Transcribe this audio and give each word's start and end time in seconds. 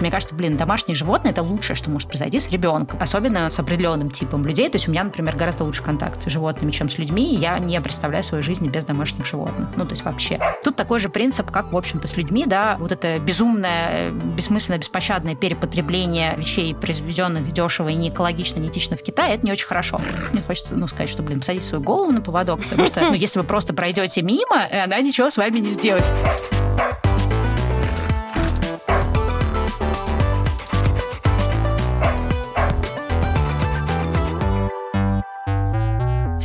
Мне 0.00 0.10
кажется, 0.10 0.34
блин, 0.34 0.56
домашние 0.56 0.94
животные– 0.94 1.30
это 1.32 1.42
лучшее, 1.42 1.76
что 1.76 1.90
может 1.90 2.08
произойти 2.08 2.38
с 2.38 2.50
ребенком. 2.50 3.00
Особенно 3.02 3.50
с 3.50 3.58
определенным 3.58 4.10
типом 4.10 4.44
людей. 4.46 4.68
То 4.68 4.76
есть 4.76 4.88
у 4.88 4.90
меня, 4.90 5.04
например, 5.04 5.36
гораздо 5.36 5.64
лучше 5.64 5.82
контакт 5.82 6.22
с 6.22 6.26
животными, 6.30 6.70
чем 6.70 6.88
с 6.88 6.98
людьми. 6.98 7.34
И 7.34 7.36
я 7.36 7.58
не 7.58 7.80
представляю 7.80 8.22
свою 8.22 8.42
жизнь 8.42 8.68
без 8.68 8.84
домашних 8.84 9.26
животных. 9.26 9.68
Ну, 9.76 9.84
то 9.84 9.90
есть 9.90 10.04
вообще. 10.04 10.40
Тут 10.62 10.76
такой 10.76 11.00
же 11.00 11.08
принцип, 11.08 11.50
как, 11.50 11.72
в 11.72 11.76
общем-то, 11.76 12.06
с 12.06 12.16
людьми, 12.16 12.44
да, 12.46 12.76
вот 12.78 12.92
это 12.92 13.18
безумное, 13.18 14.10
бессмысленное, 14.10 14.78
беспощадное 14.78 15.34
перепотребление 15.34 16.34
вещей, 16.36 16.74
произведенных 16.74 17.52
дешево 17.52 17.88
и 17.88 17.94
не 17.94 18.10
экологично, 18.10 18.60
не 18.60 18.68
этично 18.68 18.96
в 18.96 19.02
Китае, 19.02 19.34
это 19.34 19.44
не 19.44 19.52
очень 19.52 19.66
хорошо. 19.66 20.00
Мне 20.32 20.42
хочется, 20.42 20.76
ну, 20.76 20.86
сказать, 20.86 21.08
что, 21.08 21.22
блин, 21.22 21.40
посадить 21.40 21.64
свою 21.64 21.82
голову 21.82 22.12
на 22.12 22.20
поводок, 22.20 22.62
потому 22.62 22.86
что, 22.86 23.00
ну, 23.00 23.14
если 23.14 23.40
вы 23.40 23.44
просто 23.44 23.74
пройдете 23.74 24.22
мимо, 24.22 24.66
она 24.84 25.00
ничего 25.00 25.30
с 25.30 25.36
вами 25.36 25.58
не 25.58 25.70
сделает. 25.70 26.04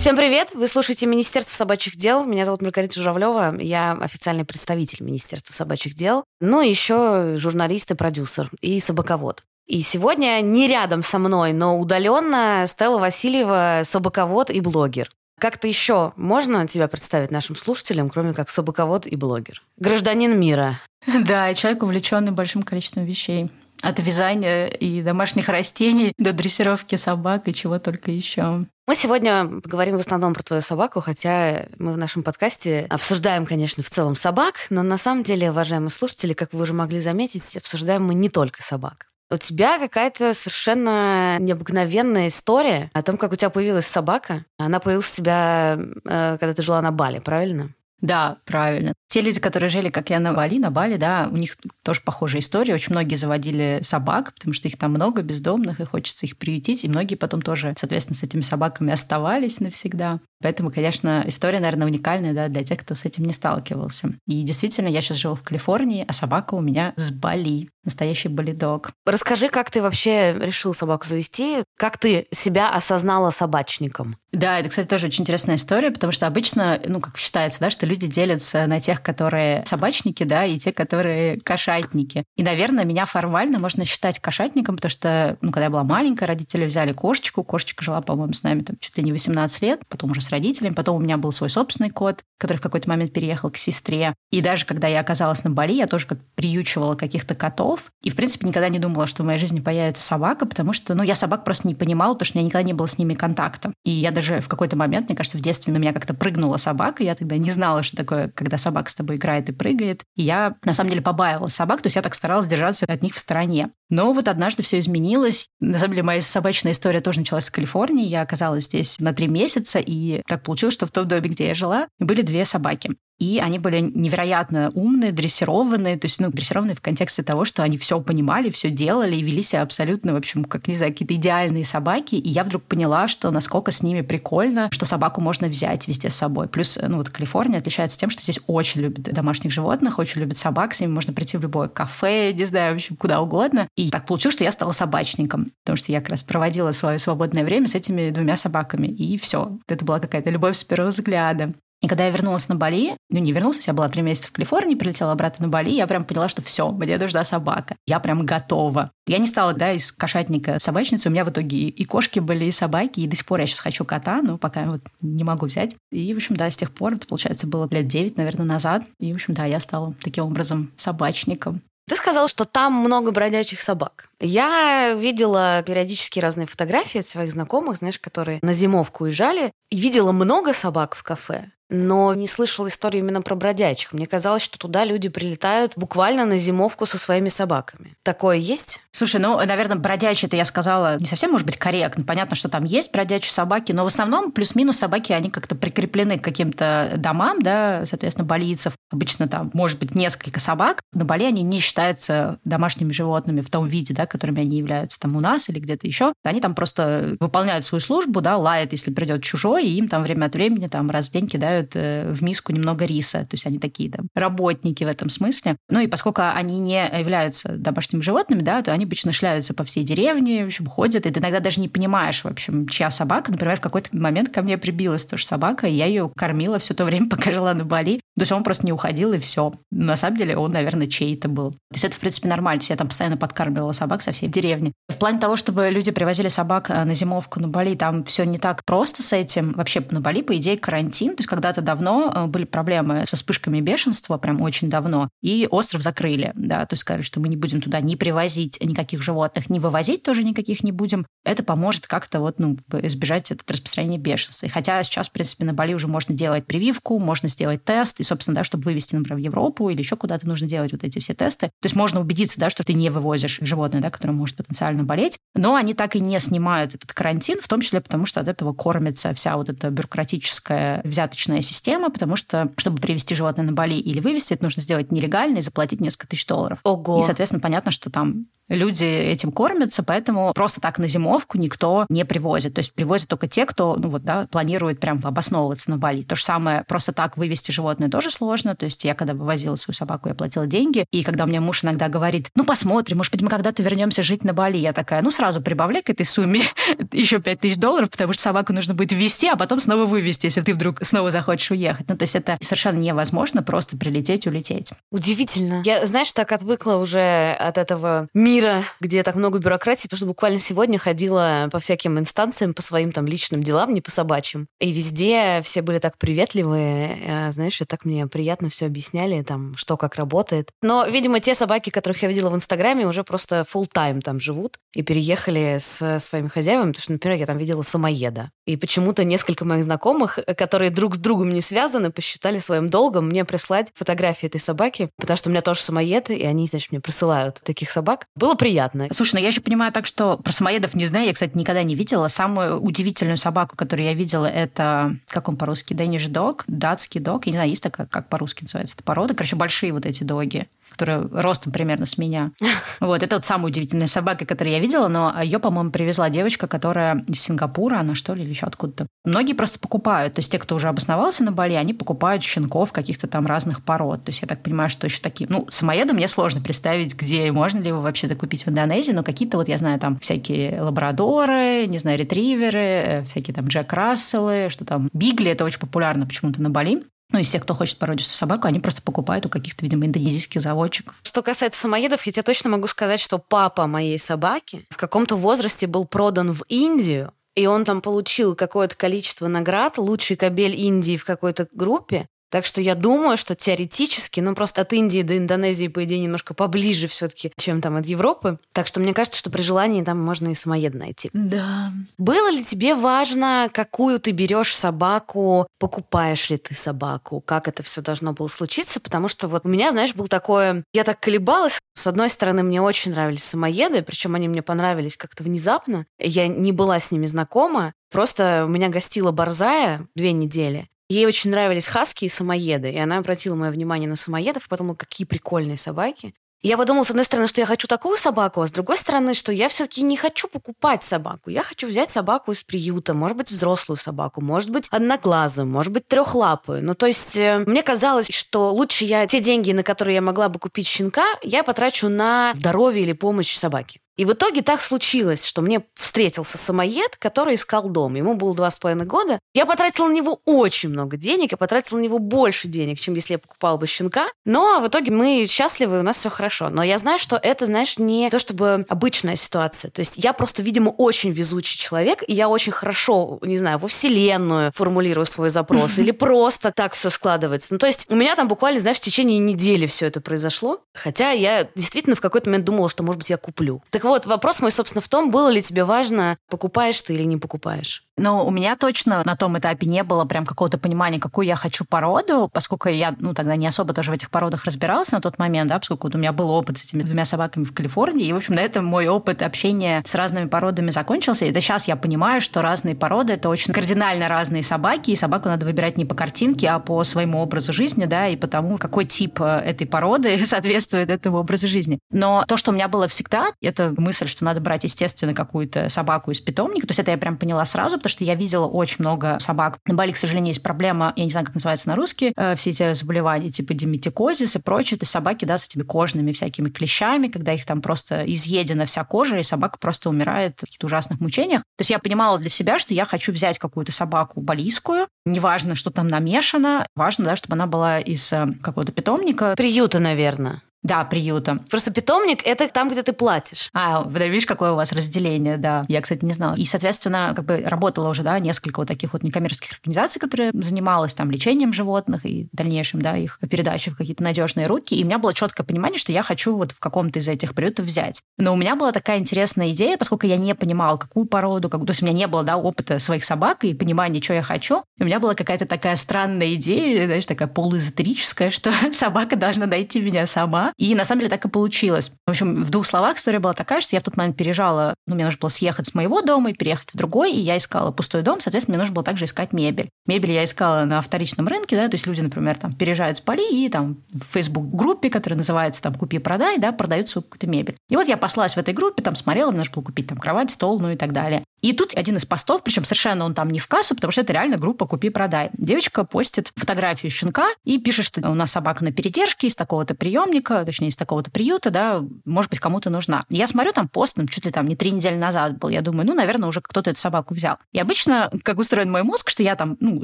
Всем 0.03 0.17
привет! 0.17 0.49
Вы 0.53 0.67
слушаете 0.67 1.05
Министерство 1.05 1.55
собачьих 1.55 1.95
дел. 1.95 2.25
Меня 2.25 2.43
зовут 2.43 2.61
Маргарита 2.61 2.99
Журавлева. 2.99 3.55
Я 3.61 3.93
официальный 3.93 4.43
представитель 4.43 5.01
Министерства 5.01 5.53
собачьих 5.53 5.93
дел. 5.93 6.25
Ну, 6.41 6.59
еще 6.59 7.37
журналист 7.37 7.89
и 7.91 7.95
продюсер, 7.95 8.49
и 8.59 8.81
собаковод. 8.81 9.43
И 9.65 9.81
сегодня 9.81 10.41
не 10.41 10.67
рядом 10.67 11.03
со 11.03 11.19
мной, 11.19 11.53
но 11.53 11.79
удаленно 11.79 12.65
Стелла 12.67 12.99
Васильева, 12.99 13.83
собаковод 13.85 14.49
и 14.49 14.59
блогер. 14.59 15.09
Как-то 15.39 15.69
еще 15.69 16.11
можно 16.17 16.67
тебя 16.67 16.89
представить 16.89 17.31
нашим 17.31 17.55
слушателям, 17.55 18.09
кроме 18.09 18.33
как 18.33 18.49
собаковод 18.49 19.07
и 19.07 19.15
блогер? 19.15 19.63
Гражданин 19.77 20.37
мира. 20.37 20.81
Да, 21.25 21.49
и 21.49 21.55
человек, 21.55 21.81
увлеченный 21.81 22.33
большим 22.33 22.63
количеством 22.63 23.05
вещей. 23.05 23.49
От 23.83 23.99
вязания 23.99 24.67
и 24.67 25.01
домашних 25.01 25.49
растений 25.49 26.13
до 26.17 26.31
дрессировки 26.31 26.95
собак 26.95 27.49
и 27.49 27.53
чего 27.53 27.79
только 27.79 28.11
еще. 28.11 28.65
Мы 28.87 28.95
сегодня 28.95 29.45
поговорим 29.61 29.97
в 29.97 29.99
основном 29.99 30.33
про 30.33 30.41
твою 30.41 30.61
собаку, 30.61 31.01
хотя 31.01 31.65
мы 31.79 31.91
в 31.91 31.97
нашем 31.97 32.23
подкасте 32.23 32.85
обсуждаем, 32.89 33.45
конечно, 33.45 33.83
в 33.83 33.89
целом 33.89 34.15
собак, 34.15 34.67
но 34.69 34.83
на 34.83 34.97
самом 34.97 35.23
деле, 35.23 35.51
уважаемые 35.51 35.89
слушатели, 35.89 36.31
как 36.31 36.53
вы 36.53 36.61
уже 36.61 36.73
могли 36.73 37.01
заметить, 37.01 37.57
обсуждаем 37.57 38.05
мы 38.05 38.13
не 38.13 38.29
только 38.29 38.63
собак. 38.63 39.07
У 39.29 39.35
тебя 39.35 39.79
какая-то 39.79 40.33
совершенно 40.33 41.37
необыкновенная 41.39 42.29
история 42.29 42.89
о 42.93 43.01
том, 43.01 43.17
как 43.17 43.33
у 43.33 43.35
тебя 43.35 43.49
появилась 43.49 43.87
собака. 43.87 44.45
Она 44.57 44.79
появилась 44.79 45.11
у 45.11 45.15
тебя, 45.15 45.77
э, 46.05 46.37
когда 46.39 46.53
ты 46.53 46.61
жила 46.61 46.81
на 46.81 46.91
Бали, 46.91 47.19
правильно? 47.19 47.73
Да, 48.03 48.39
правильно. 48.45 48.93
Те 49.07 49.21
люди, 49.21 49.39
которые 49.39 49.69
жили, 49.69 49.87
как 49.87 50.09
я 50.09 50.19
на 50.19 50.33
Бали, 50.33 50.59
на 50.59 50.71
Бали, 50.71 50.97
да, 50.97 51.29
у 51.31 51.37
них 51.37 51.55
тоже 51.83 52.01
похожая 52.03 52.41
история. 52.41 52.73
Очень 52.73 52.91
многие 52.91 53.15
заводили 53.15 53.79
собак, 53.81 54.33
потому 54.33 54.53
что 54.53 54.67
их 54.67 54.77
там 54.77 54.91
много, 54.91 55.21
бездомных, 55.21 55.79
и 55.79 55.85
хочется 55.85 56.25
их 56.25 56.37
приютить. 56.37 56.83
И 56.83 56.89
многие 56.89 57.15
потом 57.15 57.41
тоже, 57.41 57.73
соответственно, 57.77 58.19
с 58.19 58.23
этими 58.23 58.41
собаками 58.41 58.91
оставались 58.91 59.61
навсегда. 59.61 60.19
Поэтому, 60.43 60.71
конечно, 60.71 61.23
история, 61.25 61.59
наверное, 61.59 61.87
уникальная 61.87 62.33
да, 62.33 62.49
для 62.49 62.63
тех, 62.63 62.79
кто 62.79 62.95
с 62.95 63.05
этим 63.05 63.23
не 63.23 63.33
сталкивался. 63.33 64.09
И 64.27 64.43
действительно, 64.43 64.89
я 64.89 65.01
сейчас 65.01 65.17
живу 65.17 65.35
в 65.35 65.41
Калифорнии, 65.41 66.05
а 66.07 66.13
собака 66.13 66.53
у 66.53 66.61
меня 66.61 66.93
с 66.97 67.09
Бали. 67.11 67.69
Настоящий 67.85 68.29
болидок. 68.29 68.91
Расскажи, 69.05 69.49
как 69.49 69.69
ты 69.69 69.81
вообще 69.81 70.33
решил 70.39 70.73
собаку 70.73 71.05
завести? 71.05 71.63
Как 71.77 71.97
ты 71.97 72.27
себя 72.31 72.69
осознала 72.69 73.29
собачником? 73.29 74.15
Да, 74.31 74.59
это, 74.59 74.69
кстати, 74.69 74.87
тоже 74.87 75.07
очень 75.07 75.23
интересная 75.23 75.57
история, 75.57 75.91
потому 75.91 76.11
что 76.13 76.25
обычно, 76.25 76.79
ну, 76.85 77.01
как 77.01 77.17
считается, 77.17 77.59
да, 77.59 77.69
что 77.69 77.85
люди 77.85 78.07
делятся 78.07 78.65
на 78.67 78.79
тех, 78.79 79.03
которые 79.03 79.63
собачники, 79.65 80.23
да, 80.23 80.45
и 80.45 80.57
те, 80.57 80.71
которые 80.71 81.39
кошатники. 81.41 82.23
И, 82.35 82.41
наверное, 82.43 82.85
меня 82.85 83.05
формально 83.05 83.59
можно 83.59 83.85
считать 83.85 84.19
кошатником, 84.19 84.77
потому 84.77 84.89
что, 84.89 85.37
ну, 85.41 85.51
когда 85.51 85.65
я 85.65 85.69
была 85.69 85.83
маленькая, 85.83 86.25
родители 86.25 86.65
взяли 86.65 86.93
кошечку, 86.93 87.43
кошечка 87.43 87.83
жила, 87.83 88.01
по-моему, 88.01 88.33
с 88.33 88.43
нами 88.43 88.61
там 88.61 88.77
чуть 88.79 88.97
ли 88.97 89.03
не 89.03 89.11
18 89.11 89.61
лет, 89.61 89.81
потом 89.87 90.11
уже 90.11 90.21
с 90.21 90.31
родителями, 90.33 90.73
потом 90.73 90.97
у 90.97 90.99
меня 90.99 91.17
был 91.17 91.31
свой 91.31 91.49
собственный 91.49 91.89
кот, 91.89 92.21
который 92.37 92.57
в 92.57 92.61
какой-то 92.61 92.89
момент 92.89 93.13
переехал 93.13 93.49
к 93.49 93.57
сестре. 93.57 94.15
И 94.31 94.41
даже 94.41 94.65
когда 94.65 94.87
я 94.87 94.99
оказалась 94.99 95.43
на 95.43 95.49
Бали, 95.49 95.73
я 95.73 95.87
тоже 95.87 96.07
как 96.07 96.19
приючивала 96.35 96.95
каких-то 96.95 97.35
котов, 97.35 97.91
и, 98.03 98.09
в 98.09 98.15
принципе, 98.15 98.47
никогда 98.47 98.69
не 98.69 98.79
думала, 98.79 99.07
что 99.07 99.23
в 99.23 99.25
моей 99.25 99.39
жизни 99.39 99.59
появится 99.59 100.03
собака, 100.03 100.45
потому 100.45 100.73
что, 100.73 100.93
ну, 100.95 101.03
я 101.03 101.15
собак 101.15 101.43
просто 101.43 101.67
не 101.67 101.75
понимала, 101.75 102.13
потому 102.13 102.25
что 102.25 102.37
у 102.37 102.39
меня 102.39 102.47
никогда 102.47 102.63
не 102.63 102.73
было 102.73 102.87
с 102.87 102.97
ними 102.97 103.13
контакта. 103.13 103.73
И 103.85 103.91
я 103.91 104.11
даже 104.11 104.41
в 104.41 104.49
какой-то 104.49 104.75
момент, 104.75 105.07
мне 105.07 105.15
кажется, 105.15 105.37
в 105.37 105.41
детстве 105.41 105.71
на 105.71 105.77
меня 105.77 105.93
как-то 105.93 106.13
прыгнула 106.13 106.57
собака, 106.57 107.03
я 107.03 107.15
тогда 107.15 107.37
не 107.37 107.51
знала, 107.51 107.83
что 107.83 107.95
такое, 107.95 108.29
когда 108.29 108.57
собака 108.57 108.89
с 108.89 108.95
тобой 108.95 109.17
играет 109.17 109.49
и 109.49 109.53
прыгает. 109.53 110.03
И 110.15 110.23
я, 110.23 110.53
на 110.63 110.73
самом 110.73 110.89
деле, 110.89 111.01
побаивалась 111.01 111.53
собак, 111.53 111.81
то 111.81 111.87
есть 111.87 111.95
я 111.95 112.01
так 112.01 112.15
старалась 112.15 112.47
держаться 112.47 112.85
от 112.87 113.01
них 113.03 113.13
в 113.13 113.19
стороне. 113.19 113.69
Но 113.89 114.11
вот 114.11 114.27
однажды 114.27 114.63
все 114.63 114.79
изменилось. 114.79 115.47
На 115.59 115.77
самом 115.77 115.91
деле, 115.91 116.03
моя 116.03 116.21
собачная 116.21 116.71
история 116.71 116.99
тоже 116.99 117.19
началась 117.19 117.45
с 117.45 117.51
Калифорнии. 117.51 118.07
Я 118.07 118.21
оказалась 118.21 118.65
здесь 118.65 118.99
на 118.99 119.13
три 119.13 119.27
месяца, 119.27 119.77
и 119.79 120.22
так 120.27 120.43
получилось, 120.43 120.73
что 120.73 120.85
в 120.85 120.91
том 120.91 121.07
доме, 121.07 121.29
где 121.29 121.47
я 121.47 121.55
жила, 121.55 121.87
были 121.99 122.21
две 122.21 122.45
собаки. 122.45 122.91
И 123.19 123.39
они 123.39 123.59
были 123.59 123.79
невероятно 123.79 124.71
умные, 124.73 125.11
дрессированные, 125.11 125.97
то 125.97 126.05
есть, 126.05 126.19
ну, 126.19 126.29
дрессированные 126.29 126.75
в 126.75 126.81
контексте 126.81 127.23
того, 127.23 127.45
что 127.45 127.63
они 127.63 127.77
все 127.77 128.01
понимали, 128.01 128.49
все 128.49 128.69
делали 128.69 129.15
и 129.15 129.23
вели 129.23 129.41
себя 129.41 129.61
абсолютно, 129.61 130.13
в 130.13 130.17
общем, 130.17 130.43
как, 130.43 130.67
не 130.67 130.73
знаю, 130.73 130.91
какие-то 130.91 131.15
идеальные 131.15 131.63
собаки. 131.63 132.15
И 132.15 132.29
я 132.29 132.43
вдруг 132.43 132.63
поняла, 132.63 133.07
что 133.07 133.31
насколько 133.31 133.71
с 133.71 133.83
ними 133.83 134.01
прикольно, 134.01 134.69
что 134.71 134.85
собаку 134.85 135.21
можно 135.21 135.47
взять 135.47 135.87
везде 135.87 136.09
с 136.09 136.15
собой. 136.15 136.47
Плюс, 136.47 136.77
ну, 136.81 136.97
вот 136.97 137.09
Калифорния 137.09 137.59
отличается 137.59 137.97
тем, 137.97 138.09
что 138.09 138.23
здесь 138.23 138.39
очень 138.47 138.81
любят 138.81 139.03
домашних 139.03 139.51
животных, 139.51 139.99
очень 139.99 140.21
любят 140.21 140.37
собак, 140.37 140.73
с 140.73 140.81
ними 140.81 140.91
можно 140.91 141.13
прийти 141.13 141.37
в 141.37 141.41
любое 141.41 141.67
кафе, 141.67 142.33
не 142.33 142.45
знаю, 142.45 142.73
в 142.73 142.75
общем, 142.77 142.95
куда 142.95 143.21
угодно. 143.21 143.67
И 143.75 143.89
так 143.89 144.05
получилось, 144.05 144.35
что 144.35 144.43
я 144.43 144.51
стала 144.51 144.71
собачником, 144.71 145.51
потому 145.63 145.77
что 145.77 145.91
я 145.91 146.01
как 146.01 146.09
раз 146.09 146.23
проводила 146.23 146.71
свое 146.71 146.99
свободное 146.99 147.43
время 147.43 147.67
с 147.67 147.75
этими 147.75 148.09
двумя 148.09 148.37
собаками. 148.37 148.87
И 148.87 149.17
все. 149.17 149.57
Это 149.67 149.85
была 149.85 149.99
какая-то 149.99 150.29
любовь 150.29 150.57
с 150.57 150.63
первого 150.63 150.89
взгляда. 150.89 151.53
И 151.83 151.87
когда 151.89 152.05
я 152.05 152.11
вернулась 152.11 152.47
на 152.47 152.55
Бали, 152.55 152.95
ну 153.09 153.19
не 153.19 153.33
вернулась, 153.33 153.67
я 153.67 153.73
была 153.73 153.89
три 153.89 154.01
месяца 154.01 154.29
в 154.29 154.31
Калифорнии, 154.31 154.75
прилетела 154.75 155.11
обратно 155.11 155.47
на 155.47 155.51
Бали, 155.51 155.69
я 155.69 155.85
прям 155.85 156.05
поняла, 156.05 156.29
что 156.29 156.41
все, 156.41 156.71
мне 156.71 156.97
нужна 156.97 157.25
собака. 157.25 157.75
Я 157.85 157.99
прям 157.99 158.25
готова. 158.25 158.89
Я 159.05 159.17
не 159.17 159.27
стала, 159.27 159.51
да, 159.51 159.73
из 159.73 159.91
кошатника 159.91 160.59
собачницы. 160.59 161.09
У 161.09 161.11
меня 161.11 161.25
в 161.25 161.29
итоге 161.29 161.57
и 161.57 161.83
кошки 161.83 162.19
были, 162.19 162.45
и 162.45 162.51
собаки, 162.51 163.01
и 163.01 163.07
до 163.07 163.17
сих 163.17 163.25
пор 163.25 163.41
я 163.41 163.47
сейчас 163.47 163.59
хочу 163.59 163.83
кота, 163.83 164.21
но 164.21 164.37
пока 164.37 164.63
вот 164.63 164.81
не 165.01 165.25
могу 165.25 165.47
взять. 165.47 165.75
И, 165.91 166.13
в 166.13 166.17
общем, 166.17 166.37
да, 166.37 166.49
с 166.49 166.55
тех 166.55 166.73
пор, 166.73 166.93
это, 166.93 167.05
получается, 167.05 167.47
было 167.47 167.67
лет 167.69 167.85
девять, 167.87 168.15
наверное, 168.15 168.45
назад. 168.45 168.83
И, 169.01 169.11
в 169.11 169.15
общем, 169.15 169.33
да, 169.33 169.43
я 169.43 169.59
стала 169.59 169.93
таким 170.01 170.23
образом 170.23 170.71
собачником. 170.77 171.61
Ты 171.89 171.97
сказал, 171.97 172.29
что 172.29 172.45
там 172.45 172.71
много 172.71 173.11
бродячих 173.11 173.59
собак. 173.59 174.07
Я 174.21 174.93
видела 174.93 175.61
периодически 175.63 176.21
разные 176.21 176.47
фотографии 176.47 176.99
своих 176.99 177.33
знакомых, 177.33 177.79
знаешь, 177.79 177.99
которые 177.99 178.39
на 178.41 178.53
зимовку 178.53 179.03
уезжали, 179.03 179.51
и 179.69 179.77
видела 179.77 180.13
много 180.13 180.53
собак 180.53 180.95
в 180.95 181.03
кафе 181.03 181.49
но 181.73 182.13
не 182.13 182.27
слышала 182.27 182.67
историю 182.67 183.03
именно 183.03 183.21
про 183.21 183.35
бродячих. 183.35 183.93
Мне 183.93 184.05
казалось, 184.05 184.43
что 184.43 184.59
туда 184.59 184.85
люди 184.85 185.09
прилетают 185.09 185.73
буквально 185.75 186.23
на 186.25 186.37
зимовку 186.37 186.85
со 186.85 186.99
своими 186.99 187.29
собаками. 187.29 187.95
Такое 188.03 188.37
есть? 188.37 188.79
Слушай, 188.91 189.19
ну, 189.19 189.37
наверное, 189.43 189.75
бродячие, 189.75 190.27
это 190.27 190.37
я 190.37 190.45
сказала, 190.45 190.97
не 190.99 191.07
совсем 191.07 191.31
может 191.31 191.47
быть 191.47 191.57
корректно. 191.57 192.03
Понятно, 192.03 192.35
что 192.35 192.47
там 192.47 192.63
есть 192.63 192.91
бродячие 192.91 193.31
собаки, 193.31 193.71
но 193.71 193.83
в 193.83 193.87
основном 193.87 194.31
плюс-минус 194.31 194.77
собаки, 194.77 195.13
они 195.13 195.31
как-то 195.31 195.55
прикреплены 195.55 196.19
к 196.19 196.23
каким-то 196.23 196.93
домам, 196.97 197.41
да, 197.41 197.85
соответственно, 197.85 198.27
болицев. 198.27 198.73
Обычно 198.91 199.27
там 199.27 199.49
может 199.53 199.79
быть 199.79 199.95
несколько 199.95 200.39
собак. 200.39 200.81
На 200.93 201.05
Бали 201.05 201.23
они 201.25 201.41
не 201.41 201.59
считаются 201.59 202.37
домашними 202.45 202.91
животными 202.91 203.41
в 203.41 203.49
том 203.49 203.65
виде, 203.65 203.95
да, 203.95 204.05
которыми 204.05 204.41
они 204.41 204.57
являются 204.57 204.99
там 204.99 205.15
у 205.15 205.19
нас 205.19 205.49
или 205.49 205.59
где-то 205.59 205.87
еще. 205.87 206.13
Они 206.23 206.39
там 206.39 206.53
просто 206.53 207.17
выполняют 207.19 207.65
свою 207.65 207.81
службу, 207.81 208.21
да, 208.21 208.37
лают, 208.37 208.73
если 208.73 208.91
придет 208.91 209.23
чужой, 209.23 209.65
и 209.65 209.73
им 209.73 209.87
там 209.87 210.03
время 210.03 210.25
от 210.25 210.35
времени 210.35 210.67
там 210.67 210.91
раз 210.91 211.09
в 211.09 211.11
день 211.11 211.27
кидают 211.27 211.62
э, 211.75 212.11
в 212.11 212.21
миску 212.23 212.51
немного 212.51 212.85
риса. 212.85 213.19
То 213.19 213.33
есть 213.33 213.45
они 213.45 213.59
такие 213.59 213.89
там 213.89 214.07
работники 214.15 214.83
в 214.83 214.87
этом 214.87 215.09
смысле. 215.09 215.57
Ну 215.69 215.79
и 215.79 215.87
поскольку 215.87 216.21
они 216.21 216.59
не 216.59 216.85
являются 216.99 217.49
домашними 217.57 218.01
животными, 218.01 218.41
да, 218.41 218.61
то 218.61 218.71
они 218.71 218.85
обычно 218.85 219.11
шляются 219.11 219.53
по 219.53 219.63
всей 219.63 219.83
деревне, 219.83 220.43
в 220.43 220.47
общем, 220.47 220.65
ходят, 220.67 221.05
и 221.05 221.11
ты 221.11 221.19
иногда 221.19 221.39
даже 221.39 221.61
не 221.61 221.67
понимаешь, 221.67 222.23
в 222.23 222.27
общем, 222.27 222.67
чья 222.67 222.89
собака. 222.89 223.31
Например, 223.31 223.57
в 223.57 223.61
какой-то 223.61 223.89
момент 223.95 224.29
ко 224.29 224.41
мне 224.41 224.57
прибилась 224.57 225.05
тоже 225.05 225.25
собака, 225.25 225.67
и 225.67 225.73
я 225.73 225.85
ее 225.85 226.11
кормила 226.15 226.59
все 226.59 226.73
то 226.73 226.85
время, 226.85 227.09
пока 227.09 227.31
жила 227.31 227.53
на 227.53 227.63
Бали. 227.63 227.99
То 228.15 228.21
есть 228.21 228.31
он 228.31 228.43
просто 228.43 228.65
не 228.65 228.71
уходил, 228.71 229.13
и 229.13 229.19
все. 229.19 229.53
На 229.71 229.95
самом 229.95 230.17
деле 230.17 230.37
он, 230.37 230.51
наверное, 230.51 230.87
чей-то 230.87 231.29
был. 231.29 231.51
То 231.51 231.57
есть 231.73 231.85
это, 231.85 231.95
в 231.95 231.99
принципе, 231.99 232.29
нормально. 232.29 232.59
То 232.59 232.63
есть 232.63 232.69
я 232.69 232.75
там 232.75 232.87
постоянно 232.87 233.17
подкармливала 233.17 233.71
собак 233.71 234.03
со 234.03 234.11
всей 234.11 234.29
деревни. 234.29 234.71
В 234.87 234.97
плане 234.97 235.19
того, 235.19 235.35
чтобы 235.35 235.69
люди 235.69 235.91
привозили 235.91 236.27
собак 236.27 236.69
э, 236.69 236.83
на 236.83 236.93
зимовку 236.93 237.39
на 237.39 237.47
Бали, 237.47 237.75
там 237.75 238.03
все 238.03 238.23
не 238.25 238.37
так 238.37 238.63
просто 238.65 239.01
с 239.01 239.13
этим. 239.13 239.53
Вообще 239.53 239.83
на 239.89 239.99
Бали, 239.99 240.21
по 240.21 240.37
идее, 240.37 240.57
карантин. 240.57 241.15
То 241.15 241.21
есть 241.21 241.29
когда 241.29 241.42
когда-то 241.43 241.61
давно 241.61 242.09
э, 242.15 242.25
были 242.27 242.45
проблемы 242.45 243.03
со 243.05 243.17
вспышками 243.17 243.59
бешенства, 243.59 244.17
прям 244.17 244.41
очень 244.41 244.69
давно, 244.69 245.09
и 245.21 245.45
остров 245.51 245.81
закрыли, 245.81 246.31
да, 246.35 246.65
то 246.65 246.73
есть 246.73 246.81
сказали, 246.81 247.01
что 247.01 247.19
мы 247.19 247.27
не 247.27 247.35
будем 247.35 247.59
туда 247.59 247.81
не 247.81 247.97
привозить 247.97 248.57
никаких 248.63 249.01
животных, 249.01 249.49
не 249.49 249.59
вывозить 249.59 250.03
тоже 250.03 250.23
никаких 250.23 250.63
не 250.63 250.71
будем. 250.71 251.05
Это 251.25 251.43
поможет 251.43 251.85
как-то 251.85 252.21
вот, 252.21 252.39
ну, 252.39 252.57
избежать 252.83 253.29
этот 253.31 253.49
распространения 253.51 253.97
бешенства. 253.97 254.45
И 254.45 254.49
хотя 254.49 254.81
сейчас, 254.83 255.09
в 255.09 255.11
принципе, 255.11 255.43
на 255.43 255.53
Бали 255.53 255.73
уже 255.73 255.89
можно 255.89 256.15
делать 256.15 256.45
прививку, 256.45 256.97
можно 256.97 257.27
сделать 257.27 257.65
тест, 257.65 257.99
и, 257.99 258.03
собственно, 258.03 258.35
да, 258.35 258.43
чтобы 258.45 258.63
вывести, 258.63 258.95
например, 258.95 259.19
в 259.19 259.23
Европу 259.23 259.69
или 259.69 259.79
еще 259.79 259.97
куда-то 259.97 260.25
нужно 260.25 260.47
делать 260.47 260.71
вот 260.71 260.85
эти 260.85 260.99
все 260.99 261.13
тесты. 261.13 261.47
То 261.47 261.65
есть 261.65 261.75
можно 261.75 261.99
убедиться, 261.99 262.39
да, 262.39 262.49
что 262.49 262.63
ты 262.63 262.73
не 262.73 262.89
вывозишь 262.89 263.39
животное, 263.41 263.81
да, 263.81 263.89
которое 263.89 264.13
может 264.13 264.37
потенциально 264.37 264.83
болеть. 264.83 265.17
Но 265.35 265.55
они 265.55 265.73
так 265.73 265.97
и 265.97 265.99
не 265.99 266.19
снимают 266.19 266.73
этот 266.75 266.93
карантин, 266.93 267.39
в 267.41 267.49
том 267.49 267.59
числе 267.59 267.81
потому, 267.81 268.05
что 268.05 268.21
от 268.21 268.29
этого 268.29 268.53
кормится 268.53 269.13
вся 269.13 269.35
вот 269.35 269.49
эта 269.49 269.69
бюрократическая 269.69 270.81
взяточная 270.83 271.32
система, 271.41 271.89
потому 271.89 272.15
что, 272.15 272.51
чтобы 272.57 272.79
привести 272.79 273.15
животное 273.15 273.45
на 273.45 273.53
Бали 273.53 273.75
или 273.75 273.99
вывести, 273.99 274.33
это 274.33 274.43
нужно 274.43 274.61
сделать 274.61 274.91
нелегально 274.91 275.39
и 275.39 275.41
заплатить 275.41 275.81
несколько 275.81 276.07
тысяч 276.07 276.25
долларов. 276.25 276.59
Ого. 276.63 276.99
И, 276.99 277.03
соответственно, 277.03 277.41
понятно, 277.41 277.71
что 277.71 277.89
там 277.89 278.27
люди 278.49 278.83
этим 278.83 279.31
кормятся, 279.31 279.83
поэтому 279.83 280.33
просто 280.33 280.59
так 280.61 280.77
на 280.77 280.87
зимовку 280.87 281.37
никто 281.37 281.85
не 281.89 282.05
привозит. 282.05 282.53
То 282.53 282.59
есть 282.59 282.73
привозят 282.73 283.07
только 283.07 283.27
те, 283.27 283.45
кто 283.45 283.75
ну 283.77 283.89
вот, 283.89 284.03
да, 284.03 284.27
планирует 284.29 284.79
прям 284.79 284.99
обосновываться 285.03 285.69
на 285.69 285.77
Бали. 285.77 286.03
То 286.03 286.15
же 286.15 286.23
самое, 286.23 286.63
просто 286.67 286.91
так 286.91 287.17
вывести 287.17 287.51
животное 287.51 287.89
тоже 287.89 288.11
сложно. 288.11 288.55
То 288.55 288.65
есть 288.65 288.83
я 288.83 288.95
когда 288.95 289.13
вывозила 289.13 289.55
свою 289.55 289.75
собаку, 289.75 290.09
я 290.09 290.15
платила 290.15 290.45
деньги. 290.45 290.85
И 290.91 291.03
когда 291.03 291.23
у 291.23 291.27
меня 291.27 291.41
муж 291.41 291.63
иногда 291.63 291.87
говорит, 291.87 292.29
ну 292.35 292.43
посмотрим, 292.43 292.97
может 292.97 293.11
быть, 293.11 293.21
мы 293.21 293.29
когда-то 293.29 293.63
вернемся 293.63 294.03
жить 294.03 294.23
на 294.23 294.33
Бали, 294.33 294.57
я 294.57 294.73
такая, 294.73 295.01
ну 295.01 295.11
сразу 295.11 295.41
прибавляй 295.41 295.81
к 295.81 295.89
этой 295.89 296.05
сумме 296.05 296.43
еще 296.91 297.19
5 297.19 297.39
тысяч 297.39 297.57
долларов, 297.57 297.89
потому 297.89 298.13
что 298.13 298.21
собаку 298.21 298.53
нужно 298.53 298.73
будет 298.73 298.91
ввести, 298.91 299.27
а 299.27 299.35
потом 299.35 299.59
снова 299.59 299.85
вывести, 299.85 300.25
если 300.25 300.41
ты 300.41 300.53
вдруг 300.53 300.83
снова 300.83 301.11
захочешь 301.11 301.22
уехать. 301.27 301.87
Ну 301.89 301.97
то 301.97 302.03
есть 302.03 302.15
это 302.15 302.37
совершенно 302.41 302.79
невозможно 302.79 303.43
просто 303.43 303.77
прилететь, 303.77 304.27
улететь. 304.27 304.71
Удивительно. 304.91 305.61
Я, 305.65 305.85
знаешь, 305.85 306.11
так 306.11 306.31
отвыкла 306.31 306.75
уже 306.75 307.33
от 307.39 307.57
этого 307.57 308.07
мира, 308.13 308.63
где 308.79 309.03
так 309.03 309.15
много 309.15 309.39
бюрократии, 309.39 309.87
потому 309.87 309.97
что 309.97 310.05
буквально 310.07 310.39
сегодня 310.39 310.77
ходила 310.77 311.49
по 311.51 311.59
всяким 311.59 311.99
инстанциям, 311.99 312.53
по 312.53 312.61
своим 312.61 312.91
там 312.91 313.05
личным 313.05 313.43
делам, 313.43 313.73
не 313.73 313.81
по 313.81 313.91
собачьим. 313.91 314.47
И 314.59 314.71
везде 314.71 315.41
все 315.43 315.61
были 315.61 315.79
так 315.79 315.97
приветливые, 315.97 316.99
э, 317.05 317.31
знаешь, 317.31 317.61
и 317.61 317.65
так 317.65 317.85
мне 317.85 318.07
приятно 318.07 318.49
все 318.49 318.65
объясняли, 318.65 319.21
там, 319.21 319.55
что 319.55 319.77
как 319.77 319.95
работает. 319.95 320.49
Но, 320.61 320.85
видимо, 320.85 321.19
те 321.19 321.35
собаки, 321.35 321.69
которых 321.69 322.01
я 322.01 322.07
видела 322.07 322.29
в 322.29 322.35
Инстаграме, 322.35 322.87
уже 322.87 323.03
просто 323.03 323.45
full 323.51 323.67
тайм 323.71 324.01
там 324.01 324.19
живут 324.19 324.57
и 324.73 324.81
переехали 324.81 325.57
с 325.59 325.99
своими 325.99 326.27
хозяевами, 326.27 326.71
потому 326.71 326.83
что, 326.83 326.91
например, 326.93 327.19
я 327.19 327.25
там 327.25 327.37
видела 327.37 327.61
самоеда. 327.61 328.29
И 328.45 328.57
почему-то 328.57 329.03
несколько 329.03 329.45
моих 329.45 329.63
знакомых, 329.63 330.19
э, 330.19 330.33
которые 330.33 330.69
друг 330.71 330.95
с 330.95 330.99
другом 330.99 331.12
не 331.21 331.41
связаны, 331.41 331.91
посчитали 331.91 332.39
своим 332.39 332.69
долгом 332.69 333.07
мне 333.07 333.25
прислать 333.25 333.71
фотографии 333.75 334.27
этой 334.27 334.39
собаки, 334.39 334.89
потому 334.97 335.17
что 335.17 335.29
у 335.29 335.31
меня 335.31 335.41
тоже 335.41 335.61
самоед, 335.61 336.09
и 336.09 336.23
они, 336.23 336.47
значит, 336.47 336.71
мне 336.71 336.81
присылают 336.81 337.41
таких 337.43 337.71
собак. 337.71 338.07
Было 338.15 338.35
приятно. 338.35 338.87
Слушай, 338.91 339.15
ну 339.15 339.21
я 339.21 339.27
еще 339.27 339.41
понимаю 339.41 339.71
так, 339.71 339.85
что 339.85 340.17
про 340.17 340.31
самоедов 340.31 340.73
не 340.73 340.85
знаю. 340.85 341.07
Я, 341.07 341.13
кстати, 341.13 341.37
никогда 341.37 341.63
не 341.63 341.75
видела. 341.75 342.07
Самую 342.07 342.59
удивительную 342.59 343.17
собаку, 343.17 343.55
которую 343.55 343.85
я 343.85 343.93
видела, 343.93 344.25
это, 344.25 344.97
как 345.07 345.29
он 345.29 345.37
по-русски, 345.37 345.73
Дэниш 345.73 346.07
дог, 346.07 346.43
датский 346.47 346.99
дог. 346.99 347.25
Я 347.25 347.31
не 347.31 347.37
знаю, 347.37 347.49
есть 347.49 347.63
такая, 347.63 347.87
как 347.87 348.09
по-русски 348.09 348.43
называется, 348.43 348.75
это 348.75 348.83
порода. 348.83 349.13
Короче, 349.13 349.35
большие 349.35 349.73
вот 349.73 349.85
эти 349.85 350.03
доги 350.03 350.47
которая 350.73 351.07
ростом 351.09 351.51
примерно 351.51 351.85
с 351.85 351.97
меня. 351.97 352.31
Вот, 352.79 353.01
это 353.01 353.15
вот 353.15 353.25
самая 353.25 353.47
удивительная 353.47 353.87
собака, 353.87 354.25
которую 354.25 354.53
я 354.53 354.59
видела, 354.59 354.87
но 354.87 355.21
ее, 355.21 355.39
по-моему, 355.39 355.71
привезла 355.71 356.09
девочка, 356.09 356.47
которая 356.47 357.05
из 357.07 357.21
Сингапура, 357.21 357.79
она 357.79 357.95
что 357.95 358.13
ли, 358.13 358.23
или 358.23 358.31
еще 358.31 358.45
откуда-то. 358.45 358.87
Многие 359.05 359.33
просто 359.33 359.59
покупают, 359.59 360.15
то 360.15 360.19
есть 360.19 360.31
те, 360.31 360.39
кто 360.39 360.55
уже 360.55 360.67
обосновался 360.67 361.23
на 361.23 361.31
Бали, 361.31 361.53
они 361.53 361.73
покупают 361.73 362.23
щенков 362.23 362.73
каких-то 362.73 363.07
там 363.07 363.25
разных 363.25 363.63
пород. 363.63 364.03
То 364.03 364.09
есть 364.09 364.21
я 364.21 364.27
так 364.27 364.43
понимаю, 364.43 364.69
что 364.69 364.85
еще 364.85 364.99
такие... 365.01 365.29
Ну, 365.29 365.47
самоеды 365.49 365.93
мне 365.93 366.07
сложно 366.07 366.41
представить, 366.41 366.95
где 366.95 367.31
можно 367.31 367.59
ли 367.59 367.67
его 367.67 367.81
вообще 367.81 368.07
докупить 368.07 368.45
в 368.45 368.49
Индонезии, 368.49 368.91
но 368.91 369.03
какие-то 369.03 369.37
вот, 369.37 369.47
я 369.47 369.57
знаю, 369.57 369.79
там 369.79 369.99
всякие 369.99 370.61
лабрадоры, 370.61 371.67
не 371.67 371.77
знаю, 371.77 371.99
ретриверы, 371.99 372.59
э, 372.59 373.03
всякие 373.05 373.33
там 373.33 373.47
Джек 373.47 373.71
Расселы, 373.71 374.47
что 374.49 374.65
там 374.65 374.89
Бигли, 374.93 375.31
это 375.31 375.45
очень 375.45 375.59
популярно 375.59 376.05
почему-то 376.05 376.41
на 376.41 376.49
Бали 376.49 376.83
ну, 377.13 377.19
из 377.19 377.29
тех, 377.29 377.43
кто 377.43 377.53
хочет 377.53 377.77
породистую 377.77 378.17
собаку, 378.17 378.47
они 378.47 378.59
просто 378.59 378.81
покупают 378.81 379.25
у 379.25 379.29
каких-то, 379.29 379.63
видимо, 379.63 379.85
индонезийских 379.85 380.41
заводчиков. 380.41 380.95
Что 381.03 381.21
касается 381.21 381.61
самоедов, 381.61 382.05
я 382.05 382.11
тебе 382.11 382.23
точно 382.23 382.49
могу 382.49 382.67
сказать, 382.67 382.99
что 382.99 383.19
папа 383.19 383.67
моей 383.67 383.99
собаки 383.99 384.65
в 384.71 384.77
каком-то 384.77 385.15
возрасте 385.15 385.67
был 385.67 385.85
продан 385.85 386.31
в 386.31 386.43
Индию, 386.49 387.13
и 387.35 387.45
он 387.45 387.65
там 387.65 387.81
получил 387.81 388.35
какое-то 388.35 388.75
количество 388.75 389.27
наград, 389.27 389.77
лучший 389.77 390.15
кабель 390.15 390.55
Индии 390.59 390.97
в 390.97 391.05
какой-то 391.05 391.47
группе, 391.51 392.07
так 392.33 392.47
что 392.47 392.61
я 392.61 392.73
думаю, 392.73 393.15
что 393.15 393.35
теоретически, 393.35 394.19
ну 394.19 394.33
просто 394.33 394.61
от 394.61 394.73
Индии 394.73 395.03
до 395.03 395.15
Индонезии, 395.15 395.67
по 395.67 395.83
идее, 395.83 395.99
немножко 395.99 396.33
поближе 396.33 396.87
все-таки, 396.87 397.31
чем 397.37 397.61
там 397.61 397.75
от 397.75 397.85
Европы. 397.85 398.39
Так 398.53 398.65
что 398.65 398.79
мне 398.79 398.91
кажется, 398.91 399.19
что 399.19 399.29
при 399.29 399.43
желании 399.43 399.83
там 399.83 400.03
можно 400.03 400.29
и 400.29 400.33
самоед 400.33 400.73
найти. 400.73 401.11
Да. 401.13 401.71
Было 401.99 402.31
ли 402.31 402.43
тебе 402.43 402.73
важно, 402.73 403.51
какую 403.53 403.99
ты 403.99 404.09
берешь 404.09 404.55
собаку, 404.55 405.45
покупаешь 405.59 406.31
ли 406.31 406.39
ты 406.39 406.55
собаку, 406.55 407.21
как 407.21 407.47
это 407.47 407.61
все 407.61 407.81
должно 407.81 408.13
было 408.13 408.27
случиться? 408.29 408.79
Потому 408.79 409.09
что 409.09 409.27
вот 409.27 409.45
у 409.45 409.49
меня, 409.49 409.69
знаешь, 409.69 409.93
был 409.93 410.07
такое... 410.07 410.63
Я 410.73 410.83
так 410.85 410.99
колебалась. 410.99 411.59
С 411.75 411.85
одной 411.85 412.09
стороны, 412.09 412.41
мне 412.41 412.59
очень 412.63 412.93
нравились 412.93 413.23
самоеды, 413.23 413.83
причем 413.83 414.15
они 414.15 414.27
мне 414.27 414.41
понравились 414.41 414.97
как-то 414.97 415.21
внезапно. 415.23 415.85
Я 415.99 416.27
не 416.27 416.51
была 416.51 416.79
с 416.79 416.89
ними 416.89 417.05
знакома. 417.05 417.73
Просто 417.91 418.45
у 418.47 418.49
меня 418.49 418.69
гостила 418.69 419.11
Борзая 419.11 419.87
две 419.95 420.13
недели. 420.13 420.67
Ей 420.93 421.07
очень 421.07 421.31
нравились 421.31 421.65
хаски 421.65 422.05
и 422.05 422.09
самоеды, 422.09 422.69
и 422.69 422.77
она 422.77 422.99
обратила 422.99 423.33
мое 423.33 423.49
внимание 423.49 423.89
на 423.89 423.95
самоедов, 423.95 424.47
подумала, 424.47 424.75
какие 424.75 425.07
прикольные 425.07 425.57
собаки. 425.57 426.13
Я 426.43 426.55
подумала, 426.55 426.83
с 426.83 426.91
одной 426.91 427.05
стороны, 427.05 427.27
что 427.27 427.41
я 427.41 427.47
хочу 427.47 427.67
такую 427.67 427.97
собаку, 427.97 428.41
а 428.41 428.47
с 428.47 428.51
другой 428.51 428.77
стороны, 428.77 429.15
что 429.15 429.31
я 429.31 429.49
все-таки 429.49 429.81
не 429.81 429.97
хочу 429.97 430.27
покупать 430.27 430.83
собаку. 430.83 431.31
Я 431.31 431.41
хочу 431.41 431.67
взять 431.67 431.89
собаку 431.89 432.31
из 432.31 432.43
приюта, 432.43 432.93
может 432.93 433.17
быть, 433.17 433.31
взрослую 433.31 433.77
собаку, 433.77 434.21
может 434.21 434.51
быть, 434.51 434.67
одноглазую, 434.69 435.47
может 435.47 435.73
быть, 435.73 435.87
трехлапую. 435.87 436.63
Ну, 436.63 436.75
то 436.75 436.85
есть, 436.85 437.17
э, 437.17 437.39
мне 437.39 437.63
казалось, 437.63 438.09
что 438.09 438.53
лучше 438.53 438.85
я 438.85 439.07
те 439.07 439.19
деньги, 439.19 439.51
на 439.51 439.63
которые 439.63 439.95
я 439.95 440.01
могла 440.01 440.29
бы 440.29 440.37
купить 440.37 440.67
щенка, 440.67 441.05
я 441.23 441.43
потрачу 441.43 441.89
на 441.89 442.33
здоровье 442.35 442.83
или 442.83 442.93
помощь 442.93 443.35
собаке. 443.35 443.79
И 443.95 444.05
в 444.05 444.13
итоге 444.13 444.41
так 444.41 444.61
случилось, 444.61 445.25
что 445.25 445.41
мне 445.41 445.63
встретился 445.75 446.37
самоед, 446.37 446.95
который 446.97 447.35
искал 447.35 447.69
дом. 447.69 447.93
Ему 447.95 448.15
было 448.15 448.33
два 448.33 448.49
с 448.49 448.57
половиной 448.57 448.85
года. 448.85 449.19
Я 449.33 449.45
потратила 449.45 449.87
на 449.87 449.93
него 449.93 450.19
очень 450.25 450.69
много 450.69 450.97
денег, 450.97 451.31
я 451.31 451.37
потратила 451.37 451.77
на 451.77 451.81
него 451.81 451.99
больше 451.99 452.47
денег, 452.47 452.79
чем 452.79 452.95
если 452.95 453.13
я 453.13 453.19
покупала 453.19 453.57
бы 453.57 453.67
щенка. 453.67 454.07
Но 454.25 454.59
в 454.61 454.67
итоге 454.67 454.91
мы 454.91 455.25
счастливы, 455.27 455.79
у 455.79 455.83
нас 455.83 455.97
все 455.97 456.09
хорошо. 456.09 456.49
Но 456.49 456.63
я 456.63 456.77
знаю, 456.77 456.97
что 456.97 457.19
это, 457.21 457.45
знаешь, 457.45 457.77
не 457.77 458.09
то 458.09 458.17
чтобы 458.17 458.65
обычная 458.67 459.15
ситуация. 459.15 459.69
То 459.69 459.79
есть 459.79 459.97
я 459.97 460.13
просто, 460.13 460.41
видимо, 460.41 460.69
очень 460.69 461.11
везучий 461.11 461.57
человек, 461.57 462.03
и 462.07 462.13
я 462.13 462.29
очень 462.29 462.51
хорошо, 462.51 463.19
не 463.21 463.37
знаю, 463.37 463.59
во 463.59 463.67
вселенную 463.67 464.51
формулирую 464.55 465.05
свой 465.05 465.29
запрос, 465.29 465.77
или 465.77 465.91
просто 465.91 466.51
так 466.51 466.73
все 466.73 466.89
складывается. 466.89 467.53
Ну, 467.53 467.59
то 467.59 467.67
есть 467.67 467.85
у 467.89 467.95
меня 467.95 468.15
там 468.15 468.27
буквально, 468.27 468.59
знаешь, 468.59 468.77
в 468.77 468.81
течение 468.81 469.19
недели 469.19 469.67
все 469.67 469.85
это 469.85 470.01
произошло. 470.01 470.61
Хотя 470.73 471.11
я 471.11 471.47
действительно 471.55 471.95
в 471.95 472.01
какой-то 472.01 472.29
момент 472.29 472.45
думала, 472.45 472.69
что, 472.69 472.81
может 472.81 472.97
быть, 472.97 473.09
я 473.09 473.17
куплю. 473.17 473.61
Так 473.69 473.82
так 473.83 473.89
вот, 473.89 474.05
вопрос 474.05 474.39
мой, 474.39 474.51
собственно, 474.51 474.81
в 474.81 474.87
том, 474.87 475.11
было 475.11 475.27
ли 475.27 475.41
тебе 475.41 475.65
важно, 475.65 476.17
покупаешь 476.29 476.81
ты 476.81 476.93
или 476.93 477.03
не 477.03 477.17
покупаешь? 477.17 477.82
Но 477.97 478.25
у 478.25 478.31
меня 478.31 478.55
точно 478.55 479.03
на 479.05 479.15
том 479.15 479.37
этапе 479.37 479.67
не 479.67 479.83
было 479.83 480.05
прям 480.05 480.25
какого-то 480.25 480.57
понимания, 480.57 480.99
какую 480.99 481.27
я 481.27 481.35
хочу 481.35 481.63
породу, 481.63 482.29
поскольку 482.33 482.69
я, 482.69 482.95
ну, 482.97 483.13
тогда 483.13 483.35
не 483.35 483.45
особо 483.45 483.73
тоже 483.73 483.91
в 483.91 483.93
этих 483.93 484.09
породах 484.09 484.45
разбиралась 484.45 484.91
на 484.91 484.99
тот 484.99 485.19
момент, 485.19 485.49
да, 485.49 485.59
поскольку 485.59 485.87
вот 485.87 485.95
у 485.95 485.99
меня 485.99 486.11
был 486.11 486.29
опыт 486.31 486.57
с 486.57 486.63
этими 486.63 486.81
двумя 486.81 487.05
собаками 487.05 487.43
в 487.43 487.53
Калифорнии, 487.53 488.07
и, 488.07 488.13
в 488.13 488.17
общем, 488.17 488.35
на 488.35 488.39
этом 488.39 488.65
мой 488.65 488.87
опыт 488.87 489.21
общения 489.21 489.83
с 489.85 489.93
разными 489.93 490.27
породами 490.27 490.71
закончился, 490.71 491.25
и 491.25 491.31
до 491.31 491.39
сейчас 491.39 491.67
я 491.67 491.75
понимаю, 491.75 492.19
что 492.21 492.41
разные 492.41 492.75
породы— 492.75 493.13
это 493.13 493.29
очень 493.29 493.53
кардинально 493.53 494.07
разные 494.07 494.41
собаки, 494.41 494.91
и 494.91 494.95
собаку 494.95 495.29
надо 495.29 495.45
выбирать 495.45 495.77
не 495.77 495.85
по 495.85 495.93
картинке, 495.93 496.49
а 496.49 496.59
по 496.59 496.83
своему 496.83 497.21
образу 497.21 497.53
жизни, 497.53 497.85
да, 497.85 498.07
и 498.07 498.15
потому, 498.15 498.57
какой 498.57 498.85
тип 498.85 499.21
э, 499.21 499.41
этой 499.45 499.67
породы 499.67 500.17
соответствует 500.25 500.89
этому 500.89 501.19
образу 501.19 501.47
жизни. 501.47 501.79
Но 501.91 502.23
то, 502.27 502.37
что 502.37 502.51
у 502.51 502.53
меня 502.53 502.67
было 502.67 502.87
всегда, 502.87 503.27
это 503.41 503.73
мысль, 503.77 504.07
что 504.07 504.25
надо 504.25 504.41
брать, 504.41 504.63
естественно, 504.63 505.13
какую-то 505.13 505.69
собаку 505.69 506.11
из 506.11 506.19
питомника, 506.19 506.65
то 506.65 506.71
есть 506.71 506.79
это 506.79 506.91
я 506.91 506.97
прям 506.97 507.17
поняла 507.17 507.45
сразу, 507.45 507.79
потому 507.83 507.97
что 507.97 508.03
я 508.05 508.15
видела 508.15 508.47
очень 508.47 508.77
много 508.79 509.17
собак. 509.19 509.59
На 509.67 509.75
Бали, 509.75 509.91
к 509.91 509.97
сожалению, 509.97 510.29
есть 510.29 510.41
проблема, 510.41 510.93
я 510.95 511.03
не 511.03 511.11
знаю, 511.11 511.25
как 511.25 511.35
называется 511.35 511.67
на 511.67 511.75
русский, 511.75 512.13
э, 512.15 512.35
все 512.35 512.51
эти 512.51 512.73
заболевания 512.73 513.29
типа 513.29 513.53
диметикозис 513.53 514.35
и 514.35 514.39
прочее. 514.39 514.77
То 514.79 514.83
есть 514.83 514.91
собаки, 514.91 515.25
да, 515.25 515.37
с 515.37 515.45
этими 515.45 515.63
кожными 515.63 516.13
всякими 516.13 516.49
клещами, 516.49 517.07
когда 517.07 517.33
их 517.33 517.45
там 517.45 517.61
просто 517.61 518.03
изъедена 518.11 518.65
вся 518.65 518.83
кожа, 518.83 519.17
и 519.17 519.23
собака 519.23 519.57
просто 519.59 519.89
умирает 519.89 520.37
в 520.37 520.41
каких-то 520.41 520.67
ужасных 520.67 520.99
мучениях. 520.99 521.41
То 521.57 521.61
есть 521.61 521.69
я 521.69 521.79
понимала 521.79 522.17
для 522.17 522.29
себя, 522.29 522.57
что 522.57 522.73
я 522.73 522.85
хочу 522.85 523.11
взять 523.11 523.37
какую-то 523.37 523.71
собаку 523.71 524.21
балийскую, 524.21 524.87
неважно, 525.05 525.55
что 525.55 525.69
там 525.69 525.87
намешано, 525.87 526.65
важно, 526.75 527.05
да, 527.05 527.15
чтобы 527.15 527.35
она 527.35 527.47
была 527.47 527.79
из 527.79 528.11
э, 528.13 528.27
какого-то 528.41 528.71
питомника. 528.71 529.35
Приюта, 529.35 529.79
наверное. 529.79 530.41
Да, 530.63 530.85
приюта. 530.85 531.39
Просто 531.49 531.71
питомник— 531.71 532.21
это 532.25 532.47
там, 532.47 532.69
где 532.69 532.83
ты 532.83 532.93
платишь. 532.93 533.49
А, 533.53 533.85
видишь, 533.87 534.25
какое 534.25 534.53
у 534.53 534.55
вас 534.55 534.71
разделение, 534.71 535.37
да. 535.37 535.65
Я, 535.67 535.81
кстати, 535.81 536.05
не 536.05 536.13
знала. 536.13 536.35
И, 536.35 536.45
соответственно, 536.45 537.13
как 537.15 537.25
бы 537.25 537.43
работала 537.45 537.89
уже, 537.89 538.01
да, 538.01 538.17
несколько 538.19 538.59
вот 538.59 538.69
таких 538.69 538.93
вот 538.93 539.03
некоммерческих 539.03 539.57
организаций, 539.59 539.99
которые 539.99 540.31
занималась 540.33 540.93
там 540.93 541.11
лечением 541.11 541.51
животных 541.51 542.05
и 542.05 542.29
дальнейшим, 542.31 542.81
да, 542.81 542.95
их 542.95 543.19
передачей 543.29 543.71
в 543.71 543.77
какие-то 543.77 544.03
надежные 544.03 544.47
руки. 544.47 544.73
И 544.73 544.83
у 544.83 544.85
меня 544.85 544.99
было 544.99 545.13
четкое 545.13 545.45
понимание, 545.45 545.77
что 545.77 545.91
я 545.91 546.01
хочу 546.01 546.35
вот 546.35 546.53
в 546.53 546.59
каком-то 546.59 546.99
из 546.99 547.07
этих 547.09 547.35
приютов 547.35 547.65
взять. 547.65 548.01
Но 548.17 548.33
у 548.33 548.37
меня 548.37 548.55
была 548.55 548.71
такая 548.71 548.99
интересная 548.99 549.49
идея, 549.49 549.77
поскольку 549.77 550.07
я 550.07 550.15
не 550.15 550.33
понимала, 550.33 550.77
какую 550.77 551.05
породу, 551.05 551.49
как... 551.49 551.65
то 551.65 551.71
есть 551.71 551.81
у 551.81 551.85
меня 551.85 551.95
не 551.97 552.07
было, 552.07 552.23
да, 552.23 552.37
опыта 552.37 552.79
своих 552.79 553.03
собак 553.03 553.43
и 553.43 553.53
понимания, 553.53 554.01
что 554.01 554.13
я 554.13 554.23
хочу. 554.23 554.63
И 554.77 554.83
у 554.83 554.85
меня 554.85 555.01
была 555.01 555.13
какая-то 555.13 555.45
такая 555.45 555.75
странная 555.75 556.35
идея, 556.35 556.85
знаешь, 556.85 557.05
такая 557.05 557.27
полуэзотерическая, 557.27 558.29
что 558.31 558.51
собака 558.71 559.17
должна 559.17 559.45
найти 559.45 559.81
меня 559.81 560.07
сама. 560.07 560.52
И 560.57 560.75
на 560.75 560.85
самом 560.85 561.01
деле 561.01 561.09
так 561.09 561.25
и 561.25 561.29
получилось. 561.29 561.91
В 562.05 562.11
общем, 562.11 562.43
в 562.43 562.49
двух 562.49 562.65
словах 562.65 562.97
история 562.97 563.19
была 563.19 563.33
такая, 563.33 563.61
что 563.61 563.75
я 563.75 563.79
в 563.79 563.83
тот 563.83 563.97
момент 563.97 564.17
переезжала, 564.17 564.75
ну, 564.87 564.95
мне 564.95 565.05
нужно 565.05 565.19
было 565.19 565.29
съехать 565.29 565.67
с 565.67 565.73
моего 565.73 566.01
дома 566.01 566.31
и 566.31 566.33
переехать 566.33 566.69
в 566.73 566.77
другой, 566.77 567.13
и 567.13 567.19
я 567.19 567.37
искала 567.37 567.71
пустой 567.71 568.01
дом, 568.01 568.19
соответственно, 568.19 568.55
мне 568.55 568.61
нужно 568.61 568.75
было 568.75 568.83
также 568.83 569.05
искать 569.05 569.33
мебель. 569.33 569.69
Мебель 569.85 570.11
я 570.11 570.23
искала 570.23 570.65
на 570.65 570.81
вторичном 570.81 571.27
рынке, 571.27 571.55
да, 571.55 571.67
то 571.67 571.75
есть 571.75 571.87
люди, 571.87 572.01
например, 572.01 572.37
там 572.37 572.53
переезжают 572.53 572.97
с 572.97 573.01
Бали 573.01 573.33
и 573.33 573.49
там 573.49 573.77
в 573.93 574.03
Facebook-группе, 574.13 574.89
которая 574.89 575.17
называется 575.17 575.61
там 575.61 575.75
«Купи-продай», 575.75 576.37
да, 576.37 576.51
продают 576.51 576.89
свою 576.89 577.03
какую-то 577.03 577.27
мебель. 577.27 577.55
И 577.69 577.75
вот 577.75 577.87
я 577.87 577.97
послалась 577.97 578.35
в 578.35 578.37
этой 578.37 578.53
группе, 578.53 578.83
там 578.83 578.95
смотрела, 578.95 579.31
мне 579.31 579.39
нужно 579.39 579.53
было 579.55 579.63
купить 579.63 579.87
там 579.87 579.97
кровать, 579.97 580.31
стол, 580.31 580.59
ну 580.59 580.71
и 580.71 580.75
так 580.75 580.91
далее. 580.93 581.23
И 581.43 581.51
тут 581.51 581.75
один 581.75 581.97
из 581.97 582.05
постов, 582.05 582.41
причем 582.41 582.63
совершенно 582.63 583.03
он 583.03 583.13
там 583.13 583.29
не 583.29 583.39
в 583.39 583.47
кассу, 583.47 583.75
потому 583.75 583.91
что 583.91 583.99
это 583.99 584.13
реально 584.13 584.37
группа 584.37 584.65
«Купи-продай». 584.65 585.29
Девочка 585.33 585.83
постит 585.83 586.31
фотографию 586.37 586.89
щенка 586.89 587.27
и 587.43 587.59
пишет, 587.59 587.85
что 587.85 588.09
у 588.09 588.13
нас 588.13 588.31
собака 588.31 588.63
на 588.63 588.71
передержке 588.71 589.27
из 589.27 589.35
такого-то 589.35 589.75
приемника, 589.75 590.45
точнее, 590.45 590.69
из 590.69 590.77
такого-то 590.77 591.11
приюта, 591.11 591.49
да, 591.49 591.81
может 592.05 592.29
быть, 592.29 592.39
кому-то 592.39 592.69
нужна. 592.69 593.03
Я 593.09 593.27
смотрю, 593.27 593.51
там 593.51 593.67
пост, 593.67 593.97
ну, 593.97 594.07
чуть 594.07 594.23
ли 594.23 594.31
там 594.31 594.47
не 594.47 594.55
три 594.55 594.71
недели 594.71 594.95
назад 594.95 595.37
был. 595.37 595.49
Я 595.49 595.61
думаю, 595.61 595.85
ну, 595.85 595.93
наверное, 595.93 596.29
уже 596.29 596.39
кто-то 596.39 596.69
эту 596.69 596.79
собаку 596.79 597.13
взял. 597.13 597.35
И 597.51 597.59
обычно, 597.59 598.09
как 598.23 598.39
устроен 598.39 598.71
мой 598.71 598.83
мозг, 598.83 599.09
что 599.09 599.21
я 599.21 599.35
там, 599.35 599.57
ну, 599.59 599.83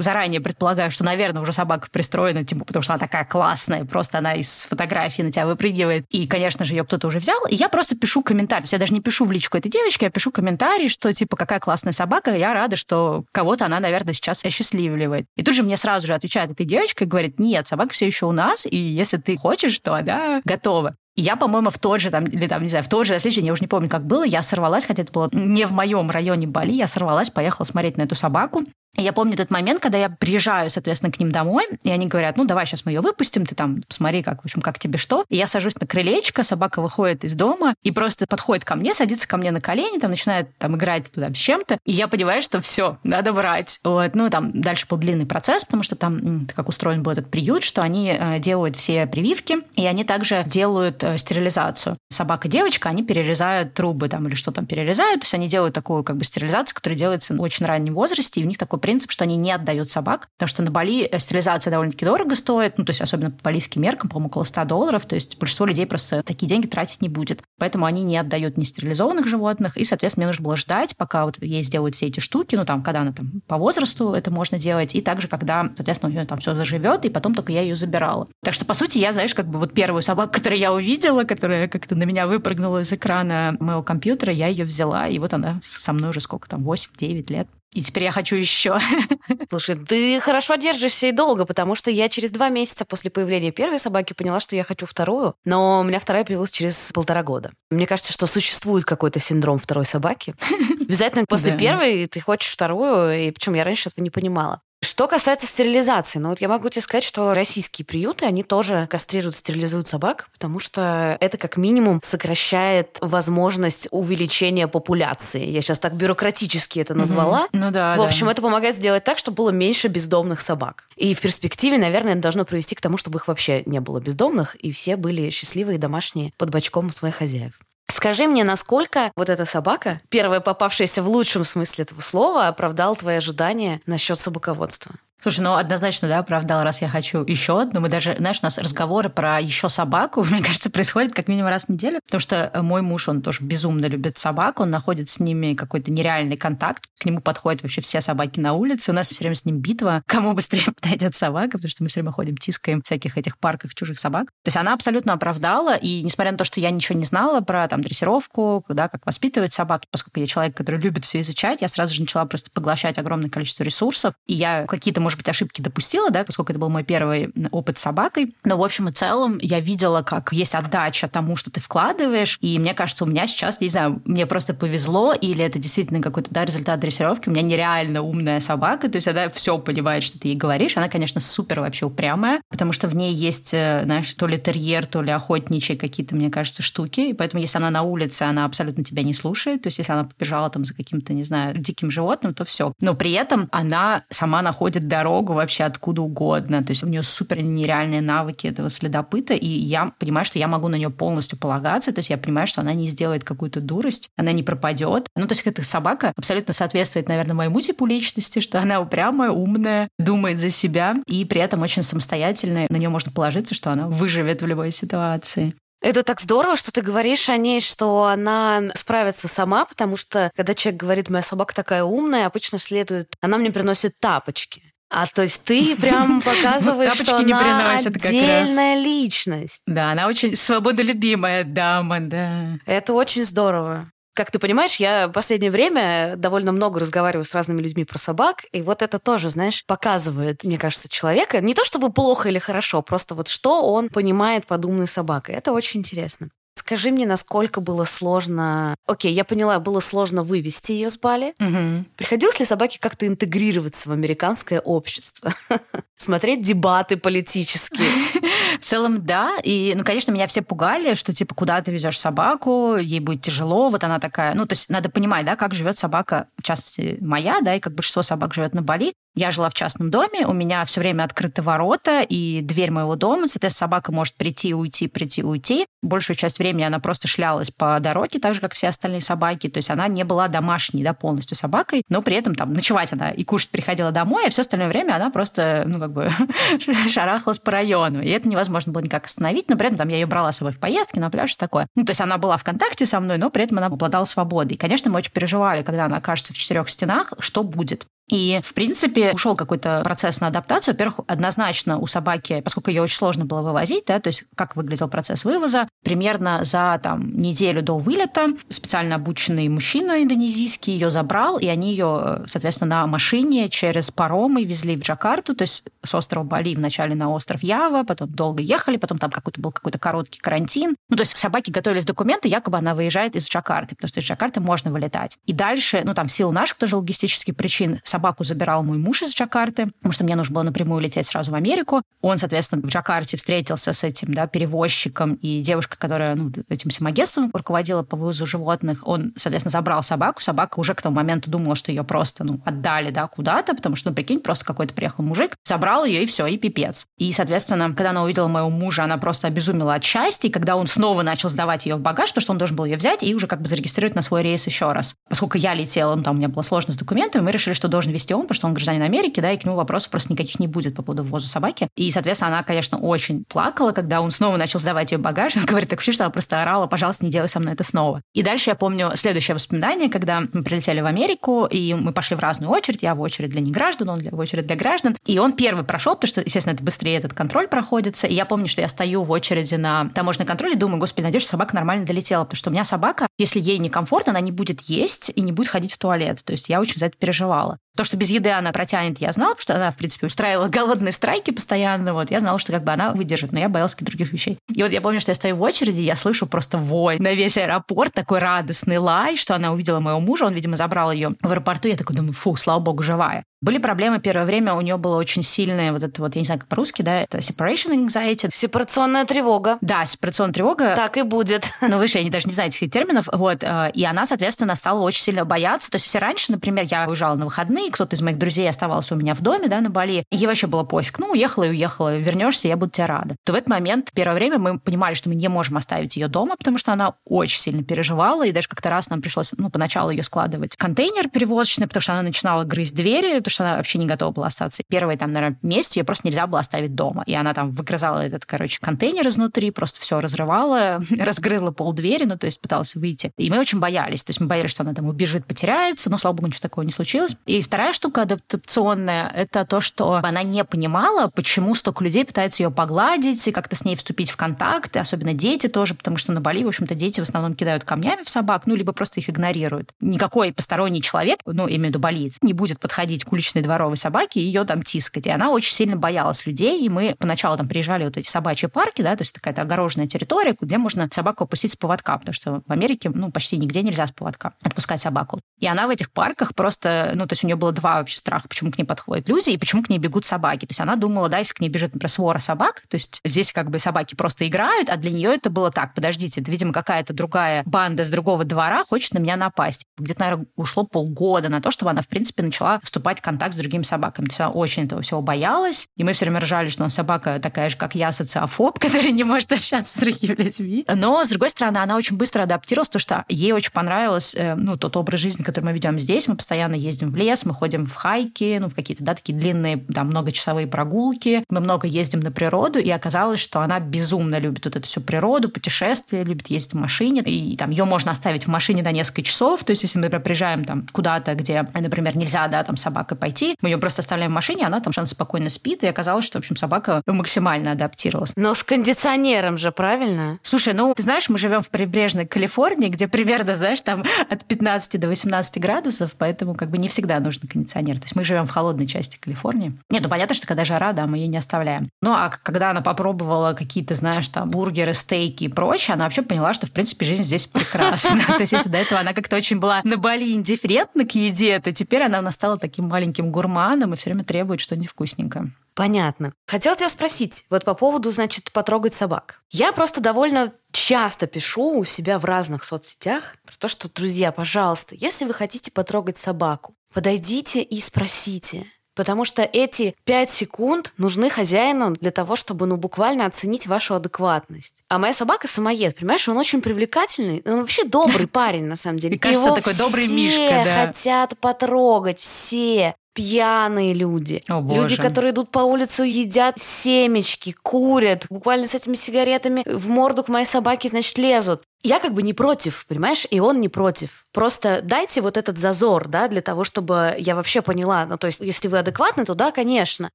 заранее 0.00 0.40
предполагаю, 0.40 0.90
что, 0.90 1.04
наверное, 1.04 1.42
уже 1.42 1.52
собака 1.52 1.88
пристроена, 1.92 2.42
типа, 2.42 2.64
потому 2.64 2.82
что 2.82 2.94
она 2.94 3.00
такая 3.00 3.26
классная, 3.26 3.84
просто 3.84 4.16
она 4.16 4.32
из 4.32 4.64
фотографии 4.64 5.20
на 5.20 5.30
тебя 5.30 5.44
выпрыгивает. 5.44 6.06
И, 6.08 6.26
конечно 6.26 6.64
же, 6.64 6.72
ее 6.72 6.84
кто-то 6.84 7.06
уже 7.06 7.18
взял. 7.18 7.46
И 7.50 7.54
я 7.54 7.68
просто 7.68 7.96
пишу 7.96 8.22
комментарий. 8.22 8.62
То 8.62 8.64
есть 8.64 8.72
я 8.72 8.78
даже 8.78 8.94
не 8.94 9.02
пишу 9.02 9.26
в 9.26 9.30
личку 9.32 9.58
этой 9.58 9.68
девочки, 9.68 10.04
я 10.04 10.10
пишу 10.10 10.30
комментарий, 10.30 10.88
что, 10.88 11.12
типа, 11.12 11.36
как 11.36 11.49
какая 11.50 11.58
классная 11.58 11.92
собака, 11.92 12.32
я 12.36 12.54
рада, 12.54 12.76
что 12.76 13.24
кого-то 13.32 13.66
она, 13.66 13.80
наверное, 13.80 14.12
сейчас 14.12 14.44
осчастливливает. 14.44 15.26
И 15.34 15.42
тут 15.42 15.52
же 15.52 15.64
мне 15.64 15.76
сразу 15.76 16.06
же 16.06 16.14
отвечает 16.14 16.52
эта 16.52 16.64
девочка 16.64 17.02
и 17.02 17.08
говорит, 17.08 17.40
нет, 17.40 17.66
собака 17.66 17.92
все 17.92 18.06
еще 18.06 18.26
у 18.26 18.32
нас, 18.32 18.66
и 18.66 18.76
если 18.76 19.16
ты 19.16 19.36
хочешь, 19.36 19.76
то 19.80 19.94
она 19.94 20.42
готова. 20.44 20.94
И 21.16 21.22
я, 21.22 21.34
по-моему, 21.34 21.70
в 21.70 21.78
тот 21.80 22.00
же, 22.00 22.10
там, 22.10 22.24
или 22.26 22.46
там, 22.46 22.62
не 22.62 22.68
знаю, 22.68 22.84
в 22.84 22.88
тот 22.88 23.04
же 23.04 23.18
следующий 23.18 23.44
я 23.44 23.52
уже 23.52 23.62
не 23.62 23.66
помню, 23.66 23.88
как 23.88 24.06
было, 24.06 24.24
я 24.24 24.42
сорвалась, 24.42 24.84
хотя 24.84 25.02
это 25.02 25.10
было 25.10 25.28
не 25.32 25.66
в 25.66 25.72
моем 25.72 26.08
районе 26.08 26.46
Бали, 26.46 26.70
я 26.70 26.86
сорвалась, 26.86 27.30
поехала 27.30 27.66
смотреть 27.66 27.96
на 27.96 28.02
эту 28.02 28.14
собаку. 28.14 28.62
Я 28.96 29.12
помню 29.12 29.34
этот 29.34 29.50
момент, 29.50 29.80
когда 29.80 29.98
я 29.98 30.10
приезжаю, 30.10 30.68
соответственно, 30.68 31.12
к 31.12 31.20
ним 31.20 31.30
домой, 31.30 31.66
и 31.84 31.90
они 31.90 32.06
говорят, 32.06 32.36
ну, 32.36 32.44
давай 32.44 32.66
сейчас 32.66 32.84
мы 32.84 32.92
ее 32.92 33.00
выпустим, 33.00 33.46
ты 33.46 33.54
там 33.54 33.82
посмотри, 33.82 34.22
как, 34.22 34.42
в 34.42 34.44
общем, 34.44 34.60
как 34.60 34.78
тебе 34.78 34.98
что. 34.98 35.24
И 35.28 35.36
я 35.36 35.46
сажусь 35.46 35.76
на 35.80 35.86
крылечко, 35.86 36.42
собака 36.42 36.82
выходит 36.82 37.24
из 37.24 37.34
дома 37.34 37.74
и 37.82 37.92
просто 37.92 38.26
подходит 38.26 38.64
ко 38.64 38.74
мне, 38.74 38.92
садится 38.92 39.28
ко 39.28 39.36
мне 39.36 39.52
на 39.52 39.60
колени, 39.60 39.98
там 39.98 40.10
начинает 40.10 40.56
там 40.58 40.76
играть 40.76 41.10
туда 41.10 41.30
с 41.30 41.36
чем-то, 41.36 41.78
и 41.84 41.92
я 41.92 42.08
понимаю, 42.08 42.42
что 42.42 42.60
все, 42.60 42.98
надо 43.04 43.32
брать. 43.32 43.78
Вот. 43.84 44.14
Ну, 44.14 44.28
там 44.28 44.60
дальше 44.60 44.86
был 44.88 44.98
длинный 44.98 45.26
процесс, 45.26 45.64
потому 45.64 45.82
что 45.82 45.94
там, 45.94 46.46
как 46.54 46.68
устроен 46.68 47.02
был 47.02 47.12
этот 47.12 47.30
приют, 47.30 47.62
что 47.62 47.82
они 47.82 48.16
э, 48.18 48.38
делают 48.40 48.76
все 48.76 49.06
прививки, 49.06 49.58
и 49.76 49.86
они 49.86 50.04
также 50.04 50.42
делают 50.46 51.02
э, 51.04 51.16
стерилизацию. 51.16 51.96
Собака-девочка, 52.10 52.88
они 52.88 53.04
перерезают 53.04 53.74
трубы 53.74 54.08
там 54.08 54.26
или 54.26 54.34
что 54.34 54.50
там 54.50 54.66
перерезают, 54.66 55.20
то 55.20 55.24
есть 55.24 55.34
они 55.34 55.48
делают 55.48 55.74
такую 55.74 56.02
как 56.02 56.16
бы 56.16 56.24
стерилизацию, 56.24 56.74
которая 56.74 56.98
делается 56.98 57.34
в 57.34 57.40
очень 57.40 57.66
раннем 57.66 57.94
возрасте, 57.94 58.40
и 58.40 58.44
у 58.44 58.48
них 58.48 58.58
такой 58.58 58.79
принцип, 58.80 59.10
что 59.10 59.24
они 59.24 59.36
не 59.36 59.52
отдают 59.52 59.90
собак, 59.90 60.28
потому 60.36 60.48
что 60.48 60.62
на 60.62 60.70
Бали 60.70 61.04
э, 61.04 61.18
стерилизация 61.18 61.70
довольно-таки 61.70 62.04
дорого 62.04 62.34
стоит, 62.34 62.78
ну, 62.78 62.84
то 62.84 62.90
есть 62.90 63.00
особенно 63.00 63.30
по 63.30 63.44
балийским 63.44 63.82
меркам, 63.82 64.10
по-моему, 64.10 64.28
около 64.28 64.44
100 64.44 64.64
долларов, 64.64 65.06
то 65.06 65.14
есть 65.14 65.38
большинство 65.38 65.66
людей 65.66 65.86
просто 65.86 66.22
такие 66.22 66.48
деньги 66.48 66.66
тратить 66.66 67.02
не 67.02 67.08
будет. 67.08 67.42
Поэтому 67.58 67.86
они 67.86 68.02
не 68.02 68.16
отдают 68.16 68.56
нестерилизованных 68.56 69.26
животных, 69.26 69.76
и, 69.76 69.84
соответственно, 69.84 70.24
мне 70.24 70.28
нужно 70.28 70.44
было 70.44 70.56
ждать, 70.56 70.96
пока 70.96 71.24
вот 71.24 71.42
ей 71.42 71.62
сделают 71.62 71.94
все 71.94 72.06
эти 72.06 72.20
штуки, 72.20 72.56
ну, 72.56 72.64
там, 72.64 72.82
когда 72.82 73.00
она 73.00 73.12
там 73.12 73.42
по 73.46 73.56
возрасту 73.56 74.12
это 74.12 74.30
можно 74.30 74.58
делать, 74.58 74.94
и 74.94 75.00
также, 75.00 75.28
когда, 75.28 75.70
соответственно, 75.76 76.10
у 76.10 76.14
нее 76.14 76.26
там 76.26 76.38
все 76.38 76.54
заживет, 76.54 77.04
и 77.04 77.10
потом 77.10 77.34
только 77.34 77.52
я 77.52 77.60
ее 77.60 77.76
забирала. 77.76 78.26
Так 78.42 78.54
что, 78.54 78.64
по 78.64 78.74
сути, 78.74 78.98
я, 78.98 79.12
знаешь, 79.12 79.34
как 79.34 79.48
бы 79.48 79.58
вот 79.58 79.72
первую 79.72 80.02
собаку, 80.02 80.32
которую 80.34 80.58
я 80.58 80.72
увидела, 80.72 81.24
которая 81.24 81.68
как-то 81.68 81.94
на 81.94 82.04
меня 82.04 82.26
выпрыгнула 82.26 82.82
из 82.82 82.92
экрана 82.92 83.56
моего 83.60 83.82
компьютера, 83.82 84.32
я 84.32 84.46
ее 84.48 84.64
взяла, 84.64 85.08
и 85.08 85.18
вот 85.18 85.34
она 85.34 85.60
со 85.62 85.92
мной 85.92 86.10
уже 86.10 86.20
сколько 86.20 86.48
там, 86.48 86.68
8-9 86.68 87.32
лет. 87.32 87.48
И 87.72 87.82
теперь 87.82 88.04
я 88.04 88.12
хочу 88.12 88.36
еще. 88.36 88.78
Слушай, 89.48 89.76
ты 89.76 90.20
хорошо 90.20 90.56
держишься 90.56 91.06
и 91.06 91.12
долго, 91.12 91.44
потому 91.44 91.74
что 91.74 91.90
я 91.90 92.08
через 92.08 92.32
два 92.32 92.48
месяца 92.48 92.84
после 92.84 93.10
появления 93.10 93.52
первой 93.52 93.78
собаки 93.78 94.12
поняла, 94.12 94.40
что 94.40 94.56
я 94.56 94.64
хочу 94.64 94.86
вторую, 94.86 95.34
но 95.44 95.80
у 95.80 95.82
меня 95.84 96.00
вторая 96.00 96.24
появилась 96.24 96.50
через 96.50 96.90
полтора 96.92 97.22
года. 97.22 97.52
Мне 97.70 97.86
кажется, 97.86 98.12
что 98.12 98.26
существует 98.26 98.84
какой-то 98.84 99.20
синдром 99.20 99.58
второй 99.58 99.84
собаки. 99.84 100.34
Обязательно 100.80 101.24
после 101.28 101.56
первой 101.56 102.06
ты 102.06 102.20
хочешь 102.20 102.50
вторую, 102.50 103.28
и 103.28 103.30
причем 103.30 103.54
я 103.54 103.62
раньше 103.62 103.88
этого 103.88 104.02
не 104.02 104.10
понимала. 104.10 104.62
Что 104.82 105.08
касается 105.08 105.46
стерилизации, 105.46 106.18
ну 106.18 106.30
вот 106.30 106.40
я 106.40 106.48
могу 106.48 106.68
тебе 106.70 106.80
сказать, 106.80 107.04
что 107.04 107.34
российские 107.34 107.84
приюты, 107.84 108.24
они 108.24 108.42
тоже 108.42 108.86
кастрируют, 108.90 109.36
стерилизуют 109.36 109.88
собак, 109.88 110.28
потому 110.32 110.58
что 110.58 111.18
это 111.20 111.36
как 111.36 111.58
минимум 111.58 112.00
сокращает 112.02 112.96
возможность 113.02 113.88
увеличения 113.90 114.68
популяции. 114.68 115.44
Я 115.44 115.60
сейчас 115.60 115.78
так 115.78 115.94
бюрократически 115.94 116.78
это 116.78 116.94
назвала. 116.94 117.46
Mm-hmm. 117.46 117.58
Ну 117.60 117.70
да. 117.70 117.94
В 117.96 118.00
общем, 118.00 118.26
да. 118.26 118.32
это 118.32 118.42
помогает 118.42 118.76
сделать 118.76 119.04
так, 119.04 119.18
чтобы 119.18 119.36
было 119.36 119.50
меньше 119.50 119.88
бездомных 119.88 120.40
собак. 120.40 120.88
И 120.96 121.14
в 121.14 121.20
перспективе, 121.20 121.76
наверное, 121.76 122.12
это 122.12 122.22
должно 122.22 122.46
привести 122.46 122.74
к 122.74 122.80
тому, 122.80 122.96
чтобы 122.96 123.18
их 123.18 123.28
вообще 123.28 123.62
не 123.66 123.80
было 123.80 124.00
бездомных, 124.00 124.54
и 124.54 124.72
все 124.72 124.96
были 124.96 125.28
счастливые 125.28 125.78
домашние 125.78 126.32
под 126.38 126.48
бочком 126.50 126.86
у 126.86 126.90
своих 126.90 127.16
хозяев. 127.16 127.52
Скажи 127.90 128.26
мне, 128.26 128.44
насколько 128.44 129.12
вот 129.16 129.28
эта 129.28 129.44
собака, 129.44 130.00
первая 130.08 130.40
попавшаяся 130.40 131.02
в 131.02 131.08
лучшем 131.08 131.44
смысле 131.44 131.82
этого 131.82 132.00
слова, 132.00 132.48
оправдала 132.48 132.94
твои 132.94 133.16
ожидания 133.16 133.80
насчет 133.86 134.20
собаководства? 134.20 134.92
Слушай, 135.22 135.40
ну 135.40 135.54
однозначно, 135.54 136.08
да, 136.08 136.18
оправдал, 136.18 136.62
раз 136.62 136.80
я 136.80 136.88
хочу 136.88 137.24
еще 137.24 137.60
одну. 137.60 137.80
Мы 137.80 137.90
даже, 137.90 138.16
знаешь, 138.16 138.38
у 138.42 138.46
нас 138.46 138.56
разговоры 138.56 139.10
про 139.10 139.38
еще 139.38 139.68
собаку, 139.68 140.24
мне 140.30 140.42
кажется, 140.42 140.70
происходят 140.70 141.12
как 141.12 141.28
минимум 141.28 141.50
раз 141.50 141.64
в 141.64 141.68
неделю, 141.68 142.00
потому 142.06 142.20
что 142.20 142.50
мой 142.62 142.80
муж, 142.80 143.08
он 143.08 143.20
тоже 143.20 143.42
безумно 143.42 143.86
любит 143.86 144.16
собак, 144.16 144.60
он 144.60 144.70
находит 144.70 145.10
с 145.10 145.20
ними 145.20 145.54
какой-то 145.54 145.90
нереальный 145.90 146.38
контакт, 146.38 146.84
к 146.98 147.04
нему 147.04 147.20
подходят 147.20 147.62
вообще 147.62 147.82
все 147.82 148.00
собаки 148.00 148.40
на 148.40 148.54
улице, 148.54 148.92
у 148.92 148.94
нас 148.94 149.08
все 149.08 149.18
время 149.18 149.34
с 149.34 149.44
ним 149.44 149.58
битва, 149.58 150.02
кому 150.06 150.32
быстрее 150.32 150.72
подойдет 150.80 151.14
собака, 151.16 151.58
потому 151.58 151.68
что 151.68 151.82
мы 151.82 151.90
все 151.90 152.00
время 152.00 152.12
ходим, 152.12 152.36
тискаем 152.36 152.80
всяких 152.80 153.18
этих 153.18 153.36
парках 153.38 153.74
чужих 153.74 153.98
собак. 153.98 154.26
То 154.42 154.48
есть 154.48 154.56
она 154.56 154.72
абсолютно 154.72 155.12
оправдала, 155.12 155.76
и 155.76 156.02
несмотря 156.02 156.32
на 156.32 156.38
то, 156.38 156.44
что 156.44 156.60
я 156.60 156.70
ничего 156.70 156.98
не 156.98 157.04
знала 157.04 157.40
про 157.40 157.68
там 157.68 157.82
дрессировку, 157.82 158.64
да, 158.70 158.88
как 158.88 159.04
воспитывать 159.04 159.52
собак, 159.52 159.82
поскольку 159.90 160.20
я 160.20 160.26
человек, 160.26 160.56
который 160.56 160.80
любит 160.80 161.04
все 161.04 161.20
изучать, 161.20 161.60
я 161.60 161.68
сразу 161.68 161.94
же 161.94 162.00
начала 162.00 162.24
просто 162.24 162.50
поглощать 162.50 162.98
огромное 162.98 163.28
количество 163.28 163.64
ресурсов, 163.64 164.14
и 164.26 164.34
я 164.34 164.64
какие-то, 164.66 165.00
может 165.10 165.18
быть, 165.18 165.28
ошибки 165.28 165.60
допустила, 165.60 166.10
да, 166.10 166.22
поскольку 166.22 166.52
это 166.52 166.60
был 166.60 166.68
мой 166.68 166.84
первый 166.84 167.32
опыт 167.50 167.78
с 167.78 167.82
собакой. 167.82 168.32
Но, 168.44 168.56
в 168.56 168.62
общем 168.62 168.88
и 168.88 168.92
целом, 168.92 169.38
я 169.42 169.58
видела, 169.58 170.02
как 170.02 170.32
есть 170.32 170.54
отдача 170.54 171.08
тому, 171.08 171.34
что 171.34 171.50
ты 171.50 171.60
вкладываешь. 171.60 172.38
И 172.40 172.56
мне 172.60 172.74
кажется, 172.74 173.02
у 173.02 173.08
меня 173.08 173.26
сейчас, 173.26 173.60
не 173.60 173.68
знаю, 173.68 174.00
мне 174.04 174.24
просто 174.24 174.54
повезло, 174.54 175.12
или 175.12 175.44
это 175.44 175.58
действительно 175.58 176.00
какой-то 176.00 176.30
да, 176.30 176.44
результат 176.44 176.78
дрессировки. 176.78 177.28
У 177.28 177.32
меня 177.32 177.42
нереально 177.42 178.02
умная 178.02 178.38
собака, 178.38 178.88
то 178.88 178.96
есть 178.96 179.08
она 179.08 179.28
все 179.30 179.58
понимает, 179.58 180.04
что 180.04 180.16
ты 180.16 180.28
ей 180.28 180.36
говоришь. 180.36 180.76
Она, 180.76 180.88
конечно, 180.88 181.20
супер 181.20 181.58
вообще 181.58 181.86
упрямая, 181.86 182.40
потому 182.48 182.72
что 182.72 182.86
в 182.86 182.94
ней 182.94 183.12
есть, 183.12 183.52
э, 183.52 183.82
знаешь, 183.84 184.14
то 184.14 184.28
ли 184.28 184.38
терьер, 184.38 184.86
то 184.86 185.02
ли 185.02 185.10
охотничьи 185.10 185.74
какие-то, 185.74 186.14
мне 186.14 186.30
кажется, 186.30 186.62
штуки. 186.62 187.00
И 187.00 187.14
поэтому, 187.14 187.42
если 187.42 187.58
она 187.58 187.70
на 187.70 187.82
улице, 187.82 188.22
она 188.22 188.44
абсолютно 188.44 188.84
тебя 188.84 189.02
не 189.02 189.14
слушает. 189.14 189.62
То 189.62 189.66
есть, 189.66 189.78
если 189.78 189.92
она 189.92 190.04
побежала 190.04 190.50
там 190.50 190.64
за 190.64 190.72
каким-то, 190.72 191.12
не 191.12 191.24
знаю, 191.24 191.56
диким 191.56 191.90
животным, 191.90 192.32
то 192.32 192.44
все. 192.44 192.72
Но 192.80 192.94
при 192.94 193.10
этом 193.10 193.48
она 193.50 194.04
сама 194.10 194.42
находит 194.42 194.86
дорогу 195.00 195.32
вообще 195.32 195.64
откуда 195.64 196.02
угодно. 196.02 196.62
То 196.62 196.72
есть 196.72 196.82
у 196.84 196.86
нее 196.86 197.02
супер 197.02 197.40
нереальные 197.40 198.00
навыки 198.00 198.46
этого 198.46 198.68
следопыта, 198.70 199.34
и 199.34 199.46
я 199.46 199.92
понимаю, 199.98 200.24
что 200.24 200.38
я 200.38 200.46
могу 200.46 200.68
на 200.68 200.76
нее 200.76 200.90
полностью 200.90 201.38
полагаться. 201.38 201.92
То 201.92 202.00
есть 202.00 202.10
я 202.10 202.18
понимаю, 202.18 202.46
что 202.46 202.60
она 202.60 202.74
не 202.74 202.86
сделает 202.86 203.24
какую-то 203.24 203.60
дурость, 203.60 204.10
она 204.16 204.32
не 204.32 204.42
пропадет. 204.42 205.06
Ну, 205.16 205.26
то 205.26 205.32
есть 205.32 205.46
эта 205.46 205.64
собака 205.64 206.12
абсолютно 206.16 206.52
соответствует, 206.52 207.08
наверное, 207.08 207.34
моему 207.34 207.60
типу 207.60 207.86
личности, 207.86 208.40
что 208.40 208.58
она 208.58 208.80
упрямая, 208.80 209.30
умная, 209.30 209.88
думает 209.98 210.38
за 210.38 210.50
себя 210.50 210.96
и 211.06 211.24
при 211.24 211.40
этом 211.40 211.62
очень 211.62 211.82
самостоятельная. 211.82 212.66
На 212.68 212.76
нее 212.76 212.88
можно 212.90 213.10
положиться, 213.10 213.54
что 213.54 213.70
она 213.70 213.88
выживет 213.88 214.42
в 214.42 214.46
любой 214.46 214.70
ситуации. 214.70 215.54
Это 215.82 216.02
так 216.02 216.20
здорово, 216.20 216.56
что 216.56 216.72
ты 216.72 216.82
говоришь 216.82 217.30
о 217.30 217.38
ней, 217.38 217.60
что 217.60 218.04
она 218.04 218.64
справится 218.74 219.28
сама, 219.28 219.64
потому 219.64 219.96
что 219.96 220.30
когда 220.36 220.52
человек 220.52 220.78
говорит, 220.78 221.08
моя 221.08 221.22
собака 221.22 221.54
такая 221.54 221.84
умная, 221.84 222.26
обычно 222.26 222.58
следует, 222.58 223.14
она 223.22 223.38
мне 223.38 223.50
приносит 223.50 223.94
тапочки. 223.98 224.69
А 224.90 225.06
то 225.06 225.22
есть 225.22 225.42
ты 225.44 225.76
прям 225.80 226.20
показываешь, 226.20 226.92
что 226.94 227.22
не 227.22 227.32
она 227.32 227.72
раз. 227.72 227.86
отдельная 227.86 228.76
личность. 228.76 229.62
Да, 229.66 229.92
она 229.92 230.08
очень 230.08 230.36
свободолюбимая 230.36 231.44
дама, 231.44 232.00
да. 232.00 232.58
Это 232.66 232.92
очень 232.92 233.24
здорово. 233.24 233.90
Как 234.12 234.32
ты 234.32 234.40
понимаешь, 234.40 234.76
я 234.76 235.06
в 235.06 235.12
последнее 235.12 235.52
время 235.52 236.14
довольно 236.16 236.50
много 236.50 236.80
разговариваю 236.80 237.24
с 237.24 237.32
разными 237.32 237.62
людьми 237.62 237.84
про 237.84 237.96
собак, 237.96 238.44
и 238.50 238.60
вот 238.60 238.82
это 238.82 238.98
тоже, 238.98 239.30
знаешь, 239.30 239.64
показывает, 239.64 240.42
мне 240.42 240.58
кажется, 240.58 240.88
человека, 240.88 241.40
не 241.40 241.54
то 241.54 241.64
чтобы 241.64 241.92
плохо 241.92 242.28
или 242.28 242.40
хорошо, 242.40 242.82
просто 242.82 243.14
вот 243.14 243.28
что 243.28 243.62
он 243.62 243.88
понимает 243.88 244.46
под 244.46 244.66
умной 244.66 244.88
собакой. 244.88 245.36
Это 245.36 245.52
очень 245.52 245.80
интересно. 245.80 246.28
Скажи 246.70 246.92
мне, 246.92 247.04
насколько 247.04 247.60
было 247.60 247.82
сложно... 247.82 248.76
Окей, 248.86 249.12
я 249.12 249.24
поняла, 249.24 249.58
было 249.58 249.80
сложно 249.80 250.22
вывести 250.22 250.70
ее 250.70 250.88
с 250.88 250.96
Бали. 250.96 251.34
Мгм. 251.40 251.84
Приходилось 251.96 252.38
ли 252.38 252.46
собаке 252.46 252.78
как-то 252.80 253.08
интегрироваться 253.08 253.88
в 253.88 253.92
американское 253.92 254.60
общество? 254.60 255.34
Смотреть 255.96 256.44
дебаты 256.44 256.96
политические. 256.96 257.88
В 258.60 258.64
целом, 258.64 259.04
да. 259.04 259.38
И, 259.42 259.74
ну, 259.76 259.82
конечно, 259.82 260.12
меня 260.12 260.28
все 260.28 260.42
пугали, 260.42 260.94
что, 260.94 261.12
типа, 261.12 261.34
куда 261.34 261.60
ты 261.60 261.72
везешь 261.72 261.98
собаку, 261.98 262.76
ей 262.76 263.00
будет 263.00 263.22
тяжело, 263.22 263.68
вот 263.68 263.82
она 263.82 263.98
такая. 263.98 264.34
Ну, 264.34 264.46
то 264.46 264.52
есть 264.52 264.68
надо 264.68 264.90
понимать, 264.90 265.26
да, 265.26 265.34
как 265.34 265.54
живет 265.54 265.76
собака, 265.76 266.28
в 266.38 266.44
частности, 266.44 266.98
моя, 267.00 267.40
да, 267.40 267.56
и 267.56 267.58
как 267.58 267.74
большинство 267.74 268.02
собак 268.02 268.32
живет 268.32 268.54
на 268.54 268.62
Бали. 268.62 268.92
Я 269.16 269.32
жила 269.32 269.50
в 269.50 269.54
частном 269.54 269.90
доме, 269.90 270.24
у 270.24 270.32
меня 270.32 270.64
все 270.64 270.80
время 270.80 271.02
открыты 271.02 271.42
ворота 271.42 272.02
и 272.02 272.42
дверь 272.42 272.70
моего 272.70 272.94
дома. 272.94 273.26
Соответственно, 273.26 273.66
собака 273.66 273.90
может 273.90 274.14
прийти, 274.14 274.54
уйти, 274.54 274.86
прийти, 274.86 275.24
уйти. 275.24 275.66
Большую 275.82 276.16
часть 276.16 276.38
времени 276.38 276.59
она 276.64 276.78
просто 276.78 277.08
шлялась 277.08 277.50
по 277.50 277.78
дороге, 277.80 278.18
так 278.18 278.34
же, 278.34 278.40
как 278.40 278.54
все 278.54 278.68
остальные 278.68 279.00
собаки. 279.00 279.48
То 279.48 279.58
есть 279.58 279.70
она 279.70 279.88
не 279.88 280.04
была 280.04 280.28
домашней, 280.28 280.82
да, 280.82 280.92
полностью 280.92 281.36
собакой, 281.36 281.82
но 281.88 282.02
при 282.02 282.16
этом 282.16 282.34
там 282.34 282.52
ночевать 282.52 282.92
она 282.92 283.10
и 283.10 283.24
кушать 283.24 283.50
приходила 283.50 283.90
домой, 283.90 284.24
а 284.26 284.30
все 284.30 284.42
остальное 284.42 284.68
время 284.68 284.94
она 284.94 285.10
просто, 285.10 285.64
ну, 285.66 285.78
как 285.78 285.92
бы 285.92 286.10
шарахалась 286.88 287.38
по 287.38 287.50
району. 287.50 288.00
И 288.02 288.08
это 288.08 288.28
невозможно 288.28 288.72
было 288.72 288.82
никак 288.82 289.06
остановить, 289.06 289.48
но 289.48 289.56
при 289.56 289.66
этом 289.66 289.78
там 289.78 289.88
я 289.88 289.96
ее 289.96 290.06
брала 290.06 290.32
с 290.32 290.38
собой 290.38 290.52
в 290.52 290.58
поездки 290.58 290.98
на 290.98 291.10
пляж 291.10 291.34
и 291.34 291.36
такое. 291.36 291.66
Ну, 291.76 291.84
то 291.84 291.90
есть 291.90 292.00
она 292.00 292.18
была 292.18 292.36
в 292.36 292.44
контакте 292.44 292.86
со 292.86 293.00
мной, 293.00 293.18
но 293.18 293.30
при 293.30 293.44
этом 293.44 293.58
она 293.58 293.66
обладала 293.66 294.04
свободой. 294.04 294.54
И, 294.54 294.58
конечно, 294.58 294.90
мы 294.90 294.98
очень 294.98 295.12
переживали, 295.12 295.62
когда 295.62 295.86
она 295.86 295.96
окажется 295.96 296.32
в 296.32 296.36
четырех 296.36 296.68
стенах, 296.68 297.12
что 297.18 297.42
будет. 297.42 297.86
И, 298.10 298.40
в 298.44 298.54
принципе, 298.54 299.12
ушел 299.12 299.36
какой-то 299.36 299.82
процесс 299.84 300.20
на 300.20 300.28
адаптацию. 300.28 300.74
Во-первых, 300.74 301.00
однозначно 301.06 301.78
у 301.78 301.86
собаки, 301.86 302.40
поскольку 302.40 302.70
ее 302.70 302.82
очень 302.82 302.96
сложно 302.96 303.24
было 303.24 303.42
вывозить, 303.42 303.84
да, 303.86 304.00
то 304.00 304.08
есть 304.08 304.24
как 304.34 304.56
выглядел 304.56 304.88
процесс 304.88 305.24
вывоза, 305.24 305.68
примерно 305.84 306.44
за 306.44 306.80
там, 306.82 307.16
неделю 307.16 307.62
до 307.62 307.78
вылета 307.78 308.28
специально 308.48 308.96
обученный 308.96 309.48
мужчина 309.48 310.02
индонезийский 310.02 310.72
ее 310.72 310.90
забрал, 310.90 311.38
и 311.38 311.46
они 311.46 311.70
ее, 311.70 312.24
соответственно, 312.26 312.70
на 312.70 312.86
машине 312.86 313.48
через 313.48 313.90
паромы 313.90 314.44
везли 314.44 314.76
в 314.76 314.80
Джакарту, 314.80 315.34
то 315.34 315.42
есть 315.42 315.64
с 315.84 315.94
острова 315.94 316.24
Бали 316.24 316.54
вначале 316.54 316.94
на 316.94 317.10
остров 317.10 317.42
Ява, 317.42 317.84
потом 317.84 318.08
долго 318.08 318.42
ехали, 318.42 318.76
потом 318.76 318.98
там 318.98 319.10
какой-то 319.10 319.40
был 319.40 319.52
какой-то 319.52 319.78
короткий 319.78 320.20
карантин. 320.20 320.76
Ну, 320.88 320.96
то 320.96 321.02
есть 321.02 321.16
собаки 321.16 321.50
готовились 321.50 321.84
документы, 321.84 322.28
якобы 322.28 322.58
она 322.58 322.74
выезжает 322.74 323.16
из 323.16 323.28
Джакарты, 323.28 323.74
потому 323.74 323.88
что 323.88 324.00
из 324.00 324.04
Джакарты 324.04 324.40
можно 324.40 324.70
вылетать. 324.70 325.18
И 325.26 325.32
дальше, 325.32 325.82
ну, 325.84 325.94
там, 325.94 326.08
в 326.08 326.12
силу 326.12 326.32
наших 326.32 326.58
тоже 326.58 326.76
логистических 326.76 327.36
причин, 327.36 327.80
собаку 328.00 328.24
забирал 328.24 328.62
мой 328.62 328.78
муж 328.78 329.02
из 329.02 329.14
Джакарты, 329.14 329.66
потому 329.66 329.92
что 329.92 330.04
мне 330.04 330.16
нужно 330.16 330.34
было 330.34 330.42
напрямую 330.42 330.80
лететь 330.80 331.06
сразу 331.06 331.30
в 331.30 331.34
Америку. 331.34 331.82
Он, 332.00 332.16
соответственно, 332.16 332.62
в 332.62 332.66
Джакарте 332.66 333.18
встретился 333.18 333.74
с 333.74 333.84
этим, 333.84 334.14
да, 334.14 334.26
перевозчиком 334.26 335.14
и 335.14 335.42
девушкой, 335.42 335.76
которая, 335.76 336.14
ну, 336.14 336.32
этим 336.48 336.70
всем 336.70 336.86
агентством 336.86 337.30
руководила 337.34 337.82
по 337.82 337.96
вывозу 337.96 338.24
животных. 338.24 338.80
Он, 338.86 339.12
соответственно, 339.16 339.50
забрал 339.50 339.82
собаку. 339.82 340.22
Собака 340.22 340.58
уже 340.58 340.72
к 340.74 340.80
тому 340.80 340.96
моменту 340.96 341.30
думала, 341.30 341.54
что 341.56 341.70
ее 341.70 341.84
просто, 341.84 342.24
ну, 342.24 342.40
отдали, 342.46 342.90
да, 342.90 343.06
куда-то, 343.06 343.54
потому 343.54 343.76
что, 343.76 343.90
ну, 343.90 343.94
прикинь, 343.94 344.20
просто 344.20 344.46
какой-то 344.46 344.72
приехал 344.72 345.04
мужик, 345.04 345.36
забрал 345.44 345.84
ее 345.84 346.02
и 346.02 346.06
все, 346.06 346.26
и 346.26 346.38
пипец. 346.38 346.86
И, 346.96 347.12
соответственно, 347.12 347.74
когда 347.74 347.90
она 347.90 348.02
увидела 348.02 348.28
моего 348.28 348.48
мужа, 348.48 348.84
она 348.84 348.96
просто 348.96 349.26
обезумела 349.26 349.74
от 349.74 349.84
счастья, 349.84 350.28
и 350.28 350.30
когда 350.30 350.56
он 350.56 350.66
снова 350.66 351.02
начал 351.02 351.28
сдавать 351.28 351.66
ее 351.66 351.76
в 351.76 351.80
багаж, 351.80 352.10
потому 352.10 352.22
что 352.22 352.32
он 352.32 352.38
должен 352.38 352.56
был 352.56 352.64
ее 352.64 352.78
взять 352.78 353.02
и 353.02 353.14
уже 353.14 353.26
как 353.26 353.42
бы 353.42 353.48
зарегистрировать 353.48 353.94
на 353.94 354.00
свой 354.00 354.22
рейс 354.22 354.46
еще 354.46 354.72
раз. 354.72 354.94
Поскольку 355.10 355.36
я 355.36 355.52
летела, 355.52 355.94
ну, 355.94 356.02
там 356.02 356.14
у 356.14 356.18
меня 356.18 356.28
было 356.28 356.42
сложно 356.42 356.72
с 356.72 356.76
документами, 356.76 357.22
мы 357.22 357.30
решили, 357.32 357.52
что 357.52 357.68
должен 357.68 357.89
вести 357.90 358.14
он, 358.14 358.22
потому 358.22 358.34
что 358.34 358.46
он 358.46 358.54
гражданин 358.54 358.82
Америки, 358.82 359.20
да, 359.20 359.32
и 359.32 359.36
к 359.36 359.44
нему 359.44 359.56
вопросов 359.56 359.90
просто 359.90 360.12
никаких 360.12 360.38
не 360.40 360.46
будет 360.46 360.74
по 360.74 360.82
поводу 360.82 361.02
ввоза 361.02 361.28
собаки. 361.28 361.68
И, 361.76 361.90
соответственно, 361.90 362.28
она, 362.28 362.42
конечно, 362.42 362.78
очень 362.78 363.24
плакала, 363.24 363.72
когда 363.72 364.00
он 364.00 364.10
снова 364.10 364.36
начал 364.36 364.58
сдавать 364.58 364.92
ее 364.92 364.98
багаж. 364.98 365.36
Он 365.36 365.44
говорит, 365.44 365.68
так 365.68 365.78
вообще, 365.78 365.92
что 365.92 366.04
она 366.04 366.10
просто 366.10 366.42
орала, 366.42 366.66
пожалуйста, 366.66 367.04
не 367.04 367.10
делай 367.10 367.28
со 367.28 367.40
мной 367.40 367.54
это 367.54 367.64
снова. 367.64 368.02
И 368.14 368.22
дальше 368.22 368.50
я 368.50 368.54
помню 368.54 368.92
следующее 368.94 369.34
воспоминание, 369.34 369.88
когда 369.88 370.20
мы 370.20 370.42
прилетели 370.42 370.80
в 370.80 370.86
Америку, 370.86 371.46
и 371.46 371.74
мы 371.74 371.92
пошли 371.92 372.16
в 372.16 372.20
разную 372.20 372.50
очередь. 372.50 372.82
Я 372.82 372.94
в 372.94 373.00
очередь 373.00 373.30
для 373.30 373.40
неграждан, 373.40 373.88
он 373.88 374.02
в 374.02 374.18
очередь 374.18 374.46
для 374.46 374.56
граждан. 374.56 374.96
И 375.06 375.18
он 375.18 375.32
первый 375.32 375.64
прошел, 375.64 375.94
потому 375.94 376.08
что, 376.08 376.20
естественно, 376.20 376.54
это 376.54 376.62
быстрее 376.62 376.96
этот 376.96 377.14
контроль 377.14 377.48
проходится. 377.48 378.06
И 378.06 378.14
я 378.14 378.24
помню, 378.24 378.48
что 378.48 378.60
я 378.60 378.68
стою 378.68 379.02
в 379.02 379.10
очереди 379.10 379.54
на 379.54 379.90
таможенный 379.94 380.26
контроль 380.26 380.52
и 380.52 380.56
думаю, 380.56 380.78
господи, 380.78 381.04
надеюсь, 381.04 381.26
собака 381.26 381.54
нормально 381.54 381.86
долетела, 381.86 382.24
потому 382.24 382.36
что 382.36 382.50
у 382.50 382.52
меня 382.52 382.64
собака, 382.64 383.06
если 383.18 383.40
ей 383.40 383.58
некомфортно, 383.58 384.10
она 384.10 384.20
не 384.20 384.32
будет 384.32 384.60
есть 384.62 385.10
и 385.14 385.20
не 385.20 385.32
будет 385.32 385.48
ходить 385.48 385.72
в 385.72 385.78
туалет. 385.78 386.22
То 386.24 386.32
есть 386.32 386.48
я 386.48 386.60
очень 386.60 386.78
за 386.78 386.86
это 386.86 386.96
переживала. 386.98 387.58
То, 387.80 387.84
что 387.84 387.96
без 387.96 388.10
еды 388.10 388.28
она 388.28 388.52
протянет, 388.52 388.98
я 389.00 389.10
знала, 389.10 389.30
потому 389.30 389.42
что 389.42 389.54
она, 389.54 389.70
в 389.70 389.76
принципе, 389.76 390.06
устраивала 390.06 390.48
голодные 390.48 390.92
страйки 390.92 391.30
постоянно. 391.30 391.94
Вот. 391.94 392.10
Я 392.10 392.20
знала, 392.20 392.38
что 392.38 392.52
как 392.52 392.62
бы 392.62 392.72
она 392.72 392.92
выдержит, 392.92 393.32
но 393.32 393.38
я 393.38 393.48
боялась 393.48 393.72
каких-то 393.72 393.96
других 393.96 394.12
вещей. 394.12 394.36
И 394.54 394.62
вот 394.62 394.70
я 394.70 394.82
помню, 394.82 395.00
что 395.00 395.12
я 395.12 395.14
стою 395.14 395.36
в 395.36 395.40
очереди, 395.40 395.80
я 395.80 395.96
слышу 395.96 396.26
просто 396.26 396.58
вой 396.58 396.98
на 396.98 397.14
весь 397.14 397.38
аэропорт, 397.38 397.94
такой 397.94 398.18
радостный 398.18 398.76
лай, 398.76 399.16
что 399.16 399.34
она 399.34 399.50
увидела 399.50 399.80
моего 399.80 399.98
мужа, 399.98 400.26
он, 400.26 400.34
видимо, 400.34 400.58
забрал 400.58 400.92
ее 400.92 401.12
в 401.22 401.30
аэропорту. 401.30 401.68
Я 401.68 401.76
такой 401.78 401.96
думаю, 401.96 402.12
фу, 402.12 402.36
слава 402.36 402.60
богу, 402.60 402.82
живая. 402.82 403.24
Были 403.42 403.56
проблемы 403.56 404.00
первое 404.00 404.26
время, 404.26 404.52
у 404.54 404.60
нее 404.60 404.76
было 404.76 404.96
очень 404.96 405.22
сильное 405.22 405.72
вот 405.72 405.82
это 405.82 406.02
вот, 406.02 406.14
я 406.14 406.20
не 406.20 406.26
знаю, 406.26 406.40
как 406.40 406.48
по-русски, 406.48 406.82
да, 406.82 407.02
это 407.02 407.18
separation 407.18 407.74
anxiety. 407.74 408.28
Сепарационная 408.30 409.06
тревога. 409.06 409.56
Да, 409.62 409.86
сепарационная 409.86 410.34
тревога. 410.34 410.74
Так 410.76 410.96
и 410.96 411.02
будет. 411.02 411.44
Ну, 411.70 411.78
выше, 411.78 411.98
я 411.98 412.04
не, 412.04 412.10
даже 412.10 412.26
не 412.26 412.34
знаю 412.34 412.48
этих 412.48 412.68
терминов. 412.70 413.08
Вот. 413.12 413.44
э, 413.44 413.70
И 413.74 413.84
она, 413.84 414.04
соответственно, 414.06 414.56
стала 414.56 414.80
очень 414.80 415.02
сильно 415.02 415.24
бояться. 415.24 415.70
То 415.70 415.76
есть, 415.76 415.86
если 415.86 415.98
раньше, 415.98 416.32
например, 416.32 416.66
я 416.68 416.88
уезжала 416.88 417.14
на 417.14 417.26
выходные, 417.26 417.70
кто-то 417.70 417.94
из 417.94 418.02
моих 418.02 418.18
друзей 418.18 418.48
оставался 418.48 418.94
у 418.94 418.98
меня 418.98 419.14
в 419.14 419.20
доме, 419.20 419.46
да, 419.46 419.60
на 419.60 419.70
Бали, 419.70 420.04
ей 420.10 420.26
вообще 420.26 420.48
было 420.48 420.64
пофиг. 420.64 420.98
Ну, 420.98 421.10
уехала 421.10 421.44
и 421.44 421.50
уехала, 421.50 421.96
вернешься, 421.96 422.48
я 422.48 422.56
буду 422.56 422.72
тебе 422.72 422.86
рада. 422.86 423.14
То 423.24 423.32
в 423.32 423.36
этот 423.36 423.48
момент, 423.48 423.90
первое 423.94 424.16
время, 424.16 424.38
мы 424.38 424.58
понимали, 424.58 424.94
что 424.94 425.08
мы 425.08 425.14
не 425.14 425.28
можем 425.28 425.56
оставить 425.56 425.96
ее 425.96 426.08
дома, 426.08 426.34
потому 426.36 426.58
что 426.58 426.72
она 426.72 426.94
очень 427.04 427.38
сильно 427.38 427.62
переживала, 427.62 428.26
и 428.26 428.32
даже 428.32 428.48
как-то 428.48 428.68
раз 428.68 428.90
нам 428.90 429.00
пришлось, 429.00 429.30
ну, 429.36 429.48
поначалу 429.48 429.90
ее 429.90 430.02
складывать 430.02 430.54
в 430.54 430.58
контейнер 430.58 431.08
перевозочный, 431.08 431.68
потому 431.68 431.82
что 431.82 431.92
она 431.92 432.02
начинала 432.02 432.42
грызть 432.42 432.74
двери, 432.74 433.20
потому 433.30 433.34
что 433.34 433.44
она 433.44 433.56
вообще 433.56 433.78
не 433.78 433.86
готова 433.86 434.10
была 434.10 434.26
остаться. 434.26 434.62
Первые 434.68 434.98
там, 434.98 435.12
наверное, 435.12 435.38
месяц 435.42 435.76
ее 435.76 435.84
просто 435.84 436.06
нельзя 436.06 436.26
было 436.26 436.40
оставить 436.40 436.74
дома. 436.74 437.04
И 437.06 437.14
она 437.14 437.32
там 437.32 437.50
выгрызала 437.50 438.00
этот, 438.00 438.26
короче, 438.26 438.58
контейнер 438.60 439.06
изнутри, 439.06 439.50
просто 439.50 439.80
все 439.80 440.00
разрывала, 440.00 440.80
разгрызла 440.98 441.52
пол 441.52 441.72
двери, 441.72 442.04
ну, 442.04 442.18
то 442.18 442.26
есть 442.26 442.40
пыталась 442.40 442.74
выйти. 442.74 443.12
И 443.16 443.30
мы 443.30 443.38
очень 443.38 443.60
боялись. 443.60 444.04
То 444.04 444.10
есть 444.10 444.20
мы 444.20 444.26
боялись, 444.26 444.50
что 444.50 444.62
она 444.62 444.74
там 444.74 444.86
убежит, 444.86 445.26
потеряется, 445.26 445.90
но, 445.90 445.98
слава 445.98 446.16
богу, 446.16 446.28
ничего 446.28 446.42
такого 446.42 446.64
не 446.64 446.72
случилось. 446.72 447.16
И 447.26 447.42
вторая 447.42 447.72
штука 447.72 448.02
адаптационная— 448.02 449.08
это 449.14 449.44
то, 449.44 449.60
что 449.60 449.94
она 449.94 450.22
не 450.22 450.44
понимала, 450.44 451.08
почему 451.08 451.54
столько 451.54 451.84
людей 451.84 452.04
пытается 452.04 452.42
ее 452.42 452.50
погладить 452.50 453.26
и 453.28 453.32
как-то 453.32 453.54
с 453.54 453.64
ней 453.64 453.76
вступить 453.76 454.10
в 454.10 454.16
контакт, 454.16 454.74
и 454.74 454.78
особенно 454.78 455.14
дети 455.14 455.46
тоже, 455.48 455.74
потому 455.74 455.96
что 455.96 456.12
на 456.12 456.20
Бали, 456.20 456.42
в 456.42 456.48
общем-то, 456.48 456.74
дети 456.74 457.00
в 457.00 457.04
основном 457.04 457.34
кидают 457.34 457.64
камнями 457.64 458.02
в 458.04 458.10
собак, 458.10 458.42
ну, 458.46 458.54
либо 458.54 458.72
просто 458.72 459.00
их 459.00 459.08
игнорируют. 459.08 459.70
Никакой 459.80 460.32
посторонний 460.32 460.82
человек, 460.82 461.20
ну, 461.24 461.46
имею 461.46 461.60
в 461.60 461.68
виду 461.68 461.78
болиец, 461.78 462.18
не 462.22 462.32
будет 462.32 462.58
подходить 462.58 463.04
к 463.04 463.12
уличной 463.20 463.42
дворовой 463.42 463.76
собаке 463.76 464.20
и 464.20 464.24
ее 464.24 464.44
там 464.44 464.62
тискать. 464.62 465.06
И 465.06 465.10
она 465.10 465.30
очень 465.30 465.54
сильно 465.54 465.76
боялась 465.76 466.24
людей, 466.24 466.64
и 466.64 466.68
мы 466.68 466.96
поначалу 466.98 467.36
там 467.36 467.48
приезжали 467.48 467.84
вот 467.84 467.96
эти 467.96 468.08
собачьи 468.08 468.48
парки, 468.48 468.80
да, 468.80 468.96
то 468.96 469.02
есть 469.02 469.12
такая 469.12 469.34
огороженная 469.34 469.86
территория, 469.86 470.34
где 470.40 470.56
можно 470.58 470.88
собаку 470.90 471.24
опустить 471.24 471.52
с 471.52 471.56
поводка, 471.56 471.98
потому 471.98 472.14
что 472.14 472.42
в 472.46 472.52
Америке, 472.52 472.90
ну, 472.92 473.10
почти 473.12 473.36
нигде 473.36 473.62
нельзя 473.62 473.86
с 473.86 473.92
поводка 473.92 474.32
отпускать 474.42 474.80
собаку. 474.80 475.20
И 475.38 475.46
она 475.46 475.66
в 475.66 475.70
этих 475.70 475.92
парках 475.92 476.34
просто, 476.34 476.92
ну, 476.94 477.06
то 477.06 477.12
есть 477.12 477.22
у 477.24 477.26
нее 477.26 477.36
было 477.36 477.52
два 477.52 477.78
вообще 477.78 477.98
страха, 477.98 478.28
почему 478.28 478.50
к 478.50 478.58
ней 478.58 478.64
подходят 478.64 479.08
люди 479.08 479.30
и 479.30 479.38
почему 479.38 479.62
к 479.62 479.68
ней 479.68 479.78
бегут 479.78 480.06
собаки. 480.06 480.46
То 480.46 480.50
есть 480.50 480.60
она 480.60 480.76
думала, 480.76 481.08
да, 481.08 481.18
если 481.18 481.34
к 481.34 481.40
ней 481.40 481.48
бежит, 481.48 481.74
например, 481.74 481.90
свора 481.90 482.18
собак, 482.18 482.62
то 482.68 482.76
есть 482.76 483.00
здесь 483.04 483.32
как 483.32 483.50
бы 483.50 483.58
собаки 483.58 483.94
просто 483.94 484.26
играют, 484.26 484.70
а 484.70 484.76
для 484.76 484.90
нее 484.90 485.14
это 485.14 485.28
было 485.28 485.50
так, 485.50 485.74
подождите, 485.74 486.20
это, 486.20 486.30
видимо, 486.30 486.52
какая-то 486.52 486.94
другая 486.94 487.42
банда 487.44 487.84
с 487.84 487.90
другого 487.90 488.24
двора 488.24 488.64
хочет 488.64 488.94
на 488.94 488.98
меня 488.98 489.16
напасть. 489.16 489.66
Где-то, 489.78 490.00
наверное, 490.00 490.26
ушло 490.36 490.64
полгода 490.64 491.28
на 491.28 491.40
то, 491.40 491.50
чтобы 491.50 491.70
она, 491.70 491.82
в 491.82 491.88
принципе, 491.88 492.22
начала 492.22 492.60
вступать 492.62 492.98
в 492.98 493.02
контакт 493.10 493.34
с 493.34 493.36
другими 493.36 493.64
собаками. 493.64 494.06
То 494.06 494.10
есть 494.10 494.20
она 494.20 494.30
очень 494.30 494.64
этого 494.64 494.82
всего 494.82 495.02
боялась. 495.02 495.66
И 495.76 495.82
мы 495.82 495.94
все 495.94 496.04
время 496.04 496.20
ржали, 496.20 496.48
что 496.48 496.62
она 496.62 496.70
собака 496.70 497.18
такая 497.20 497.50
же, 497.50 497.56
как 497.56 497.74
я, 497.74 497.90
социофоб, 497.90 498.58
который 498.60 498.92
не 498.92 499.02
может 499.02 499.32
общаться 499.32 499.74
с 499.74 499.76
другими 499.76 500.14
людьми. 500.14 500.64
Но, 500.72 501.04
с 501.04 501.08
другой 501.08 501.30
стороны, 501.30 501.58
она 501.58 501.76
очень 501.76 501.96
быстро 501.96 502.22
адаптировалась, 502.22 502.68
потому 502.68 502.80
что 502.80 503.04
ей 503.08 503.32
очень 503.32 503.50
понравилось 503.50 504.14
э, 504.16 504.36
ну, 504.36 504.56
тот 504.56 504.76
образ 504.76 505.00
жизни, 505.00 505.24
который 505.24 505.46
мы 505.46 505.52
ведем 505.52 505.78
здесь. 505.80 506.06
Мы 506.06 506.16
постоянно 506.16 506.54
ездим 506.54 506.92
в 506.92 506.96
лес, 506.96 507.24
мы 507.24 507.34
ходим 507.34 507.66
в 507.66 507.74
хайки, 507.74 508.38
ну, 508.40 508.48
в 508.48 508.54
какие-то, 508.54 508.84
да, 508.84 508.94
такие 508.94 509.18
длинные, 509.18 509.58
там, 509.58 509.88
многочасовые 509.88 510.46
прогулки. 510.46 511.24
Мы 511.28 511.40
много 511.40 511.66
ездим 511.66 511.98
на 511.98 512.12
природу, 512.12 512.60
и 512.60 512.70
оказалось, 512.70 513.18
что 513.18 513.40
она 513.40 513.58
безумно 513.58 514.20
любит 514.20 514.44
вот 514.44 514.54
эту 514.54 514.68
всю 514.68 514.80
природу, 514.80 515.28
путешествия, 515.28 516.04
любит 516.04 516.28
ездить 516.28 516.52
в 516.52 516.56
машине. 516.56 517.02
И 517.02 517.36
там 517.36 517.50
ее 517.50 517.64
можно 517.64 517.90
оставить 517.90 518.26
в 518.26 518.28
машине 518.28 518.62
на 518.62 518.70
несколько 518.70 519.02
часов. 519.02 519.42
То 519.42 519.50
есть, 519.50 519.64
если 519.64 519.78
мы, 519.78 519.84
например, 519.86 520.04
приезжаем 520.04 520.44
там 520.44 520.64
куда-то, 520.70 521.14
где, 521.14 521.44
например, 521.54 521.96
нельзя, 521.96 522.28
да, 522.28 522.44
там, 522.44 522.56
собакой 522.56 522.96
пойти. 523.00 523.36
Мы 523.40 523.48
ее 523.48 523.58
просто 523.58 523.80
оставляем 523.80 524.12
в 524.12 524.14
машине, 524.14 524.46
она 524.46 524.60
там 524.60 524.72
шанс 524.72 524.90
спокойно 524.90 525.30
спит, 525.30 525.64
и 525.64 525.66
оказалось, 525.66 526.04
что, 526.04 526.18
в 526.18 526.20
общем, 526.20 526.36
собака 526.36 526.82
максимально 526.86 527.52
адаптировалась. 527.52 528.12
Но 528.16 528.34
с 528.34 528.44
кондиционером 528.44 529.38
же, 529.38 529.50
правильно? 529.50 530.18
Слушай, 530.22 530.54
ну, 530.54 530.74
ты 530.74 530.82
знаешь, 530.82 531.08
мы 531.08 531.18
живем 531.18 531.40
в 531.40 531.48
прибрежной 531.48 532.06
Калифорнии, 532.06 532.68
где 532.68 532.86
примерно, 532.86 533.34
знаешь, 533.34 533.60
там 533.60 533.84
от 534.08 534.24
15 534.24 534.78
до 534.78 534.88
18 534.88 535.40
градусов, 535.40 535.92
поэтому 535.98 536.34
как 536.34 536.50
бы 536.50 536.58
не 536.58 536.68
всегда 536.68 537.00
нужен 537.00 537.22
кондиционер. 537.28 537.78
То 537.78 537.84
есть 537.84 537.96
мы 537.96 538.04
живем 538.04 538.26
в 538.26 538.30
холодной 538.30 538.66
части 538.66 538.98
Калифорнии. 538.98 539.56
Нет, 539.70 539.82
ну 539.82 539.88
понятно, 539.88 540.14
что 540.14 540.26
когда 540.26 540.44
жара, 540.44 540.72
да, 540.72 540.86
мы 540.86 540.98
ее 540.98 541.08
не 541.08 541.16
оставляем. 541.16 541.70
Ну, 541.82 541.92
а 541.92 542.10
когда 542.10 542.50
она 542.50 542.60
попробовала 542.60 543.32
какие-то, 543.32 543.74
знаешь, 543.74 544.08
там, 544.08 544.28
бургеры, 544.30 544.74
стейки 544.74 545.24
и 545.24 545.28
прочее, 545.28 545.74
она 545.74 545.84
вообще 545.84 546.02
поняла, 546.02 546.34
что, 546.34 546.46
в 546.46 546.50
принципе, 546.50 546.84
жизнь 546.84 547.04
здесь 547.04 547.26
прекрасна. 547.26 548.00
То 548.06 548.20
есть 548.20 548.32
если 548.32 548.48
до 548.48 548.58
этого 548.58 548.80
она 548.80 548.92
как-то 548.92 549.16
очень 549.16 549.38
была 549.38 549.60
на 549.64 549.76
Бали 549.76 550.12
индифферентна 550.12 550.84
к 550.84 550.92
еде, 550.94 551.38
то 551.40 551.52
теперь 551.52 551.82
она 551.82 552.00
у 552.00 552.02
нас 552.02 552.14
стала 552.14 552.38
таким 552.38 552.68
маленьким 552.80 553.12
гурманом 553.12 553.74
и 553.74 553.76
все 553.76 553.90
время 553.90 554.04
требует 554.04 554.40
что-нибудь 554.40 554.70
вкусненькое. 554.70 555.32
Понятно. 555.54 556.14
Хотела 556.26 556.56
тебя 556.56 556.70
спросить, 556.70 557.26
вот 557.28 557.44
по 557.44 557.54
поводу, 557.54 557.90
значит, 557.90 558.32
потрогать 558.32 558.72
собак. 558.72 559.20
Я 559.30 559.52
просто 559.52 559.82
довольно 559.82 560.32
часто 560.52 561.06
пишу 561.06 561.58
у 561.58 561.64
себя 561.64 561.98
в 561.98 562.06
разных 562.06 562.44
соцсетях 562.44 563.16
про 563.26 563.36
то, 563.36 563.48
что, 563.48 563.70
друзья, 563.70 564.12
пожалуйста, 564.12 564.74
если 564.74 565.04
вы 565.04 565.12
хотите 565.12 565.50
потрогать 565.50 565.98
собаку, 565.98 566.54
подойдите 566.72 567.42
и 567.42 567.60
спросите, 567.60 568.46
Потому 568.74 569.04
что 569.04 569.22
эти 569.22 569.74
пять 569.84 570.10
секунд 570.10 570.72
нужны 570.76 571.10
хозяину 571.10 571.72
для 571.72 571.90
того, 571.90 572.16
чтобы, 572.16 572.46
ну, 572.46 572.56
буквально 572.56 573.06
оценить 573.06 573.46
вашу 573.46 573.74
адекватность. 573.74 574.62
А 574.68 574.78
моя 574.78 574.94
собака 574.94 575.26
самоед, 575.28 575.76
понимаешь, 575.76 576.08
он 576.08 576.16
очень 576.16 576.40
привлекательный, 576.40 577.22
он 577.26 577.40
вообще 577.40 577.64
добрый 577.64 578.06
парень, 578.08 578.44
на 578.44 578.56
самом 578.56 578.78
деле. 578.78 578.96
И 578.96 578.98
кажется, 578.98 579.26
Его 579.26 579.36
такой 579.36 579.54
добрый 579.54 579.88
мишка, 579.88 580.42
да. 580.44 580.66
хотят 580.66 581.18
потрогать, 581.18 581.98
все 581.98 582.74
пьяные 582.92 583.72
люди. 583.72 584.22
О, 584.28 584.40
люди, 584.40 584.76
которые 584.76 585.12
идут 585.12 585.30
по 585.30 585.40
улице, 585.40 585.84
едят 585.84 586.38
семечки, 586.38 587.34
курят, 587.42 588.06
буквально 588.10 588.46
с 588.46 588.54
этими 588.54 588.74
сигаретами 588.74 589.42
в 589.46 589.68
морду 589.68 590.02
к 590.02 590.08
моей 590.08 590.26
собаке, 590.26 590.68
значит, 590.68 590.98
лезут. 590.98 591.42
Я 591.62 591.78
как 591.78 591.92
бы 591.92 592.02
не 592.02 592.14
против, 592.14 592.64
понимаешь, 592.66 593.06
и 593.10 593.20
он 593.20 593.40
не 593.40 593.48
против. 593.48 594.06
Просто 594.12 594.60
дайте 594.62 595.02
вот 595.02 595.16
этот 595.16 595.38
зазор, 595.38 595.88
да, 595.88 596.08
для 596.08 596.22
того, 596.22 596.44
чтобы 596.44 596.94
я 596.98 597.14
вообще 597.14 597.42
поняла. 597.42 597.84
Ну, 597.84 597.98
то 597.98 598.06
есть, 598.06 598.20
если 598.20 598.48
вы 598.48 598.58
адекватны, 598.58 599.04
то 599.04 599.14
да, 599.14 599.30
конечно. 599.30 599.90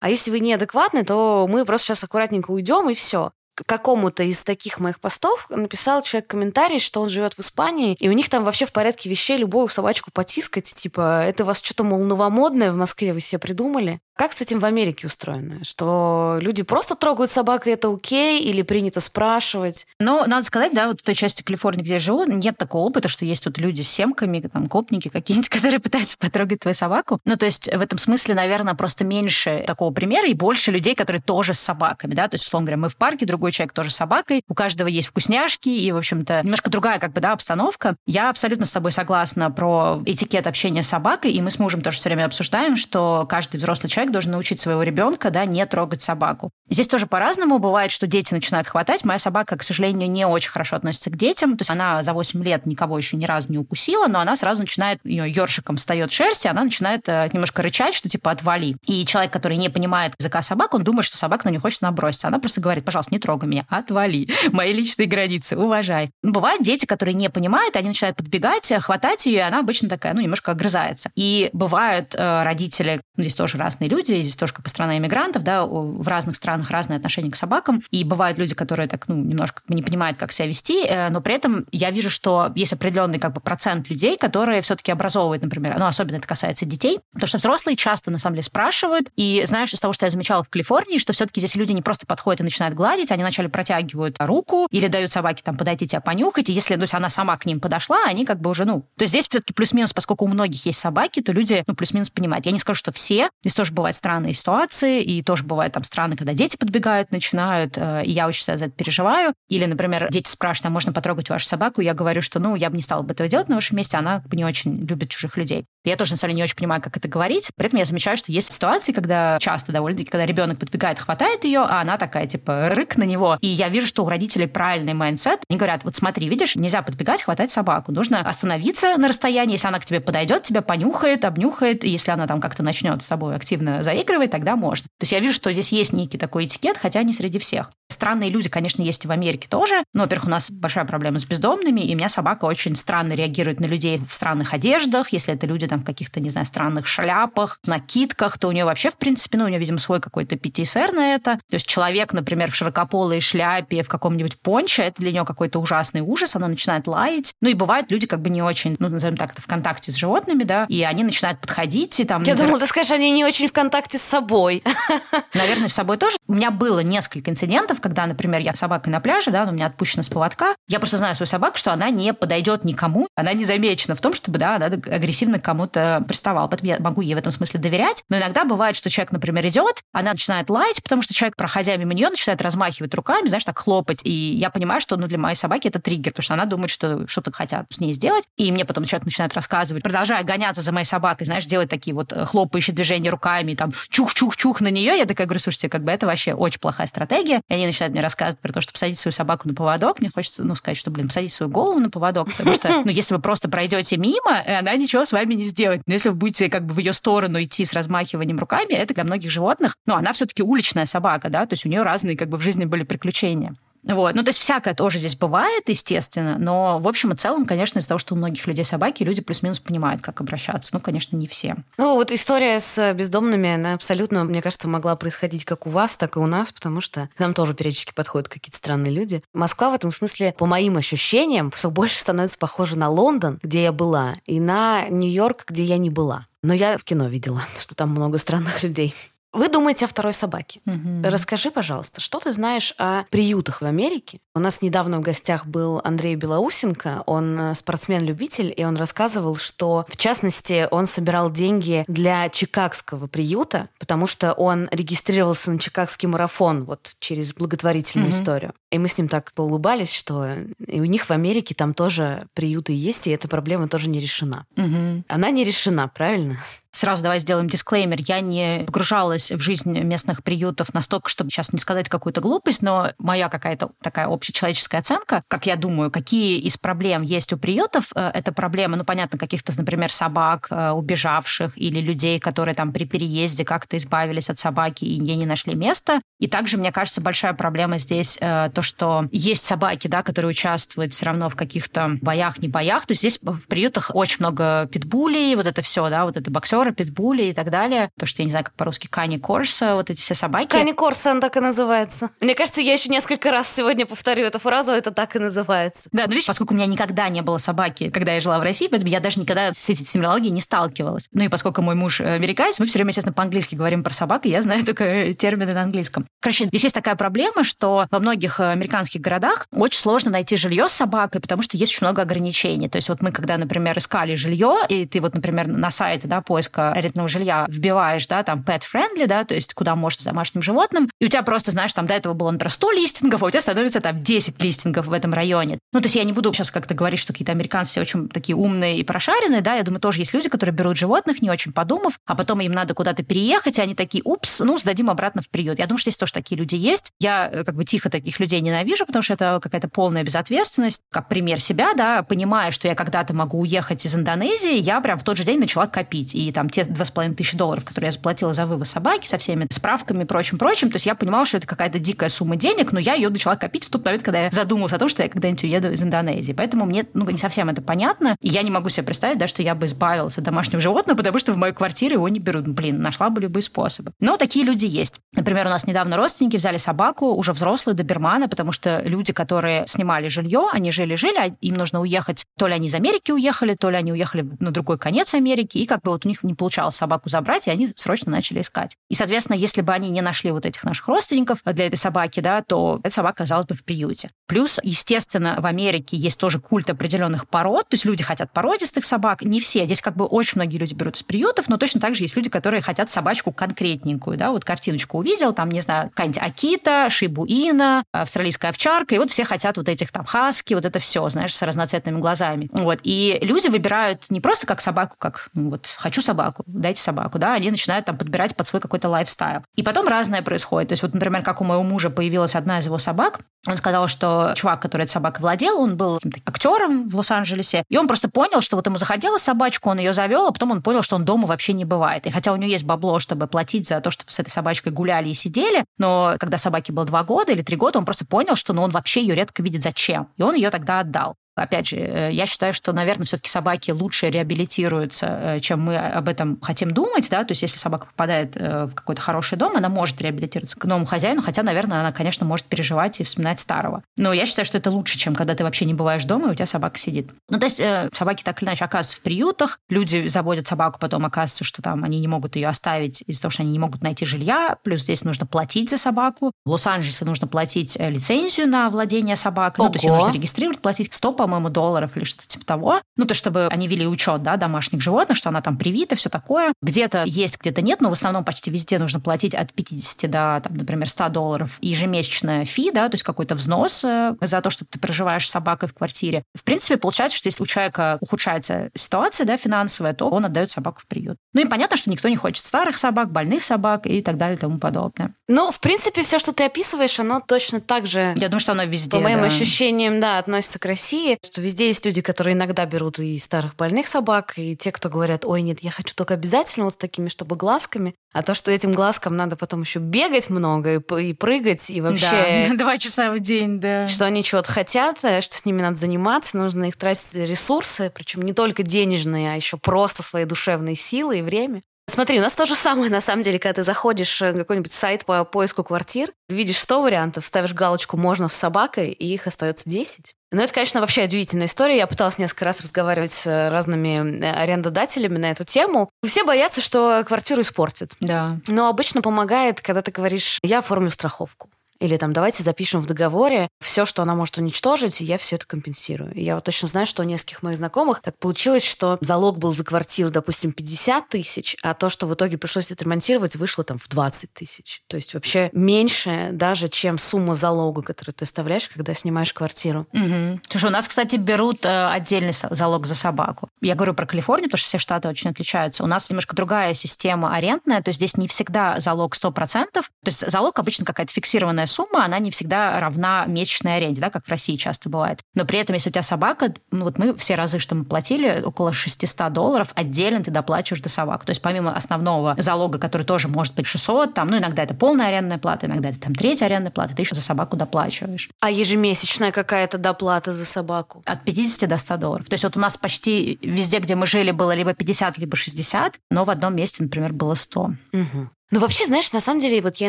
А 0.00 0.10
если 0.10 0.32
вы 0.32 0.40
неадекватны, 0.40 1.04
то 1.04 1.46
мы 1.48 1.64
просто 1.64 1.88
сейчас 1.88 2.02
аккуратненько 2.04 2.50
уйдем 2.50 2.90
и 2.90 2.94
все 2.94 3.30
какому-то 3.66 4.22
из 4.24 4.40
таких 4.40 4.80
моих 4.80 5.00
постов 5.00 5.46
написал 5.48 6.02
человек 6.02 6.28
комментарий, 6.28 6.78
что 6.78 7.00
он 7.00 7.08
живет 7.08 7.34
в 7.34 7.40
Испании, 7.40 7.94
и 8.00 8.08
у 8.08 8.12
них 8.12 8.28
там 8.28 8.44
вообще 8.44 8.66
в 8.66 8.72
порядке 8.72 9.08
вещей 9.08 9.36
любую 9.36 9.68
собачку 9.68 10.10
потискать, 10.12 10.74
типа, 10.74 11.24
это 11.24 11.44
у 11.44 11.46
вас 11.46 11.62
что-то, 11.62 11.84
мол, 11.84 12.02
новомодное 12.02 12.72
в 12.72 12.76
Москве 12.76 13.12
вы 13.12 13.20
себе 13.20 13.38
придумали. 13.38 14.00
Как 14.16 14.32
с 14.32 14.40
этим 14.40 14.60
в 14.60 14.64
Америке 14.64 15.08
устроено? 15.08 15.64
Что 15.64 16.38
люди 16.40 16.62
просто 16.62 16.94
трогают 16.94 17.32
собак, 17.32 17.66
и 17.66 17.70
это 17.70 17.92
окей, 17.92 18.40
или 18.40 18.62
принято 18.62 19.00
спрашивать? 19.00 19.88
Ну, 19.98 20.24
надо 20.26 20.46
сказать, 20.46 20.72
да, 20.72 20.86
вот 20.86 21.00
в 21.00 21.02
той 21.04 21.16
части 21.16 21.42
Калифорнии, 21.42 21.82
где 21.82 21.94
я 21.94 21.98
живу, 21.98 22.24
нет 22.24 22.56
такого 22.56 22.84
опыта, 22.84 23.08
что 23.08 23.24
есть 23.24 23.42
тут 23.42 23.58
люди 23.58 23.82
с 23.82 23.88
семками, 23.88 24.40
там, 24.40 24.68
копники 24.68 25.08
какие-нибудь, 25.08 25.48
которые 25.50 25.80
пытаются 25.80 26.16
потрогать 26.16 26.60
твою 26.60 26.74
собаку. 26.74 27.20
Ну, 27.24 27.36
то 27.36 27.44
есть 27.44 27.66
в 27.66 27.80
этом 27.80 27.98
смысле, 27.98 28.34
наверное, 28.34 28.74
просто 28.74 29.02
меньше 29.02 29.64
такого 29.66 29.92
примера 29.92 30.28
и 30.28 30.34
больше 30.34 30.70
людей, 30.70 30.94
которые 30.94 31.20
тоже 31.20 31.52
с 31.52 31.58
собаками, 31.58 32.14
да, 32.14 32.28
то 32.28 32.36
есть, 32.36 32.44
условно 32.44 32.66
говоря, 32.66 32.82
мы 32.82 32.88
в 32.90 32.96
парке, 32.96 33.26
другой 33.26 33.50
человек 33.50 33.72
тоже 33.72 33.90
с 33.90 33.96
собакой, 33.96 34.42
у 34.48 34.54
каждого 34.54 34.86
есть 34.86 35.08
вкусняшки, 35.08 35.68
и, 35.68 35.90
в 35.90 35.96
общем-то, 35.96 36.42
немножко 36.44 36.70
другая, 36.70 37.00
как 37.00 37.12
бы, 37.12 37.20
да, 37.20 37.32
обстановка. 37.32 37.96
Я 38.06 38.30
абсолютно 38.30 38.64
с 38.64 38.70
тобой 38.70 38.92
согласна 38.92 39.50
про 39.50 40.00
этикет 40.06 40.46
общения 40.46 40.84
с 40.84 40.88
собакой, 40.88 41.32
и 41.32 41.42
мы 41.42 41.50
с 41.50 41.58
мужем 41.58 41.82
тоже 41.82 41.98
все 41.98 42.08
время 42.08 42.26
обсуждаем, 42.26 42.76
что 42.76 43.26
каждый 43.28 43.56
взрослый 43.56 43.90
человек 43.90 44.03
человек 44.04 44.12
должен 44.12 44.32
научить 44.32 44.60
своего 44.60 44.82
ребенка, 44.82 45.30
да, 45.30 45.44
не 45.44 45.64
трогать 45.66 46.02
собаку. 46.02 46.50
Здесь 46.70 46.88
тоже 46.88 47.06
по-разному. 47.06 47.58
Бывает, 47.58 47.90
что 47.90 48.06
дети 48.06 48.32
начинают 48.34 48.66
хватать. 48.66 49.04
Моя 49.04 49.18
собака, 49.18 49.56
к 49.56 49.62
сожалению, 49.62 50.10
не 50.10 50.26
очень 50.26 50.50
хорошо 50.50 50.76
относится 50.76 51.10
к 51.10 51.16
детям. 51.16 51.56
То 51.56 51.62
есть 51.62 51.70
она 51.70 52.02
за 52.02 52.12
8 52.12 52.42
лет 52.42 52.66
никого 52.66 52.96
еще 52.96 53.16
ни 53.16 53.24
разу 53.26 53.50
не 53.50 53.58
укусила, 53.58 54.06
но 54.06 54.20
она 54.20 54.36
сразу 54.36 54.62
начинает, 54.62 55.00
ее 55.04 55.30
ёршиком 55.30 55.76
встает 55.76 56.12
шерсть, 56.12 56.44
и 56.44 56.48
она 56.48 56.64
начинает 56.64 57.08
э, 57.08 57.28
немножко 57.32 57.62
рычать, 57.62 57.94
что 57.94 58.08
типа 58.08 58.30
отвали. 58.30 58.76
И 58.86 59.04
человек, 59.04 59.32
который 59.32 59.56
не 59.56 59.68
понимает 59.68 60.14
языка 60.18 60.42
собак, 60.42 60.74
он 60.74 60.84
думает, 60.84 61.04
что 61.04 61.16
собака 61.16 61.46
на 61.46 61.50
нее 61.50 61.60
хочет 61.60 61.82
наброситься. 61.82 62.28
Она 62.28 62.38
просто 62.38 62.60
говорит, 62.60 62.84
пожалуйста, 62.84 63.12
не 63.12 63.18
трогай 63.18 63.48
меня, 63.48 63.66
отвали. 63.68 64.28
Мои 64.52 64.72
личные 64.72 65.06
границы, 65.06 65.56
уважай. 65.56 66.10
Бывают 66.22 66.62
дети, 66.62 66.86
которые 66.86 67.14
не 67.14 67.28
понимают, 67.30 67.76
они 67.76 67.88
начинают 67.88 68.16
подбегать, 68.16 68.72
хватать 68.80 69.26
ее, 69.26 69.34
и 69.34 69.38
она 69.38 69.60
обычно 69.60 69.88
такая, 69.88 70.14
ну, 70.14 70.20
немножко 70.20 70.52
огрызается. 70.52 71.10
И 71.14 71.50
бывают 71.52 72.14
э, 72.14 72.42
родители, 72.42 73.00
ну, 73.16 73.22
здесь 73.24 73.34
тоже 73.34 73.58
разные 73.58 73.88
люди, 73.94 74.20
здесь 74.22 74.36
тоже 74.36 74.52
как 74.52 74.64
бы 74.64 74.70
страна 74.70 74.96
иммигрантов, 74.98 75.42
да, 75.42 75.64
в 75.64 76.06
разных 76.08 76.36
странах 76.36 76.70
разное 76.70 76.96
отношение 76.96 77.30
к 77.30 77.36
собакам, 77.36 77.82
и 77.90 78.04
бывают 78.04 78.38
люди, 78.38 78.54
которые 78.54 78.88
так, 78.88 79.08
ну, 79.08 79.16
немножко 79.16 79.62
не 79.68 79.82
понимают, 79.82 80.18
как 80.18 80.32
себя 80.32 80.48
вести, 80.48 80.84
э, 80.86 81.10
но 81.10 81.20
при 81.20 81.34
этом 81.34 81.66
я 81.72 81.90
вижу, 81.90 82.10
что 82.10 82.52
есть 82.54 82.72
определенный 82.72 83.18
как 83.18 83.32
бы 83.32 83.40
процент 83.40 83.90
людей, 83.90 84.16
которые 84.16 84.62
все-таки 84.62 84.92
образовывают, 84.92 85.42
например, 85.42 85.78
ну, 85.78 85.86
особенно 85.86 86.16
это 86.16 86.26
касается 86.26 86.64
детей, 86.64 87.00
потому 87.12 87.28
что 87.28 87.38
взрослые 87.38 87.76
часто, 87.76 88.10
на 88.10 88.18
самом 88.18 88.36
деле, 88.36 88.44
спрашивают, 88.44 89.08
и 89.16 89.42
знаешь, 89.46 89.72
из 89.72 89.80
того, 89.80 89.92
что 89.92 90.06
я 90.06 90.10
замечала 90.10 90.42
в 90.42 90.48
Калифорнии, 90.48 90.98
что 90.98 91.12
все-таки 91.12 91.40
здесь 91.40 91.54
люди 91.54 91.72
не 91.72 91.82
просто 91.82 92.06
подходят 92.06 92.40
и 92.40 92.44
начинают 92.44 92.74
гладить, 92.74 93.10
они 93.10 93.22
вначале 93.22 93.48
протягивают 93.48 94.16
руку 94.18 94.66
или 94.70 94.88
дают 94.88 95.12
собаке 95.12 95.42
там 95.44 95.56
подойти 95.56 95.86
тебя 95.86 96.00
понюхать, 96.00 96.48
и 96.48 96.52
если, 96.52 96.76
ну, 96.76 96.82
есть 96.82 96.94
она 96.94 97.10
сама 97.10 97.36
к 97.36 97.46
ним 97.46 97.60
подошла, 97.60 97.98
они 98.06 98.24
как 98.24 98.40
бы 98.40 98.50
уже, 98.50 98.64
ну, 98.64 98.82
то 98.96 99.02
есть 99.02 99.10
здесь 99.10 99.28
все-таки 99.28 99.52
плюс-минус, 99.52 99.92
поскольку 99.92 100.24
у 100.24 100.28
многих 100.28 100.66
есть 100.66 100.78
собаки, 100.78 101.20
то 101.20 101.32
люди, 101.32 101.64
ну, 101.66 101.74
плюс-минус 101.74 102.10
понимают. 102.10 102.46
Я 102.46 102.52
не 102.52 102.58
скажу, 102.58 102.78
что 102.78 102.92
все, 102.92 103.30
здесь 103.42 103.54
тоже 103.54 103.72
бывают 103.72 103.83
странные 103.92 104.32
ситуации, 104.32 105.02
и 105.02 105.22
тоже 105.22 105.44
бывают 105.44 105.74
там 105.74 105.84
страны, 105.84 106.16
когда 106.16 106.32
дети 106.32 106.56
подбегают, 106.56 107.12
начинают, 107.12 107.76
э, 107.76 108.02
и 108.04 108.10
я 108.12 108.26
очень 108.26 108.44
за 108.44 108.52
это 108.52 108.70
переживаю. 108.70 109.34
Или, 109.48 109.66
например, 109.66 110.08
дети 110.10 110.28
спрашивают, 110.28 110.66
а 110.66 110.70
можно 110.70 110.92
потрогать 110.92 111.28
вашу 111.28 111.46
собаку? 111.46 111.80
Я 111.80 111.94
говорю, 111.94 112.22
что, 112.22 112.40
ну, 112.40 112.56
я 112.56 112.70
бы 112.70 112.76
не 112.76 112.82
стала 112.82 113.02
бы 113.02 113.12
этого 113.12 113.28
делать 113.28 113.48
на 113.48 113.56
вашем 113.56 113.76
месте, 113.76 113.96
она 113.96 114.22
не 114.32 114.44
очень 114.44 114.84
любит 114.86 115.10
чужих 115.10 115.36
людей. 115.36 115.66
Я 115.84 115.96
тоже, 115.96 116.12
на 116.12 116.16
самом 116.16 116.30
деле, 116.30 116.36
не 116.38 116.44
очень 116.44 116.56
понимаю, 116.56 116.80
как 116.80 116.96
это 116.96 117.08
говорить. 117.08 117.50
При 117.56 117.66
этом 117.66 117.78
я 117.78 117.84
замечаю, 117.84 118.16
что 118.16 118.32
есть 118.32 118.52
ситуации, 118.52 118.92
когда 118.92 119.38
часто 119.38 119.70
довольно-таки, 119.70 120.10
когда 120.10 120.24
ребенок 120.24 120.58
подбегает, 120.58 120.98
хватает 120.98 121.44
ее, 121.44 121.60
а 121.60 121.80
она 121.80 121.98
такая, 121.98 122.26
типа, 122.26 122.70
рык 122.70 122.96
на 122.96 123.04
него. 123.04 123.36
И 123.40 123.48
я 123.48 123.68
вижу, 123.68 123.86
что 123.86 124.04
у 124.04 124.08
родителей 124.08 124.46
правильный 124.46 124.94
mindset. 124.94 125.40
Они 125.48 125.58
говорят, 125.58 125.84
вот 125.84 125.94
смотри, 125.94 126.28
видишь, 126.28 126.56
нельзя 126.56 126.80
подбегать, 126.82 127.22
хватать 127.22 127.50
собаку. 127.50 127.92
Нужно 127.92 128.20
остановиться 128.20 128.96
на 128.96 129.08
расстоянии. 129.08 129.52
Если 129.52 129.68
она 129.68 129.78
к 129.78 129.84
тебе 129.84 130.00
подойдет, 130.00 130.44
тебя 130.44 130.62
понюхает, 130.62 131.24
обнюхает. 131.24 131.84
И 131.84 131.90
если 131.90 132.10
она 132.10 132.26
там 132.26 132.40
как-то 132.40 132.62
начнет 132.62 133.02
с 133.02 133.06
тобой 133.06 133.34
активно 133.34 133.73
заигрывать, 133.82 134.30
тогда 134.30 134.56
можно. 134.56 134.86
То 134.98 135.04
есть 135.04 135.12
я 135.12 135.20
вижу, 135.20 135.34
что 135.34 135.52
здесь 135.52 135.72
есть 135.72 135.92
некий 135.92 136.18
такой 136.18 136.46
этикет, 136.46 136.76
хотя 136.76 137.02
не 137.02 137.12
среди 137.12 137.38
всех. 137.38 137.70
Странные 137.94 138.28
люди, 138.28 138.48
конечно, 138.48 138.82
есть 138.82 139.04
и 139.04 139.08
в 139.08 139.10
Америке 139.12 139.48
тоже. 139.48 139.84
Но, 139.94 140.02
во-первых, 140.02 140.26
у 140.26 140.30
нас 140.30 140.50
большая 140.50 140.84
проблема 140.84 141.18
с 141.18 141.24
бездомными, 141.24 141.80
и 141.80 141.94
у 141.94 141.96
меня 141.96 142.08
собака 142.08 142.44
очень 142.44 142.76
странно 142.76 143.12
реагирует 143.12 143.60
на 143.60 143.66
людей 143.66 144.00
в 144.08 144.12
странных 144.12 144.52
одеждах. 144.52 145.12
Если 145.12 145.32
это 145.32 145.46
люди 145.46 145.66
там 145.66 145.80
в 145.80 145.84
каких-то, 145.84 146.20
не 146.20 146.30
знаю, 146.30 146.46
странных 146.46 146.86
шляпах, 146.86 147.60
накидках, 147.64 148.36
то 148.38 148.48
у 148.48 148.52
нее 148.52 148.64
вообще, 148.64 148.90
в 148.90 148.96
принципе, 148.96 149.38
ну, 149.38 149.44
у 149.44 149.48
нее, 149.48 149.58
видимо, 149.58 149.78
свой 149.78 150.00
какой-то 150.00 150.36
ПТСР 150.36 150.92
на 150.92 151.14
это. 151.14 151.36
То 151.48 151.54
есть 151.54 151.66
человек, 151.66 152.12
например, 152.12 152.50
в 152.50 152.54
широкополой 152.54 153.20
шляпе, 153.20 153.82
в 153.82 153.88
каком-нибудь 153.88 154.38
понче, 154.40 154.82
это 154.82 155.00
для 155.00 155.12
нее 155.12 155.24
какой-то 155.24 155.60
ужасный 155.60 156.00
ужас, 156.00 156.34
она 156.34 156.48
начинает 156.48 156.86
лаять. 156.86 157.32
Ну, 157.40 157.48
и 157.48 157.54
бывают 157.54 157.90
люди 157.90 158.06
как 158.06 158.20
бы 158.20 158.30
не 158.30 158.42
очень, 158.42 158.76
ну, 158.78 158.88
назовем 158.88 159.16
так, 159.16 159.32
в 159.38 159.46
контакте 159.46 159.92
с 159.92 159.94
животными, 159.94 160.42
да, 160.42 160.66
и 160.68 160.82
они 160.82 161.04
начинают 161.04 161.40
подходить, 161.40 162.00
и 162.00 162.04
там... 162.04 162.22
Я 162.22 162.32
например... 162.32 162.46
думала, 162.46 162.60
ты 162.60 162.66
скажешь, 162.66 162.90
они 162.90 163.10
не 163.12 163.24
очень 163.24 163.48
в 163.48 163.52
контакте 163.52 163.98
с 163.98 164.02
собой. 164.02 164.62
Наверное, 165.34 165.68
с 165.68 165.74
собой 165.74 165.96
тоже. 165.96 166.16
У 166.26 166.34
меня 166.34 166.50
было 166.50 166.80
несколько 166.80 167.30
инцидентов, 167.30 167.80
когда, 167.84 168.06
например, 168.06 168.40
я 168.40 168.54
с 168.54 168.58
собакой 168.58 168.90
на 168.90 168.98
пляже, 168.98 169.30
да, 169.30 169.42
она 169.42 169.52
у 169.52 169.54
меня 169.54 169.66
отпущена 169.66 170.02
с 170.02 170.08
поводка. 170.08 170.54
Я 170.68 170.78
просто 170.78 170.96
знаю 170.96 171.14
свою 171.14 171.26
собаку, 171.26 171.58
что 171.58 171.70
она 171.70 171.90
не 171.90 172.14
подойдет 172.14 172.64
никому, 172.64 173.08
она 173.14 173.34
не 173.34 173.44
замечена 173.44 173.94
в 173.94 174.00
том, 174.00 174.14
чтобы, 174.14 174.38
да, 174.38 174.56
она 174.56 174.66
агрессивно 174.66 175.38
к 175.38 175.44
кому-то 175.44 176.02
приставала. 176.08 176.48
Поэтому 176.48 176.70
я 176.70 176.78
могу 176.80 177.02
ей 177.02 177.14
в 177.14 177.18
этом 177.18 177.30
смысле 177.30 177.60
доверять. 177.60 178.02
Но 178.08 178.16
иногда 178.16 178.46
бывает, 178.46 178.74
что 178.74 178.88
человек, 178.88 179.12
например, 179.12 179.46
идет, 179.48 179.82
она 179.92 180.12
начинает 180.12 180.48
лаять, 180.48 180.82
потому 180.82 181.02
что 181.02 181.12
человек, 181.12 181.36
проходя 181.36 181.76
мимо 181.76 181.92
нее, 181.92 182.08
начинает 182.08 182.40
размахивать 182.40 182.94
руками, 182.94 183.28
знаешь, 183.28 183.44
так 183.44 183.58
хлопать. 183.58 184.00
И 184.02 184.10
я 184.10 184.48
понимаю, 184.48 184.80
что 184.80 184.96
ну, 184.96 185.06
для 185.06 185.18
моей 185.18 185.36
собаки 185.36 185.68
это 185.68 185.78
триггер, 185.78 186.12
потому 186.12 186.24
что 186.24 186.32
она 186.32 186.46
думает, 186.46 186.70
что 186.70 187.06
что-то 187.06 187.32
хотят 187.32 187.66
с 187.68 187.80
ней 187.80 187.92
сделать. 187.92 188.24
И 188.38 188.50
мне 188.50 188.64
потом 188.64 188.86
человек 188.86 189.04
начинает 189.04 189.34
рассказывать, 189.34 189.82
продолжая 189.82 190.24
гоняться 190.24 190.62
за 190.62 190.72
моей 190.72 190.86
собакой, 190.86 191.26
знаешь, 191.26 191.44
делать 191.44 191.68
такие 191.68 191.94
вот 191.94 192.14
э, 192.14 192.24
хлопающие 192.24 192.74
движения 192.74 193.10
руками, 193.10 193.54
там 193.54 193.72
чух-чух-чух 193.90 194.62
на 194.62 194.68
нее. 194.68 194.96
Я 194.96 195.04
такая 195.04 195.26
говорю, 195.26 195.40
слушайте, 195.40 195.68
как 195.68 195.84
бы 195.84 195.92
это 195.92 196.06
вообще 196.06 196.32
очень 196.32 196.60
плохая 196.60 196.86
стратегия. 196.86 197.42
И 197.50 197.63
они 197.64 197.72
начинают 197.72 197.92
мне 197.92 198.02
рассказывать 198.02 198.40
про 198.40 198.52
то, 198.52 198.60
что 198.60 198.72
посадить 198.72 198.98
свою 198.98 199.12
собаку 199.12 199.48
на 199.48 199.54
поводок. 199.54 200.00
Мне 200.00 200.10
хочется, 200.14 200.44
ну, 200.44 200.54
сказать, 200.54 200.76
что, 200.76 200.90
блин, 200.90 201.08
посадить 201.08 201.32
свою 201.32 201.50
голову 201.50 201.78
на 201.78 201.90
поводок, 201.90 202.30
потому 202.30 202.52
что, 202.52 202.68
ну, 202.84 202.90
если 202.90 203.14
вы 203.14 203.20
просто 203.20 203.48
пройдете 203.48 203.96
мимо, 203.96 204.42
она 204.46 204.74
ничего 204.76 205.04
с 205.04 205.12
вами 205.12 205.34
не 205.34 205.44
сделает. 205.44 205.82
Но 205.86 205.94
если 205.94 206.10
вы 206.10 206.14
будете 206.14 206.48
как 206.48 206.64
бы 206.66 206.74
в 206.74 206.78
ее 206.78 206.92
сторону 206.92 207.42
идти 207.42 207.64
с 207.64 207.72
размахиванием 207.72 208.38
руками, 208.38 208.74
это 208.74 208.94
для 208.94 209.04
многих 209.04 209.30
животных, 209.30 209.76
ну, 209.86 209.94
она 209.94 210.12
все-таки 210.12 210.42
уличная 210.42 210.86
собака, 210.86 211.28
да, 211.30 211.46
то 211.46 211.54
есть 211.54 211.66
у 211.66 211.68
нее 211.68 211.82
разные 211.82 212.16
как 212.16 212.28
бы 212.28 212.38
в 212.38 212.42
жизни 212.42 212.64
были 212.64 212.84
приключения. 212.84 213.54
Вот. 213.84 214.14
Ну, 214.14 214.22
то 214.22 214.30
есть 214.30 214.38
всякое 214.38 214.74
тоже 214.74 214.98
здесь 214.98 215.16
бывает, 215.16 215.68
естественно, 215.68 216.36
но 216.38 216.78
в 216.78 216.88
общем 216.88 217.12
и 217.12 217.16
целом, 217.16 217.46
конечно, 217.46 217.78
из-за 217.78 217.88
того, 217.88 217.98
что 217.98 218.14
у 218.14 218.16
многих 218.16 218.46
людей 218.46 218.64
собаки, 218.64 219.02
люди 219.02 219.22
плюс-минус 219.22 219.60
понимают, 219.60 220.02
как 220.02 220.20
обращаться. 220.20 220.70
Ну, 220.72 220.80
конечно, 220.80 221.16
не 221.16 221.28
все. 221.28 221.56
Ну, 221.76 221.94
вот 221.94 222.10
история 222.10 222.60
с 222.60 222.94
бездомными, 222.94 223.54
она 223.54 223.74
абсолютно, 223.74 224.24
мне 224.24 224.42
кажется, 224.42 224.68
могла 224.68 224.96
происходить 224.96 225.44
как 225.44 225.66
у 225.66 225.70
вас, 225.70 225.96
так 225.96 226.16
и 226.16 226.18
у 226.18 226.26
нас, 226.26 226.52
потому 226.52 226.80
что 226.80 227.08
к 227.16 227.20
нам 227.20 227.34
тоже 227.34 227.54
периодически 227.54 227.92
подходят 227.94 228.28
какие-то 228.28 228.56
странные 228.56 228.92
люди. 228.92 229.22
Москва 229.32 229.70
в 229.70 229.74
этом 229.74 229.92
смысле, 229.92 230.34
по 230.38 230.46
моим 230.46 230.76
ощущениям, 230.76 231.50
все 231.50 231.70
больше 231.70 231.98
становится 231.98 232.38
похожа 232.38 232.78
на 232.78 232.88
Лондон, 232.88 233.38
где 233.42 233.64
я 233.64 233.72
была, 233.72 234.14
и 234.26 234.40
на 234.40 234.88
Нью-Йорк, 234.88 235.44
где 235.48 235.64
я 235.64 235.78
не 235.78 235.90
была. 235.90 236.26
Но 236.42 236.52
я 236.52 236.76
в 236.76 236.84
кино 236.84 237.08
видела, 237.08 237.42
что 237.58 237.74
там 237.74 237.90
много 237.90 238.18
странных 238.18 238.62
людей. 238.62 238.94
Вы 239.34 239.48
думаете 239.48 239.84
о 239.84 239.88
второй 239.88 240.14
собаке. 240.14 240.60
Угу. 240.64 241.02
Расскажи, 241.02 241.50
пожалуйста, 241.50 242.00
что 242.00 242.20
ты 242.20 242.30
знаешь 242.30 242.72
о 242.78 243.02
приютах 243.10 243.60
в 243.60 243.64
Америке? 243.64 244.20
У 244.34 244.38
нас 244.38 244.62
недавно 244.62 244.98
в 244.98 245.00
гостях 245.00 245.46
был 245.46 245.80
Андрей 245.82 246.14
Белоусенко, 246.14 247.02
он 247.06 247.38
э, 247.38 247.54
спортсмен-любитель, 247.54 248.54
и 248.56 248.64
он 248.64 248.76
рассказывал, 248.76 249.36
что, 249.36 249.86
в 249.88 249.96
частности, 249.96 250.68
он 250.70 250.86
собирал 250.86 251.32
деньги 251.32 251.84
для 251.88 252.28
чикагского 252.28 253.08
приюта, 253.08 253.68
потому 253.80 254.06
что 254.06 254.32
он 254.32 254.68
регистрировался 254.70 255.50
на 255.50 255.58
чикагский 255.58 256.08
марафон 256.08 256.64
вот 256.64 256.94
через 257.00 257.34
благотворительную 257.34 258.10
угу. 258.10 258.16
историю. 258.16 258.52
И 258.70 258.78
мы 258.78 258.86
с 258.86 258.96
ним 258.96 259.08
так 259.08 259.32
поулыбались, 259.34 259.92
что 259.92 260.36
и 260.66 260.80
у 260.80 260.84
них 260.84 261.06
в 261.06 261.10
Америке 261.10 261.56
там 261.56 261.74
тоже 261.74 262.28
приюты 262.34 262.72
есть, 262.72 263.08
и 263.08 263.10
эта 263.10 263.26
проблема 263.26 263.66
тоже 263.66 263.90
не 263.90 263.98
решена. 263.98 264.46
Угу. 264.56 265.04
Она 265.08 265.30
не 265.30 265.42
решена, 265.42 265.88
правильно? 265.88 266.38
Сразу 266.74 267.04
давай 267.04 267.20
сделаем 267.20 267.46
дисклеймер. 267.46 268.00
Я 268.00 268.20
не 268.20 268.64
погружалась 268.66 269.30
в 269.30 269.40
жизнь 269.40 269.70
местных 269.70 270.24
приютов 270.24 270.74
настолько, 270.74 271.08
чтобы 271.08 271.30
сейчас 271.30 271.52
не 271.52 271.58
сказать 271.60 271.88
какую-то 271.88 272.20
глупость, 272.20 272.62
но 272.62 272.90
моя 272.98 273.28
какая-то 273.28 273.70
такая 273.80 274.08
общечеловеческая 274.08 274.80
оценка, 274.80 275.22
как 275.28 275.46
я 275.46 275.54
думаю, 275.54 275.92
какие 275.92 276.38
из 276.40 276.56
проблем 276.56 277.02
есть 277.02 277.32
у 277.32 277.38
приютов, 277.38 277.92
э, 277.94 278.10
это 278.12 278.32
проблемы, 278.32 278.76
ну, 278.76 278.84
понятно, 278.84 279.18
каких-то, 279.18 279.52
например, 279.56 279.92
собак, 279.92 280.48
э, 280.50 280.70
убежавших, 280.70 281.56
или 281.56 281.80
людей, 281.80 282.18
которые 282.18 282.56
там 282.56 282.72
при 282.72 282.84
переезде 282.84 283.44
как-то 283.44 283.76
избавились 283.76 284.28
от 284.28 284.40
собаки 284.40 284.84
и 284.84 285.00
ей 285.00 285.16
не 285.16 285.26
нашли 285.26 285.54
места. 285.54 286.00
И 286.18 286.26
также, 286.26 286.58
мне 286.58 286.72
кажется, 286.72 287.00
большая 287.00 287.34
проблема 287.34 287.78
здесь 287.78 288.18
э, 288.20 288.50
то, 288.52 288.62
что 288.62 289.06
есть 289.12 289.44
собаки, 289.44 289.86
да, 289.86 290.02
которые 290.02 290.30
участвуют 290.30 290.92
все 290.92 291.06
равно 291.06 291.28
в 291.28 291.36
каких-то 291.36 291.98
боях, 292.00 292.38
не 292.40 292.48
боях. 292.48 292.86
То 292.86 292.92
есть 292.92 293.00
здесь 293.00 293.20
в 293.22 293.46
приютах 293.46 293.90
очень 293.94 294.16
много 294.18 294.68
питбулей, 294.72 295.36
вот 295.36 295.46
это 295.46 295.62
все, 295.62 295.88
да, 295.88 296.04
вот 296.04 296.16
это 296.16 296.30
боксеры, 296.30 296.63
боксеры, 296.64 296.72
питбули 296.72 297.24
и 297.24 297.32
так 297.32 297.50
далее. 297.50 297.90
То, 297.98 298.06
что 298.06 298.22
я 298.22 298.26
не 298.26 298.30
знаю, 298.30 298.44
как 298.44 298.54
по-русски, 298.54 298.86
Кани 298.86 299.18
Корса, 299.18 299.74
вот 299.74 299.90
эти 299.90 300.00
все 300.00 300.14
собаки. 300.14 300.48
Кани 300.48 300.72
Корса, 300.72 301.10
он 301.10 301.20
так 301.20 301.36
и 301.36 301.40
называется. 301.40 302.10
Мне 302.20 302.34
кажется, 302.34 302.60
я 302.60 302.72
еще 302.72 302.88
несколько 302.88 303.30
раз 303.30 303.52
сегодня 303.52 303.86
повторю 303.86 304.24
эту 304.24 304.38
фразу, 304.38 304.72
это 304.72 304.90
так 304.90 305.16
и 305.16 305.18
называется. 305.18 305.88
Да, 305.92 306.04
ну 306.06 306.12
видишь, 306.12 306.26
поскольку 306.26 306.54
у 306.54 306.56
меня 306.56 306.66
никогда 306.66 307.08
не 307.08 307.22
было 307.22 307.38
собаки, 307.38 307.90
когда 307.90 308.12
я 308.12 308.20
жила 308.20 308.38
в 308.38 308.42
России, 308.42 308.68
поэтому 308.68 308.90
я 308.90 309.00
даже 309.00 309.20
никогда 309.20 309.52
с 309.52 309.70
этой 309.70 309.84
терминологией 309.84 310.32
не 310.32 310.40
сталкивалась. 310.40 311.08
Ну 311.12 311.24
и 311.24 311.28
поскольку 311.28 311.62
мой 311.62 311.74
муж 311.74 312.00
американец, 312.00 312.58
мы 312.58 312.66
все 312.66 312.78
время, 312.78 312.90
естественно, 312.90 313.12
по-английски 313.12 313.54
говорим 313.54 313.82
про 313.82 313.92
собак, 313.92 314.26
и 314.26 314.30
я 314.30 314.42
знаю 314.42 314.64
только 314.66 315.12
термины 315.14 315.52
на 315.52 315.62
английском. 315.62 316.06
Короче, 316.20 316.46
здесь 316.46 316.64
есть 316.64 316.74
такая 316.74 316.94
проблема, 316.94 317.44
что 317.44 317.86
во 317.90 317.98
многих 317.98 318.40
американских 318.40 319.00
городах 319.00 319.46
очень 319.52 319.78
сложно 319.78 320.10
найти 320.10 320.36
жилье 320.36 320.68
с 320.68 320.72
собакой, 320.72 321.20
потому 321.20 321.42
что 321.42 321.56
есть 321.56 321.72
очень 321.72 321.86
много 321.86 322.02
ограничений. 322.02 322.68
То 322.68 322.76
есть 322.76 322.88
вот 322.88 323.02
мы, 323.02 323.12
когда, 323.12 323.36
например, 323.36 323.76
искали 323.76 324.14
жилье, 324.14 324.56
и 324.68 324.86
ты 324.86 325.00
вот, 325.00 325.14
например, 325.14 325.46
на 325.46 325.70
сайте, 325.70 326.08
да, 326.08 326.20
поиск 326.20 326.53
поиска 326.54 326.72
арендного 326.72 327.08
жилья 327.08 327.46
вбиваешь, 327.48 328.06
да, 328.06 328.22
там 328.22 328.44
pet-friendly, 328.46 329.06
да, 329.06 329.24
то 329.24 329.34
есть 329.34 329.54
куда 329.54 329.74
можно 329.74 330.00
с 330.00 330.04
домашним 330.04 330.42
животным, 330.42 330.88
и 331.00 331.06
у 331.06 331.08
тебя 331.08 331.22
просто, 331.22 331.50
знаешь, 331.50 331.72
там 331.72 331.86
до 331.86 331.94
этого 331.94 332.14
было, 332.14 332.30
например, 332.30 332.50
100 332.50 332.72
листингов, 332.72 333.22
а 333.22 333.26
у 333.26 333.30
тебя 333.30 333.40
становится 333.40 333.80
там 333.80 334.00
10 334.00 334.42
листингов 334.42 334.86
в 334.86 334.92
этом 334.92 335.12
районе. 335.12 335.58
Ну, 335.72 335.80
то 335.80 335.86
есть 335.86 335.96
я 335.96 336.04
не 336.04 336.12
буду 336.12 336.32
сейчас 336.32 336.50
как-то 336.50 336.74
говорить, 336.74 337.00
что 337.00 337.12
какие-то 337.12 337.32
американцы 337.32 337.72
все 337.72 337.80
очень 337.80 338.08
такие 338.08 338.36
умные 338.36 338.78
и 338.78 338.84
прошаренные, 338.84 339.40
да, 339.40 339.54
я 339.54 339.62
думаю, 339.62 339.80
тоже 339.80 340.00
есть 340.00 340.14
люди, 340.14 340.28
которые 340.28 340.54
берут 340.54 340.76
животных, 340.76 341.22
не 341.22 341.30
очень 341.30 341.52
подумав, 341.52 341.98
а 342.06 342.14
потом 342.14 342.40
им 342.40 342.52
надо 342.52 342.74
куда-то 342.74 343.02
переехать, 343.02 343.58
и 343.58 343.62
они 343.62 343.74
такие, 343.74 344.02
упс, 344.04 344.40
ну, 344.40 344.58
сдадим 344.58 344.90
обратно 344.90 345.22
в 345.22 345.30
приют. 345.30 345.58
Я 345.58 345.66
думаю, 345.66 345.78
что 345.78 345.90
здесь 345.90 345.98
тоже 345.98 346.12
такие 346.12 346.38
люди 346.38 346.54
есть. 346.54 346.92
Я 347.00 347.28
э, 347.30 347.44
как 347.44 347.54
бы 347.54 347.64
тихо 347.64 347.90
таких 347.90 348.20
людей 348.20 348.40
ненавижу, 348.40 348.86
потому 348.86 349.02
что 349.02 349.14
это 349.14 349.40
какая-то 349.42 349.68
полная 349.68 350.04
безответственность. 350.04 350.82
Как 350.90 351.08
пример 351.08 351.40
себя, 351.40 351.72
да, 351.74 352.02
понимая, 352.02 352.50
что 352.50 352.68
я 352.68 352.74
когда-то 352.74 353.14
могу 353.14 353.40
уехать 353.40 353.84
из 353.84 353.94
Индонезии, 353.94 354.56
я 354.56 354.80
прям 354.80 354.98
в 354.98 355.04
тот 355.04 355.16
же 355.16 355.24
день 355.24 355.40
начала 355.40 355.66
копить. 355.66 356.14
И 356.14 356.32
там 356.32 356.43
те 356.48 356.64
два 356.64 356.84
с 356.84 356.90
половиной 356.90 357.16
тысячи 357.16 357.36
долларов, 357.36 357.64
которые 357.64 357.88
я 357.88 357.92
заплатила 357.92 358.32
за 358.32 358.46
вывоз 358.46 358.70
собаки 358.70 359.06
со 359.06 359.18
всеми 359.18 359.46
справками 359.50 360.02
и 360.02 360.06
прочим-прочим, 360.06 360.70
то 360.70 360.76
есть 360.76 360.86
я 360.86 360.94
понимала, 360.94 361.26
что 361.26 361.38
это 361.38 361.46
какая-то 361.46 361.78
дикая 361.78 362.08
сумма 362.08 362.36
денег, 362.36 362.72
но 362.72 362.80
я 362.80 362.94
ее 362.94 363.08
начала 363.08 363.36
копить 363.36 363.64
в 363.64 363.70
тот 363.70 363.84
момент, 363.84 364.02
когда 364.02 364.24
я 364.24 364.30
задумалась 364.30 364.72
о 364.72 364.78
том, 364.78 364.88
что 364.88 365.02
я 365.02 365.08
когда-нибудь 365.08 365.44
уеду 365.44 365.72
из 365.72 365.82
Индонезии. 365.82 366.32
Поэтому 366.32 366.64
мне 366.66 366.86
ну, 366.94 367.08
не 367.08 367.18
совсем 367.18 367.48
это 367.48 367.62
понятно. 367.62 368.16
И 368.20 368.28
я 368.28 368.42
не 368.42 368.50
могу 368.50 368.68
себе 368.68 368.84
представить, 368.84 369.18
да, 369.18 369.26
что 369.26 369.42
я 369.42 369.54
бы 369.54 369.66
избавилась 369.66 370.18
от 370.18 370.24
домашнего 370.24 370.60
животного, 370.60 370.96
потому 370.96 371.18
что 371.18 371.32
в 371.32 371.36
мою 371.36 371.54
квартиру 371.54 371.94
его 371.94 372.08
не 372.08 372.20
берут. 372.20 372.46
Блин, 372.48 372.80
нашла 372.80 373.10
бы 373.10 373.20
любые 373.20 373.42
способы. 373.42 373.92
Но 374.00 374.16
такие 374.16 374.44
люди 374.44 374.66
есть. 374.66 374.96
Например, 375.12 375.46
у 375.46 375.50
нас 375.50 375.66
недавно 375.66 375.96
родственники 375.96 376.36
взяли 376.36 376.58
собаку, 376.58 377.14
уже 377.14 377.32
взрослую, 377.32 377.74
добермана, 377.74 378.28
потому 378.28 378.52
что 378.52 378.82
люди, 378.84 379.12
которые 379.12 379.66
снимали 379.66 380.08
жилье, 380.08 380.48
они 380.52 380.72
жили-жили, 380.72 381.16
а 381.16 381.32
им 381.40 381.54
нужно 381.54 381.80
уехать. 381.80 382.24
То 382.38 382.46
ли 382.46 382.54
они 382.54 382.66
из 382.66 382.74
Америки 382.74 383.10
уехали, 383.10 383.54
то 383.54 383.70
ли 383.70 383.76
они 383.76 383.92
уехали 383.92 384.28
на 384.40 384.50
другой 384.50 384.78
конец 384.78 385.14
Америки, 385.14 385.58
и 385.58 385.66
как 385.66 385.82
бы 385.82 385.90
вот 385.90 386.04
у 386.04 386.08
них 386.08 386.22
не 386.22 386.33
получалось 386.34 386.76
собаку 386.76 387.08
забрать, 387.08 387.48
и 387.48 387.50
они 387.50 387.68
срочно 387.76 388.10
начали 388.10 388.40
искать. 388.40 388.76
И, 388.88 388.94
соответственно, 388.94 389.36
если 389.36 389.60
бы 389.60 389.72
они 389.72 389.90
не 389.90 390.00
нашли 390.00 390.30
вот 390.30 390.46
этих 390.46 390.64
наших 390.64 390.86
родственников 390.88 391.40
для 391.44 391.66
этой 391.66 391.76
собаки, 391.76 392.20
да, 392.20 392.42
то 392.42 392.80
эта 392.82 392.94
собака 392.94 393.22
оказалась 393.22 393.46
бы 393.46 393.54
в 393.54 393.64
приюте. 393.64 394.10
Плюс, 394.26 394.60
естественно, 394.62 395.36
в 395.38 395.46
Америке 395.46 395.96
есть 395.96 396.18
тоже 396.18 396.40
культ 396.40 396.70
определенных 396.70 397.28
пород, 397.28 397.68
то 397.68 397.74
есть 397.74 397.84
люди 397.84 398.02
хотят 398.02 398.32
породистых 398.32 398.84
собак, 398.84 399.22
не 399.22 399.40
все. 399.40 399.64
Здесь 399.64 399.80
как 399.80 399.96
бы 399.96 400.04
очень 400.04 400.32
многие 400.36 400.58
люди 400.58 400.74
берут 400.74 400.96
из 400.96 401.02
приютов, 401.02 401.48
но 401.48 401.56
точно 401.56 401.80
так 401.80 401.94
же 401.94 402.04
есть 402.04 402.16
люди, 402.16 402.30
которые 402.30 402.62
хотят 402.62 402.90
собачку 402.90 403.32
конкретненькую, 403.32 404.16
да, 404.16 404.30
вот 404.30 404.44
картиночку 404.44 404.98
увидел, 404.98 405.32
там, 405.32 405.50
не 405.50 405.60
знаю, 405.60 405.90
какая-нибудь 405.90 406.22
Акита, 406.22 406.88
Шибуина, 406.90 407.84
австралийская 407.92 408.50
овчарка, 408.50 408.94
и 408.94 408.98
вот 408.98 409.10
все 409.10 409.24
хотят 409.24 409.56
вот 409.56 409.68
этих 409.68 409.92
там 409.92 410.04
хаски, 410.04 410.54
вот 410.54 410.64
это 410.64 410.78
все, 410.78 411.08
знаешь, 411.08 411.34
с 411.34 411.42
разноцветными 411.42 412.00
глазами. 412.00 412.48
Вот. 412.52 412.80
И 412.82 413.18
люди 413.22 413.48
выбирают 413.48 414.10
не 414.10 414.20
просто 414.20 414.46
как 414.46 414.60
собаку, 414.60 414.96
как 414.98 415.28
ну, 415.34 415.50
вот 415.50 415.66
хочу 415.76 416.02
собаку, 416.02 416.13
дайте 416.46 416.80
собаку, 416.80 417.18
да, 417.18 417.34
они 417.34 417.50
начинают 417.50 417.86
там 417.86 417.98
подбирать 417.98 418.36
под 418.36 418.46
свой 418.46 418.60
какой-то 418.60 418.88
лайфстайл. 418.88 419.42
И 419.56 419.62
потом 419.62 419.88
разное 419.88 420.22
происходит. 420.22 420.68
То 420.68 420.72
есть 420.72 420.82
вот, 420.82 420.94
например, 420.94 421.22
как 421.22 421.40
у 421.40 421.44
моего 421.44 421.62
мужа 421.62 421.90
появилась 421.90 422.34
одна 422.34 422.58
из 422.58 422.66
его 422.66 422.78
собак, 422.78 423.20
он 423.46 423.56
сказал, 423.56 423.88
что 423.88 424.32
чувак, 424.36 424.62
который 424.62 424.82
этой 424.82 424.92
собакой 424.92 425.20
владел, 425.20 425.60
он 425.60 425.76
был 425.76 426.00
актером 426.24 426.88
в 426.88 426.96
Лос-Анджелесе, 426.96 427.64
и 427.68 427.76
он 427.76 427.86
просто 427.86 428.08
понял, 428.08 428.40
что 428.40 428.56
вот 428.56 428.66
ему 428.66 428.76
захотелось 428.78 429.22
собачку, 429.22 429.70
он 429.70 429.78
ее 429.78 429.92
завел, 429.92 430.26
а 430.26 430.32
потом 430.32 430.52
он 430.52 430.62
понял, 430.62 430.82
что 430.82 430.96
он 430.96 431.04
дома 431.04 431.26
вообще 431.26 431.52
не 431.52 431.64
бывает. 431.64 432.06
И 432.06 432.10
хотя 432.10 432.32
у 432.32 432.36
него 432.36 432.50
есть 432.50 432.64
бабло, 432.64 432.98
чтобы 432.98 433.26
платить 433.26 433.68
за 433.68 433.80
то, 433.80 433.90
чтобы 433.90 434.12
с 434.12 434.18
этой 434.18 434.30
собачкой 434.30 434.72
гуляли 434.72 435.10
и 435.10 435.14
сидели, 435.14 435.64
но 435.78 436.16
когда 436.18 436.38
собаке 436.38 436.72
было 436.72 436.86
два 436.86 437.02
года 437.02 437.32
или 437.32 437.42
три 437.42 437.56
года, 437.56 437.78
он 437.78 437.84
просто 437.84 438.06
понял, 438.06 438.36
что 438.36 438.52
ну, 438.52 438.62
он 438.62 438.70
вообще 438.70 439.02
ее 439.02 439.14
редко 439.14 439.42
видит 439.42 439.62
зачем. 439.62 440.08
И 440.16 440.22
он 440.22 440.34
ее 440.34 440.50
тогда 440.50 440.80
отдал. 440.80 441.16
Опять 441.36 441.68
же, 441.68 441.76
э, 441.76 442.10
я 442.12 442.26
считаю, 442.26 442.52
что, 442.54 442.72
наверное, 442.72 443.06
все-таки 443.06 443.28
собаки 443.28 443.72
лучше 443.72 444.08
реабилитируются, 444.08 445.06
э, 445.06 445.40
чем 445.40 445.62
мы 445.62 445.76
об 445.76 446.08
этом 446.08 446.40
хотим 446.40 446.70
думать. 446.70 447.08
Да? 447.10 447.24
То 447.24 447.32
есть, 447.32 447.42
если 447.42 447.58
собака 447.58 447.86
попадает 447.86 448.36
э, 448.36 448.66
в 448.66 448.74
какой-то 448.74 449.00
хороший 449.02 449.36
дом, 449.36 449.56
она 449.56 449.68
может 449.68 450.00
реабилитироваться 450.00 450.56
к 450.56 450.64
новому 450.64 450.86
хозяину, 450.86 451.22
хотя, 451.22 451.42
наверное, 451.42 451.80
она, 451.80 451.92
конечно, 451.92 452.24
может 452.24 452.46
переживать 452.46 453.00
и 453.00 453.04
вспоминать 453.04 453.40
старого. 453.40 453.82
Но 453.96 454.12
я 454.12 454.26
считаю, 454.26 454.46
что 454.46 454.58
это 454.58 454.70
лучше, 454.70 454.96
чем 454.96 455.14
когда 455.14 455.34
ты 455.34 455.42
вообще 455.42 455.64
не 455.64 455.74
бываешь 455.74 456.04
дома, 456.04 456.28
и 456.28 456.30
у 456.30 456.34
тебя 456.34 456.46
собака 456.46 456.78
сидит. 456.78 457.10
Ну, 457.28 457.38
то 457.38 457.46
есть, 457.46 457.60
собаки 457.92 458.22
так 458.22 458.40
или 458.40 458.48
иначе 458.48 458.64
оказываются 458.64 458.96
в 458.98 459.00
приютах, 459.00 459.58
люди 459.68 460.06
заводят 460.06 460.46
собаку, 460.46 460.78
потом 460.78 461.04
оказывается, 461.04 461.42
что 461.42 461.62
там 461.62 461.82
они 461.82 461.98
не 461.98 462.08
могут 462.08 462.36
ее 462.36 462.48
оставить 462.48 463.02
из-за 463.06 463.22
того, 463.22 463.30
что 463.30 463.42
они 463.42 463.50
не 463.50 463.58
могут 463.58 463.82
найти 463.82 464.06
жилья, 464.06 464.56
плюс 464.62 464.82
здесь 464.82 465.02
нужно 465.04 465.26
платить 465.26 465.70
за 465.70 465.78
собаку. 465.78 466.32
В 466.44 466.50
Лос-Анджелесе 466.50 467.04
нужно 467.04 467.26
платить 467.26 467.76
лицензию 467.78 468.48
на 468.48 468.70
владение 468.70 469.16
собакой, 469.16 469.64
ну, 469.64 469.70
то 469.70 469.76
есть 469.76 469.84
ее 469.84 469.92
нужно 469.92 470.12
регистрировать, 470.12 470.60
платить 470.60 470.92
100, 470.92 471.12
по-моему, 471.24 471.48
долларов 471.48 471.96
или 471.96 472.04
что-то 472.04 472.28
типа 472.28 472.44
того. 472.44 472.82
Ну, 472.98 473.06
то, 473.06 473.14
чтобы 473.14 473.46
они 473.46 473.66
вели 473.66 473.86
учет, 473.86 474.22
да, 474.22 474.36
домашних 474.36 474.82
животных, 474.82 475.16
что 475.16 475.30
она 475.30 475.40
там 475.40 475.56
привита, 475.56 475.96
все 475.96 476.10
такое. 476.10 476.52
Где-то 476.60 477.04
есть, 477.06 477.40
где-то 477.40 477.62
нет, 477.62 477.80
но 477.80 477.88
в 477.88 477.92
основном 477.92 478.24
почти 478.24 478.50
везде 478.50 478.78
нужно 478.78 479.00
платить 479.00 479.34
от 479.34 479.54
50 479.54 480.10
до, 480.10 480.42
там, 480.44 480.54
например, 480.54 480.86
100 480.86 481.08
долларов 481.08 481.56
ежемесячная 481.62 482.44
фи, 482.44 482.70
да, 482.70 482.90
то 482.90 482.96
есть 482.96 483.04
какой-то 483.04 483.36
взнос 483.36 483.84
э, 483.84 484.16
за 484.20 484.42
то, 484.42 484.50
что 484.50 484.66
ты 484.66 484.78
проживаешь 484.78 485.26
с 485.26 485.30
собакой 485.30 485.66
в 485.68 485.72
квартире. 485.72 486.24
В 486.34 486.44
принципе, 486.44 486.76
получается, 486.76 487.16
что 487.16 487.28
если 487.28 487.42
у 487.42 487.46
человека 487.46 487.96
ухудшается 488.02 488.70
ситуация, 488.74 489.24
да, 489.24 489.38
финансовая, 489.38 489.94
то 489.94 490.10
он 490.10 490.26
отдает 490.26 490.50
собаку 490.50 490.82
в 490.82 490.86
приют. 490.86 491.16
Ну 491.32 491.40
и 491.40 491.46
понятно, 491.46 491.78
что 491.78 491.90
никто 491.90 492.10
не 492.10 492.16
хочет 492.16 492.44
старых 492.44 492.76
собак, 492.76 493.10
больных 493.10 493.44
собак 493.44 493.86
и 493.86 494.02
так 494.02 494.18
далее 494.18 494.36
и 494.36 494.38
тому 494.38 494.58
подобное. 494.58 495.14
Ну, 495.26 495.50
в 495.50 495.58
принципе, 495.60 496.02
все, 496.02 496.18
что 496.18 496.34
ты 496.34 496.44
описываешь, 496.44 497.00
оно 497.00 497.20
точно 497.20 497.62
так 497.62 497.86
же... 497.86 498.12
Я 498.16 498.28
думаю, 498.28 498.40
что 498.40 498.52
оно 498.52 498.64
везде, 498.64 498.90
По 498.90 499.00
моим 499.00 499.20
да. 499.20 499.26
ощущениям, 499.26 500.00
да, 500.00 500.18
относится 500.18 500.58
к 500.58 500.66
России. 500.66 501.13
Что 501.22 501.40
везде 501.40 501.68
есть 501.68 501.84
люди, 501.84 502.00
которые 502.00 502.34
иногда 502.34 502.64
берут 502.66 502.98
и 502.98 503.18
старых 503.18 503.56
больных 503.56 503.86
собак, 503.86 504.34
и 504.36 504.56
те, 504.56 504.72
кто 504.72 504.88
говорят, 504.88 505.24
ой, 505.24 505.42
нет, 505.42 505.60
я 505.60 505.70
хочу 505.70 505.94
только 505.94 506.14
обязательно 506.14 506.64
вот 506.64 506.74
с 506.74 506.76
такими, 506.76 507.08
чтобы 507.08 507.36
глазками. 507.36 507.94
А 508.12 508.22
то, 508.22 508.34
что 508.34 508.50
этим 508.50 508.72
глазкам 508.72 509.16
надо 509.16 509.36
потом 509.36 509.62
еще 509.62 509.80
бегать 509.80 510.30
много 510.30 510.76
и, 510.76 511.08
и 511.08 511.12
прыгать, 511.14 511.70
и 511.70 511.80
вообще... 511.80 512.48
Да, 512.50 512.56
два 512.64 512.76
часа 512.76 513.10
в 513.10 513.20
день, 513.20 513.60
да. 513.60 513.86
Что 513.86 514.06
они 514.06 514.22
чего-то 514.22 514.52
хотят, 514.52 514.98
э, 515.02 515.20
что 515.20 515.36
с 515.36 515.44
ними 515.44 515.62
надо 515.62 515.76
заниматься, 515.76 516.36
нужно 516.36 516.64
их 516.64 516.76
тратить 516.76 517.14
ресурсы, 517.14 517.90
причем 517.94 518.22
не 518.22 518.32
только 518.32 518.62
денежные, 518.62 519.32
а 519.32 519.36
еще 519.36 519.56
просто 519.56 520.02
свои 520.02 520.24
душевные 520.24 520.76
силы 520.76 521.18
и 521.18 521.22
время. 521.22 521.62
Смотри, 521.86 522.18
у 522.18 522.22
нас 522.22 522.34
то 522.34 522.46
же 522.46 522.54
самое, 522.54 522.90
на 522.90 523.00
самом 523.00 523.22
деле, 523.22 523.38
когда 523.38 523.54
ты 523.54 523.62
заходишь 523.62 524.20
на 524.20 524.32
какой-нибудь 524.32 524.72
сайт 524.72 525.04
по 525.04 525.24
поиску 525.24 525.62
квартир, 525.62 526.12
видишь 526.28 526.58
100 526.58 526.82
вариантов, 526.82 527.24
ставишь 527.24 527.52
галочку 527.52 527.96
«можно 527.96 528.28
с 528.28 528.34
собакой», 528.34 528.90
и 528.90 529.12
их 529.12 529.26
остается 529.26 529.68
10. 529.68 530.14
Но 530.34 530.42
это, 530.42 530.52
конечно, 530.52 530.80
вообще 530.80 531.04
удивительная 531.04 531.46
история. 531.46 531.76
Я 531.76 531.86
пыталась 531.86 532.18
несколько 532.18 532.44
раз 532.44 532.60
разговаривать 532.60 533.12
с 533.12 533.50
разными 533.50 534.20
э, 534.20 534.32
арендодателями 534.32 535.16
на 535.16 535.30
эту 535.30 535.44
тему. 535.44 535.88
Все 536.04 536.24
боятся, 536.24 536.60
что 536.60 537.04
квартиру 537.06 537.42
испортят. 537.42 537.92
Да. 538.00 538.38
Но 538.48 538.68
обычно 538.68 539.00
помогает, 539.00 539.60
когда 539.60 539.80
ты 539.80 539.92
говоришь 539.92 540.38
«я 540.42 540.58
оформлю 540.58 540.90
страховку». 540.90 541.48
Или 541.84 541.98
там 541.98 542.14
давайте 542.14 542.42
запишем 542.42 542.80
в 542.80 542.86
договоре 542.86 543.48
все, 543.60 543.84
что 543.84 544.00
она 544.00 544.14
может 544.14 544.38
уничтожить, 544.38 545.02
и 545.02 545.04
я 545.04 545.18
все 545.18 545.36
это 545.36 545.46
компенсирую. 545.46 546.14
И 546.14 546.24
я 546.24 546.36
вот 546.36 546.44
точно 546.44 546.66
знаю, 546.66 546.86
что 546.86 547.02
у 547.02 547.04
нескольких 547.04 547.42
моих 547.42 547.58
знакомых 547.58 548.00
так 548.00 548.18
получилось, 548.18 548.64
что 548.64 548.96
залог 549.02 549.36
был 549.36 549.52
за 549.52 549.64
квартиру, 549.64 550.10
допустим, 550.10 550.52
50 550.52 551.10
тысяч, 551.10 551.56
а 551.62 551.74
то, 551.74 551.90
что 551.90 552.06
в 552.06 552.14
итоге 552.14 552.38
пришлось 552.38 552.72
отремонтировать, 552.72 553.36
вышло 553.36 553.64
там 553.64 553.78
в 553.78 553.86
20 553.88 554.32
тысяч. 554.32 554.80
То 554.86 554.96
есть 554.96 555.12
вообще 555.12 555.50
меньше 555.52 556.30
даже, 556.32 556.68
чем 556.68 556.96
сумма 556.96 557.34
залога, 557.34 557.82
которую 557.82 558.14
ты 558.14 558.24
оставляешь, 558.24 558.66
когда 558.66 558.94
снимаешь 558.94 559.34
квартиру. 559.34 559.86
Угу. 559.92 560.40
Слушай, 560.48 560.70
у 560.70 560.72
нас, 560.72 560.88
кстати, 560.88 561.16
берут 561.16 561.66
э, 561.66 561.86
отдельный 561.86 562.32
залог 562.32 562.86
за 562.86 562.94
собаку. 562.94 563.50
Я 563.60 563.74
говорю 563.74 563.92
про 563.92 564.06
Калифорнию, 564.06 564.48
потому 564.48 564.60
что 564.60 564.68
все 564.68 564.78
штаты 564.78 565.08
очень 565.08 565.28
отличаются. 565.28 565.84
У 565.84 565.86
нас 565.86 566.08
немножко 566.08 566.34
другая 566.34 566.72
система 566.72 567.34
арендная, 567.34 567.82
то 567.82 567.90
есть 567.90 567.98
здесь 567.98 568.16
не 568.16 568.26
всегда 568.26 568.80
залог 568.80 569.14
100%. 569.14 569.66
То 569.74 569.82
есть 570.06 570.30
залог 570.30 570.58
обычно 570.58 570.86
какая-то 570.86 571.12
фиксированная 571.12 571.66
сумма, 571.74 572.04
она 572.04 572.18
не 572.18 572.30
всегда 572.30 572.78
равна 572.80 573.24
месячной 573.26 573.76
аренде, 573.76 574.00
да, 574.00 574.10
как 574.10 574.24
в 574.24 574.28
России 574.28 574.56
часто 574.56 574.88
бывает. 574.88 575.20
Но 575.34 575.44
при 575.44 575.58
этом, 575.58 575.74
если 575.74 575.90
у 575.90 575.92
тебя 575.92 576.02
собака, 576.02 576.54
ну 576.70 576.84
вот 576.84 576.98
мы 576.98 577.14
все 577.16 577.34
разы, 577.34 577.58
что 577.58 577.74
мы 577.74 577.84
платили, 577.84 578.42
около 578.44 578.72
600 578.72 579.32
долларов, 579.32 579.68
отдельно 579.74 580.22
ты 580.22 580.30
доплачиваешь 580.30 580.82
до 580.82 580.88
собак. 580.88 581.24
То 581.24 581.30
есть 581.30 581.42
помимо 581.42 581.74
основного 581.76 582.34
залога, 582.38 582.78
который 582.78 583.02
тоже 583.02 583.28
может 583.28 583.54
быть 583.54 583.66
600, 583.66 584.14
там, 584.14 584.28
ну 584.28 584.38
иногда 584.38 584.62
это 584.62 584.74
полная 584.74 585.08
арендная 585.08 585.38
плата, 585.38 585.66
иногда 585.66 585.90
это 585.90 586.00
там 586.00 586.14
третья 586.14 586.46
арендная 586.46 586.70
плата, 586.72 586.94
ты 586.94 587.02
еще 587.02 587.14
за 587.14 587.22
собаку 587.22 587.56
доплачиваешь. 587.56 588.30
А 588.40 588.50
ежемесячная 588.50 589.32
какая-то 589.32 589.78
доплата 589.78 590.32
за 590.32 590.44
собаку? 590.44 591.02
От 591.06 591.24
50 591.24 591.68
до 591.68 591.78
100 591.78 591.96
долларов. 591.96 592.28
То 592.28 592.34
есть 592.34 592.44
вот 592.44 592.56
у 592.56 592.60
нас 592.60 592.76
почти 592.76 593.38
везде, 593.42 593.78
где 593.78 593.94
мы 593.94 594.06
жили, 594.06 594.30
было 594.30 594.54
либо 594.54 594.74
50, 594.74 595.18
либо 595.18 595.36
60, 595.36 596.00
но 596.10 596.24
в 596.24 596.30
одном 596.30 596.54
месте, 596.54 596.82
например, 596.82 597.12
было 597.12 597.34
100. 597.34 597.60
Угу. 597.92 598.30
Ну, 598.54 598.60
вообще, 598.60 598.86
знаешь, 598.86 599.10
на 599.10 599.18
самом 599.18 599.40
деле, 599.40 599.60
вот 599.60 599.78
я 599.78 599.88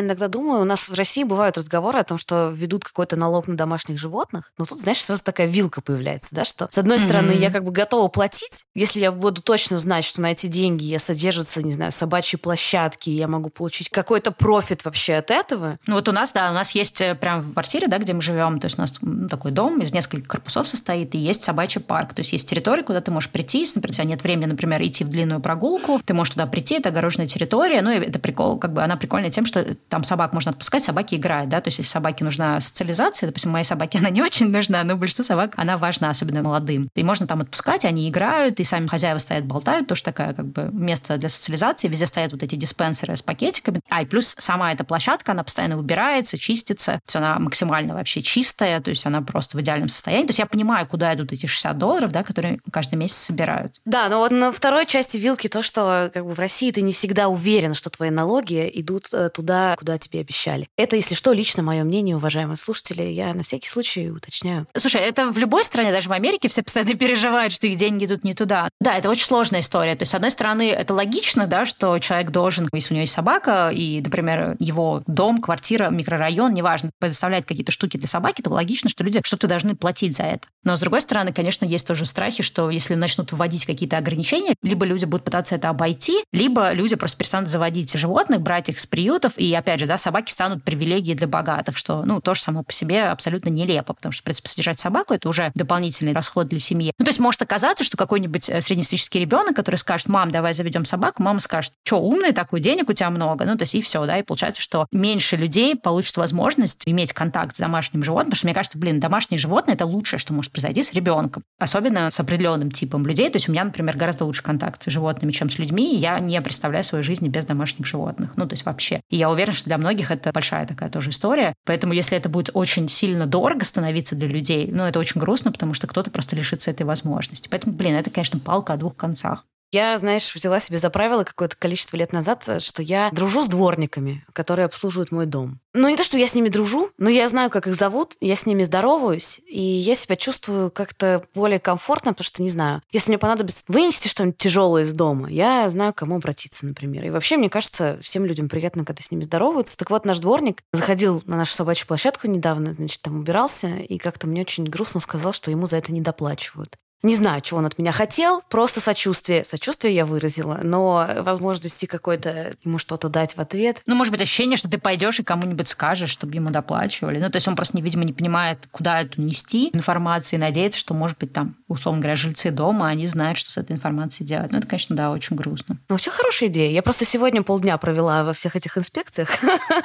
иногда 0.00 0.26
думаю, 0.26 0.60
у 0.60 0.64
нас 0.64 0.88
в 0.88 0.94
России 0.94 1.22
бывают 1.22 1.56
разговоры 1.56 2.00
о 2.00 2.02
том, 2.02 2.18
что 2.18 2.48
ведут 2.52 2.82
какой-то 2.82 3.14
налог 3.14 3.46
на 3.46 3.56
домашних 3.56 3.96
животных, 3.96 4.50
но 4.58 4.64
тут, 4.64 4.80
знаешь, 4.80 5.00
сразу 5.04 5.22
такая 5.22 5.46
вилка 5.46 5.80
появляется, 5.80 6.34
да, 6.34 6.44
что 6.44 6.66
с 6.68 6.76
одной 6.76 6.96
mm-hmm. 6.96 7.04
стороны 7.04 7.30
я 7.30 7.52
как 7.52 7.62
бы 7.62 7.70
готова 7.70 8.08
платить, 8.08 8.64
если 8.74 8.98
я 8.98 9.12
буду 9.12 9.40
точно 9.40 9.78
знать, 9.78 10.04
что 10.04 10.20
на 10.20 10.32
эти 10.32 10.48
деньги 10.48 10.82
я 10.82 10.98
содержатся, 10.98 11.62
не 11.62 11.70
знаю, 11.70 11.92
собачьи 11.92 12.36
площадки, 12.36 13.08
и 13.08 13.12
я 13.12 13.28
могу 13.28 13.50
получить 13.50 13.88
какой-то 13.88 14.32
профит 14.32 14.84
вообще 14.84 15.14
от 15.14 15.30
этого. 15.30 15.78
Ну, 15.86 15.94
вот 15.94 16.08
у 16.08 16.12
нас, 16.12 16.32
да, 16.32 16.50
у 16.50 16.52
нас 16.52 16.72
есть 16.72 17.00
э, 17.00 17.14
прям 17.14 17.42
в 17.42 17.52
квартире, 17.52 17.86
да, 17.86 17.98
где 17.98 18.14
мы 18.14 18.20
живем, 18.20 18.58
то 18.58 18.64
есть 18.64 18.78
у 18.78 18.80
нас 18.80 18.92
такой 19.30 19.52
дом 19.52 19.80
из 19.80 19.92
нескольких 19.92 20.26
корпусов 20.26 20.66
состоит, 20.66 21.14
и 21.14 21.18
есть 21.18 21.44
собачий 21.44 21.80
парк, 21.80 22.14
то 22.14 22.20
есть 22.20 22.32
есть 22.32 22.50
территория, 22.50 22.82
куда 22.82 23.00
ты 23.00 23.12
можешь 23.12 23.30
прийти, 23.30 23.60
если, 23.60 23.78
например, 23.78 23.92
у 23.92 23.94
тебя 23.94 24.08
нет 24.08 24.22
времени, 24.24 24.46
например, 24.46 24.82
идти 24.82 25.04
в 25.04 25.08
длинную 25.08 25.38
прогулку, 25.38 26.00
ты 26.04 26.14
можешь 26.14 26.34
туда 26.34 26.46
прийти, 26.46 26.74
это 26.74 26.88
огороженная 26.88 27.28
территория, 27.28 27.80
ну, 27.80 27.92
и 27.92 27.98
это 27.98 28.18
прикол, 28.18 28.55
как 28.58 28.72
бы 28.72 28.82
она 28.82 28.96
прикольная 28.96 29.30
тем, 29.30 29.46
что 29.46 29.76
там 29.88 30.04
собак 30.04 30.32
можно 30.32 30.50
отпускать, 30.50 30.82
собаки 30.82 31.14
играют, 31.14 31.48
да, 31.48 31.60
то 31.60 31.68
есть 31.68 31.78
если 31.78 31.90
собаке 31.90 32.24
нужна 32.24 32.60
социализация, 32.60 33.26
допустим, 33.26 33.50
моей 33.50 33.64
собаке 33.64 33.98
она 34.00 34.10
не 34.10 34.22
очень 34.22 34.50
нужна, 34.50 34.82
но 34.84 34.96
большинству 34.96 35.24
собак 35.24 35.54
она 35.56 35.76
важна, 35.76 36.10
особенно 36.10 36.42
молодым. 36.42 36.88
И 36.94 37.02
можно 37.02 37.26
там 37.26 37.40
отпускать, 37.40 37.84
они 37.84 38.08
играют, 38.08 38.60
и 38.60 38.64
сами 38.64 38.86
хозяева 38.86 39.18
стоят, 39.18 39.44
болтают, 39.44 39.86
тоже 39.86 40.02
такая 40.02 40.34
как 40.34 40.46
бы 40.46 40.70
место 40.72 41.16
для 41.16 41.28
социализации, 41.28 41.88
везде 41.88 42.06
стоят 42.06 42.32
вот 42.32 42.42
эти 42.42 42.54
диспенсеры 42.54 43.16
с 43.16 43.22
пакетиками. 43.22 43.80
А 43.88 44.02
и 44.02 44.06
плюс 44.06 44.34
сама 44.38 44.72
эта 44.72 44.84
площадка, 44.84 45.32
она 45.32 45.44
постоянно 45.44 45.78
убирается, 45.78 46.38
чистится, 46.38 46.92
то 46.92 47.02
есть 47.06 47.16
она 47.16 47.38
максимально 47.38 47.94
вообще 47.94 48.22
чистая, 48.22 48.80
то 48.80 48.90
есть 48.90 49.06
она 49.06 49.22
просто 49.22 49.56
в 49.56 49.60
идеальном 49.60 49.88
состоянии. 49.88 50.26
То 50.26 50.30
есть 50.30 50.38
я 50.38 50.46
понимаю, 50.46 50.86
куда 50.86 51.14
идут 51.14 51.32
эти 51.32 51.46
60 51.46 51.78
долларов, 51.78 52.12
да, 52.12 52.22
которые 52.22 52.60
каждый 52.70 52.96
месяц 52.96 53.16
собирают. 53.16 53.80
Да, 53.84 54.08
но 54.08 54.18
вот 54.18 54.30
на 54.30 54.52
второй 54.52 54.86
части 54.86 55.16
вилки 55.16 55.48
то, 55.48 55.62
что 55.62 56.10
как 56.12 56.24
бы 56.24 56.34
в 56.34 56.38
России 56.38 56.70
ты 56.70 56.82
не 56.82 56.92
всегда 56.92 57.28
уверен, 57.28 57.74
что 57.74 57.90
твои 57.90 58.10
налоги 58.10 58.45
идут 58.54 59.08
э, 59.12 59.30
туда, 59.30 59.74
куда 59.76 59.98
тебе 59.98 60.20
обещали. 60.20 60.68
Это, 60.76 60.96
если 60.96 61.14
что, 61.14 61.32
лично 61.32 61.62
мое 61.62 61.84
мнение, 61.84 62.16
уважаемые 62.16 62.56
слушатели. 62.56 63.02
Я 63.02 63.34
на 63.34 63.42
всякий 63.42 63.68
случай 63.68 64.10
уточняю. 64.10 64.66
Слушай, 64.76 65.02
это 65.02 65.30
в 65.30 65.38
любой 65.38 65.64
стране, 65.64 65.92
даже 65.92 66.08
в 66.08 66.12
Америке, 66.12 66.48
все 66.48 66.62
постоянно 66.62 66.94
переживают, 66.98 67.52
что 67.52 67.66
их 67.66 67.76
деньги 67.76 68.04
идут 68.04 68.24
не 68.24 68.34
туда. 68.34 68.68
Да, 68.80 68.94
это 68.94 69.08
очень 69.10 69.26
сложная 69.26 69.60
история. 69.60 69.94
То 69.94 70.02
есть, 70.02 70.12
с 70.12 70.14
одной 70.14 70.30
стороны, 70.30 70.70
это 70.70 70.94
логично, 70.94 71.46
да, 71.46 71.66
что 71.66 71.98
человек 71.98 72.30
должен, 72.30 72.68
если 72.72 72.94
у 72.94 72.96
него 72.96 73.02
есть 73.02 73.14
собака, 73.14 73.70
и, 73.72 74.00
например, 74.00 74.56
его 74.58 75.02
дом, 75.06 75.40
квартира, 75.40 75.88
микрорайон, 75.90 76.52
неважно, 76.54 76.90
предоставляет 76.98 77.44
какие-то 77.46 77.72
штуки 77.72 77.96
для 77.96 78.08
собаки, 78.08 78.42
то 78.42 78.50
логично, 78.50 78.88
что 78.88 79.04
люди 79.04 79.20
что-то 79.24 79.46
должны 79.46 79.74
платить 79.74 80.16
за 80.16 80.24
это. 80.24 80.48
Но, 80.64 80.76
с 80.76 80.80
другой 80.80 81.00
стороны, 81.00 81.32
конечно, 81.32 81.64
есть 81.64 81.86
тоже 81.86 82.06
страхи, 82.06 82.42
что 82.42 82.70
если 82.70 82.94
начнут 82.94 83.32
вводить 83.32 83.66
какие-то 83.66 83.98
ограничения, 83.98 84.54
либо 84.62 84.86
люди 84.86 85.04
будут 85.04 85.24
пытаться 85.24 85.54
это 85.54 85.68
обойти, 85.68 86.24
либо 86.32 86.72
люди 86.72 86.96
просто 86.96 87.18
перестанут 87.18 87.48
заводить 87.48 87.92
животных, 87.94 88.25
брать 88.38 88.68
их 88.68 88.80
с 88.80 88.86
приютов, 88.86 89.38
и, 89.38 89.52
опять 89.54 89.80
же, 89.80 89.86
да, 89.86 89.98
собаки 89.98 90.30
станут 90.30 90.64
привилегией 90.64 91.16
для 91.16 91.26
богатых, 91.26 91.76
что, 91.76 92.04
ну, 92.04 92.20
тоже 92.20 92.42
само 92.42 92.62
по 92.62 92.72
себе 92.72 93.04
абсолютно 93.04 93.48
нелепо, 93.48 93.94
потому 93.94 94.12
что, 94.12 94.22
в 94.22 94.24
принципе, 94.24 94.48
содержать 94.48 94.80
собаку– 94.80 95.14
это 95.14 95.28
уже 95.28 95.52
дополнительный 95.54 96.12
расход 96.12 96.48
для 96.48 96.58
семьи. 96.58 96.92
Ну, 96.98 97.04
то 97.04 97.10
есть 97.10 97.20
может 97.20 97.40
оказаться, 97.42 97.84
что 97.84 97.96
какой-нибудь 97.96 98.48
э, 98.48 98.60
среднестатистический 98.60 99.20
ребенок, 99.20 99.56
который 99.56 99.76
скажет, 99.76 100.08
мам, 100.08 100.30
давай 100.30 100.54
заведем 100.54 100.84
собаку, 100.84 101.22
мама 101.22 101.40
скажет, 101.40 101.72
что 101.84 102.00
умный 102.00 102.32
такой, 102.32 102.60
денег 102.60 102.88
у 102.88 102.92
тебя 102.92 103.10
много, 103.10 103.44
ну, 103.44 103.56
то 103.56 103.62
есть 103.62 103.74
и 103.74 103.82
все, 103.82 104.04
да, 104.06 104.18
и 104.18 104.22
получается, 104.22 104.62
что 104.62 104.86
меньше 104.92 105.36
людей 105.36 105.76
получат 105.76 106.16
возможность 106.16 106.82
иметь 106.86 107.12
контакт 107.12 107.56
с 107.56 107.58
домашним 107.58 108.02
животным, 108.02 108.26
потому 108.30 108.38
что, 108.38 108.46
мне 108.46 108.54
кажется, 108.54 108.78
блин, 108.78 109.00
домашнее 109.00 109.38
животное– 109.38 109.74
это 109.76 109.86
лучшее, 109.86 110.18
что 110.18 110.32
может 110.32 110.52
произойти 110.52 110.82
с 110.82 110.92
ребенком, 110.92 111.42
особенно 111.58 112.10
с 112.10 112.18
определенным 112.20 112.70
типом 112.70 113.06
людей, 113.06 113.28
то 113.30 113.36
есть 113.36 113.48
у 113.48 113.52
меня, 113.52 113.64
например, 113.64 113.96
гораздо 113.96 114.24
лучше 114.24 114.42
контакт 114.42 114.82
с 114.82 114.90
животными, 114.90 115.32
чем 115.32 115.50
с 115.50 115.58
людьми, 115.58 115.94
и 115.94 115.98
я 115.98 116.18
не 116.18 116.40
представляю 116.40 116.84
свою 116.84 117.02
жизнь 117.02 117.26
без 117.28 117.44
домашних 117.44 117.86
животных, 117.86 118.15
ну, 118.18 118.46
то 118.46 118.54
есть 118.54 118.64
вообще. 118.64 119.00
И 119.10 119.16
я 119.16 119.30
уверена, 119.30 119.54
что 119.54 119.66
для 119.66 119.78
многих 119.78 120.10
это 120.10 120.32
большая 120.32 120.66
такая 120.66 120.90
тоже 120.90 121.10
история. 121.10 121.54
Поэтому 121.64 121.92
если 121.92 122.16
это 122.16 122.28
будет 122.28 122.50
очень 122.54 122.88
сильно 122.88 123.26
дорого 123.26 123.64
становиться 123.64 124.16
для 124.16 124.28
людей, 124.28 124.68
ну, 124.70 124.84
это 124.84 124.98
очень 124.98 125.20
грустно, 125.20 125.52
потому 125.52 125.74
что 125.74 125.86
кто-то 125.86 126.10
просто 126.10 126.36
лишится 126.36 126.70
этой 126.70 126.84
возможности. 126.84 127.48
Поэтому, 127.48 127.74
блин, 127.74 127.94
это, 127.94 128.10
конечно, 128.10 128.38
палка 128.38 128.72
о 128.72 128.76
двух 128.76 128.96
концах. 128.96 129.44
Я, 129.72 129.98
знаешь, 129.98 130.34
взяла 130.34 130.60
себе 130.60 130.78
за 130.78 130.90
правило 130.90 131.24
какое-то 131.24 131.56
количество 131.56 131.96
лет 131.96 132.12
назад, 132.12 132.48
что 132.62 132.82
я 132.82 133.10
дружу 133.12 133.42
с 133.42 133.48
дворниками, 133.48 134.24
которые 134.32 134.66
обслуживают 134.66 135.10
мой 135.10 135.26
дом. 135.26 135.60
Ну, 135.74 135.88
не 135.88 135.96
то, 135.96 136.04
что 136.04 136.16
я 136.16 136.26
с 136.26 136.34
ними 136.34 136.48
дружу, 136.48 136.90
но 136.96 137.10
я 137.10 137.28
знаю, 137.28 137.50
как 137.50 137.66
их 137.66 137.74
зовут, 137.74 138.16
я 138.20 138.36
с 138.36 138.46
ними 138.46 138.62
здороваюсь, 138.62 139.40
и 139.46 139.60
я 139.60 139.94
себя 139.94 140.16
чувствую 140.16 140.70
как-то 140.70 141.24
более 141.34 141.58
комфортно, 141.58 142.12
потому 142.12 142.24
что, 142.24 142.42
не 142.42 142.48
знаю, 142.48 142.80
если 142.92 143.10
мне 143.10 143.18
понадобится 143.18 143.64
вынести 143.68 144.08
что-нибудь 144.08 144.38
тяжелое 144.38 144.84
из 144.84 144.92
дома, 144.92 145.28
я 145.28 145.68
знаю, 145.68 145.92
к 145.92 145.98
кому 145.98 146.16
обратиться, 146.16 146.64
например. 146.64 147.04
И 147.04 147.10
вообще, 147.10 147.36
мне 147.36 147.50
кажется, 147.50 147.98
всем 148.00 148.24
людям 148.24 148.48
приятно, 148.48 148.84
когда 148.84 149.02
с 149.02 149.10
ними 149.10 149.24
здороваются. 149.24 149.76
Так 149.76 149.90
вот, 149.90 150.06
наш 150.06 150.20
дворник 150.20 150.62
заходил 150.72 151.22
на 151.26 151.36
нашу 151.36 151.54
собачью 151.54 151.86
площадку 151.86 152.28
недавно, 152.28 152.72
значит, 152.72 153.02
там 153.02 153.18
убирался, 153.18 153.68
и 153.68 153.98
как-то 153.98 154.26
мне 154.26 154.42
очень 154.42 154.64
грустно 154.64 155.00
сказал, 155.00 155.32
что 155.32 155.50
ему 155.50 155.66
за 155.66 155.76
это 155.76 155.92
не 155.92 156.00
доплачивают. 156.00 156.78
Не 157.02 157.14
знаю, 157.14 157.40
чего 157.42 157.58
он 157.58 157.66
от 157.66 157.78
меня 157.78 157.92
хотел, 157.92 158.42
просто 158.48 158.80
сочувствие. 158.80 159.44
Сочувствие 159.44 159.94
я 159.94 160.06
выразила, 160.06 160.60
но 160.62 161.06
возможности 161.18 161.86
какой-то 161.86 162.54
ему 162.64 162.78
что-то 162.78 163.08
дать 163.08 163.36
в 163.36 163.40
ответ. 163.40 163.82
Ну, 163.86 163.94
может 163.94 164.10
быть, 164.12 164.22
ощущение, 164.22 164.56
что 164.56 164.68
ты 164.68 164.78
пойдешь 164.78 165.20
и 165.20 165.22
кому-нибудь 165.22 165.68
скажешь, 165.68 166.10
чтобы 166.10 166.34
ему 166.34 166.50
доплачивали. 166.50 167.20
Ну, 167.20 167.30
то 167.30 167.36
есть 167.36 167.46
он 167.46 167.54
просто, 167.54 167.78
видимо, 167.80 168.04
не 168.04 168.12
понимает, 168.14 168.66
куда 168.70 169.02
эту 169.02 169.20
нести 169.20 169.70
информацию, 169.72 170.38
и 170.38 170.40
надеется, 170.40 170.78
что, 170.78 170.94
может 170.94 171.18
быть, 171.18 171.32
там, 171.32 171.56
условно 171.68 172.00
говоря, 172.00 172.16
жильцы 172.16 172.50
дома, 172.50 172.88
они 172.88 173.06
знают, 173.06 173.38
что 173.38 173.52
с 173.52 173.58
этой 173.58 173.72
информацией 173.72 174.26
делать. 174.26 174.50
Ну, 174.52 174.58
это, 174.58 174.66
конечно, 174.66 174.96
да, 174.96 175.10
очень 175.10 175.36
грустно. 175.36 175.78
Ну, 175.88 175.96
все 175.98 176.10
хорошая 176.10 176.48
идея. 176.48 176.70
Я 176.70 176.82
просто 176.82 177.04
сегодня 177.04 177.42
полдня 177.42 177.76
провела 177.76 178.24
во 178.24 178.32
всех 178.32 178.56
этих 178.56 178.78
инспекциях. 178.78 179.28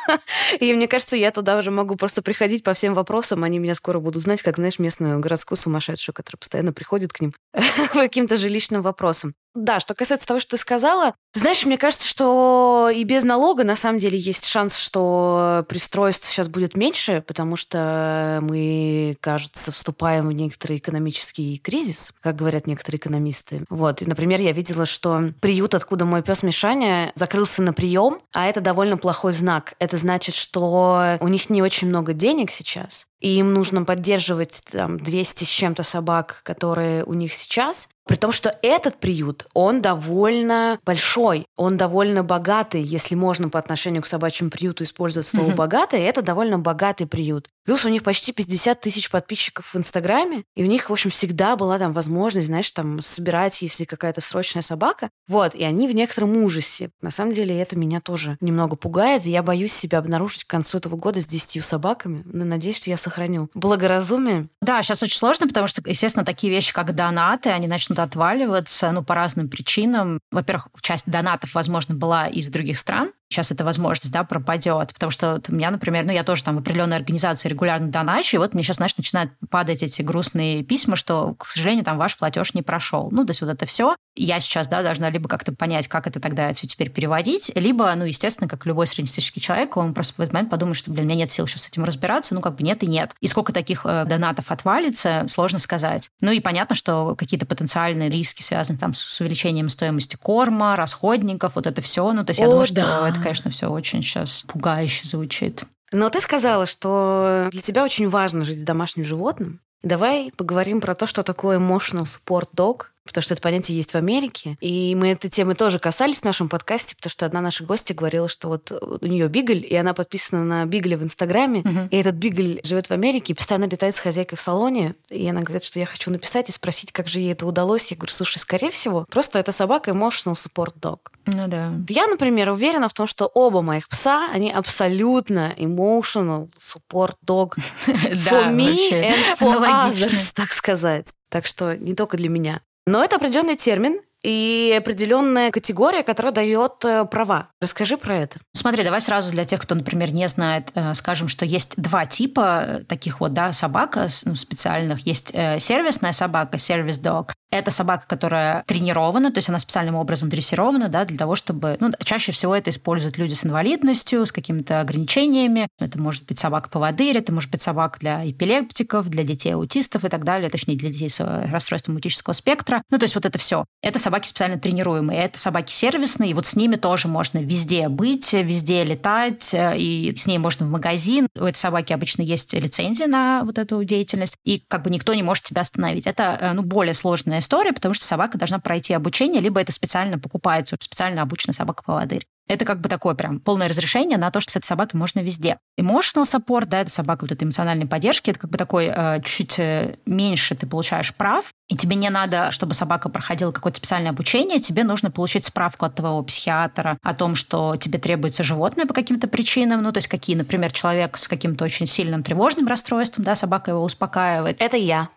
И 0.60 0.74
мне 0.74 0.88
кажется, 0.88 1.18
я 1.18 1.32
туда 1.32 1.58
уже 1.58 1.72
могу 1.72 1.96
просто 1.96 2.22
приходить 2.22 2.64
по 2.64 2.74
всем 2.74 2.94
вопросам. 2.94 3.44
Они 3.44 3.60
меня 3.60 3.76
скоро 3.76 4.00
будут 4.00 4.24
знать, 4.24 4.42
как, 4.42 4.56
знаешь, 4.56 4.80
местную 4.80 5.20
городскую 5.20 5.58
сумасшедшую, 5.58 6.16
которая 6.16 6.40
постоянно 6.40 6.74
приходит 6.74 7.01
приходит 7.02 7.14
к 7.14 7.22
ним 7.22 7.34
каким-то 7.94 8.38
жилищным 8.38 8.82
вопросам. 8.82 9.34
Да, 9.54 9.80
что 9.82 9.94
касается 9.94 10.28
того, 10.28 10.40
что 10.40 10.52
ты 10.52 10.58
сказала, 10.58 11.14
знаешь, 11.34 11.66
мне 11.66 11.78
кажется, 11.78 12.08
что 12.08 12.90
и 12.94 13.04
без 13.04 13.24
налога 13.24 13.64
на 13.64 13.76
самом 13.76 14.00
деле 14.00 14.18
есть 14.18 14.46
шанс, 14.46 14.78
что 14.78 15.66
пристройств 15.68 16.30
сейчас 16.30 16.48
будет 16.48 16.78
меньше, 16.78 17.24
потому 17.28 17.58
что 17.58 18.40
мы, 18.42 19.18
кажется, 19.20 19.72
вступаем 19.72 20.28
в 20.28 20.32
некоторый 20.32 20.78
экономический 20.78 21.58
кризис, 21.58 22.14
как 22.22 22.38
говорят 22.38 22.66
некоторые 22.66 23.00
экономисты. 23.00 23.66
Вот. 23.70 24.02
И, 24.02 24.06
например, 24.06 24.40
я 24.42 24.54
видела, 24.54 24.86
что 24.86 25.32
приют, 25.42 25.76
откуда 25.76 26.06
мой 26.06 26.24
пес 26.24 26.44
Мишаня, 26.44 27.12
закрылся 27.16 27.62
на 27.62 27.74
прием, 27.74 28.22
а 28.34 28.48
это 28.48 28.62
довольно 28.62 28.98
плохой 28.98 29.34
знак. 29.34 29.74
Это 29.80 29.98
значит, 29.98 30.36
что 30.36 31.18
у 31.20 31.28
них 31.28 31.50
не 31.50 31.62
очень 31.62 31.90
много 31.90 32.14
денег 32.14 32.52
сейчас, 32.52 33.08
и 33.20 33.38
им 33.40 33.54
нужно 33.54 33.84
поддерживать 33.84 34.62
там 34.72 34.98
200 34.98 35.44
с 35.44 35.48
чем-то 35.48 35.84
собак, 35.84 36.42
которые 36.44 37.04
у 37.04 37.14
них 37.14 37.34
сейчас, 37.34 37.90
при 38.12 38.18
том, 38.18 38.34
что 38.34 38.54
этот 38.62 38.98
приют, 38.98 39.48
он 39.54 39.82
довольно 39.82 40.78
большой, 40.86 41.46
он 41.56 41.78
довольно 41.78 42.26
богатый, 42.26 42.82
если 42.82 43.16
можно 43.16 43.48
по 43.48 43.58
отношению 43.58 44.02
к 44.02 44.06
собачьему 44.06 44.50
приюту 44.50 44.84
использовать 44.84 45.28
слово 45.28 45.52
mm-hmm. 45.52 45.56
«богатый», 45.56 46.02
это 46.02 46.22
довольно 46.22 46.60
богатый 46.60 47.06
приют. 47.06 47.48
Плюс 47.66 47.86
у 47.86 47.90
них 47.90 48.04
почти 48.04 48.32
50 48.32 48.82
тысяч 48.82 49.10
подписчиков 49.10 49.74
в 49.74 49.78
Инстаграме, 49.78 50.44
и 50.56 50.64
у 50.64 50.68
них, 50.68 50.90
в 50.90 50.94
общем, 50.94 51.10
всегда 51.10 51.56
была 51.56 51.78
там 51.78 51.94
возможность, 51.94 52.48
знаешь, 52.48 52.72
там 52.72 53.02
собирать, 53.02 53.62
если 53.62 53.86
какая-то 53.86 54.22
срочная 54.22 54.64
собака. 54.64 55.10
Вот, 55.28 55.54
и 55.54 55.64
они 55.64 55.88
в 55.88 55.94
некотором 55.94 56.36
ужасе. 56.38 56.90
На 57.02 57.12
самом 57.12 57.34
деле 57.34 57.60
это 57.60 57.76
меня 57.76 58.02
тоже 58.02 58.38
немного 58.42 58.76
пугает, 58.76 59.26
и 59.26 59.32
я 59.32 59.44
боюсь 59.44 59.74
себя 59.74 60.00
обнаружить 60.00 60.44
к 60.46 60.50
концу 60.50 60.80
этого 60.80 60.96
года 60.96 61.22
с 61.22 61.28
10 61.28 61.64
собаками, 61.64 62.24
но 62.26 62.46
надеюсь, 62.46 62.78
что 62.78 62.90
я 62.90 62.98
сохраню 62.98 63.50
благоразумие. 63.54 64.50
Да, 64.62 64.82
сейчас 64.82 65.04
очень 65.04 65.18
сложно, 65.18 65.48
потому 65.48 65.68
что, 65.68 65.82
естественно, 65.86 66.26
такие 66.26 66.52
вещи, 66.52 66.74
как 66.74 66.96
донаты, 66.96 67.50
они 67.50 67.68
начнут 67.68 68.00
отваливаться, 68.00 68.92
ну, 68.92 69.04
по 69.04 69.16
разным 69.16 69.50
причинам. 69.50 70.20
Во-первых, 70.32 70.68
часть 70.82 71.06
донатов, 71.06 71.54
возможно, 71.54 71.96
была 71.96 72.28
из 72.28 72.50
других 72.50 72.80
стран, 72.80 73.12
сейчас 73.32 73.52
эта 73.52 73.64
возможность, 73.64 74.12
да, 74.12 74.24
пропадет. 74.24 74.94
Потому 74.94 75.10
что 75.10 75.34
вот 75.34 75.50
у 75.50 75.54
меня, 75.54 75.72
например, 75.72 76.06
ну, 76.06 76.12
я 76.12 76.24
тоже 76.24 76.44
там 76.44 76.56
в 76.56 76.60
определенной 76.60 76.98
организации 76.98 77.50
регулярно 77.50 77.88
доначу, 77.88 78.36
и 78.36 78.40
вот 78.40 78.54
мне 78.54 78.64
сейчас, 78.64 78.78
знаешь, 78.78 78.96
начинают 78.98 79.32
падать 79.50 79.84
эти 79.84 80.02
грустные 80.02 80.64
письма, 80.64 80.96
что, 80.96 81.36
к 81.36 81.46
сожалению, 81.48 81.86
там 81.86 81.98
ваш 81.98 82.18
платеж 82.18 82.54
не 82.54 82.62
прошел. 82.62 83.10
Ну, 83.12 83.26
то 83.26 83.32
есть 83.32 83.42
вот 83.42 83.50
это 83.50 83.66
все. 83.66 83.96
Я 84.16 84.40
сейчас, 84.40 84.68
да, 84.68 84.84
должна 84.84 85.10
либо 85.10 85.30
как-то 85.30 85.54
понять, 85.54 85.88
как 85.88 86.08
это 86.08 86.20
тогда 86.20 86.54
все 86.54 86.68
теперь 86.68 86.90
переводить, 86.90 87.52
либо, 87.56 87.94
ну, 87.96 88.06
естественно, 88.06 88.48
как 88.48 88.66
любой 88.66 88.88
среднестатистический 88.88 89.42
человек, 89.42 89.78
он 89.78 89.94
просто 89.94 90.16
в 90.18 90.20
этот 90.20 90.34
момент 90.34 90.50
подумает, 90.50 90.78
что, 90.78 90.92
блин, 90.92 91.06
у 91.06 91.08
меня 91.08 91.20
нет 91.20 91.32
сил 91.32 91.48
сейчас 91.48 91.64
с 91.64 91.68
этим 91.68 91.84
разбираться, 91.84 92.36
ну, 92.36 92.42
как 92.42 92.56
бы 92.56 92.64
нет 92.64 92.84
и 92.84 92.88
нет. 92.88 93.12
И 93.22 93.28
сколько 93.28 93.54
таких 93.54 93.82
э, 93.86 94.06
донатов 94.06 94.52
отвалится, 94.52 95.26
сложно 95.30 95.60
сказать. 95.60 96.10
Ну, 96.20 96.32
и 96.32 96.40
понятно, 96.40 96.76
что 96.76 97.16
какие-то 97.16 97.46
потенциальные 97.46 98.10
риски 98.10 98.42
связаны 98.42 98.78
там 98.78 98.94
с 98.94 99.20
увеличением 99.22 99.70
стоимости 99.70 100.16
корма, 100.16 100.76
расходников, 100.76 101.56
вот 101.56 101.68
это 101.68 101.82
все. 101.82 102.12
Ну, 102.12 102.26
то 102.26 102.32
есть 102.32 102.40
я 102.40 102.48
О, 102.48 102.52
думаю, 102.52 102.68
да. 102.72 102.84
что 102.84 103.08
это 103.08 103.21
конечно, 103.22 103.52
все 103.52 103.68
очень 103.68 104.02
сейчас 104.02 104.44
пугающе 104.48 105.08
звучит. 105.08 105.64
Но 105.92 106.10
ты 106.10 106.22
сказала, 106.22 106.66
что 106.66 107.50
для 107.52 107.62
тебя 107.62 107.84
очень 107.84 108.10
важно 108.10 108.46
жить 108.46 108.60
с 108.60 108.64
домашним 108.64 109.04
животным. 109.04 109.60
Давай 109.84 110.32
поговорим 110.38 110.80
про 110.80 110.96
то, 110.96 111.06
что 111.06 111.24
такое 111.24 111.60
emotional 111.60 112.06
support 112.06 112.50
dog, 112.56 112.84
потому 113.06 113.24
что 113.24 113.34
это 113.34 113.42
понятие 113.42 113.78
есть 113.78 113.92
в 113.92 113.96
Америке. 113.96 114.58
И 114.62 114.96
мы 114.96 115.10
этой 115.10 115.30
темы 115.30 115.56
тоже 115.56 115.80
касались 115.80 116.20
в 116.20 116.26
нашем 116.26 116.50
подкасте, 116.50 116.96
потому 116.96 117.12
что 117.12 117.26
одна 117.26 117.42
наша 117.42 117.64
гостья 117.64 117.94
говорила, 117.94 118.30
что 118.30 118.48
вот 118.48 118.72
у 118.72 119.06
нее 119.06 119.28
бигль, 119.28 119.66
и 119.68 119.76
она 119.76 119.94
подписана 119.94 120.44
на 120.44 120.66
бигле 120.66 120.98
в 120.98 121.04
Инстаграме, 121.04 121.62
uh-huh. 121.62 121.90
и 121.90 121.98
этот 121.98 122.16
бигль 122.16 122.60
живет 122.64 122.88
в 122.88 122.92
Америке, 122.92 123.34
и 123.34 123.36
постоянно 123.36 123.66
летает 123.66 123.96
с 123.96 124.00
хозяйкой 124.00 124.38
в 124.38 124.42
салоне, 124.42 124.96
и 125.10 125.28
она 125.28 125.42
говорит, 125.42 125.64
что 125.64 125.80
я 125.80 125.86
хочу 125.86 126.12
написать 126.12 126.50
и 126.50 126.52
спросить, 126.52 126.92
как 126.92 127.08
же 127.08 127.20
ей 127.20 127.34
это 127.34 127.46
удалось. 127.46 127.90
Я 127.92 127.98
говорю, 127.98 128.14
слушай, 128.14 128.38
скорее 128.38 128.72
всего, 128.72 129.06
просто 129.10 129.40
эта 129.40 129.52
собака 129.52 129.92
emotional 129.92 130.34
support 130.34 130.74
dog. 130.80 131.00
Ну 131.26 131.48
да. 131.48 131.74
Я, 131.90 132.08
например, 132.08 132.50
уверена 132.50 132.90
в 132.90 132.94
том, 132.94 133.08
что 133.08 133.26
оба 133.26 133.62
моих 133.62 133.88
пса, 133.88 134.30
они 134.32 134.52
абсолютно 134.52 135.54
emotional 135.58 136.50
support 136.60 137.16
dog 137.26 137.56
for 137.86 138.52
me 138.52 138.78
and 138.92 139.38
for 139.40 139.60
others, 139.60 140.32
так 140.34 140.52
сказать. 140.52 141.08
Так 141.30 141.48
что 141.48 141.78
не 141.78 141.96
только 141.96 142.18
для 142.18 142.30
меня. 142.30 142.62
Но 142.86 143.04
это 143.04 143.18
определенный 143.18 143.56
термин, 143.56 144.02
и 144.24 144.76
определенная 144.78 145.52
категория, 145.52 146.04
которая 146.04 146.32
дает 146.32 146.86
э, 146.86 147.06
права. 147.06 147.48
Расскажи 147.60 147.98
про 147.98 148.18
это. 148.18 148.40
Смотри, 148.54 148.84
давай 148.84 149.02
сразу 149.02 149.32
для 149.32 149.46
тех, 149.46 149.62
кто, 149.62 149.74
например, 149.74 150.14
не 150.14 150.28
знает, 150.28 150.72
э, 150.76 150.94
скажем, 150.94 151.28
что 151.28 151.44
есть 151.44 151.74
два 151.78 152.06
типа 152.06 152.64
э, 152.66 152.84
таких 152.84 153.20
вот, 153.20 153.34
да, 153.34 153.52
собак 153.52 153.98
ну, 154.26 154.36
специальных. 154.36 155.06
Есть 155.08 155.30
сервисная 155.30 156.12
собака, 156.12 156.58
сервис 156.58 157.00
дог. 157.00 157.34
Это 157.52 157.70
собака, 157.70 158.06
которая 158.08 158.64
тренирована, 158.66 159.32
то 159.32 159.38
есть 159.40 159.50
она 159.50 159.60
специальным 159.60 159.96
образом 159.96 160.30
дрессирована, 160.30 160.88
да, 160.88 161.04
для 161.04 161.18
того, 161.18 161.36
чтобы... 161.36 161.76
Ну, 161.82 161.92
чаще 162.04 162.32
всего 162.32 162.56
это 162.56 162.70
используют 162.70 163.18
люди 163.18 163.34
с 163.34 163.46
инвалидностью, 163.46 164.26
с 164.26 164.32
какими-то 164.32 164.80
ограничениями. 164.80 165.68
Это 165.78 166.00
может 166.00 166.26
быть 166.26 166.40
собака-поводырь, 166.40 167.18
это 167.18 167.34
может 167.34 167.52
быть 167.52 167.62
собака 167.62 168.00
для 168.00 168.30
эпилептиков, 168.30 169.10
для 169.10 169.26
детей-аутистов 169.26 170.06
и 170.06 170.10
так 170.10 170.24
далее, 170.24 170.50
точнее, 170.50 170.78
для 170.78 170.90
детей 170.90 171.10
с 171.10 171.20
расстройством 171.20 171.96
аутического 171.96 172.34
спектра. 172.34 172.84
Ну, 172.90 172.98
то 172.98 173.04
есть 173.04 173.16
вот 173.16 173.26
это 173.26 173.38
все. 173.38 173.66
Это 173.82 174.00
собаки 174.00 174.28
специально 174.28 174.58
тренируемые, 174.58 175.20
это 175.20 175.38
собаки 175.38 175.74
сервисные, 175.74 176.32
и 176.32 176.34
вот 176.34 176.46
с 176.46 176.56
ними 176.56 176.78
тоже 176.78 177.10
можно 177.10 177.40
везде 177.40 177.90
быть, 177.90 178.32
везде 178.32 178.86
летать, 178.86 179.54
э, 179.54 179.78
и 179.78 180.16
с 180.16 180.26
ней 180.26 180.38
можно 180.38 180.66
в 180.66 180.70
магазин. 180.70 181.28
У 181.38 181.44
этой 181.44 181.58
собаки 181.58 181.92
обычно 181.92 182.22
есть 182.22 182.54
лицензия 182.54 183.08
на 183.08 183.44
вот 183.44 183.58
эту 183.58 183.84
деятельность, 183.84 184.38
и 184.46 184.64
как 184.70 184.84
бы 184.84 184.90
никто 184.90 185.14
не 185.14 185.24
может 185.24 185.44
тебя 185.44 185.62
остановить. 185.62 186.08
Это 186.08 186.38
э, 186.40 186.54
ну, 186.54 186.62
более 186.62 186.94
сложная 186.94 187.41
история, 187.42 187.74
потому 187.74 187.94
что 187.94 188.06
собака 188.06 188.38
должна 188.38 188.60
пройти 188.60 188.94
обучение, 188.94 189.42
либо 189.42 189.60
это 189.60 189.72
специально 189.72 190.18
покупается, 190.18 190.78
специально 190.80 191.22
обученная 191.22 191.54
собака-поводырь. 191.54 192.26
Это 192.48 192.66
как 192.66 192.82
бы 192.82 192.90
такое 192.90 193.14
прям 193.14 193.40
полное 193.40 193.70
разрешение 193.70 194.18
на 194.18 194.32
то, 194.32 194.42
что 194.42 194.52
с 194.52 194.56
этой 194.58 194.66
собакой 194.66 194.98
можно 194.98 195.20
везде. 195.20 195.58
Emotional 195.80 196.24
support, 196.24 196.66
да, 196.66 196.82
это 196.82 196.90
собака 196.90 197.24
вот 197.24 197.32
этой 197.32 197.44
эмоциональной 197.44 197.86
поддержки, 197.86 198.32
это 198.32 198.40
как 198.40 198.50
бы 198.50 198.58
такой 198.58 198.92
э, 198.94 199.22
чуть-чуть 199.24 199.60
э, 199.60 199.96
меньше 200.06 200.56
ты 200.56 200.68
получаешь 200.68 201.14
прав, 201.16 201.54
и 201.72 201.76
тебе 201.76 201.96
не 201.96 202.10
надо, 202.10 202.52
чтобы 202.52 202.74
собака 202.74 203.08
проходила 203.08 203.54
какое-то 203.54 203.78
специальное 203.78 204.12
обучение, 204.12 204.60
тебе 204.60 204.84
нужно 204.84 205.10
получить 205.10 205.46
справку 205.46 205.86
от 205.86 205.96
твоего 205.96 206.22
психиатра 206.22 206.98
о 207.02 207.14
том, 207.14 207.34
что 207.34 207.78
тебе 207.78 207.98
требуется 207.98 208.44
животное 208.44 208.86
по 208.86 208.94
каким-то 208.94 209.30
причинам, 209.30 209.82
ну, 209.82 209.94
то 209.94 210.00
есть 210.00 210.10
какие, 210.10 210.36
например, 210.36 210.74
человек 210.74 211.18
с 211.18 211.30
каким-то 211.30 211.64
очень 211.64 211.88
сильным 211.88 212.24
тревожным 212.24 212.68
расстройством, 212.68 213.24
да, 213.24 213.36
собака 213.36 213.72
его 213.72 213.84
успокаивает. 213.84 214.58
Это 214.60 214.76
я. 214.76 215.08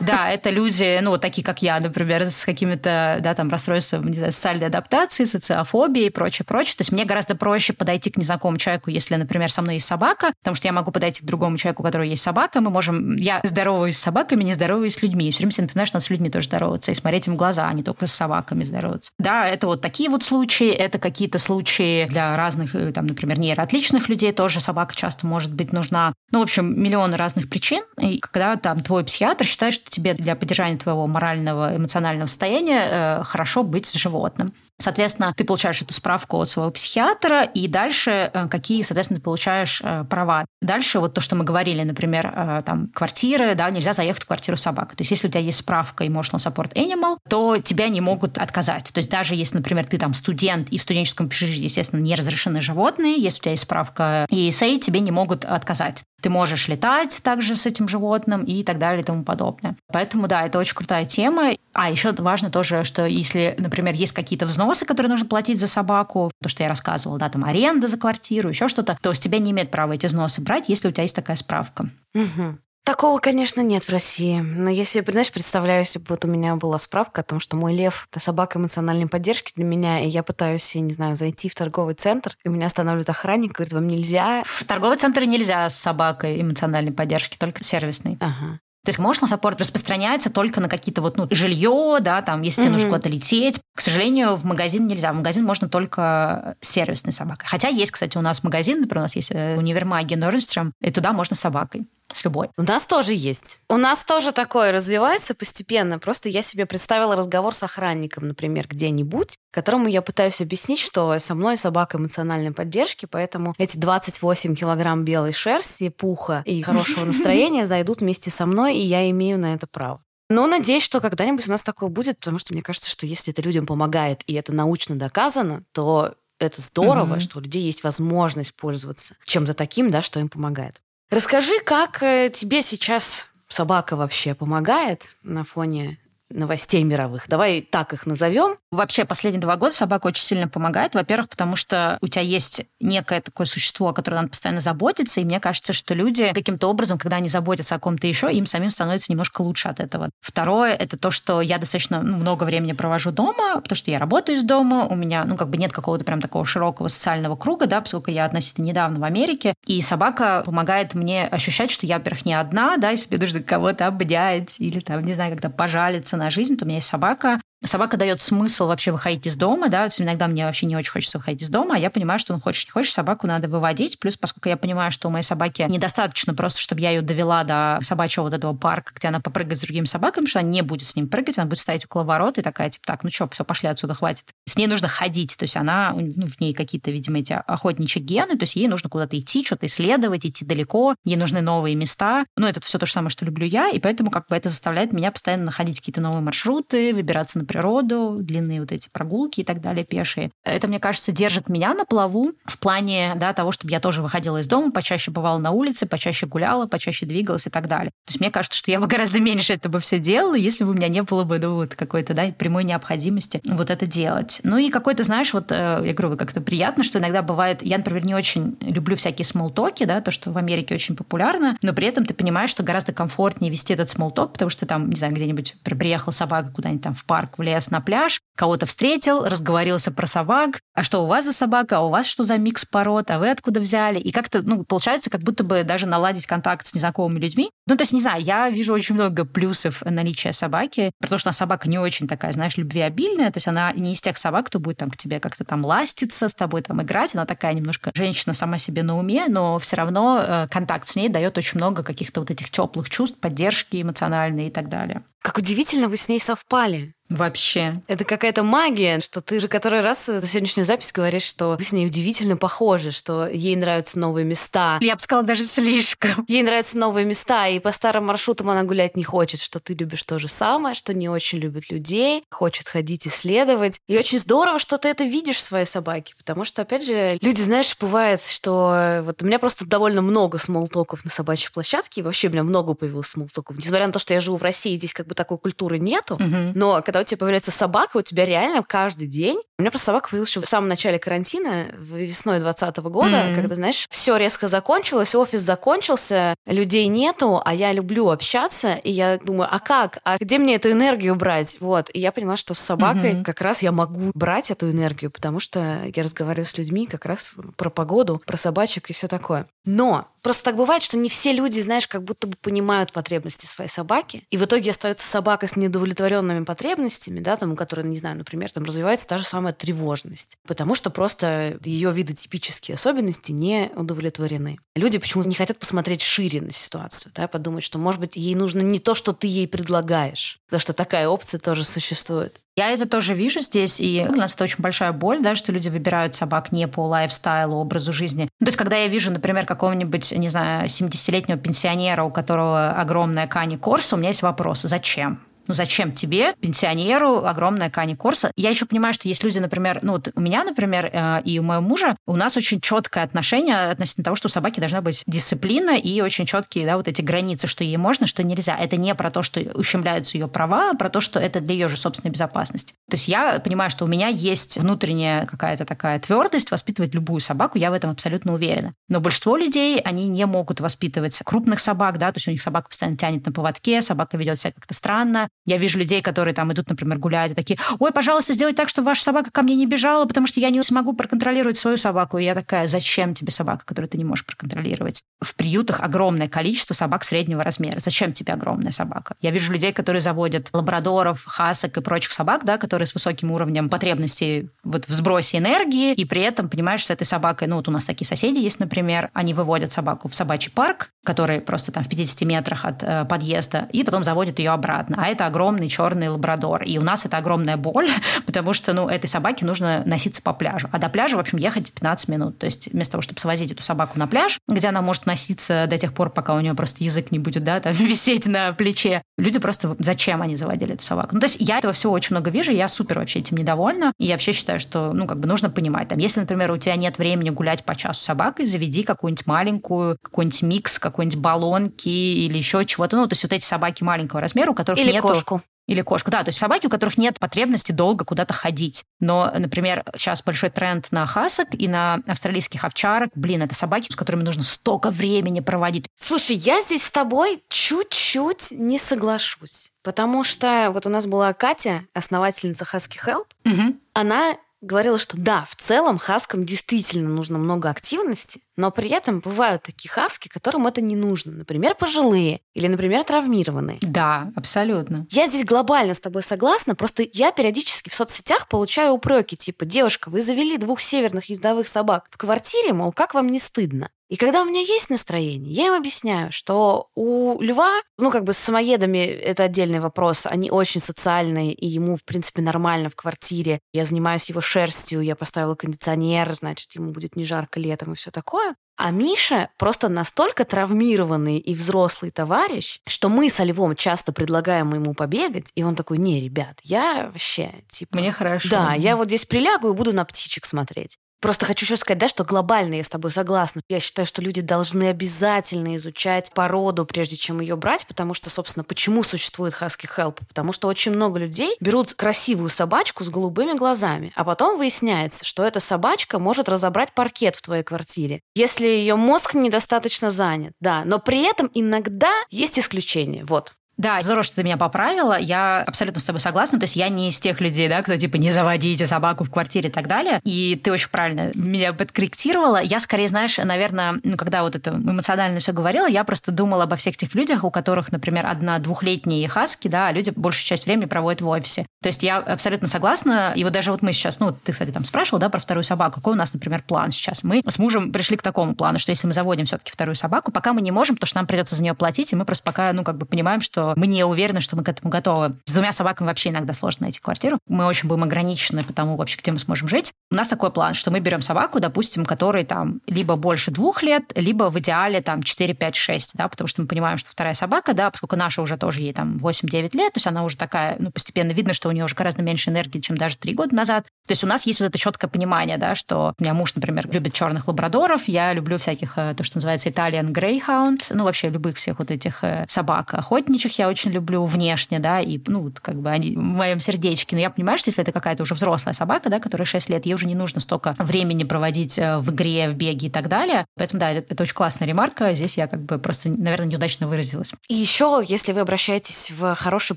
Да, 0.00 0.30
это 0.30 0.50
люди, 0.50 1.00
ну, 1.02 1.18
такие, 1.18 1.42
как 1.44 1.62
я, 1.62 1.80
например, 1.80 2.26
с 2.26 2.44
какими-то, 2.44 3.18
да, 3.20 3.34
там, 3.34 3.50
расстройствами, 3.50 4.10
не 4.10 4.18
знаю, 4.18 4.30
социальной 4.30 4.68
адаптации, 4.68 5.24
социофобией 5.24 6.06
и 6.06 6.10
прочее, 6.10 6.46
прочее. 6.46 6.76
То 6.76 6.82
есть 6.82 6.92
мне 6.92 7.04
гораздо 7.06 7.34
проще 7.34 7.72
подойти 7.72 8.10
к 8.10 8.16
незнакомому 8.16 8.58
человеку, 8.58 8.90
если, 8.90 9.16
например, 9.16 9.50
со 9.50 9.62
мной 9.62 9.74
есть 9.74 9.86
собака, 9.86 10.32
потому 10.42 10.54
что 10.54 10.68
я 10.68 10.72
могу 10.72 10.92
подойти 10.92 11.22
к 11.22 11.24
другому 11.24 11.58
человеку, 11.58 11.82
у 11.82 11.84
которого 11.84 12.06
есть 12.06 12.22
собака, 12.22 12.60
мы 12.60 12.70
можем... 12.70 13.16
Я 13.16 13.40
здороваюсь 13.42 13.96
с 13.96 14.00
собаками, 14.00 14.44
не 14.44 14.54
здороваюсь 14.54 14.94
с 14.94 15.02
людьми. 15.02 15.28
И 15.28 15.32
все 15.32 15.38
время 15.38 15.50
себе 15.50 15.64
напоминаю, 15.64 15.87
надо 15.94 16.04
с 16.04 16.10
людьми 16.10 16.30
тоже 16.30 16.46
здороваться 16.46 16.90
и 16.90 16.94
смотреть 16.94 17.26
им 17.26 17.34
в 17.34 17.36
глаза, 17.36 17.68
а 17.68 17.72
не 17.72 17.82
только 17.82 18.06
с 18.06 18.12
собаками 18.12 18.64
здороваться. 18.64 19.12
Да, 19.18 19.46
это 19.46 19.66
вот 19.66 19.80
такие 19.80 20.10
вот 20.10 20.22
случаи, 20.22 20.70
это 20.70 20.98
какие-то 20.98 21.38
случаи 21.38 22.06
для 22.06 22.36
разных, 22.36 22.74
э, 22.74 22.92
там, 22.92 23.06
например, 23.06 23.38
нейроотличных 23.38 24.08
людей 24.08 24.32
тоже 24.32 24.60
собака 24.60 24.94
часто 24.94 25.26
может 25.26 25.52
быть 25.52 25.72
нужна. 25.72 26.12
Ну, 26.30 26.40
в 26.40 26.42
общем, 26.42 26.80
миллионы 26.80 27.16
разных 27.16 27.48
причин. 27.48 27.82
И 28.00 28.18
когда 28.18 28.56
там 28.56 28.80
твой 28.80 29.04
психиатр 29.04 29.44
считает, 29.44 29.74
что 29.74 29.90
тебе 29.90 30.14
для 30.14 30.36
поддержания 30.36 30.76
твоего 30.76 31.06
морального, 31.06 31.76
эмоционального 31.76 32.26
состояния 32.26 32.88
э, 32.90 33.22
хорошо 33.24 33.62
быть 33.62 33.86
с 33.86 33.94
животным. 33.94 34.52
Соответственно, 34.80 35.32
ты 35.36 35.44
получаешь 35.44 35.82
эту 35.82 35.92
справку 35.92 36.40
от 36.40 36.48
своего 36.48 36.70
психиатра, 36.70 37.42
и 37.42 37.66
дальше 37.66 38.30
э, 38.32 38.46
какие, 38.46 38.82
соответственно, 38.82 39.18
ты 39.18 39.24
получаешь 39.24 39.80
э, 39.82 40.04
права. 40.08 40.44
Дальше 40.62 41.00
вот 41.00 41.14
то, 41.14 41.20
что 41.20 41.34
мы 41.34 41.44
говорили, 41.44 41.82
например, 41.82 42.32
э, 42.32 42.62
там, 42.64 42.88
квартиры, 42.94 43.56
да, 43.56 43.68
нельзя 43.70 43.92
заехать 43.92 44.22
в 44.22 44.26
квартиру 44.26 44.56
собак. 44.56 44.94
То 44.94 45.00
есть 45.00 45.10
если 45.10 45.26
у 45.26 45.30
тебя 45.30 45.40
есть 45.40 45.58
справка 45.58 46.04
Emotional 46.04 46.38
Support 46.38 46.74
Animal, 46.74 47.16
то 47.28 47.58
тебя 47.58 47.88
не 47.88 48.00
могут 48.00 48.38
отказать. 48.38 48.90
То 48.92 48.98
есть 48.98 49.10
даже 49.10 49.34
если, 49.34 49.56
например, 49.56 49.84
ты 49.84 49.98
там 49.98 50.14
студент, 50.14 50.68
и 50.70 50.78
в 50.78 50.82
студенческом 50.82 51.26
общежитии, 51.26 51.64
естественно, 51.64 52.00
не 52.00 52.14
разрешены 52.14 52.62
животные, 52.62 53.20
если 53.20 53.40
у 53.40 53.42
тебя 53.42 53.50
есть 53.52 53.64
справка 53.64 54.26
ESA, 54.30 54.78
тебе 54.78 55.00
не 55.00 55.10
могут 55.10 55.44
отказать. 55.44 56.04
Ты 56.20 56.30
можешь 56.30 56.68
летать 56.68 57.20
также 57.22 57.54
с 57.54 57.66
этим 57.66 57.88
животным 57.88 58.44
и 58.44 58.62
так 58.62 58.78
далее 58.78 59.02
и 59.02 59.04
тому 59.04 59.24
подобное. 59.24 59.76
Поэтому, 59.92 60.26
да, 60.28 60.46
это 60.46 60.58
очень 60.58 60.74
крутая 60.74 61.04
тема. 61.04 61.52
А 61.72 61.90
еще 61.90 62.12
важно 62.12 62.50
тоже, 62.50 62.84
что 62.84 63.06
если, 63.06 63.54
например, 63.58 63.94
есть 63.94 64.12
какие-то 64.12 64.46
взносы, 64.46 64.84
которые 64.84 65.10
нужно 65.10 65.26
платить 65.26 65.60
за 65.60 65.68
собаку, 65.68 66.32
то, 66.42 66.48
что 66.48 66.62
я 66.62 66.68
рассказывала, 66.68 67.18
да, 67.18 67.28
там 67.28 67.44
аренда 67.44 67.88
за 67.88 67.96
квартиру, 67.96 68.48
еще 68.48 68.68
что-то, 68.68 68.98
то 69.00 69.12
с 69.12 69.20
тебя 69.20 69.38
не 69.38 69.52
имеет 69.52 69.70
права 69.70 69.92
эти 69.92 70.06
взносы 70.06 70.40
брать, 70.40 70.68
если 70.68 70.88
у 70.88 70.90
тебя 70.90 71.02
есть 71.02 71.16
такая 71.16 71.36
справка. 71.36 71.90
Угу. 72.14 72.58
Такого, 72.88 73.18
конечно, 73.18 73.60
нет 73.60 73.84
в 73.84 73.90
России. 73.90 74.40
Но 74.40 74.70
если, 74.70 75.04
знаешь, 75.06 75.30
представляю, 75.30 75.80
если 75.80 75.98
бы 75.98 76.06
вот 76.08 76.24
у 76.24 76.28
меня 76.28 76.56
была 76.56 76.78
справка 76.78 77.20
о 77.20 77.22
том, 77.22 77.38
что 77.38 77.54
мой 77.54 77.74
лев– 77.74 78.08
это 78.10 78.18
собака 78.18 78.58
эмоциональной 78.58 79.06
поддержки 79.06 79.52
для 79.54 79.66
меня, 79.66 80.00
и 80.00 80.08
я 80.08 80.22
пытаюсь, 80.22 80.74
я 80.74 80.80
не 80.80 80.94
знаю, 80.94 81.14
зайти 81.14 81.50
в 81.50 81.54
торговый 81.54 81.92
центр, 81.92 82.34
и 82.46 82.48
меня 82.48 82.66
останавливает 82.66 83.10
охранник, 83.10 83.52
говорит, 83.52 83.74
вам 83.74 83.88
нельзя. 83.88 84.42
В 84.46 84.64
торговый 84.64 84.96
центр 84.96 85.24
нельзя 85.24 85.68
с 85.68 85.76
собакой 85.76 86.40
эмоциональной 86.40 86.92
поддержки, 86.92 87.36
только 87.36 87.62
сервисной. 87.62 88.16
Ага. 88.20 88.58
То 88.88 88.90
есть 88.90 89.00
emotional 89.00 89.28
support 89.28 89.58
распространяется 89.58 90.30
только 90.30 90.62
на 90.62 90.68
какие-то 90.70 91.02
вот, 91.02 91.18
ну, 91.18 91.28
жилье, 91.30 91.98
да, 92.00 92.22
там, 92.22 92.40
если 92.40 92.62
тебе 92.62 92.70
нужно 92.70 92.88
куда-то 92.88 93.10
лететь. 93.10 93.60
К 93.76 93.82
сожалению, 93.82 94.34
в 94.34 94.46
магазин 94.46 94.86
нельзя. 94.86 95.12
В 95.12 95.16
магазин 95.16 95.44
можно 95.44 95.68
только 95.68 96.56
сервисной 96.62 97.12
собакой. 97.12 97.46
Хотя 97.46 97.68
есть, 97.68 97.92
кстати, 97.92 98.16
у 98.16 98.22
нас 98.22 98.42
магазин, 98.42 98.80
например, 98.80 99.00
у 99.00 99.04
нас 99.04 99.14
есть 99.14 99.30
э, 99.30 99.58
универмаги 99.58 100.14
Норнстром, 100.14 100.72
и 100.80 100.90
туда 100.90 101.12
можно 101.12 101.36
с 101.36 101.40
собакой 101.40 101.86
с 102.14 102.24
любой. 102.24 102.48
У 102.56 102.62
нас 102.62 102.86
тоже 102.86 103.14
есть. 103.14 103.60
У 103.68 103.76
нас 103.76 104.04
тоже 104.04 104.32
такое 104.32 104.72
развивается 104.72 105.34
постепенно. 105.34 105.98
Просто 105.98 106.28
я 106.28 106.42
себе 106.42 106.66
представила 106.66 107.16
разговор 107.16 107.54
с 107.54 107.62
охранником, 107.62 108.28
например, 108.28 108.66
где-нибудь, 108.68 109.36
которому 109.50 109.88
я 109.88 110.02
пытаюсь 110.02 110.40
объяснить, 110.40 110.80
что 110.80 111.18
со 111.18 111.34
мной 111.34 111.56
собака 111.56 111.98
эмоциональной 111.98 112.52
поддержки, 112.52 113.06
поэтому 113.06 113.54
эти 113.58 113.76
28 113.76 114.54
килограмм 114.54 115.04
белой 115.04 115.32
шерсти, 115.32 115.88
пуха 115.88 116.42
и 116.44 116.62
хорошего 116.62 117.04
настроения 117.06 117.66
зайдут 117.66 118.00
вместе 118.00 118.30
со 118.30 118.46
мной, 118.46 118.77
и 118.78 118.82
я 118.82 119.08
имею 119.10 119.38
на 119.38 119.54
это 119.54 119.66
право. 119.66 120.02
Но 120.30 120.46
надеюсь, 120.46 120.82
что 120.82 121.00
когда-нибудь 121.00 121.48
у 121.48 121.50
нас 121.50 121.62
такое 121.62 121.88
будет, 121.88 122.18
потому 122.18 122.38
что 122.38 122.52
мне 122.52 122.62
кажется, 122.62 122.90
что 122.90 123.06
если 123.06 123.32
это 123.32 123.42
людям 123.42 123.66
помогает, 123.66 124.22
и 124.26 124.34
это 124.34 124.52
научно 124.52 124.96
доказано, 124.96 125.64
то 125.72 126.14
это 126.38 126.60
здорово, 126.60 127.16
mm-hmm. 127.16 127.20
что 127.20 127.38
у 127.38 127.42
людей 127.42 127.62
есть 127.62 127.82
возможность 127.82 128.54
пользоваться 128.54 129.16
чем-то 129.24 129.54
таким, 129.54 129.90
да, 129.90 130.02
что 130.02 130.20
им 130.20 130.28
помогает. 130.28 130.80
Расскажи, 131.10 131.58
как 131.64 132.02
э, 132.02 132.30
тебе 132.32 132.62
сейчас 132.62 133.28
собака 133.48 133.96
вообще 133.96 134.34
помогает 134.34 135.06
на 135.22 135.44
фоне 135.44 135.98
новостей 136.30 136.82
мировых. 136.82 137.24
Давай 137.28 137.60
так 137.62 137.92
их 137.92 138.06
назовем. 138.06 138.56
Вообще, 138.70 139.04
последние 139.04 139.40
два 139.40 139.56
года 139.56 139.74
собака 139.74 140.08
очень 140.08 140.24
сильно 140.24 140.48
помогает. 140.48 140.94
Во-первых, 140.94 141.28
потому 141.28 141.56
что 141.56 141.98
у 142.02 142.08
тебя 142.08 142.22
есть 142.22 142.66
некое 142.80 143.20
такое 143.20 143.46
существо, 143.46 143.88
о 143.88 143.92
котором 143.92 144.16
надо 144.16 144.28
постоянно 144.28 144.60
заботиться, 144.60 145.20
и 145.20 145.24
мне 145.24 145.40
кажется, 145.40 145.72
что 145.72 145.94
люди 145.94 146.32
каким-то 146.32 146.68
образом, 146.68 146.98
когда 146.98 147.16
они 147.16 147.28
заботятся 147.28 147.74
о 147.74 147.78
ком-то 147.78 148.06
еще, 148.06 148.30
им 148.32 148.46
самим 148.46 148.70
становится 148.70 149.10
немножко 149.10 149.42
лучше 149.42 149.68
от 149.68 149.80
этого. 149.80 150.10
Второе, 150.20 150.74
это 150.74 150.98
то, 150.98 151.10
что 151.10 151.40
я 151.40 151.58
достаточно 151.58 152.02
ну, 152.02 152.16
много 152.16 152.44
времени 152.44 152.72
провожу 152.72 153.10
дома, 153.10 153.56
потому 153.56 153.76
что 153.76 153.90
я 153.90 153.98
работаю 153.98 154.36
из 154.36 154.42
дома, 154.42 154.86
у 154.86 154.94
меня, 154.94 155.24
ну, 155.24 155.36
как 155.36 155.48
бы 155.48 155.56
нет 155.56 155.72
какого-то 155.72 156.04
прям 156.04 156.20
такого 156.20 156.44
широкого 156.44 156.88
социального 156.88 157.36
круга, 157.36 157.66
да, 157.66 157.80
поскольку 157.80 158.10
я 158.10 158.26
относительно 158.26 158.66
недавно 158.66 159.00
в 159.00 159.04
Америке, 159.04 159.54
и 159.66 159.80
собака 159.80 160.42
помогает 160.44 160.94
мне 160.94 161.26
ощущать, 161.26 161.70
что 161.70 161.86
я, 161.86 161.98
во-первых, 161.98 162.26
не 162.26 162.34
одна, 162.34 162.76
да, 162.76 162.90
если 162.90 163.08
мне 163.08 163.18
нужно 163.18 163.42
кого-то 163.42 163.86
обнять 163.86 164.60
или 164.60 164.80
там, 164.80 165.02
не 165.02 165.14
знаю, 165.14 165.32
как-то 165.32 165.48
пожалиться 165.48 166.17
на 166.18 166.30
жизнь, 166.30 166.56
то 166.56 166.64
у 166.64 166.68
меня 166.68 166.76
есть 166.78 166.88
собака, 166.88 167.40
Собака 167.64 167.96
дает 167.96 168.20
смысл 168.20 168.68
вообще 168.68 168.92
выходить 168.92 169.26
из 169.26 169.34
дома, 169.34 169.68
да, 169.68 169.88
иногда 169.98 170.28
мне 170.28 170.44
вообще 170.44 170.66
не 170.66 170.76
очень 170.76 170.92
хочется 170.92 171.18
выходить 171.18 171.42
из 171.42 171.50
дома, 171.50 171.74
а 171.74 171.78
я 171.78 171.90
понимаю, 171.90 172.20
что 172.20 172.32
ну 172.32 172.40
хочешь, 172.40 172.66
не 172.66 172.70
хочешь, 172.70 172.92
собаку 172.92 173.26
надо 173.26 173.48
выводить, 173.48 173.98
плюс 173.98 174.16
поскольку 174.16 174.48
я 174.48 174.56
понимаю, 174.56 174.92
что 174.92 175.08
у 175.08 175.10
моей 175.10 175.24
собаки 175.24 175.66
недостаточно 175.68 176.34
просто, 176.34 176.60
чтобы 176.60 176.82
я 176.82 176.90
ее 176.90 177.02
довела 177.02 177.42
до 177.42 177.80
собачьего 177.82 178.24
вот 178.24 178.32
этого 178.32 178.54
парка, 178.54 178.92
где 178.94 179.08
она 179.08 179.18
попрыгает 179.18 179.58
с 179.58 179.60
другими 179.60 179.86
собаками, 179.86 180.26
что 180.26 180.38
она 180.38 180.48
не 180.48 180.62
будет 180.62 180.86
с 180.86 180.94
ним 180.94 181.08
прыгать, 181.08 181.36
она 181.36 181.48
будет 181.48 181.58
стоять 181.58 181.84
около 181.84 182.04
ворот 182.04 182.38
и 182.38 182.42
такая, 182.42 182.70
типа, 182.70 182.86
так, 182.86 183.02
ну 183.02 183.10
что, 183.10 183.28
все, 183.28 183.44
пошли 183.44 183.68
отсюда, 183.68 183.94
хватит. 183.94 184.26
С 184.46 184.56
ней 184.56 184.68
нужно 184.68 184.86
ходить, 184.86 185.36
то 185.36 185.42
есть 185.42 185.56
она, 185.56 185.92
ну, 185.92 186.28
в 186.28 186.40
ней 186.40 186.54
какие-то, 186.54 186.92
видимо, 186.92 187.18
эти 187.18 187.32
охотничьи 187.32 188.00
гены, 188.00 188.38
то 188.38 188.44
есть 188.44 188.54
ей 188.54 188.68
нужно 188.68 188.88
куда-то 188.88 189.18
идти, 189.18 189.44
что-то 189.44 189.66
исследовать, 189.66 190.24
идти 190.24 190.44
далеко, 190.44 190.94
ей 191.04 191.16
нужны 191.16 191.40
новые 191.40 191.74
места. 191.74 192.24
Ну, 192.36 192.46
это 192.46 192.60
все 192.60 192.78
то 192.78 192.86
же 192.86 192.92
самое, 192.92 193.10
что 193.10 193.24
люблю 193.24 193.46
я, 193.46 193.70
и 193.70 193.80
поэтому 193.80 194.12
как 194.12 194.28
бы 194.28 194.36
это 194.36 194.48
заставляет 194.48 194.92
меня 194.92 195.10
постоянно 195.10 195.46
находить 195.46 195.80
какие-то 195.80 196.00
новые 196.00 196.22
маршруты, 196.22 196.94
выбираться 196.94 197.38
на 197.38 197.47
природу, 197.48 198.18
длинные 198.20 198.60
вот 198.60 198.70
эти 198.70 198.88
прогулки 198.88 199.40
и 199.40 199.44
так 199.44 199.60
далее, 199.60 199.84
пешие. 199.84 200.30
Это, 200.44 200.68
мне 200.68 200.78
кажется, 200.78 201.10
держит 201.10 201.48
меня 201.48 201.74
на 201.74 201.84
плаву 201.84 202.32
в 202.44 202.58
плане 202.58 203.14
да, 203.16 203.32
того, 203.32 203.50
чтобы 203.50 203.72
я 203.72 203.80
тоже 203.80 204.02
выходила 204.02 204.38
из 204.38 204.46
дома, 204.46 204.70
почаще 204.70 205.10
бывала 205.10 205.38
на 205.38 205.50
улице, 205.50 205.86
почаще 205.86 206.26
гуляла, 206.26 206.66
почаще 206.66 207.06
двигалась 207.06 207.46
и 207.46 207.50
так 207.50 207.66
далее. 207.66 207.90
То 208.06 208.10
есть 208.10 208.20
мне 208.20 208.30
кажется, 208.30 208.56
что 208.56 208.70
я 208.70 208.78
бы 208.78 208.86
гораздо 208.86 209.20
меньше 209.20 209.54
это 209.54 209.68
бы 209.68 209.80
все 209.80 209.98
делала, 209.98 210.34
если 210.34 210.64
бы 210.64 210.70
у 210.70 210.74
меня 210.74 210.88
не 210.88 211.02
было 211.02 211.24
бы 211.24 211.38
ну, 211.38 211.56
вот 211.56 211.74
какой-то 211.74 212.14
да, 212.14 212.30
прямой 212.36 212.64
необходимости 212.64 213.40
вот 213.44 213.70
это 213.70 213.86
делать. 213.86 214.40
Ну 214.42 214.58
и 214.58 214.70
какой-то, 214.70 215.02
знаешь, 215.02 215.32
вот 215.32 215.50
э, 215.50 215.82
я 215.84 215.92
говорю, 215.94 216.16
как-то 216.16 216.40
приятно, 216.40 216.84
что 216.84 216.98
иногда 216.98 217.22
бывает, 217.22 217.62
я, 217.62 217.78
например, 217.78 218.04
не 218.04 218.14
очень 218.14 218.56
люблю 218.60 218.96
всякие 218.96 219.24
смолтоки, 219.24 219.84
да, 219.84 220.00
то, 220.00 220.10
что 220.10 220.30
в 220.30 220.38
Америке 220.38 220.74
очень 220.74 220.96
популярно, 220.96 221.56
но 221.62 221.72
при 221.72 221.86
этом 221.86 222.04
ты 222.04 222.14
понимаешь, 222.14 222.50
что 222.50 222.62
гораздо 222.62 222.92
комфортнее 222.92 223.50
вести 223.50 223.72
этот 223.72 223.90
смолток, 223.90 224.32
потому 224.32 224.50
что 224.50 224.66
там, 224.66 224.90
не 224.90 224.96
знаю, 224.96 225.14
где-нибудь 225.14 225.56
приехала 225.62 226.12
собака 226.12 226.50
куда-нибудь 226.50 226.82
там 226.82 226.94
в 226.94 227.04
парк, 227.04 227.37
в 227.38 227.42
лес, 227.42 227.70
на 227.70 227.80
пляж, 227.80 228.20
кого-то 228.36 228.66
встретил, 228.66 229.24
разговорился 229.24 229.90
про 229.90 230.06
собак, 230.06 230.60
а 230.74 230.82
что 230.82 231.02
у 231.02 231.06
вас 231.06 231.24
за 231.24 231.32
собака, 231.32 231.78
а 231.78 231.80
у 231.80 231.90
вас 231.90 232.06
что 232.06 232.24
за 232.24 232.36
микс 232.38 232.64
пород, 232.64 233.10
а 233.10 233.18
вы 233.18 233.30
откуда 233.30 233.60
взяли? 233.60 233.98
И 233.98 234.10
как-то, 234.10 234.42
ну, 234.42 234.64
получается, 234.64 235.10
как 235.10 235.22
будто 235.22 235.44
бы 235.44 235.64
даже 235.64 235.86
наладить 235.86 236.26
контакт 236.26 236.66
с 236.66 236.74
незнакомыми 236.74 237.18
людьми. 237.18 237.50
Ну, 237.66 237.76
то 237.76 237.82
есть, 237.82 237.92
не 237.92 238.00
знаю, 238.00 238.22
я 238.22 238.50
вижу 238.50 238.72
очень 238.72 238.94
много 238.94 239.24
плюсов 239.24 239.82
наличия 239.84 240.32
собаки, 240.32 240.92
потому 241.00 241.18
что 241.18 241.28
она 241.28 241.34
собака 241.34 241.68
не 241.68 241.78
очень 241.78 242.06
такая, 242.06 242.32
знаешь, 242.32 242.56
любвеобильная, 242.56 243.30
то 243.30 243.38
есть 243.38 243.48
она 243.48 243.72
не 243.72 243.92
из 243.92 244.00
тех 244.00 244.18
собак, 244.18 244.46
кто 244.46 244.58
будет 244.58 244.78
там 244.78 244.90
к 244.90 244.96
тебе 244.96 245.20
как-то 245.20 245.44
там 245.44 245.64
ластиться, 245.64 246.28
с 246.28 246.34
тобой 246.34 246.62
там 246.62 246.82
играть, 246.82 247.14
она 247.14 247.26
такая 247.26 247.54
немножко 247.54 247.90
женщина 247.94 248.34
сама 248.34 248.58
себе 248.58 248.82
на 248.82 248.98
уме, 248.98 249.26
но 249.28 249.58
все 249.58 249.76
равно 249.76 250.20
э, 250.20 250.48
контакт 250.48 250.88
с 250.88 250.96
ней 250.96 251.08
дает 251.08 251.36
очень 251.38 251.58
много 251.58 251.82
каких-то 251.82 252.20
вот 252.20 252.30
этих 252.30 252.50
теплых 252.50 252.90
чувств, 252.90 253.18
поддержки 253.18 253.82
эмоциональной 253.82 254.48
и 254.48 254.50
так 254.50 254.68
далее. 254.68 255.02
Как 255.22 255.38
удивительно 255.38 255.88
вы 255.88 255.96
с 255.96 256.08
ней 256.08 256.20
совпали. 256.20 256.94
Вообще. 257.08 257.82
Это 257.86 258.04
какая-то 258.04 258.42
магия, 258.42 259.00
что 259.00 259.20
ты 259.20 259.40
же 259.40 259.48
который 259.48 259.80
раз 259.80 260.06
за 260.06 260.26
сегодняшнюю 260.26 260.66
запись 260.66 260.92
говоришь, 260.92 261.22
что 261.22 261.56
вы 261.58 261.64
с 261.64 261.72
ней 261.72 261.86
удивительно 261.86 262.36
похожи, 262.36 262.90
что 262.90 263.26
ей 263.26 263.56
нравятся 263.56 263.98
новые 263.98 264.24
места. 264.24 264.78
Я 264.80 264.94
бы 264.94 265.00
сказала, 265.00 265.26
даже 265.26 265.44
слишком. 265.44 266.24
Ей 266.28 266.42
нравятся 266.42 266.78
новые 266.78 267.06
места, 267.06 267.48
и 267.48 267.58
по 267.58 267.72
старым 267.72 268.06
маршрутам 268.06 268.50
она 268.50 268.62
гулять 268.62 268.96
не 268.96 269.04
хочет, 269.04 269.40
что 269.40 269.60
ты 269.60 269.74
любишь 269.74 270.04
то 270.04 270.18
же 270.18 270.28
самое, 270.28 270.74
что 270.74 270.94
не 270.94 271.08
очень 271.08 271.38
любит 271.38 271.70
людей, 271.70 272.24
хочет 272.30 272.68
ходить 272.68 273.06
исследовать. 273.06 273.80
И 273.88 273.96
очень 273.96 274.18
здорово, 274.18 274.58
что 274.58 274.78
ты 274.78 274.88
это 274.88 275.04
видишь 275.04 275.36
в 275.36 275.42
своей 275.42 275.66
собаке, 275.66 276.14
потому 276.16 276.44
что, 276.44 276.62
опять 276.62 276.84
же, 276.84 277.18
люди, 277.22 277.40
знаешь, 277.40 277.76
бывает, 277.78 278.22
что 278.22 279.02
вот 279.04 279.22
у 279.22 279.26
меня 279.26 279.38
просто 279.38 279.66
довольно 279.66 280.02
много 280.02 280.38
смолтоков 280.38 281.04
на 281.04 281.10
собачьей 281.10 281.50
площадке, 281.52 282.00
и 282.00 282.04
вообще 282.04 282.28
у 282.28 282.32
меня 282.32 282.42
много 282.44 282.74
появилось 282.74 283.08
смолтоков. 283.08 283.56
Несмотря 283.56 283.86
на 283.86 283.92
то, 283.92 283.98
что 283.98 284.14
я 284.14 284.20
живу 284.20 284.36
в 284.36 284.42
России, 284.42 284.76
здесь 284.76 284.92
как 284.92 285.06
бы 285.06 285.14
такой 285.14 285.38
культуры 285.38 285.78
нету, 285.78 286.14
угу. 286.14 286.52
но 286.54 286.82
когда 286.82 286.97
у 287.00 287.04
тебя 287.04 287.18
появляется 287.18 287.50
собака, 287.50 287.98
у 287.98 288.02
тебя 288.02 288.24
реально 288.24 288.62
каждый 288.62 289.06
день... 289.06 289.40
У 289.58 289.62
меня 289.62 289.72
просто 289.72 289.86
собака 289.86 290.10
появилась 290.10 290.30
еще 290.30 290.40
в 290.40 290.48
самом 290.48 290.68
начале 290.68 291.00
карантина, 291.00 291.66
весной 291.78 292.38
2020 292.38 292.76
года, 292.84 293.10
mm-hmm. 293.10 293.34
когда, 293.34 293.54
знаешь, 293.56 293.88
все 293.90 294.16
резко 294.16 294.46
закончилось, 294.46 295.16
офис 295.16 295.40
закончился, 295.40 296.36
людей 296.46 296.86
нету, 296.86 297.42
а 297.44 297.54
я 297.54 297.72
люблю 297.72 298.08
общаться, 298.08 298.74
и 298.74 298.92
я 298.92 299.18
думаю, 299.18 299.48
а 299.50 299.58
как? 299.58 299.98
А 300.04 300.16
где 300.18 300.38
мне 300.38 300.54
эту 300.54 300.70
энергию 300.70 301.16
брать? 301.16 301.56
Вот. 301.58 301.90
И 301.92 301.98
я 301.98 302.12
поняла, 302.12 302.36
что 302.36 302.54
с 302.54 302.60
собакой 302.60 303.14
mm-hmm. 303.14 303.24
как 303.24 303.40
раз 303.40 303.62
я 303.62 303.72
могу 303.72 304.12
брать 304.14 304.52
эту 304.52 304.70
энергию, 304.70 305.10
потому 305.10 305.40
что 305.40 305.82
я 305.92 306.02
разговариваю 306.04 306.46
с 306.46 306.56
людьми 306.56 306.86
как 306.86 307.04
раз 307.04 307.34
про 307.56 307.68
погоду, 307.68 308.22
про 308.24 308.36
собачек 308.36 308.90
и 308.90 308.92
все 308.92 309.08
такое. 309.08 309.46
Но 309.64 310.08
просто 310.22 310.44
так 310.44 310.56
бывает, 310.56 310.82
что 310.82 310.96
не 310.96 311.08
все 311.08 311.32
люди, 311.32 311.60
знаешь, 311.60 311.86
как 311.86 312.02
будто 312.02 312.26
бы 312.26 312.36
понимают 312.40 312.92
потребности 312.92 313.46
своей 313.46 313.70
собаки, 313.70 314.24
и 314.30 314.36
в 314.36 314.44
итоге 314.44 314.70
остается 314.70 315.06
собака 315.06 315.46
с 315.46 315.56
недовлетворенными 315.56 316.44
потребностями, 316.44 316.87
да, 317.20 317.36
там, 317.36 317.52
у 317.52 317.56
которой, 317.56 317.86
не 317.86 317.98
знаю, 317.98 318.16
например, 318.16 318.50
там 318.50 318.64
развивается 318.64 319.06
та 319.06 319.18
же 319.18 319.24
самая 319.24 319.52
тревожность, 319.52 320.38
потому 320.46 320.74
что 320.74 320.90
просто 320.90 321.58
ее 321.64 321.92
виды 321.92 322.14
типические 322.14 322.74
особенности 322.74 323.32
не 323.32 323.70
удовлетворены. 323.74 324.58
Люди 324.74 324.98
почему-то 324.98 325.28
не 325.28 325.34
хотят 325.34 325.58
посмотреть 325.58 326.02
шире 326.02 326.40
на 326.40 326.52
ситуацию, 326.52 327.12
да, 327.14 327.28
подумать, 327.28 327.62
что, 327.62 327.78
может 327.78 328.00
быть, 328.00 328.16
ей 328.16 328.34
нужно 328.34 328.60
не 328.60 328.78
то, 328.78 328.94
что 328.94 329.12
ты 329.12 329.26
ей 329.26 329.48
предлагаешь, 329.48 330.40
потому 330.46 330.60
что 330.60 330.72
такая 330.72 331.08
опция 331.08 331.38
тоже 331.38 331.64
существует. 331.64 332.40
Я 332.58 332.72
это 332.72 332.86
тоже 332.86 333.14
вижу 333.14 333.38
здесь, 333.38 333.78
и 333.78 334.04
у 334.08 334.14
нас 334.14 334.34
это 334.34 334.42
очень 334.42 334.60
большая 334.60 334.90
боль, 334.90 335.22
да, 335.22 335.36
что 335.36 335.52
люди 335.52 335.68
выбирают 335.68 336.16
собак 336.16 336.50
не 336.50 336.66
по 336.66 336.86
лайфстайлу, 336.86 337.54
образу 337.54 337.92
жизни. 337.92 338.28
Ну, 338.40 338.44
то 338.44 338.48
есть, 338.48 338.58
когда 338.58 338.76
я 338.76 338.88
вижу, 338.88 339.12
например, 339.12 339.46
какого-нибудь, 339.46 340.10
не 340.10 340.28
знаю, 340.28 340.66
70-летнего 340.66 341.38
пенсионера, 341.38 342.02
у 342.02 342.10
которого 342.10 342.72
огромная 342.72 343.28
кани 343.28 343.56
корса, 343.56 343.94
у 343.94 343.98
меня 344.00 344.08
есть 344.08 344.22
вопрос, 344.22 344.62
зачем? 344.62 345.20
Ну 345.48 345.54
зачем 345.54 345.92
тебе, 345.92 346.34
пенсионеру, 346.40 347.24
огромная 347.24 347.70
Кани 347.70 347.96
Корса? 347.96 348.30
Я 348.36 348.50
еще 348.50 348.66
понимаю, 348.66 348.92
что 348.92 349.08
есть 349.08 349.24
люди, 349.24 349.38
например, 349.38 349.80
ну 349.82 349.92
вот 349.92 350.10
у 350.14 350.20
меня, 350.20 350.44
например, 350.44 350.90
э, 350.92 351.22
и 351.24 351.38
у 351.38 351.42
моего 351.42 351.62
мужа, 351.62 351.96
у 352.06 352.16
нас 352.16 352.36
очень 352.36 352.60
четкое 352.60 353.02
отношение 353.02 353.70
относительно 353.70 354.04
того, 354.04 354.14
что 354.14 354.26
у 354.26 354.30
собаки 354.30 354.60
должна 354.60 354.82
быть 354.82 355.02
дисциплина 355.06 355.70
и 355.70 356.02
очень 356.02 356.26
четкие, 356.26 356.66
да, 356.66 356.76
вот 356.76 356.86
эти 356.86 357.00
границы, 357.00 357.46
что 357.46 357.64
ей 357.64 357.78
можно, 357.78 358.06
что 358.06 358.22
нельзя. 358.22 358.56
Это 358.56 358.76
не 358.76 358.94
про 358.94 359.10
то, 359.10 359.22
что 359.22 359.40
ущемляются 359.54 360.18
ее 360.18 360.28
права, 360.28 360.72
а 360.72 360.74
про 360.74 360.90
то, 360.90 361.00
что 361.00 361.18
это 361.18 361.40
для 361.40 361.54
ее 361.54 361.68
же 361.68 361.78
собственной 361.78 362.12
безопасности. 362.12 362.74
То 362.90 362.96
есть 362.96 363.08
я 363.08 363.38
понимаю, 363.38 363.70
что 363.70 363.86
у 363.86 363.88
меня 363.88 364.08
есть 364.08 364.58
внутренняя 364.58 365.24
какая-то 365.24 365.64
такая 365.64 365.98
твердость 365.98 366.50
воспитывать 366.50 366.92
любую 366.94 367.20
собаку, 367.20 367.56
я 367.56 367.70
в 367.70 367.74
этом 367.74 367.90
абсолютно 367.90 368.34
уверена. 368.34 368.74
Но 368.90 369.00
большинство 369.00 369.34
людей, 369.38 369.80
они 369.80 370.08
не 370.08 370.26
могут 370.26 370.60
воспитывать 370.60 371.18
крупных 371.24 371.60
собак, 371.60 371.96
да, 371.96 372.12
то 372.12 372.18
есть 372.18 372.28
у 372.28 372.30
них 372.30 372.42
собака 372.42 372.68
постоянно 372.68 372.98
тянет 372.98 373.24
на 373.24 373.32
поводке, 373.32 373.80
собака 373.80 374.18
ведет 374.18 374.38
себя 374.38 374.52
как-то 374.52 374.74
странно, 374.74 375.28
Я 375.44 375.56
вижу 375.56 375.78
людей, 375.78 376.02
которые 376.02 376.34
там 376.34 376.52
идут, 376.52 376.68
например, 376.68 376.98
гулять, 376.98 377.32
и 377.32 377.34
такие, 377.34 377.58
ой, 377.78 377.90
пожалуйста, 377.92 378.32
сделай 378.32 378.52
так, 378.52 378.68
чтобы 378.68 378.86
ваша 378.86 379.02
собака 379.02 379.30
ко 379.30 379.42
мне 379.42 379.54
не 379.54 379.66
бежала, 379.66 380.04
потому 380.04 380.26
что 380.26 380.40
я 380.40 380.50
не 380.50 380.62
смогу 380.62 380.92
проконтролировать 380.92 381.56
свою 381.56 381.76
собаку. 381.76 382.18
И 382.18 382.24
я 382.24 382.34
такая, 382.34 382.66
зачем 382.66 383.14
тебе 383.14 383.32
собака, 383.32 383.64
которую 383.64 383.88
ты 383.88 383.98
не 383.98 384.04
можешь 384.04 384.26
проконтролировать? 384.26 385.02
В 385.20 385.34
приютах 385.34 385.80
огромное 385.80 386.28
количество 386.28 386.74
собак 386.74 387.04
среднего 387.04 387.42
размера. 387.42 387.80
Зачем 387.80 388.12
тебе 388.12 388.34
огромная 388.34 388.72
собака? 388.72 389.14
Я 389.20 389.30
вижу 389.30 389.52
людей, 389.52 389.72
которые 389.72 390.02
заводят 390.02 390.48
лабрадоров, 390.52 391.24
хасок 391.24 391.76
и 391.76 391.80
прочих 391.80 392.12
собак, 392.12 392.44
да, 392.44 392.58
которые 392.58 392.86
с 392.86 392.94
высоким 392.94 393.30
уровнем 393.32 393.68
потребностей 393.68 394.50
вот 394.64 394.86
в 394.86 394.92
сбросе 394.92 395.38
энергии, 395.38 395.94
и 395.94 396.04
при 396.04 396.22
этом, 396.22 396.48
понимаешь, 396.48 396.84
с 396.84 396.90
этой 396.90 397.04
собакой, 397.04 397.48
ну 397.48 397.56
вот 397.56 397.68
у 397.68 397.70
нас 397.70 397.84
такие 397.84 398.06
соседи 398.06 398.38
есть, 398.38 398.60
например, 398.60 399.10
они 399.14 399.34
выводят 399.34 399.72
собаку 399.72 400.08
в 400.08 400.14
собачий 400.14 400.50
парк, 400.50 400.90
который 401.04 401.40
просто 401.40 401.72
там 401.72 401.84
в 401.84 401.88
50 401.88 402.20
метрах 402.22 402.64
от 402.64 402.82
э, 402.82 403.04
подъезда, 403.04 403.68
и 403.72 403.84
потом 403.84 404.02
заводят 404.02 404.38
ее 404.38 404.50
обратно. 404.50 404.96
А 404.98 405.06
это 405.06 405.26
огромный 405.28 405.68
черный 405.68 406.08
лабрадор. 406.08 406.62
И 406.64 406.78
у 406.78 406.82
нас 406.82 407.06
это 407.06 407.16
огромная 407.16 407.56
боль, 407.56 407.88
потому 408.26 408.52
что, 408.52 408.72
ну, 408.72 408.88
этой 408.88 409.06
собаке 409.06 409.46
нужно 409.46 409.82
носиться 409.86 410.20
по 410.20 410.32
пляжу. 410.32 410.68
А 410.72 410.78
до 410.78 410.88
пляжа, 410.88 411.16
в 411.16 411.20
общем, 411.20 411.38
ехать 411.38 411.72
15 411.72 412.08
минут. 412.08 412.38
То 412.38 412.46
есть 412.46 412.68
вместо 412.72 412.92
того, 412.92 413.02
чтобы 413.02 413.20
свозить 413.20 413.52
эту 413.52 413.62
собаку 413.62 413.98
на 413.98 414.06
пляж, 414.06 414.38
где 414.48 414.68
она 414.68 414.82
может 414.82 415.06
носиться 415.06 415.66
до 415.68 415.78
тех 415.78 415.92
пор, 415.92 416.10
пока 416.10 416.34
у 416.34 416.40
нее 416.40 416.54
просто 416.54 416.84
язык 416.84 417.10
не 417.10 417.18
будет, 417.18 417.44
да, 417.44 417.60
там 417.60 417.72
висеть 417.78 418.26
на 418.26 418.52
плече, 418.52 419.02
люди 419.16 419.38
просто 419.38 419.76
зачем 419.78 420.22
они 420.22 420.36
заводили 420.36 420.74
эту 420.74 420.84
собаку? 420.84 421.14
Ну, 421.14 421.20
то 421.20 421.26
есть 421.26 421.36
я 421.38 421.58
этого 421.58 421.72
всего 421.72 421.92
очень 421.92 422.14
много 422.14 422.30
вижу, 422.30 422.52
я 422.52 422.68
супер 422.68 422.98
вообще 422.98 423.20
этим 423.20 423.36
недовольна. 423.36 423.92
И 423.98 424.06
я 424.06 424.14
вообще 424.14 424.32
считаю, 424.32 424.60
что, 424.60 424.92
ну, 424.92 425.06
как 425.06 425.20
бы 425.20 425.28
нужно 425.28 425.50
понимать, 425.50 425.88
там, 425.88 425.98
если, 425.98 426.20
например, 426.20 426.50
у 426.50 426.58
тебя 426.58 426.76
нет 426.76 426.98
времени 426.98 427.30
гулять 427.30 427.64
по 427.64 427.74
часу 427.74 428.02
с 428.02 428.04
собакой, 428.04 428.46
заведи 428.46 428.82
какую-нибудь 428.82 429.26
маленькую, 429.26 429.98
какой-нибудь 430.02 430.42
микс, 430.42 430.78
какой-нибудь 430.78 431.18
баллонки 431.18 431.88
или 431.88 432.38
еще 432.38 432.64
чего-то. 432.64 432.96
Ну, 432.96 433.06
то 433.06 433.12
есть 433.12 433.22
вот 433.22 433.32
эти 433.32 433.44
собаки 433.44 433.82
маленького 433.82 434.20
размера, 434.20 434.50
у 434.50 434.54
которых 434.54 434.80
Или 434.80 434.92
нету... 434.92 435.07
кошку. 435.08 435.42
Или 435.68 435.82
кошку, 435.82 436.10
да, 436.10 436.24
то 436.24 436.30
есть 436.30 436.38
собаки, 436.38 436.66
у 436.66 436.70
которых 436.70 436.96
нет 436.96 437.18
потребности 437.20 437.72
долго 437.72 438.06
куда-то 438.06 438.32
ходить. 438.32 438.84
Но, 439.00 439.30
например, 439.36 439.84
сейчас 439.98 440.22
большой 440.22 440.48
тренд 440.48 440.90
на 440.92 441.04
хасок 441.04 441.48
и 441.52 441.68
на 441.68 442.00
австралийских 442.06 442.64
овчарок. 442.64 443.10
Блин, 443.14 443.42
это 443.42 443.54
собаки, 443.54 443.92
с 443.92 443.94
которыми 443.96 444.22
нужно 444.22 444.44
столько 444.44 444.88
времени 444.88 445.40
проводить. 445.40 445.84
Слушай, 446.00 446.36
я 446.36 446.62
здесь 446.62 446.84
с 446.84 446.90
тобой 446.90 447.42
чуть-чуть 447.50 448.50
не 448.50 448.78
соглашусь. 448.78 449.70
Потому 449.82 450.24
что 450.24 450.70
вот 450.72 450.86
у 450.86 450.90
нас 450.90 451.04
была 451.04 451.34
Катя, 451.34 451.82
основательница 451.92 452.64
Husky 452.64 452.98
Help. 453.04 453.26
Угу. 453.44 453.76
Она 453.92 454.36
говорила, 454.60 454.98
что 454.98 455.16
да, 455.16 455.46
в 455.48 455.56
целом 455.56 455.98
хаскам 455.98 456.44
действительно 456.44 457.08
нужно 457.08 457.38
много 457.38 457.70
активности, 457.70 458.40
но 458.56 458.70
при 458.70 458.88
этом 458.90 459.20
бывают 459.20 459.62
такие 459.62 459.90
хаски, 459.90 460.28
которым 460.28 460.66
это 460.66 460.80
не 460.80 460.96
нужно. 460.96 461.32
Например, 461.32 461.74
пожилые 461.74 462.40
или, 462.54 462.66
например, 462.66 463.04
травмированные. 463.04 463.78
Да, 463.82 464.32
абсолютно. 464.34 465.06
Я 465.10 465.28
здесь 465.28 465.44
глобально 465.44 465.94
с 465.94 466.00
тобой 466.00 466.22
согласна, 466.22 466.74
просто 466.74 467.06
я 467.12 467.30
периодически 467.32 467.88
в 467.88 467.94
соцсетях 467.94 468.48
получаю 468.48 468.92
упреки, 468.92 469.36
типа, 469.36 469.64
девушка, 469.64 470.08
вы 470.08 470.20
завели 470.20 470.58
двух 470.58 470.80
северных 470.80 471.26
ездовых 471.26 471.68
собак 471.68 472.08
в 472.10 472.16
квартире, 472.16 472.72
мол, 472.72 472.92
как 472.92 473.14
вам 473.14 473.28
не 473.28 473.38
стыдно? 473.38 473.90
И 474.08 474.16
когда 474.16 474.42
у 474.42 474.46
меня 474.46 474.60
есть 474.60 474.88
настроение, 474.88 475.52
я 475.52 475.66
им 475.66 475.74
объясняю, 475.74 476.32
что 476.32 476.88
у 476.94 477.40
льва, 477.42 477.80
ну, 477.98 478.10
как 478.10 478.24
бы 478.24 478.32
с 478.32 478.38
самоедами 478.38 478.98
это 478.98 479.44
отдельный 479.44 479.80
вопрос, 479.80 480.24
они 480.24 480.50
очень 480.50 480.80
социальные, 480.80 481.52
и 481.52 481.66
ему, 481.66 481.96
в 481.96 482.04
принципе, 482.04 482.40
нормально 482.40 482.88
в 482.88 482.96
квартире. 482.96 483.60
Я 483.72 483.84
занимаюсь 483.84 484.28
его 484.30 484.40
шерстью, 484.40 485.02
я 485.02 485.14
поставила 485.14 485.54
кондиционер, 485.54 486.32
значит, 486.34 486.72
ему 486.72 486.92
будет 486.92 487.16
не 487.16 487.26
жарко 487.26 487.60
летом 487.60 487.92
и 487.92 487.96
все 487.96 488.10
такое. 488.10 488.54
А 488.78 488.92
Миша 488.92 489.50
просто 489.58 489.88
настолько 489.88 490.44
травмированный 490.44 491.38
и 491.38 491.54
взрослый 491.54 492.12
товарищ, 492.12 492.80
что 492.86 493.08
мы 493.08 493.28
со 493.28 493.42
Львом 493.42 493.74
часто 493.74 494.12
предлагаем 494.12 494.72
ему 494.72 494.94
побегать, 494.94 495.50
и 495.56 495.64
он 495.64 495.74
такой, 495.74 495.98
не, 495.98 496.20
ребят, 496.20 496.60
я 496.62 497.10
вообще, 497.12 497.52
типа... 497.68 497.98
Мне 497.98 498.12
хорошо. 498.12 498.48
Да, 498.48 498.74
я 498.74 498.96
вот 498.96 499.08
здесь 499.08 499.26
прилягу 499.26 499.70
и 499.70 499.74
буду 499.74 499.92
на 499.92 500.04
птичек 500.04 500.46
смотреть. 500.46 500.96
Просто 501.20 501.46
хочу 501.46 501.64
еще 501.64 501.76
сказать, 501.76 501.98
да, 501.98 502.08
что 502.08 502.24
глобально 502.24 502.74
я 502.74 502.84
с 502.84 502.88
тобой 502.88 503.10
согласна. 503.10 503.60
Я 503.68 503.80
считаю, 503.80 504.06
что 504.06 504.22
люди 504.22 504.40
должны 504.40 504.88
обязательно 504.88 505.76
изучать 505.76 506.32
породу, 506.32 506.84
прежде 506.86 507.16
чем 507.16 507.40
ее 507.40 507.56
брать, 507.56 507.86
потому 507.86 508.14
что, 508.14 508.30
собственно, 508.30 508.62
почему 508.62 509.02
существует 509.02 509.54
Husky 509.54 509.88
Help? 509.96 510.18
Потому 510.28 510.52
что 510.52 510.68
очень 510.68 510.92
много 510.92 511.18
людей 511.18 511.56
берут 511.60 511.94
красивую 511.94 512.50
собачку 512.50 513.04
с 513.04 513.08
голубыми 513.08 513.56
глазами, 513.56 514.12
а 514.14 514.24
потом 514.24 514.58
выясняется, 514.58 515.24
что 515.24 515.44
эта 515.44 515.58
собачка 515.58 516.18
может 516.18 516.48
разобрать 516.48 516.92
паркет 516.92 517.34
в 517.34 517.42
твоей 517.42 517.64
квартире, 517.64 518.20
если 518.34 518.66
ее 518.66 518.94
мозг 518.94 519.34
недостаточно 519.34 520.10
занят, 520.10 520.52
да. 520.60 520.84
Но 520.84 521.00
при 521.00 521.24
этом 521.28 521.50
иногда 521.52 522.12
есть 522.30 522.58
исключения. 522.58 523.24
Вот. 523.24 523.57
Да, 523.78 524.02
здорово, 524.02 524.24
что 524.24 524.36
ты 524.36 524.42
меня 524.42 524.56
поправила. 524.56 525.16
Я 525.16 525.62
абсолютно 525.62 526.00
с 526.00 526.04
тобой 526.04 526.18
согласна. 526.18 526.58
То 526.58 526.64
есть 526.64 526.74
я 526.74 526.88
не 526.88 527.08
из 527.08 527.20
тех 527.20 527.40
людей, 527.40 527.68
да, 527.68 527.80
кто 527.82 527.96
типа 527.96 528.16
не 528.16 528.32
заводите 528.32 528.86
собаку 528.86 529.22
в 529.22 529.30
квартире 529.30 529.68
и 529.68 529.72
так 529.72 529.86
далее. 529.86 530.20
И 530.24 530.60
ты 530.62 530.72
очень 530.72 530.90
правильно 530.90 531.30
меня 531.34 531.72
подкорректировала. 531.72 532.60
Я 532.60 532.80
скорее, 532.80 533.06
знаешь, 533.06 533.38
наверное, 533.38 534.00
ну, 534.02 534.16
когда 534.16 534.42
вот 534.42 534.56
это 534.56 534.72
эмоционально 534.72 535.38
все 535.38 535.52
говорила, 535.52 535.86
я 535.86 536.02
просто 536.02 536.32
думала 536.32 536.64
обо 536.64 536.74
всех 536.74 536.96
тех 536.96 537.14
людях, 537.14 537.44
у 537.44 537.52
которых, 537.52 537.92
например, 537.92 538.26
одна 538.26 538.58
двухлетние 538.58 539.28
хаски, 539.28 539.68
да, 539.68 539.86
а 539.86 539.92
люди 539.92 540.10
большую 540.10 540.44
часть 540.44 540.66
времени 540.66 540.86
проводят 540.86 541.20
в 541.20 541.28
офисе. 541.28 541.64
То 541.80 541.86
есть 541.86 542.02
я 542.02 542.16
абсолютно 542.16 542.66
согласна. 542.66 543.32
И 543.36 543.44
вот 543.44 543.52
даже 543.52 543.70
вот 543.70 543.80
мы 543.82 543.92
сейчас, 543.92 544.18
ну, 544.18 544.32
ты, 544.32 544.50
кстати, 544.50 544.72
там 544.72 544.84
спрашивал, 544.84 545.20
да, 545.20 545.28
про 545.28 545.38
вторую 545.38 545.62
собаку. 545.62 546.00
Какой 546.00 546.14
у 546.14 546.16
нас, 546.16 546.34
например, 546.34 546.64
план 546.66 546.90
сейчас? 546.90 547.22
Мы 547.22 547.42
с 547.46 547.58
мужем 547.60 547.92
пришли 547.92 548.16
к 548.16 548.22
такому 548.22 548.56
плану, 548.56 548.80
что 548.80 548.90
если 548.90 549.06
мы 549.06 549.12
заводим 549.12 549.46
все-таки 549.46 549.70
вторую 549.70 549.94
собаку, 549.94 550.32
пока 550.32 550.52
мы 550.52 550.62
не 550.62 550.72
можем, 550.72 550.96
потому 550.96 551.06
что 551.06 551.18
нам 551.18 551.28
придется 551.28 551.54
за 551.54 551.62
нее 551.62 551.74
платить, 551.74 552.12
и 552.12 552.16
мы 552.16 552.24
просто 552.24 552.42
пока, 552.42 552.72
ну, 552.72 552.82
как 552.82 552.98
бы 552.98 553.06
понимаем, 553.06 553.40
что 553.40 553.67
мы 553.76 553.86
не 553.86 554.04
уверены, 554.04 554.40
что 554.40 554.56
мы 554.56 554.64
к 554.64 554.68
этому 554.68 554.90
готовы. 554.90 555.36
С 555.44 555.52
двумя 555.52 555.72
собаками 555.72 556.08
вообще 556.08 556.30
иногда 556.30 556.52
сложно 556.52 556.84
найти 556.84 557.00
квартиру. 557.00 557.38
Мы 557.48 557.66
очень 557.66 557.88
будем 557.88 558.04
ограничены 558.04 558.62
по 558.62 558.72
тому, 558.72 558.96
вообще, 558.96 559.18
где 559.20 559.32
мы 559.32 559.38
сможем 559.38 559.68
жить. 559.68 559.92
У 560.10 560.14
нас 560.14 560.28
такой 560.28 560.50
план, 560.50 560.74
что 560.74 560.90
мы 560.90 561.00
берем 561.00 561.22
собаку, 561.22 561.60
допустим, 561.60 562.04
которой 562.04 562.44
там 562.44 562.80
либо 562.86 563.16
больше 563.16 563.50
двух 563.50 563.82
лет, 563.82 564.04
либо 564.14 564.44
в 564.50 564.58
идеале 564.58 565.00
там 565.00 565.22
4, 565.22 565.54
5, 565.54 565.76
6, 565.76 566.10
да, 566.14 566.28
потому 566.28 566.48
что 566.48 566.62
мы 566.62 566.68
понимаем, 566.68 566.98
что 566.98 567.10
вторая 567.10 567.34
собака, 567.34 567.74
да, 567.74 567.90
поскольку 567.90 568.16
наша 568.16 568.42
уже 568.42 568.56
тоже 568.56 568.80
ей 568.80 568.92
там 568.92 569.16
8-9 569.16 569.76
лет, 569.76 569.92
то 569.92 569.98
есть 569.98 570.06
она 570.06 570.24
уже 570.24 570.36
такая, 570.36 570.76
ну, 570.78 570.90
постепенно 570.90 571.32
видно, 571.32 571.52
что 571.52 571.68
у 571.68 571.72
нее 571.72 571.84
уже 571.84 571.94
гораздо 571.94 572.22
меньше 572.22 572.50
энергии, 572.50 572.80
чем 572.80 572.96
даже 572.96 573.16
3 573.16 573.34
года 573.34 573.54
назад. 573.54 573.86
То 574.08 574.12
есть 574.12 574.24
у 574.24 574.26
нас 574.26 574.46
есть 574.46 574.60
вот 574.60 574.66
это 574.66 574.78
четкое 574.78 575.10
понимание, 575.10 575.58
да, 575.58 575.74
что 575.74 576.14
у 576.18 576.22
меня 576.22 576.32
муж, 576.32 576.54
например, 576.54 576.88
любит 576.90 577.12
черных 577.12 577.46
лабрадоров, 577.46 578.08
я 578.08 578.32
люблю 578.32 578.56
всяких, 578.58 578.96
э, 578.96 579.14
то, 579.14 579.22
что 579.22 579.36
называется 579.36 579.68
Italian 579.68 580.12
Greyhound, 580.12 580.94
ну, 580.94 581.04
вообще 581.04 581.28
любых 581.28 581.56
всех 581.56 581.78
вот 581.78 581.90
этих 581.90 582.24
э, 582.24 582.46
собак 582.48 582.94
охотничьих 582.94 583.58
я 583.58 583.68
очень 583.68 583.90
люблю 583.90 584.24
внешне, 584.24 584.78
да, 584.78 585.00
и, 585.00 585.20
ну, 585.26 585.52
как 585.60 585.80
бы 585.80 585.90
они 585.90 586.16
в 586.16 586.20
моем 586.20 586.58
сердечке. 586.58 587.16
Но 587.16 587.20
я 587.20 587.28
понимаю, 587.28 587.58
что 587.58 587.68
если 587.68 587.82
это 587.82 587.92
какая-то 587.92 588.22
уже 588.22 588.34
взрослая 588.34 588.72
собака, 588.72 589.10
да, 589.10 589.20
которая 589.20 589.44
6 589.44 589.68
лет, 589.68 589.84
ей 589.84 589.94
уже 589.94 590.06
не 590.06 590.14
нужно 590.14 590.40
столько 590.40 590.74
времени 590.78 591.24
проводить 591.24 591.78
э, 591.78 591.98
в 591.98 592.10
игре, 592.10 592.48
в 592.48 592.54
беге 592.54 592.86
и 592.86 592.90
так 592.90 593.08
далее. 593.08 593.44
Поэтому, 593.56 593.80
да, 593.80 593.90
это, 593.90 594.14
это 594.14 594.22
очень 594.22 594.34
классная 594.34 594.66
ремарка. 594.66 595.14
Здесь 595.14 595.36
я 595.36 595.48
как 595.48 595.64
бы 595.64 595.78
просто, 595.78 596.08
наверное, 596.08 596.46
неудачно 596.46 596.88
выразилась. 596.88 597.34
И 597.48 597.54
еще, 597.54 598.02
если 598.06 598.32
вы 598.32 598.40
обращаетесь 598.40 599.10
в 599.10 599.34
хороший 599.34 599.76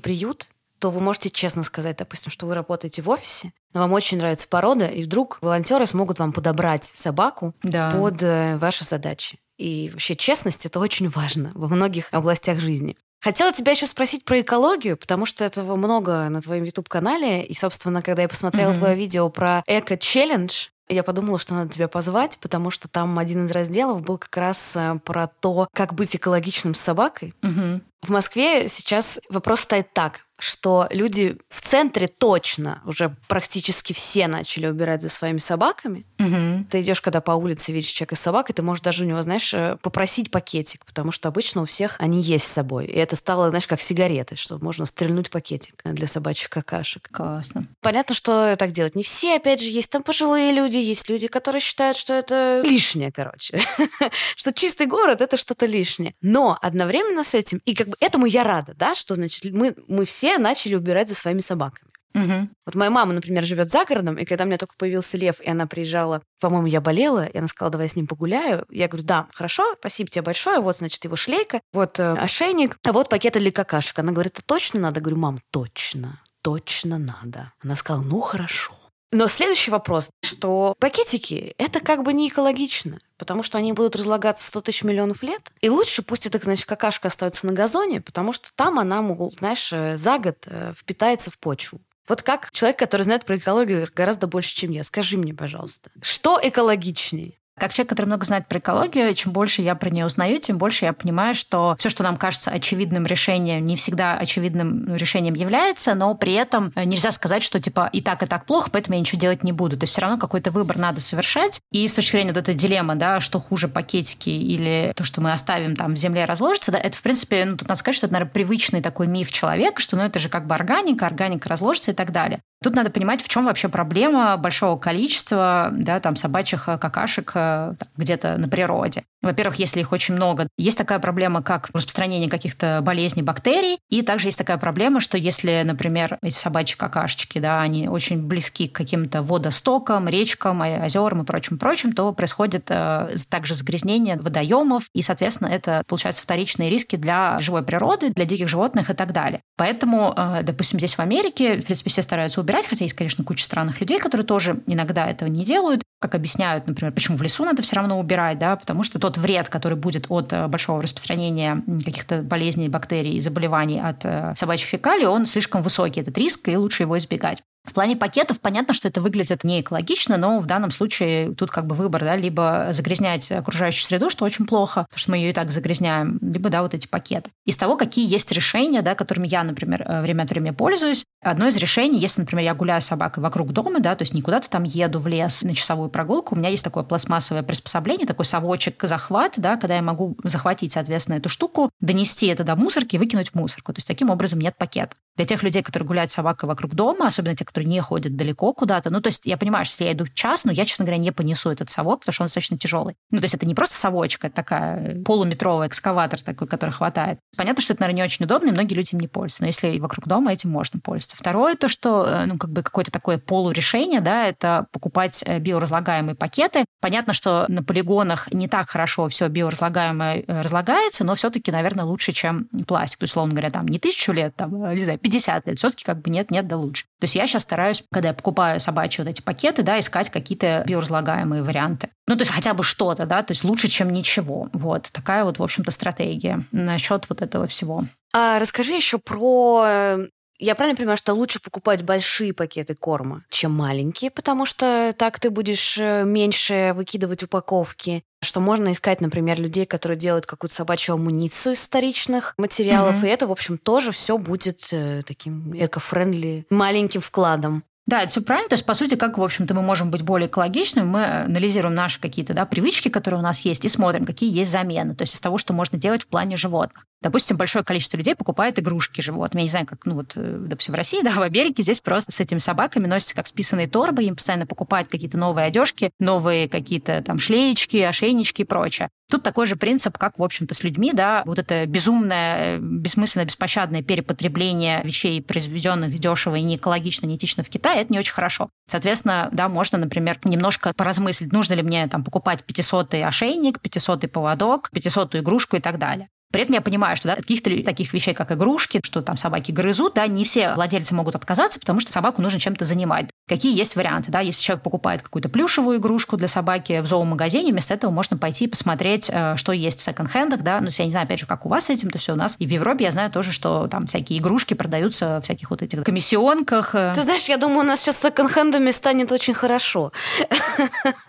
приют, 0.00 0.48
то 0.82 0.90
вы 0.90 0.98
можете 1.00 1.30
честно 1.30 1.62
сказать, 1.62 1.96
допустим, 1.98 2.32
что 2.32 2.44
вы 2.46 2.54
работаете 2.56 3.02
в 3.02 3.08
офисе, 3.08 3.52
но 3.72 3.82
вам 3.82 3.92
очень 3.92 4.18
нравится 4.18 4.48
порода, 4.48 4.86
и 4.88 5.04
вдруг 5.04 5.38
волонтеры 5.40 5.86
смогут 5.86 6.18
вам 6.18 6.32
подобрать 6.32 6.84
собаку 6.84 7.54
Да. 7.62 7.92
под 7.92 8.20
э, 8.20 8.56
ваши 8.56 8.84
задачи. 8.84 9.38
И 9.58 9.90
вообще 9.92 10.16
честность 10.16 10.66
это 10.66 10.80
очень 10.80 11.08
важно 11.08 11.52
во 11.54 11.68
многих 11.68 12.08
областях 12.10 12.58
жизни. 12.58 12.96
Хотела 13.20 13.52
тебя 13.52 13.70
еще 13.70 13.86
спросить 13.86 14.24
про 14.24 14.40
экологию, 14.40 14.96
потому 14.96 15.24
что 15.24 15.44
этого 15.44 15.76
много 15.76 16.28
на 16.28 16.42
твоем 16.42 16.64
YouTube-канале. 16.64 17.44
И, 17.44 17.54
собственно, 17.54 18.02
когда 18.02 18.22
я 18.22 18.28
посмотрела 18.28 18.70
Мгм. 18.70 18.78
твое 18.78 18.96
видео 18.96 19.28
про 19.28 19.62
эко-челлендж, 19.68 20.66
я 20.88 21.04
подумала, 21.04 21.38
что 21.38 21.54
надо 21.54 21.72
тебя 21.72 21.86
позвать, 21.86 22.38
потому 22.40 22.72
что 22.72 22.88
там 22.88 23.18
один 23.20 23.46
из 23.46 23.52
разделов 23.52 24.02
был 24.02 24.18
как 24.18 24.36
раз 24.36 24.74
э, 24.74 24.98
про 25.04 25.28
то, 25.28 25.68
как 25.72 25.94
быть 25.94 26.16
экологичным 26.16 26.74
с 26.74 26.80
собакой. 26.80 27.32
Мгм. 27.42 27.82
В 28.02 28.08
Москве 28.10 28.68
сейчас 28.68 29.20
вопрос 29.30 29.60
стоит 29.60 29.92
так, 29.94 30.26
что 30.42 30.88
люди 30.90 31.38
в 31.48 31.60
центре 31.60 32.08
точно 32.08 32.82
уже 32.84 33.16
практически 33.28 33.92
все 33.92 34.26
начали 34.26 34.66
убирать 34.66 35.00
за 35.00 35.08
своими 35.08 35.38
собаками. 35.38 36.04
Мгм. 36.18 36.66
Ты 36.68 36.80
идешь, 36.80 37.00
когда 37.00 37.20
по 37.20 37.30
улице 37.30 37.70
видишь 37.70 37.90
человека 37.90 38.16
с 38.16 38.20
собакой, 38.20 38.52
ты 38.52 38.60
можешь 38.60 38.82
даже 38.82 39.04
у 39.04 39.06
него, 39.06 39.22
знаешь, 39.22 39.54
э, 39.54 39.76
попросить 39.82 40.32
пакетик, 40.32 40.84
потому 40.84 41.12
что 41.12 41.28
обычно 41.28 41.62
у 41.62 41.64
всех 41.64 41.94
они 42.00 42.20
есть 42.20 42.46
с 42.46 42.50
собой. 42.50 42.86
И 42.86 42.96
это 42.96 43.14
стало, 43.14 43.50
знаешь, 43.50 43.68
как 43.68 43.80
сигареты, 43.80 44.34
что 44.34 44.58
можно 44.58 44.84
стрельнуть 44.84 45.30
пакетик 45.30 45.80
для 45.84 46.08
собачьих 46.08 46.50
какашек. 46.50 47.08
Классно. 47.12 47.68
Понятно, 47.80 48.16
что 48.16 48.56
так 48.56 48.72
делать 48.72 48.96
не 48.96 49.04
все, 49.04 49.36
опять 49.36 49.60
же, 49.60 49.66
есть 49.66 49.90
там 49.90 50.02
пожилые 50.02 50.50
люди, 50.50 50.76
есть 50.76 51.08
люди, 51.08 51.28
которые 51.28 51.60
считают, 51.60 51.96
что 51.96 52.14
это 52.14 52.62
лишнее, 52.64 53.12
короче. 53.12 53.60
Что 54.34 54.52
чистый 54.52 54.86
город— 54.86 55.20
это 55.20 55.36
что-то 55.36 55.66
лишнее. 55.66 56.14
Но 56.20 56.58
одновременно 56.60 57.22
с 57.22 57.34
этим, 57.34 57.60
и 57.64 57.74
как 57.74 57.88
бы 57.88 57.96
этому 58.00 58.26
я 58.26 58.42
рада, 58.42 58.74
да, 58.74 58.94
что, 58.94 59.14
значит, 59.14 59.52
мы, 59.52 59.76
мы 59.86 60.04
все 60.04 60.31
начали 60.38 60.74
убирать 60.74 61.08
за 61.08 61.14
своими 61.14 61.40
собаками. 61.40 61.92
Угу. 62.14 62.48
Вот 62.66 62.74
моя 62.74 62.90
мама, 62.90 63.14
например, 63.14 63.44
живет 63.46 63.70
за 63.70 63.84
городом, 63.84 64.16
и 64.16 64.24
когда 64.24 64.44
у 64.44 64.46
меня 64.46 64.58
только 64.58 64.74
появился 64.76 65.16
лев, 65.16 65.40
и 65.40 65.48
она 65.48 65.66
приезжала, 65.66 66.22
по-моему, 66.40 66.66
я 66.66 66.80
болела, 66.80 67.24
и 67.24 67.38
она 67.38 67.48
сказала, 67.48 67.72
давай 67.72 67.86
я 67.86 67.88
с 67.90 67.96
ним 67.96 68.06
погуляю. 68.06 68.66
Я 68.70 68.88
говорю, 68.88 69.06
да, 69.06 69.28
хорошо, 69.32 69.74
спасибо 69.78 70.10
тебе 70.10 70.22
большое, 70.22 70.60
вот, 70.60 70.76
значит, 70.76 71.02
его 71.04 71.16
шлейка, 71.16 71.60
вот 71.72 71.98
э, 71.98 72.12
ошейник, 72.12 72.76
а 72.84 72.92
вот 72.92 73.08
пакеты 73.08 73.40
для 73.40 73.50
какашек. 73.50 73.98
Она 73.98 74.12
говорит, 74.12 74.34
это 74.38 74.42
точно 74.44 74.80
надо? 74.80 74.98
Я 74.98 75.04
говорю, 75.04 75.20
мам, 75.20 75.40
точно, 75.50 76.20
точно 76.42 76.98
надо. 76.98 77.52
Она 77.62 77.76
сказала, 77.76 78.02
ну, 78.02 78.20
хорошо. 78.20 78.74
Но 79.12 79.28
следующий 79.28 79.70
вопрос, 79.70 80.08
что 80.24 80.74
пакетики– 80.78 81.54
это 81.58 81.80
как 81.80 82.02
бы 82.02 82.14
не 82.14 82.28
экологично, 82.28 82.98
потому 83.18 83.42
что 83.42 83.58
они 83.58 83.74
будут 83.74 83.94
разлагаться 83.94 84.48
100 84.48 84.62
тысяч 84.62 84.84
миллионов 84.84 85.22
лет. 85.22 85.52
И 85.60 85.68
лучше 85.68 86.02
пусть 86.02 86.26
эта, 86.26 86.38
значит, 86.38 86.64
какашка 86.64 87.08
остается 87.08 87.46
на 87.46 87.52
газоне, 87.52 88.00
потому 88.00 88.32
что 88.32 88.48
там 88.54 88.78
она, 88.78 89.04
знаешь, 89.38 89.70
э, 89.70 89.98
за 89.98 90.18
год 90.18 90.38
э, 90.46 90.72
впитается 90.74 91.30
в 91.30 91.38
почву. 91.38 91.82
Вот 92.08 92.22
как 92.22 92.50
человек, 92.52 92.78
который 92.78 93.02
знает 93.02 93.26
про 93.26 93.36
экологию 93.36 93.86
гораздо 93.94 94.26
больше, 94.26 94.54
чем 94.56 94.70
я, 94.70 94.82
скажи 94.82 95.18
мне, 95.18 95.34
пожалуйста, 95.34 95.90
что 96.00 96.40
экологичнее? 96.42 97.34
Как 97.58 97.72
человек, 97.72 97.90
который 97.90 98.06
много 98.06 98.24
знает 98.24 98.46
про 98.46 98.58
экологию, 98.58 99.14
чем 99.14 99.32
больше 99.32 99.60
я 99.62 99.74
про 99.74 99.90
нее 99.90 100.06
узнаю, 100.06 100.40
тем 100.40 100.56
больше 100.56 100.86
я 100.86 100.92
понимаю, 100.92 101.34
что 101.34 101.76
все, 101.78 101.90
что 101.90 102.02
нам 102.02 102.16
кажется 102.16 102.50
очевидным 102.50 103.04
решением, 103.04 103.64
не 103.64 103.76
всегда 103.76 104.16
очевидным 104.16 104.84
ну, 104.86 104.96
решением 104.96 105.34
является, 105.34 105.94
но 105.94 106.14
при 106.14 106.32
этом 106.32 106.72
э, 106.74 106.84
нельзя 106.84 107.10
сказать, 107.10 107.42
что 107.42 107.60
типа 107.60 107.90
и 107.92 108.00
так, 108.00 108.22
и 108.22 108.26
так 108.26 108.46
плохо, 108.46 108.70
поэтому 108.72 108.94
я 108.94 109.00
ничего 109.00 109.20
делать 109.20 109.44
не 109.44 109.52
буду. 109.52 109.76
То 109.76 109.84
есть 109.84 109.92
все 109.92 110.00
равно 110.00 110.18
какой-то 110.18 110.50
выбор 110.50 110.78
надо 110.78 111.00
совершать. 111.00 111.60
И 111.70 111.86
с 111.86 111.94
точки 111.94 112.12
зрения 112.12 112.30
вот 112.32 112.38
этой 112.38 112.54
дилеммы, 112.54 112.94
да, 112.94 113.20
что 113.20 113.38
хуже 113.38 113.68
пакетики 113.68 114.30
или 114.30 114.92
то, 114.96 115.04
что 115.04 115.20
мы 115.20 115.32
оставим 115.32 115.76
там 115.76 115.94
в 115.94 115.98
земле 115.98 116.24
разложится, 116.24 116.72
да, 116.72 116.78
это, 116.78 116.96
в 116.96 117.02
принципе, 117.02 117.44
ну, 117.44 117.56
тут 117.56 117.68
надо 117.68 117.78
сказать, 117.78 117.96
что 117.96 118.06
это, 118.06 118.14
наверное, 118.14 118.32
привычный 118.32 118.80
такой 118.80 119.06
миф 119.06 119.30
человека, 119.30 119.80
что 119.80 119.96
ну, 119.96 120.02
это 120.04 120.18
же 120.18 120.30
как 120.30 120.46
бы 120.46 120.54
органика, 120.54 121.04
органика 121.04 121.50
разложится 121.50 121.90
и 121.90 121.94
так 121.94 122.12
далее. 122.12 122.40
Тут 122.62 122.74
надо 122.74 122.90
понимать, 122.90 123.22
в 123.22 123.28
чем 123.28 123.46
вообще 123.46 123.68
проблема 123.68 124.36
большого 124.36 124.78
количества 124.78 125.70
да, 125.72 126.00
там, 126.00 126.16
собачьих 126.16 126.68
э, 126.68 126.78
какашек 126.78 127.32
э, 127.34 127.74
где-то 127.96 128.36
на 128.38 128.48
природе. 128.48 129.04
Во-первых, 129.22 129.56
если 129.56 129.80
их 129.80 129.92
очень 129.92 130.14
много, 130.14 130.48
есть 130.58 130.76
такая 130.76 130.98
проблема, 130.98 131.42
как 131.42 131.70
распространение 131.72 132.28
каких-то 132.28 132.80
болезней, 132.82 133.22
бактерий, 133.22 133.78
и 133.88 134.02
также 134.02 134.28
есть 134.28 134.38
такая 134.38 134.58
проблема, 134.58 135.00
что 135.00 135.16
если, 135.16 135.62
например, 135.64 136.18
эти 136.22 136.34
собачьи 136.34 136.76
какашечки, 136.76 137.38
да, 137.38 137.60
они 137.60 137.88
очень 137.88 138.20
близки 138.20 138.66
к 138.66 138.72
каким-то 138.72 139.22
водостокам, 139.22 140.08
речкам, 140.08 140.60
озерам 140.60 141.22
и 141.22 141.24
прочим-прочим, 141.24 141.92
то 141.92 142.12
происходит 142.12 142.66
э, 142.68 143.14
также 143.28 143.54
загрязнение 143.54 144.16
водоемов, 144.16 144.84
и, 144.92 145.02
соответственно, 145.02 145.48
это, 145.48 145.84
получается, 145.86 146.22
вторичные 146.22 146.68
риски 146.68 146.96
для 146.96 147.38
живой 147.38 147.62
природы, 147.62 148.10
для 148.10 148.24
диких 148.24 148.48
животных 148.48 148.90
и 148.90 148.94
так 148.94 149.12
далее. 149.12 149.40
Поэтому, 149.56 150.12
э, 150.16 150.42
допустим, 150.42 150.80
здесь 150.80 150.94
в 150.94 151.00
Америке, 151.00 151.60
в 151.60 151.64
принципе, 151.64 151.90
все 151.90 152.02
стараются 152.02 152.40
убирать, 152.40 152.51
хотя 152.66 152.84
есть, 152.84 152.94
конечно, 152.94 153.24
куча 153.24 153.44
странных 153.44 153.80
людей, 153.80 153.98
которые 153.98 154.26
тоже 154.26 154.62
иногда 154.66 155.06
этого 155.06 155.28
не 155.28 155.44
делают, 155.44 155.82
как 156.00 156.14
объясняют, 156.14 156.66
например, 156.66 156.92
почему 156.92 157.16
в 157.16 157.22
лесу 157.22 157.44
надо 157.44 157.62
все 157.62 157.76
равно 157.76 157.98
убирать, 157.98 158.38
да, 158.38 158.56
потому 158.56 158.82
что 158.82 158.98
тот 158.98 159.16
вред, 159.16 159.48
который 159.48 159.78
будет 159.78 160.06
от 160.08 160.32
э, 160.32 160.48
большого 160.48 160.82
распространения 160.82 161.62
каких-то 161.84 162.22
болезней, 162.22 162.68
бактерий 162.68 163.16
и 163.16 163.20
заболеваний 163.20 163.80
от 163.80 164.04
э, 164.04 164.34
собачьих 164.36 164.68
фекалий, 164.68 165.06
он 165.06 165.26
слишком 165.26 165.62
высокий, 165.62 166.00
этот 166.00 166.18
риск, 166.18 166.48
и 166.48 166.56
лучше 166.56 166.82
его 166.82 166.98
избегать. 166.98 167.42
В 167.64 167.74
плане 167.74 167.96
пакетов 167.96 168.40
понятно, 168.40 168.74
что 168.74 168.88
это 168.88 169.00
выглядит 169.00 169.44
не 169.44 169.60
экологично, 169.60 170.16
но 170.16 170.40
в 170.40 170.46
данном 170.46 170.72
случае 170.72 171.32
тут 171.34 171.50
как 171.50 171.66
бы 171.66 171.76
выбор, 171.76 172.02
да, 172.02 172.16
либо 172.16 172.68
загрязнять 172.72 173.30
окружающую 173.30 173.86
среду, 173.86 174.10
что 174.10 174.24
очень 174.24 174.46
плохо, 174.46 174.82
потому 174.88 174.98
что 174.98 175.10
мы 175.12 175.18
ее 175.18 175.30
и 175.30 175.32
так 175.32 175.52
загрязняем, 175.52 176.18
либо, 176.20 176.50
да, 176.50 176.62
вот 176.62 176.74
эти 176.74 176.88
пакеты. 176.88 177.30
Из 177.46 177.56
того, 177.56 177.76
какие 177.76 178.08
есть 178.08 178.32
решения, 178.32 178.82
да, 178.82 178.96
которыми 178.96 179.28
я, 179.28 179.44
например, 179.44 179.84
э, 179.86 180.02
время 180.02 180.24
от 180.24 180.30
времени 180.30 180.50
пользуюсь, 180.50 181.04
одно 181.22 181.46
из 181.46 181.56
решений, 181.56 182.00
если, 182.00 182.22
например, 182.22 182.44
я 182.44 182.54
гуляю 182.54 182.82
с 182.82 182.86
собакой 182.86 183.22
вокруг 183.22 183.52
дома, 183.52 183.78
да, 183.78 183.94
то 183.94 184.02
есть 184.02 184.12
не 184.12 184.22
куда-то 184.22 184.50
там 184.50 184.64
еду 184.64 184.98
в 184.98 185.06
лес 185.06 185.42
на 185.42 185.54
часовую 185.54 185.88
прогулку, 185.88 186.34
у 186.34 186.38
меня 186.38 186.48
есть 186.48 186.64
такое 186.64 186.82
пластмассовое 186.82 187.44
приспособление, 187.44 188.08
такой 188.08 188.24
совочек-захват, 188.24 189.34
да, 189.36 189.56
когда 189.56 189.76
я 189.76 189.82
могу 189.82 190.16
захватить, 190.24 190.72
соответственно, 190.72 191.16
эту 191.16 191.28
штуку, 191.28 191.70
донести 191.80 192.26
это 192.26 192.42
до 192.42 192.56
мусорки 192.56 192.96
и 192.96 192.98
выкинуть 192.98 193.30
в 193.30 193.34
мусорку. 193.36 193.72
То 193.72 193.78
есть 193.78 193.86
таким 193.86 194.10
образом 194.10 194.40
нет 194.40 194.56
пакета. 194.58 194.96
Для 195.16 195.26
тех 195.26 195.42
людей, 195.42 195.62
которые 195.62 195.86
гуляют 195.86 196.10
с 196.10 196.14
собакой 196.14 196.48
вокруг 196.48 196.74
дома, 196.74 197.06
особенно 197.06 197.36
те, 197.36 197.44
которые 197.52 197.68
не 197.68 197.80
ходят 197.80 198.16
далеко 198.16 198.52
куда-то, 198.54 198.90
ну, 198.90 199.00
то 199.00 199.08
есть 199.08 199.26
я 199.26 199.36
понимаю, 199.36 199.64
что 199.64 199.74
если 199.74 199.84
я 199.84 199.92
иду 199.92 200.06
час, 200.06 200.44
но 200.44 200.52
я, 200.52 200.64
честно 200.64 200.84
говоря, 200.84 200.98
не 200.98 201.12
понесу 201.12 201.50
этот 201.50 201.70
совок, 201.70 202.00
потому 202.00 202.14
что 202.14 202.22
он 202.22 202.26
достаточно 202.26 202.56
тяжелый. 202.56 202.96
Ну, 203.10 203.18
то 203.18 203.24
есть 203.24 203.34
это 203.34 203.46
не 203.46 203.54
просто 203.54 203.76
совочка, 203.76 204.28
это 204.28 204.36
такая 204.36 205.02
полуметровый 205.02 205.68
экскаватор 205.68 206.22
такой, 206.22 206.48
который 206.48 206.70
хватает. 206.70 207.18
Понятно, 207.36 207.62
что 207.62 207.74
это, 207.74 207.82
наверное, 207.82 207.98
не 207.98 208.04
очень 208.04 208.24
удобно, 208.24 208.48
и 208.48 208.52
многие 208.52 208.74
люди 208.74 208.94
им 208.94 209.00
не 209.00 209.08
пользуются. 209.08 209.42
Но 209.42 209.46
если 209.48 209.78
вокруг 209.78 210.08
дома, 210.08 210.32
этим 210.32 210.50
можно 210.50 210.80
пользоваться. 210.80 211.16
Второе, 211.16 211.54
то, 211.54 211.68
что, 211.68 212.06
э, 212.06 212.24
ну, 212.26 212.38
как 212.38 212.50
бы 212.50 212.62
какое-то 212.62 212.90
такое 212.90 213.18
полурешение, 213.18 214.00
да, 214.00 214.26
это 214.26 214.66
покупать 214.72 215.22
э, 215.26 215.38
биоразлагаемые 215.38 216.14
пакеты. 216.14 216.64
Понятно, 216.80 217.12
что 217.12 217.44
на 217.48 217.62
полигонах 217.62 218.32
не 218.32 218.48
так 218.48 218.70
хорошо 218.70 219.08
все 219.08 219.28
биоразлагаемое 219.28 220.24
э, 220.26 220.42
разлагается, 220.42 221.04
но 221.04 221.14
все-таки, 221.14 221.52
наверное, 221.52 221.84
лучше, 221.84 222.12
чем 222.12 222.48
пластик. 222.66 223.00
То 223.00 223.04
есть, 223.04 223.12
условно 223.12 223.34
говоря, 223.34 223.50
там 223.50 223.66
не 223.66 223.78
тысячу 223.78 224.12
лет, 224.12 224.34
там, 224.36 224.74
не 224.74 224.84
знаю, 224.84 224.98
50 224.98 225.46
лет. 225.46 225.58
Все-таки 225.58 225.84
как 225.84 226.00
бы 226.00 226.10
нет, 226.10 226.30
нет, 226.30 226.46
да 226.46 226.56
лучше. 226.56 226.84
То 227.00 227.04
есть 227.04 227.16
я 227.16 227.26
сейчас 227.26 227.41
стараюсь, 227.42 227.82
когда 227.92 228.08
я 228.08 228.14
покупаю 228.14 228.60
собачьи 228.60 229.04
вот 229.04 229.10
эти 229.10 229.20
пакеты, 229.20 229.62
да, 229.62 229.78
искать 229.78 230.10
какие-то 230.10 230.64
биоразлагаемые 230.66 231.42
варианты. 231.42 231.90
Ну, 232.06 232.16
то 232.16 232.22
есть 232.22 232.32
хотя 232.32 232.54
бы 232.54 232.64
что-то, 232.64 233.06
да, 233.06 233.22
то 233.22 233.32
есть 233.32 233.44
лучше, 233.44 233.68
чем 233.68 233.90
ничего. 233.90 234.48
Вот 234.52 234.90
такая 234.92 235.24
вот, 235.24 235.38
в 235.38 235.42
общем-то, 235.42 235.70
стратегия 235.70 236.44
насчет 236.52 237.08
вот 237.08 237.22
этого 237.22 237.46
всего. 237.46 237.84
А 238.14 238.38
расскажи 238.38 238.74
еще 238.74 238.98
про 238.98 239.64
э, 239.66 240.08
я 240.38 240.54
правильно 240.54 240.76
понимаю, 240.76 240.96
что 240.96 241.14
лучше 241.14 241.40
покупать 241.40 241.82
большие 241.82 242.32
пакеты 242.32 242.74
корма, 242.74 243.24
чем 243.30 243.52
маленькие, 243.52 244.10
потому 244.10 244.46
что 244.46 244.94
так 244.96 245.20
ты 245.20 245.30
будешь 245.30 245.78
э, 245.78 246.04
меньше 246.04 246.72
выкидывать 246.74 247.22
упаковки, 247.22 248.02
что 248.22 248.40
можно 248.40 248.72
искать, 248.72 249.00
например, 249.00 249.40
людей, 249.40 249.66
которые 249.66 249.98
делают 249.98 250.26
какую-то 250.26 250.54
собачью 250.54 250.94
амуницию 250.94 251.54
из 251.54 251.60
вторичных 251.60 252.34
материалов, 252.38 252.98
угу. 252.98 253.06
и 253.06 253.08
это, 253.08 253.26
в 253.26 253.32
общем, 253.32 253.58
тоже 253.58 253.92
все 253.92 254.18
будет 254.18 254.68
э, 254.72 255.02
таким 255.06 255.52
эко-френдли 255.54 256.46
маленьким 256.50 257.00
вкладом. 257.00 257.64
Да, 257.86 258.02
это 258.02 258.10
все 258.10 258.22
правильно. 258.22 258.48
То 258.48 258.54
есть, 258.54 258.64
по 258.64 258.74
сути, 258.74 258.94
как, 258.94 259.18
в 259.18 259.22
общем-то, 259.22 259.54
мы 259.54 259.62
можем 259.62 259.90
быть 259.90 260.02
более 260.02 260.28
экологичными, 260.28 260.86
мы 260.86 261.04
анализируем 261.24 261.74
наши 261.74 262.00
какие-то 262.00 262.32
да, 262.32 262.46
привычки, 262.46 262.88
которые 262.88 263.18
у 263.18 263.22
нас 263.22 263.40
есть, 263.40 263.64
и 263.64 263.68
смотрим, 263.68 264.06
какие 264.06 264.32
есть 264.32 264.52
замены. 264.52 264.94
То 264.94 265.02
есть, 265.02 265.14
из 265.14 265.20
того, 265.20 265.38
что 265.38 265.52
можно 265.52 265.78
делать 265.78 266.02
в 266.02 266.06
плане 266.06 266.36
животных. 266.36 266.86
Допустим, 267.02 267.36
большое 267.36 267.64
количество 267.64 267.96
людей 267.96 268.14
покупает 268.14 268.60
игрушки 268.60 269.00
животных. 269.00 269.40
Я 269.40 269.42
не 269.42 269.48
знаю, 269.48 269.66
как, 269.66 269.84
ну 269.84 269.96
вот, 269.96 270.12
э, 270.14 270.36
допустим, 270.38 270.74
в 270.74 270.76
России, 270.76 271.02
да, 271.02 271.10
в 271.16 271.22
Америке 271.22 271.62
здесь 271.64 271.80
просто 271.80 272.12
с 272.12 272.20
этими 272.20 272.38
собаками 272.38 272.86
носятся 272.86 273.16
как 273.16 273.26
списанные 273.26 273.68
торбы, 273.68 274.04
им 274.04 274.14
постоянно 274.14 274.46
покупают 274.46 274.88
какие-то 274.88 275.18
новые 275.18 275.46
одежки, 275.46 275.90
новые 275.98 276.48
какие-то 276.48 277.02
там 277.02 277.18
шлеечки, 277.18 277.78
ошейнички 277.78 278.42
и 278.42 278.44
прочее. 278.44 278.88
Тут 279.10 279.24
такой 279.24 279.46
же 279.46 279.56
принцип, 279.56 279.98
как, 279.98 280.18
в 280.18 280.22
общем-то, 280.22 280.54
с 280.54 280.62
людьми, 280.62 280.92
да, 280.94 281.22
вот 281.26 281.38
это 281.38 281.66
безумное, 281.66 282.58
бессмысленное, 282.58 283.26
беспощадное 283.26 283.82
перепотребление 283.82 284.80
вещей, 284.84 285.20
произведенных 285.20 285.98
дешево 285.98 286.36
и 286.36 286.42
не 286.42 286.56
экологично, 286.56 287.06
не 287.06 287.16
этично 287.16 287.42
Китае, 287.72 287.84
это 287.84 287.92
не 287.92 287.98
очень 287.98 288.12
хорошо. 288.12 288.48
Соответственно, 288.66 289.28
да, 289.32 289.48
можно, 289.48 289.78
например, 289.78 290.18
немножко 290.24 290.72
поразмыслить, 290.76 291.32
нужно 291.32 291.54
ли 291.54 291.62
мне 291.62 291.86
там 291.88 292.04
покупать 292.04 292.44
500-й 292.46 293.04
ошейник, 293.04 293.58
500-й 293.58 294.08
поводок, 294.08 294.70
500-ю 294.74 295.22
игрушку 295.22 295.56
и 295.56 295.60
так 295.60 295.78
далее. 295.78 296.08
При 296.32 296.42
этом 296.42 296.54
я 296.54 296.60
понимаю, 296.60 296.96
что 296.96 297.08
да, 297.08 297.16
каких-то 297.16 297.50
таких 297.62 297.92
вещей, 297.92 298.14
как 298.14 298.32
игрушки, 298.32 298.80
что 298.84 299.02
там 299.02 299.16
собаки 299.16 299.52
грызут, 299.52 299.94
да, 299.94 300.06
не 300.06 300.24
все 300.24 300.54
владельцы 300.54 300.94
могут 300.94 301.14
отказаться, 301.14 301.60
потому 301.60 301.80
что 301.80 301.92
собаку 301.92 302.22
нужно 302.22 302.40
чем-то 302.40 302.64
занимать. 302.64 303.10
Какие 303.28 303.56
есть 303.56 303.76
варианты? 303.76 304.10
Да? 304.10 304.20
Если 304.20 304.42
человек 304.42 304.64
покупает 304.64 305.02
какую-то 305.02 305.28
плюшевую 305.28 305.78
игрушку 305.78 306.16
для 306.16 306.28
собаки 306.28 306.80
в 306.80 306.86
зоомагазине, 306.86 307.52
вместо 307.52 307.74
этого 307.74 307.90
можно 307.90 308.16
пойти 308.16 308.48
посмотреть, 308.48 309.10
э, 309.12 309.36
что 309.36 309.52
есть 309.52 309.78
в 309.78 309.82
секонд-хендах. 309.82 310.42
Да? 310.42 310.60
Ну, 310.60 310.70
я 310.72 310.84
не 310.84 310.90
знаю, 310.90 311.04
опять 311.04 311.20
же, 311.20 311.26
как 311.26 311.46
у 311.46 311.48
вас 311.48 311.66
с 311.66 311.70
этим, 311.70 311.90
то 311.90 311.98
есть 311.98 312.08
у 312.08 312.14
нас 312.14 312.36
и 312.38 312.46
в 312.46 312.50
Европе 312.50 312.84
я 312.84 312.90
знаю 312.90 313.10
тоже, 313.10 313.32
что 313.32 313.68
там 313.68 313.86
всякие 313.86 314.18
игрушки 314.18 314.54
продаются 314.54 315.20
в 315.20 315.24
всяких 315.24 315.50
вот 315.50 315.62
этих 315.62 315.84
комиссионках. 315.84 316.72
Ты 316.72 317.02
знаешь, 317.02 317.24
я 317.26 317.36
думаю, 317.36 317.60
у 317.60 317.62
нас 317.62 317.80
сейчас 317.80 317.98
с 317.98 318.00
секонд-хендами 318.00 318.70
станет 318.70 319.12
очень 319.12 319.34
хорошо. 319.34 319.92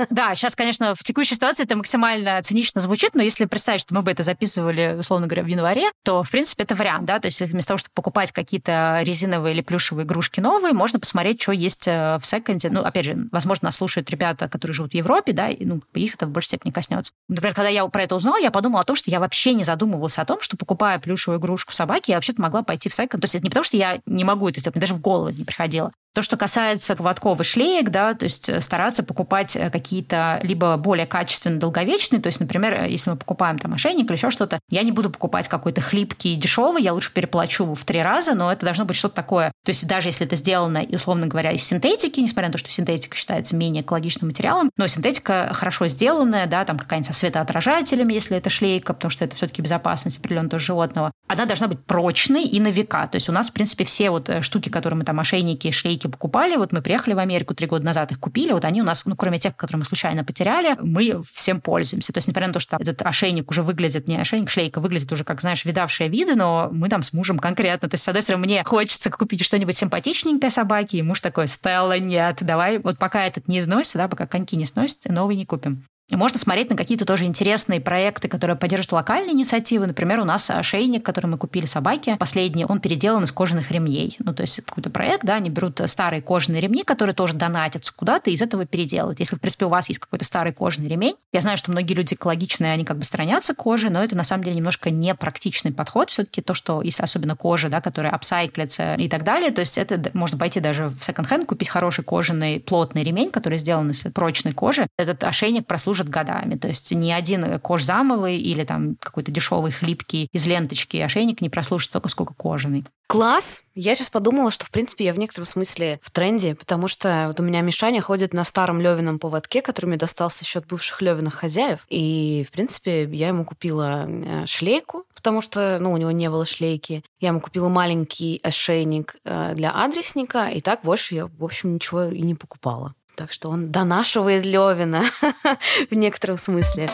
Да, 0.10 0.36
сейчас, 0.36 0.56
конечно, 0.56 0.96
в 0.96 1.04
текущей 1.04 1.36
ситуации 1.36 1.64
это 1.64 1.76
максимально 1.76 2.42
цинично 2.44 2.82
звучит, 2.82 3.16
но 3.16 3.24
если 3.24 3.46
представить, 3.46 3.82
что 3.82 3.94
мы 3.94 4.02
бы 4.02 4.12
это 4.12 4.24
записывали, 4.24 4.96
условно 5.00 5.13
говоря, 5.22 5.44
в 5.44 5.48
январе, 5.48 5.92
то, 6.04 6.24
в 6.24 6.30
принципе, 6.30 6.64
это 6.64 6.76
вариант, 6.76 7.06
да, 7.06 7.20
то 7.20 7.28
есть 7.28 7.42
вместо 7.42 7.70
того, 7.70 7.78
чтобы 7.78 7.94
покупать 7.94 8.32
какие-то 8.32 9.00
резиновые 9.04 9.54
или 9.54 9.62
плюшевые 9.62 10.06
игрушки 10.06 10.40
новые, 10.40 10.74
можно 10.74 11.00
посмотреть, 11.00 11.42
что 11.42 11.52
есть 11.52 11.88
э, 11.88 12.18
в 12.22 12.26
секонде. 12.26 12.70
Ну, 12.70 12.82
опять 12.82 13.06
же, 13.06 13.28
возможно, 13.32 13.68
нас 13.68 13.76
слушают 13.76 14.10
ребята, 14.10 14.48
которые 14.48 14.74
живут 14.74 14.92
в 14.92 14.96
Европе, 14.96 15.34
да, 15.34 15.50
и 15.50 15.66
ну, 15.66 15.82
их 15.94 16.16
это 16.16 16.26
в 16.26 16.30
большей 16.30 16.48
степени 16.48 16.72
коснется. 16.72 17.14
Например, 17.28 17.54
когда 17.54 17.70
я 17.70 17.86
про 17.88 18.04
это 18.04 18.16
узнала, 18.16 18.38
я 18.38 18.52
подумала 18.52 18.82
о 18.82 18.84
том, 18.84 18.96
что 18.96 19.10
я 19.10 19.20
вообще 19.20 19.54
не 19.54 19.64
задумывалась 19.64 20.18
о 20.18 20.26
том, 20.26 20.42
что 20.42 20.58
покупая 20.58 21.00
плюшевую 21.00 21.40
игрушку 21.40 21.72
собаки, 21.74 22.12
я 22.12 22.18
вообще-то 22.18 22.42
могла 22.42 22.64
пойти 22.64 22.90
в 22.90 22.94
секонд. 22.94 23.22
То 23.22 23.26
есть 23.26 23.36
это 23.36 23.44
не 23.44 23.50
потому, 23.50 23.64
что 23.64 23.78
я 23.78 24.00
не 24.06 24.24
могу 24.24 24.50
это 24.50 24.60
сделать, 24.60 24.76
мне 24.76 24.82
даже 24.82 24.94
в 24.94 25.02
голову 25.02 25.30
не 25.30 25.44
приходило. 25.44 25.92
То, 26.14 26.22
что 26.22 26.38
касается 26.38 26.96
поводков 26.96 27.40
и 27.40 27.44
шлеек, 27.44 27.90
да, 27.90 28.14
то 28.14 28.24
есть 28.26 28.64
стараться 28.64 29.04
покупать 29.04 29.58
какие-то 29.72 30.40
либо 30.44 30.78
более 30.78 31.06
качественные, 31.06 31.60
долговечные, 31.60 32.22
то 32.22 32.28
есть, 32.28 32.40
например, 32.40 32.84
если 32.84 33.10
мы 33.12 33.16
покупаем 33.18 33.58
там 33.58 33.74
ошейник 33.74 34.06
или 34.06 34.18
еще 34.18 34.30
что-то, 34.30 34.60
я 34.70 34.84
не 34.84 34.92
буду 34.92 35.10
покупать 35.10 35.48
какой-то 35.48 35.82
хлипкий, 35.82 36.36
дешевый, 36.36 36.84
я 36.84 36.94
лучше 36.94 37.12
переплачу 37.12 37.74
в 37.74 37.84
три 37.84 38.02
раза, 38.02 38.36
но 38.36 38.52
это 38.52 38.66
должно 38.66 38.86
быть 38.86 38.96
что-то 38.96 39.16
такое. 39.16 39.52
То 39.66 39.70
есть 39.70 39.88
даже 39.88 40.10
если 40.10 40.26
это 40.26 40.36
сделано, 40.36 40.86
условно 40.90 41.28
говоря, 41.28 41.52
из 41.52 41.64
синтетики, 41.64 42.20
несмотря 42.20 42.50
на 42.50 42.54
то, 42.54 42.58
что 42.58 42.70
синтетика 42.70 43.16
считается 43.16 43.56
менее 43.56 43.82
экологичным 43.84 44.30
материалом, 44.30 44.70
но 44.78 44.88
синтетика 44.88 45.52
хорошо 45.54 45.88
сделанная, 45.88 46.48
да, 46.48 46.66
там 46.66 46.78
какая-нибудь 46.78 47.08
со 47.08 47.14
светоотражателями, 47.14 48.14
если 48.14 48.38
это 48.38 48.50
шлейка, 48.50 48.94
потому 48.94 49.10
что 49.10 49.26
это 49.26 49.36
все-таки 49.36 49.62
безопасность 49.62 50.20
определенного 50.20 50.60
животного, 50.60 51.12
она 51.28 51.46
должна 51.46 51.68
быть 51.68 51.84
прочной 51.84 52.44
и 52.44 52.60
на 52.60 52.68
века. 52.68 53.08
То 53.08 53.16
есть 53.16 53.30
у 53.30 53.32
нас, 53.32 53.50
в 53.50 53.54
принципе, 53.54 53.86
все 53.86 54.10
вот 54.10 54.30
э, 54.30 54.42
штуки, 54.42 54.70
которые 54.70 54.98
мы 55.00 55.06
там 55.06 55.20
ошейники, 55.20 55.72
шлейки 55.72 56.03
покупали, 56.10 56.56
вот 56.56 56.72
мы 56.72 56.82
приехали 56.82 57.14
в 57.14 57.20
Америку 57.20 57.54
три 57.54 57.68
года 57.68 57.86
назад, 57.86 58.12
их 58.12 58.20
купили, 58.20 58.52
вот 58.52 58.66
они 58.66 58.82
у 58.82 58.86
нас, 58.86 59.06
ну, 59.06 59.16
кроме 59.16 59.40
тех, 59.40 59.56
которые 59.56 59.80
мы 59.80 59.86
случайно 59.86 60.24
потеряли, 60.24 60.76
мы 60.80 61.22
всем 61.32 61.62
пользуемся. 61.62 62.14
То 62.14 62.18
есть, 62.18 62.28
несмотря 62.28 62.48
на 62.48 62.54
то, 62.54 62.60
что 62.60 62.78
этот 62.80 63.02
ошейник 63.02 63.50
уже 63.50 63.64
выглядит, 63.64 64.08
не 64.08 64.18
ошейник, 64.18 64.50
шлейка 64.50 64.80
выглядит 64.80 65.12
уже, 65.12 65.24
как, 65.24 65.42
знаешь, 65.42 65.66
видавшие 65.66 66.10
виды, 66.10 66.36
но 66.36 66.70
мы 66.72 66.90
там 66.90 67.04
с 67.04 67.14
мужем 67.14 67.40
конкретно. 67.40 67.90
То 67.90 67.96
есть, 67.96 68.04
с 68.04 68.08
одной 68.08 68.22
стороны, 68.22 68.46
мне 68.46 68.64
хочется 68.64 69.10
купить 69.10 69.44
что-нибудь 69.44 69.78
симпатичненькое 69.78 70.52
собаке, 70.52 70.98
и 70.98 71.02
муж 71.02 71.22
такой, 71.22 71.48
Стелла, 71.48 72.00
нет, 72.00 72.38
давай, 72.42 72.80
вот 72.80 72.98
пока 72.98 73.26
этот 73.26 73.48
не 73.48 73.60
износится, 73.60 73.98
да, 73.98 74.08
пока 74.08 74.28
коньки 74.28 74.56
не 74.56 74.66
сносят, 74.66 75.06
новый 75.06 75.36
не 75.36 75.46
купим. 75.46 75.84
Можно 76.12 76.38
смотреть 76.38 76.70
на 76.70 76.76
какие-то 76.76 77.06
тоже 77.06 77.26
интересные 77.26 77.80
проекты, 77.80 78.28
которые 78.28 78.58
поддерживают 78.58 78.92
локальные 78.92 79.34
инициативы. 79.34 79.88
Например, 79.88 80.20
у 80.20 80.26
нас 80.26 80.50
ошейник, 80.50 81.04
который 81.04 81.28
мы 81.28 81.38
купили 81.38 81.66
собаке, 81.66 82.18
последний, 82.18 82.66
он 82.66 82.80
переделан 82.80 83.24
из 83.24 83.32
кожаных 83.32 83.72
ремней. 83.72 84.16
Ну, 84.20 84.34
то 84.34 84.42
есть 84.42 84.62
какой-то 84.66 84.90
проект, 84.90 85.24
да, 85.24 85.36
они 85.36 85.50
берут 85.50 85.80
старые 85.86 86.22
кожаные 86.22 86.62
ремни, 86.62 86.84
которые 86.84 87.16
тоже 87.16 87.34
донатятся 87.34 87.94
куда-то, 87.94 88.30
и 88.30 88.34
из 88.34 88.42
этого 88.42 88.66
переделывают. 88.66 89.20
Если, 89.20 89.36
в 89.36 89.40
принципе, 89.40 89.66
у 89.66 89.70
вас 89.70 89.88
есть 89.88 90.00
какой-то 90.00 90.26
старый 90.26 90.54
кожаный 90.54 90.90
ремень, 90.90 91.16
я 91.32 91.42
знаю, 91.42 91.58
что 91.58 91.72
многие 91.72 91.94
люди 91.94 92.14
экологичные, 92.14 92.74
они 92.74 92.84
как 92.84 92.98
бы 92.98 93.06
сторонятся 93.06 93.54
кожи, 93.54 93.90
но 93.90 94.04
это 94.04 94.16
на 94.16 94.24
самом 94.24 94.44
деле 94.44 94.58
немножко 94.58 94.92
непрактичный 94.92 95.72
подход. 95.72 96.10
Все-таки 96.10 96.42
то, 96.42 96.54
что, 96.54 96.82
если 96.82 97.04
особенно 97.04 97.36
кожа, 97.36 97.70
да, 97.70 97.82
которая 97.82 98.12
апсайклится 98.12 98.96
и 98.96 99.08
так 99.10 99.24
далее, 99.24 99.52
то 99.52 99.62
есть 99.62 99.78
это 99.78 100.12
можно 100.14 100.38
пойти 100.38 100.60
даже 100.60 100.90
в 100.90 101.04
секонд-хенд, 101.04 101.48
купить 101.48 101.70
хороший 101.70 102.04
кожаный 102.04 102.60
плотный 102.60 103.04
ремень, 103.04 103.32
который 103.32 103.58
сделан 103.58 103.90
из 103.92 104.02
прочной 104.14 104.52
кожи. 104.52 104.88
Этот 104.98 105.24
ошейник 105.24 105.66
прослужит 105.66 106.03
служит 106.04 106.10
годами. 106.10 106.56
То 106.56 106.68
есть 106.68 106.92
ни 106.92 107.12
один 107.12 107.60
кожзамовый 107.60 108.38
или 108.38 108.64
там 108.64 108.96
какой-то 109.00 109.32
дешевый 109.32 109.72
хлипкий 109.72 110.28
из 110.32 110.46
ленточки 110.46 110.98
ошейник 110.98 111.42
не 111.42 111.50
прослужит 111.50 111.90
столько, 111.90 112.10
сколько 112.10 112.34
кожаный. 112.34 112.86
Класс! 113.08 113.64
Я 113.76 113.96
сейчас 113.96 114.10
подумала, 114.10 114.50
что, 114.50 114.66
в 114.66 114.72
принципе, 114.72 115.06
я 115.06 115.14
в 115.14 115.20
некотором 115.20 115.46
смысле 115.46 116.00
в 116.02 116.10
тренде, 116.10 116.56
потому 116.56 116.88
что 116.88 117.26
вот 117.28 117.40
у 117.40 117.44
меня 117.44 117.62
Мишаня 117.62 118.02
ходит 118.02 118.34
на 118.34 118.44
старом 118.44 118.82
Левином 118.82 119.20
поводке, 119.20 119.62
который 119.62 119.88
мне 119.88 119.98
достался 119.98 120.44
еще 120.44 120.60
от 120.60 120.68
бывших 120.68 121.02
Левиных 121.02 121.36
хозяев. 121.36 121.86
И, 121.90 122.46
в 122.48 122.52
принципе, 122.52 123.04
я 123.04 123.28
ему 123.28 123.46
купила 123.46 124.08
э, 124.08 124.46
шлейку, 124.48 125.06
потому 125.14 125.42
что, 125.42 125.78
ну, 125.80 125.92
у 125.92 125.98
него 125.98 126.12
не 126.12 126.30
было 126.30 126.46
шлейки. 126.46 127.04
Я 127.20 127.30
ему 127.30 127.40
купила 127.40 127.70
маленький 127.70 128.40
ошейник 128.42 129.16
э, 129.26 129.54
для 129.56 129.72
адресника, 129.72 130.48
и 130.48 130.62
так 130.62 130.82
больше 130.84 131.16
я, 131.16 131.28
в 131.28 131.44
общем, 131.44 131.76
ничего 131.76 132.06
и 132.06 132.22
не 132.22 132.36
покупала. 132.36 132.96
Так 133.16 133.32
что 133.32 133.50
он 133.50 133.70
донашивает 133.70 134.46
Левина 134.46 135.04
в 135.90 135.96
некотором 135.96 136.38
смысле. 136.38 136.90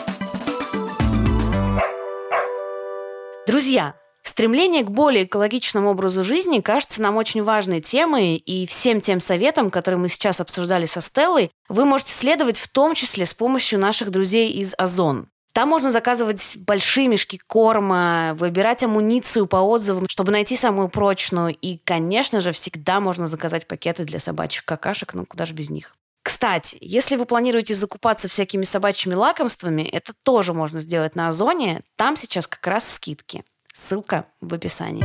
Друзья, 3.46 3.94
Стремление 4.22 4.84
к 4.84 4.90
более 4.90 5.24
экологичному 5.24 5.90
образу 5.90 6.22
жизни 6.22 6.60
кажется 6.60 7.02
нам 7.02 7.16
очень 7.16 7.42
важной 7.42 7.80
темой, 7.80 8.36
и 8.36 8.66
всем 8.66 9.00
тем 9.00 9.18
советам, 9.18 9.70
которые 9.70 9.98
мы 9.98 10.08
сейчас 10.08 10.40
обсуждали 10.40 10.86
со 10.86 11.00
Стеллой, 11.00 11.50
вы 11.68 11.84
можете 11.84 12.12
следовать 12.12 12.58
в 12.58 12.68
том 12.68 12.94
числе 12.94 13.24
с 13.24 13.34
помощью 13.34 13.78
наших 13.78 14.10
друзей 14.10 14.52
из 14.52 14.74
Озон. 14.78 15.28
Там 15.52 15.68
можно 15.68 15.90
заказывать 15.90 16.56
большие 16.58 17.08
мешки 17.08 17.38
корма, 17.38 18.34
выбирать 18.34 18.84
амуницию 18.84 19.46
по 19.46 19.56
отзывам, 19.56 20.06
чтобы 20.08 20.30
найти 20.30 20.56
самую 20.56 20.88
прочную. 20.88 21.56
И, 21.56 21.78
конечно 21.78 22.40
же, 22.40 22.52
всегда 22.52 23.00
можно 23.00 23.26
заказать 23.26 23.66
пакеты 23.66 24.04
для 24.04 24.20
собачьих 24.20 24.64
какашек, 24.64 25.12
ну 25.14 25.26
куда 25.26 25.44
же 25.46 25.54
без 25.54 25.70
них. 25.70 25.96
Кстати, 26.30 26.78
если 26.80 27.16
вы 27.16 27.26
планируете 27.26 27.74
закупаться 27.74 28.28
всякими 28.28 28.62
собачьими 28.62 29.14
лакомствами, 29.14 29.82
это 29.82 30.12
тоже 30.22 30.54
можно 30.54 30.78
сделать 30.78 31.16
на 31.16 31.26
Озоне. 31.26 31.80
Там 31.96 32.14
сейчас 32.14 32.46
как 32.46 32.64
раз 32.68 32.88
скидки. 32.88 33.44
Ссылка 33.72 34.26
в 34.40 34.54
описании. 34.54 35.04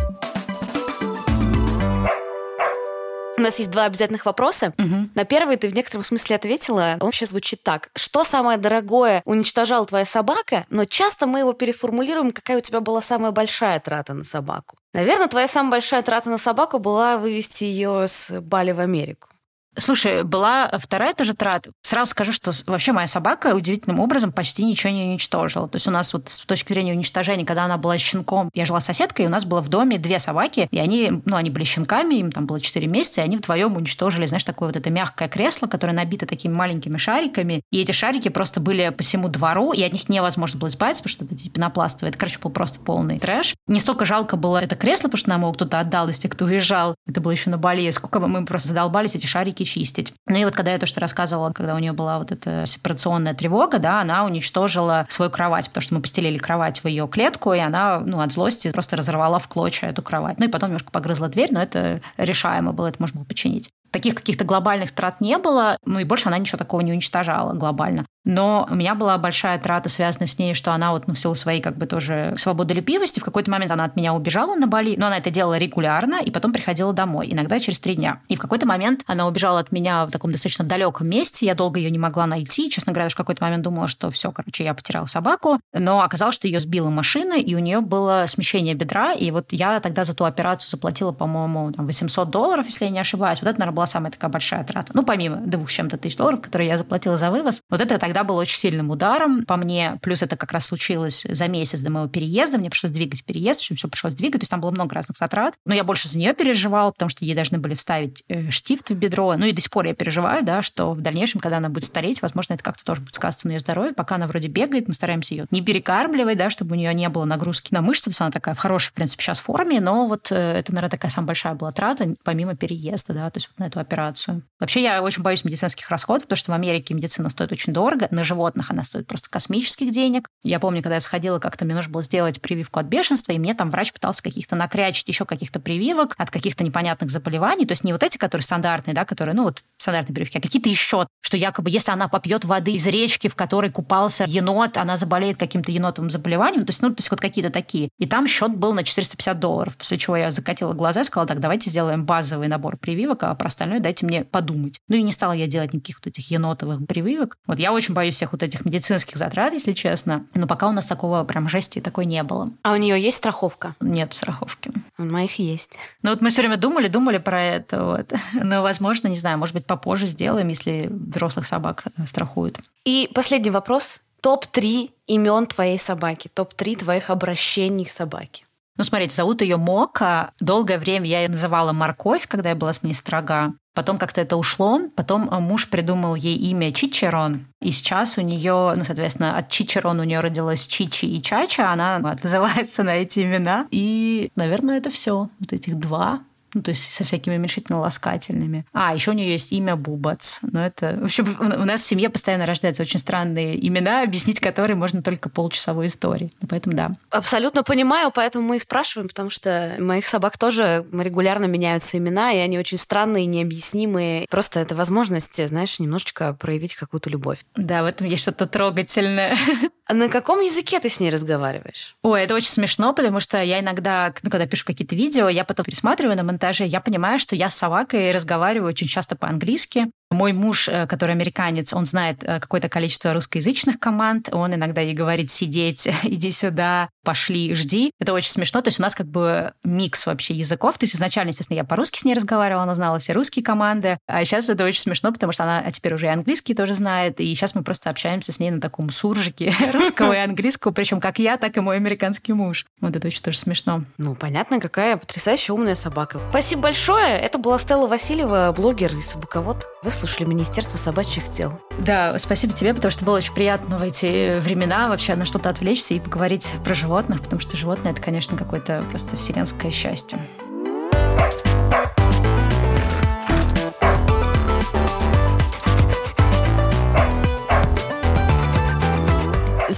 У 3.37 3.41
нас 3.41 3.57
есть 3.57 3.71
два 3.71 3.85
обязательных 3.85 4.27
вопроса. 4.27 4.71
Угу. 4.77 5.09
На 5.15 5.25
первый 5.25 5.57
ты 5.57 5.67
в 5.67 5.73
некотором 5.73 6.03
смысле 6.03 6.35
ответила. 6.35 6.97
Он 6.99 7.11
сейчас 7.11 7.29
звучит 7.29 7.63
так. 7.63 7.89
Что 7.95 8.23
самое 8.23 8.59
дорогое 8.59 9.23
уничтожала 9.25 9.87
твоя 9.87 10.05
собака? 10.05 10.67
Но 10.69 10.85
часто 10.85 11.25
мы 11.25 11.39
его 11.39 11.53
переформулируем, 11.53 12.33
какая 12.33 12.57
у 12.57 12.61
тебя 12.61 12.81
была 12.81 13.01
самая 13.01 13.31
большая 13.31 13.79
трата 13.79 14.13
на 14.13 14.23
собаку. 14.23 14.77
Наверное, 14.93 15.27
твоя 15.27 15.47
самая 15.47 15.71
большая 15.71 16.03
трата 16.03 16.29
на 16.29 16.37
собаку 16.37 16.77
была 16.77 17.17
вывести 17.17 17.63
ее 17.63 18.07
с 18.07 18.39
Бали 18.41 18.73
в 18.73 18.79
Америку. 18.79 19.29
Слушай, 19.77 20.23
была 20.23 20.69
вторая 20.79 21.13
тоже 21.13 21.33
трата. 21.33 21.71
Сразу 21.81 22.11
скажу, 22.11 22.31
что 22.31 22.51
вообще 22.67 22.91
моя 22.91 23.07
собака 23.07 23.55
удивительным 23.55 23.99
образом 23.99 24.31
почти 24.31 24.63
ничего 24.63 24.93
не 24.93 25.03
уничтожила. 25.03 25.67
То 25.67 25.75
есть 25.75 25.87
у 25.87 25.91
нас 25.91 26.13
вот 26.13 26.29
с 26.29 26.45
точки 26.45 26.73
зрения 26.73 26.93
уничтожения, 26.93 27.45
когда 27.45 27.65
она 27.65 27.77
была 27.77 27.97
щенком, 27.97 28.49
я 28.53 28.65
жила 28.65 28.79
с 28.79 28.85
соседкой, 28.85 29.25
и 29.25 29.27
у 29.27 29.31
нас 29.31 29.45
было 29.45 29.61
в 29.61 29.67
доме 29.67 29.97
две 29.97 30.19
собаки, 30.19 30.67
и 30.71 30.79
они, 30.79 31.21
ну, 31.25 31.35
они 31.35 31.49
были 31.49 31.63
щенками, 31.63 32.15
им 32.15 32.31
там 32.31 32.45
было 32.45 32.61
4 32.61 32.87
месяца, 32.87 33.21
и 33.21 33.23
они 33.23 33.37
вдвоем 33.37 33.75
уничтожили, 33.75 34.25
знаешь, 34.25 34.43
такое 34.43 34.69
вот 34.69 34.77
это 34.77 34.89
мягкое 34.89 35.27
кресло, 35.27 35.67
которое 35.67 35.93
набито 35.93 36.25
такими 36.25 36.53
маленькими 36.53 36.97
шариками, 36.97 37.61
и 37.71 37.81
эти 37.81 37.91
шарики 37.91 38.29
просто 38.29 38.59
были 38.59 38.89
по 38.89 39.03
всему 39.03 39.27
двору, 39.27 39.73
и 39.73 39.83
от 39.83 39.91
них 39.91 40.07
невозможно 40.09 40.59
было 40.59 40.69
избавиться, 40.69 41.03
потому 41.03 41.13
что 41.13 41.25
это 41.25 41.35
типа 41.35 41.55
пенопластовое. 41.55 42.09
Это, 42.09 42.19
короче, 42.19 42.39
был 42.39 42.51
просто 42.51 42.79
полный 42.79 43.19
трэш. 43.19 43.55
Не 43.67 43.79
столько 43.79 44.05
жалко 44.05 44.37
было 44.37 44.57
это 44.57 44.75
кресло, 44.75 45.07
потому 45.07 45.17
что 45.17 45.29
нам 45.29 45.41
его 45.41 45.53
кто-то 45.53 45.79
отдал 45.79 46.09
из 46.09 46.19
тех, 46.19 46.31
кто 46.31 46.45
уезжал. 46.45 46.95
Это 47.07 47.21
было 47.21 47.31
еще 47.31 47.49
на 47.49 47.57
Бали. 47.57 47.89
Сколько 47.91 48.19
мы 48.19 48.45
просто 48.45 48.69
задолбались 48.69 49.15
эти 49.15 49.25
шарики 49.25 49.64
чистить. 49.65 50.13
Ну 50.27 50.37
и 50.37 50.45
вот 50.45 50.55
когда 50.55 50.71
я 50.71 50.77
то, 50.77 50.85
что 50.85 50.99
рассказывала, 50.99 51.51
когда 51.51 51.75
у 51.75 51.79
нее 51.79 51.91
была 51.91 52.19
вот 52.19 52.31
эта 52.31 52.65
сепарационная 52.65 53.33
тревога, 53.33 53.79
да, 53.79 54.01
она 54.01 54.25
уничтожила 54.25 55.05
свою 55.09 55.31
кровать, 55.31 55.67
потому 55.67 55.81
что 55.81 55.95
мы 55.95 56.01
постелили 56.01 56.37
кровать 56.37 56.83
в 56.83 56.87
ее 56.87 57.07
клетку, 57.07 57.53
и 57.53 57.59
она, 57.59 57.99
ну, 57.99 58.21
от 58.21 58.31
злости 58.31 58.71
просто 58.71 58.95
разорвала 58.95 59.39
в 59.39 59.47
клочья 59.47 59.87
эту 59.87 60.01
кровать. 60.01 60.39
Ну 60.39 60.45
и 60.45 60.49
потом 60.49 60.69
немножко 60.69 60.91
погрызла 60.91 61.27
дверь, 61.27 61.49
но 61.51 61.61
это 61.61 62.01
решаемо 62.17 62.71
было, 62.71 62.87
это 62.87 62.97
можно 62.99 63.19
было 63.19 63.27
починить. 63.27 63.69
Таких 63.91 64.15
каких-то 64.15 64.43
глобальных 64.43 64.91
трат 64.91 65.21
не 65.21 65.37
было, 65.37 65.77
ну 65.85 65.99
и 65.99 66.03
больше 66.03 66.27
она 66.27 66.37
ничего 66.37 66.57
такого 66.57 66.81
не 66.81 66.91
уничтожала 66.91 67.53
глобально. 67.53 68.05
Но 68.25 68.67
у 68.69 68.75
меня 68.75 68.95
была 68.95 69.17
большая 69.17 69.59
трата, 69.59 69.87
связанная 69.89 70.27
с 70.27 70.37
ней, 70.37 70.53
что 70.55 70.73
она 70.73 70.91
вот 70.91 71.07
ну, 71.07 71.13
в 71.13 71.19
силу 71.19 71.35
своей 71.35 71.61
как 71.61 71.77
бы 71.77 71.85
тоже 71.85 72.33
свободолюбивости, 72.37 73.19
в 73.19 73.23
какой-то 73.23 73.51
момент 73.51 73.71
она 73.71 73.85
от 73.85 73.95
меня 73.95 74.13
убежала 74.13 74.55
на 74.55 74.67
Бали, 74.67 74.95
но 74.97 75.07
она 75.07 75.19
это 75.19 75.29
делала 75.29 75.57
регулярно 75.57 76.21
и 76.23 76.31
потом 76.31 76.51
приходила 76.51 76.91
домой, 76.91 77.29
иногда 77.31 77.59
через 77.59 77.79
три 77.79 77.95
дня. 77.95 78.21
И 78.27 78.35
в 78.35 78.39
какой-то 78.39 78.67
момент 78.67 79.03
она 79.05 79.27
убежала 79.27 79.59
от 79.59 79.71
меня 79.71 80.05
в 80.05 80.11
таком 80.11 80.31
достаточно 80.31 80.65
далеком 80.65 81.07
месте, 81.07 81.45
я 81.45 81.55
долго 81.55 81.79
ее 81.79 81.91
не 81.91 81.99
могла 81.99 82.25
найти. 82.25 82.69
Честно 82.69 82.93
говоря, 82.93 83.09
в 83.09 83.15
какой-то 83.15 83.43
момент 83.43 83.63
думала, 83.63 83.87
что 83.87 84.09
все, 84.09 84.31
короче, 84.31 84.63
я 84.63 84.73
потеряла 84.73 85.05
собаку, 85.05 85.59
но 85.73 86.01
оказалось, 86.01 86.35
что 86.35 86.47
ее 86.47 86.59
сбила 86.59 86.89
машина, 86.89 87.33
и 87.33 87.53
у 87.53 87.59
нее 87.59 87.81
было 87.81 88.25
смещение 88.27 88.73
бедра, 88.73 89.13
и 89.13 89.29
вот 89.31 89.47
я 89.51 89.79
тогда 89.79 90.03
за 90.03 90.15
ту 90.15 90.25
операцию 90.25 90.69
заплатила, 90.69 91.11
по-моему, 91.11 91.71
800 91.77 92.29
долларов, 92.29 92.65
если 92.65 92.85
я 92.85 92.91
не 92.91 92.99
ошибаюсь. 92.99 93.41
Вот 93.41 93.49
это, 93.49 93.59
наверное, 93.59 93.75
была 93.75 93.85
самая 93.85 94.11
такая 94.11 94.31
большая 94.31 94.63
трата. 94.63 94.91
Ну, 94.93 95.03
помимо 95.03 95.37
двух 95.37 95.71
чем-то 95.71 95.97
тысяч 95.97 96.17
долларов, 96.17 96.41
которые 96.41 96.69
я 96.69 96.77
заплатила 96.77 97.17
за 97.17 97.29
вывоз, 97.29 97.61
вот 97.69 97.81
это 97.81 97.99
тогда 97.99 98.14
было 98.23 98.41
очень 98.41 98.57
сильным 98.57 98.89
ударом 98.89 99.45
по 99.45 99.57
мне. 99.57 99.99
Плюс 100.01 100.21
это 100.21 100.35
как 100.35 100.51
раз 100.51 100.65
случилось 100.65 101.25
за 101.27 101.47
месяц 101.47 101.81
до 101.81 101.89
моего 101.89 102.07
переезда. 102.07 102.57
Мне 102.57 102.69
пришлось 102.69 102.91
двигать 102.91 103.23
переезд, 103.23 103.59
в 103.59 103.63
общем, 103.63 103.75
все 103.75 103.87
пришлось 103.87 104.15
двигать. 104.15 104.41
То 104.41 104.43
есть 104.43 104.51
там 104.51 104.61
было 104.61 104.71
много 104.71 104.95
разных 104.95 105.17
затрат. 105.17 105.55
Но 105.65 105.73
я 105.73 105.83
больше 105.83 106.07
за 106.07 106.17
нее 106.17 106.33
переживала, 106.33 106.91
потому 106.91 107.09
что 107.09 107.25
ей 107.25 107.35
должны 107.35 107.57
были 107.57 107.75
вставить 107.75 108.23
э, 108.27 108.49
штифт 108.51 108.89
в 108.89 108.95
бедро. 108.95 109.35
Ну 109.37 109.45
и 109.45 109.51
до 109.51 109.61
сих 109.61 109.71
пор 109.71 109.85
я 109.85 109.93
переживаю, 109.93 110.43
да, 110.43 110.61
что 110.61 110.93
в 110.93 111.01
дальнейшем, 111.01 111.39
когда 111.39 111.57
она 111.57 111.69
будет 111.69 111.85
стареть, 111.85 112.21
возможно, 112.21 112.53
это 112.53 112.63
как-то 112.63 112.83
тоже 112.83 113.01
будет 113.01 113.15
сказаться 113.15 113.47
на 113.47 113.51
ее 113.51 113.59
здоровье. 113.59 113.93
Пока 113.93 114.15
она 114.15 114.27
вроде 114.27 114.47
бегает, 114.47 114.87
мы 114.87 114.93
стараемся 114.93 115.33
ее 115.33 115.47
не 115.51 115.61
перекармливать, 115.61 116.37
да, 116.37 116.49
чтобы 116.49 116.75
у 116.75 116.77
нее 116.77 116.93
не 116.93 117.09
было 117.09 117.25
нагрузки 117.25 117.73
на 117.73 117.81
мышцы. 117.81 118.05
То 118.05 118.09
есть 118.11 118.21
она 118.21 118.31
такая 118.31 118.55
в 118.55 118.59
хорошей, 118.59 118.89
в 118.89 118.93
принципе, 118.93 119.23
сейчас 119.23 119.39
форме. 119.39 119.79
Но 119.79 120.07
вот 120.07 120.31
э, 120.31 120.35
это, 120.35 120.73
наверное, 120.73 120.91
такая 120.91 121.11
самая 121.11 121.27
большая 121.27 121.55
была 121.55 121.71
трата, 121.71 122.15
помимо 122.23 122.55
переезда, 122.55 123.13
да, 123.13 123.29
то 123.29 123.37
есть 123.37 123.49
вот 123.49 123.59
на 123.59 123.67
эту 123.67 123.79
операцию. 123.79 124.43
Вообще 124.59 124.81
я 124.81 125.01
очень 125.01 125.23
боюсь 125.23 125.43
медицинских 125.43 125.89
расходов, 125.89 126.23
потому 126.23 126.37
что 126.37 126.51
в 126.51 126.55
Америке 126.55 126.93
медицина 126.93 127.29
стоит 127.29 127.51
очень 127.51 127.73
дорого, 127.73 128.04
дорого. 128.09 128.15
На 128.15 128.23
животных 128.23 128.71
она 128.71 128.83
стоит 128.83 129.07
просто 129.07 129.29
космических 129.29 129.91
денег. 129.91 130.29
Я 130.43 130.59
помню, 130.59 130.81
когда 130.81 130.95
я 130.95 131.01
сходила, 131.01 131.39
как-то 131.39 131.65
мне 131.65 131.75
нужно 131.75 131.91
было 131.91 132.03
сделать 132.03 132.41
прививку 132.41 132.79
от 132.79 132.85
бешенства, 132.87 133.31
и 133.31 133.39
мне 133.39 133.53
там 133.53 133.69
врач 133.69 133.93
пытался 133.93 134.23
каких-то 134.23 134.55
накрячить 134.55 135.07
еще 135.07 135.25
каких-то 135.25 135.59
прививок 135.59 136.13
от 136.17 136.31
каких-то 136.31 136.63
непонятных 136.63 137.09
заболеваний. 137.09 137.65
То 137.65 137.73
есть 137.73 137.83
не 137.83 137.93
вот 137.93 138.03
эти, 138.03 138.17
которые 138.17 138.43
стандартные, 138.43 138.93
да, 138.93 139.05
которые, 139.05 139.35
ну 139.35 139.43
вот 139.43 139.63
стандартные 139.77 140.15
прививки, 140.15 140.37
а 140.37 140.41
какие-то 140.41 140.69
еще, 140.69 141.07
что 141.21 141.37
якобы 141.37 141.69
если 141.69 141.91
она 141.91 142.07
попьет 142.07 142.45
воды 142.45 142.73
из 142.73 142.87
речки, 142.87 143.27
в 143.27 143.35
которой 143.35 143.71
купался 143.71 144.25
енот, 144.27 144.77
она 144.77 144.97
заболеет 144.97 145.37
каким-то 145.37 145.71
енотовым 145.71 146.09
заболеванием. 146.09 146.65
То 146.65 146.71
есть, 146.71 146.81
ну, 146.81 146.89
то 146.89 146.99
есть 146.99 147.11
вот 147.11 147.19
какие-то 147.19 147.51
такие. 147.51 147.89
И 147.99 148.05
там 148.05 148.27
счет 148.27 148.55
был 148.55 148.73
на 148.73 148.83
450 148.83 149.39
долларов, 149.39 149.77
после 149.77 149.97
чего 149.97 150.15
я 150.15 150.31
закатила 150.31 150.73
глаза 150.73 151.01
и 151.01 151.03
сказала, 151.03 151.27
так, 151.27 151.39
давайте 151.39 151.69
сделаем 151.69 152.05
базовый 152.05 152.47
набор 152.47 152.77
прививок, 152.77 153.23
а 153.23 153.35
про 153.35 153.47
остальное 153.47 153.79
дайте 153.79 154.05
мне 154.05 154.23
подумать. 154.23 154.79
Ну 154.87 154.95
и 154.95 155.01
не 155.01 155.11
стала 155.11 155.33
я 155.33 155.47
делать 155.47 155.73
никаких 155.73 155.97
вот 155.97 156.07
этих 156.07 156.29
енотовых 156.31 156.85
прививок. 156.87 157.37
Вот 157.47 157.59
я 157.59 157.73
очень 157.73 157.93
боюсь 157.95 158.15
всех 158.15 158.33
вот 158.33 158.43
этих 158.43 158.63
медицинских 158.65 159.17
затрат, 159.17 159.53
если 159.53 159.73
честно. 159.73 160.25
Но 160.35 160.45
пока 160.45 160.67
у 160.67 160.71
нас 160.71 160.85
такого 160.85 161.23
прям 161.23 161.49
жести 161.49 161.79
такой 161.79 162.05
не 162.05 162.21
было. 162.21 162.49
А 162.61 162.73
у 162.73 162.75
нее 162.75 162.99
есть 162.99 163.17
страховка? 163.17 163.75
Нет 163.79 164.13
страховки. 164.13 164.71
У 164.99 165.03
моих 165.03 165.39
есть. 165.39 165.71
Ну 166.03 166.11
вот 166.11 166.21
мы 166.21 166.29
все 166.29 166.41
время 166.41 166.57
думали, 166.57 166.87
думали 166.87 167.17
про 167.17 167.41
это. 167.41 167.83
Вот. 167.83 168.13
Но, 168.33 168.61
возможно, 168.61 169.07
не 169.07 169.15
знаю, 169.15 169.39
может 169.39 169.55
быть, 169.55 169.65
попозже 169.65 170.05
сделаем, 170.05 170.47
если 170.49 170.87
взрослых 170.91 171.47
собак 171.47 171.85
страхуют. 172.05 172.59
И 172.83 173.09
последний 173.15 173.49
вопрос. 173.49 174.01
Топ-3 174.21 174.91
имен 175.07 175.45
твоей 175.45 175.77
собаки, 175.77 176.29
топ-3 176.33 176.77
твоих 176.77 177.09
обращений 177.09 177.85
к 177.85 177.91
собаке. 177.91 178.45
Ну, 178.77 178.83
смотрите, 178.83 179.15
зовут 179.15 179.41
ее 179.41 179.57
Мока. 179.57 180.33
Долгое 180.39 180.77
время 180.77 181.05
я 181.05 181.21
ее 181.21 181.29
называла 181.29 181.71
Морковь, 181.71 182.27
когда 182.27 182.49
я 182.49 182.55
была 182.55 182.73
с 182.73 182.83
ней 182.83 182.93
строга. 182.93 183.53
Потом 183.75 183.97
как-то 183.99 184.21
это 184.21 184.37
ушло. 184.37 184.81
Потом 184.95 185.29
э, 185.29 185.39
муж 185.39 185.69
придумал 185.69 186.15
ей 186.15 186.37
имя 186.37 186.71
Чичерон. 186.71 187.45
И 187.61 187.71
сейчас 187.71 188.17
у 188.17 188.21
нее, 188.21 188.73
ну, 188.75 188.83
соответственно, 188.83 189.37
от 189.37 189.49
Чичерон 189.49 189.99
у 189.99 190.03
нее 190.03 190.21
родилась 190.21 190.65
Чичи 190.65 191.05
и 191.05 191.21
Чача. 191.21 191.71
Она 191.71 191.97
отзывается 192.11 192.83
на 192.83 192.95
эти 192.95 193.19
имена. 193.19 193.67
И, 193.71 194.31
наверное, 194.35 194.77
это 194.77 194.89
все. 194.89 195.29
Вот 195.39 195.53
этих 195.53 195.75
два 195.75 196.21
ну, 196.55 196.61
то 196.61 196.69
есть 196.69 196.91
со 196.91 197.03
всякими 197.03 197.35
уменьшительно-ласкательными. 197.35 198.65
А, 198.71 198.95
еще 198.95 199.11
у 199.11 199.13
нее 199.13 199.33
есть 199.33 199.51
имя 199.51 199.75
Бубац. 199.75 200.39
Но 200.41 200.65
это... 200.65 200.97
В 201.01 201.03
общем, 201.03 201.37
у 201.39 201.65
нас 201.65 201.81
в 201.81 201.85
семье 201.85 202.09
постоянно 202.09 202.45
рождаются 202.45 202.81
очень 202.81 202.99
странные 202.99 203.67
имена, 203.67 204.03
объяснить 204.03 204.39
которые 204.39 204.77
можно 204.77 205.03
только 205.03 205.29
полчасовой 205.29 205.87
истории. 205.87 206.31
Ну, 206.41 206.47
поэтому 206.47 206.75
да. 206.77 206.93
Абсолютно 207.09 207.63
понимаю, 207.63 208.09
поэтому 208.15 208.47
мы 208.47 208.55
и 208.55 208.59
спрашиваем, 208.59 209.09
потому 209.09 209.29
что 209.29 209.75
моих 209.79 210.07
собак 210.07 210.37
тоже 210.37 210.85
регулярно 210.93 211.45
меняются 211.45 211.97
имена, 211.97 212.31
и 212.31 212.37
они 212.37 212.57
очень 212.57 212.77
странные, 212.77 213.25
необъяснимые. 213.25 214.25
Просто 214.29 214.61
это 214.61 214.75
возможность, 214.75 215.45
знаешь, 215.45 215.77
немножечко 215.79 216.33
проявить 216.33 216.75
какую-то 216.75 217.09
любовь. 217.09 217.39
Да, 217.55 217.83
в 217.83 217.85
этом 217.85 218.07
есть 218.07 218.21
что-то 218.21 218.45
трогательное. 218.45 219.35
А 219.87 219.93
на 219.93 220.09
каком 220.09 220.39
языке 220.39 220.79
ты 220.79 220.89
с 220.89 220.99
ней 220.99 221.11
разговариваешь? 221.11 221.95
Ой, 222.01 222.23
это 222.23 222.33
очень 222.33 222.49
смешно, 222.49 222.91
потому 222.93 223.19
что 223.19 223.41
я 223.41 223.59
иногда, 223.59 224.13
ну, 224.23 224.31
когда 224.31 224.47
пишу 224.47 224.65
какие-то 224.65 224.95
видео, 224.95 225.29
я 225.29 225.45
потом 225.45 225.63
пересматриваю 225.63 226.17
на 226.17 226.23
монтаже, 226.23 226.65
я 226.65 226.81
понимаю, 226.81 227.19
что 227.19 227.35
я 227.35 227.51
с 227.51 227.55
собакой 227.55 228.11
разговариваю 228.11 228.69
очень 228.69 228.87
часто 228.87 229.15
по-английски. 229.15 229.91
Мой 230.11 230.33
муж, 230.33 230.67
э, 230.67 230.87
который 230.87 231.11
американец, 231.11 231.73
он 231.73 231.85
знает 231.85 232.23
э, 232.23 232.39
какое-то 232.39 232.69
количество 232.69 233.13
русскоязычных 233.13 233.79
команд. 233.79 234.29
Он 234.31 234.53
иногда 234.53 234.81
ей 234.81 234.93
говорит 234.93 235.31
сидеть, 235.31 235.87
иди 236.03 236.31
сюда, 236.31 236.89
пошли, 237.03 237.55
жди. 237.55 237.91
Это 237.99 238.13
очень 238.13 238.31
смешно. 238.31 238.61
То 238.61 238.67
есть 238.67 238.79
у 238.79 238.83
нас 238.83 238.95
как 238.95 239.07
бы 239.07 239.53
микс 239.63 240.05
вообще 240.05 240.33
языков. 240.33 240.77
То 240.77 240.83
есть 240.83 240.95
изначально, 240.95 241.29
естественно, 241.29 241.57
я 241.57 241.63
по-русски 241.63 241.99
с 241.99 242.05
ней 242.05 242.13
разговаривала, 242.13 242.63
она 242.63 242.75
знала 242.75 242.99
все 242.99 243.13
русские 243.13 243.43
команды. 243.43 243.97
А 244.07 244.23
сейчас 244.25 244.49
это 244.49 244.63
очень 244.63 244.81
смешно, 244.81 245.11
потому 245.11 245.31
что 245.31 245.43
она 245.43 245.69
теперь 245.71 245.93
уже 245.93 246.05
и 246.07 246.09
английский 246.09 246.53
тоже 246.53 246.73
знает. 246.73 247.19
И 247.19 247.33
сейчас 247.33 247.55
мы 247.55 247.63
просто 247.63 247.89
общаемся 247.89 248.31
с 248.31 248.39
ней 248.39 248.51
на 248.51 248.61
таком 248.61 248.89
суржике 248.89 249.53
русского 249.73 250.13
и 250.13 250.17
английского, 250.17 250.71
причем 250.71 250.99
как 250.99 251.19
я, 251.19 251.37
так 251.37 251.57
и 251.57 251.59
мой 251.59 251.77
американский 251.77 252.33
муж. 252.33 252.65
Вот 252.81 252.95
это 252.95 253.07
очень 253.07 253.23
тоже 253.23 253.37
смешно. 253.37 253.83
Ну, 253.97 254.15
понятно, 254.15 254.59
какая 254.59 254.97
потрясающая 254.97 255.53
умная 255.53 255.75
собака. 255.75 256.19
Спасибо 256.29 256.63
большое. 256.63 257.17
Это 257.17 257.37
была 257.37 257.57
Стелла 257.57 257.87
Васильева, 257.87 258.53
блогер 258.55 258.93
и 258.95 259.01
собаковод. 259.01 259.67
Вы 259.83 259.91
слушали 259.95 260.25
Министерство 260.25 260.77
собачьих 260.77 261.29
дел. 261.29 261.59
Да, 261.79 262.17
спасибо 262.19 262.53
тебе, 262.53 262.73
потому 262.73 262.91
что 262.91 263.05
было 263.05 263.17
очень 263.17 263.33
приятно 263.33 263.77
в 263.77 263.83
эти 263.83 264.39
времена 264.39 264.89
вообще 264.89 265.15
на 265.15 265.25
что-то 265.25 265.49
отвлечься 265.49 265.93
и 265.93 265.99
поговорить 265.99 266.51
про 266.63 266.73
животных, 266.73 267.21
потому 267.21 267.39
что 267.39 267.57
животное— 267.57 267.91
это, 267.93 268.01
конечно, 268.01 268.37
какое-то 268.37 268.83
просто 268.89 269.17
вселенское 269.17 269.71
счастье. 269.71 270.19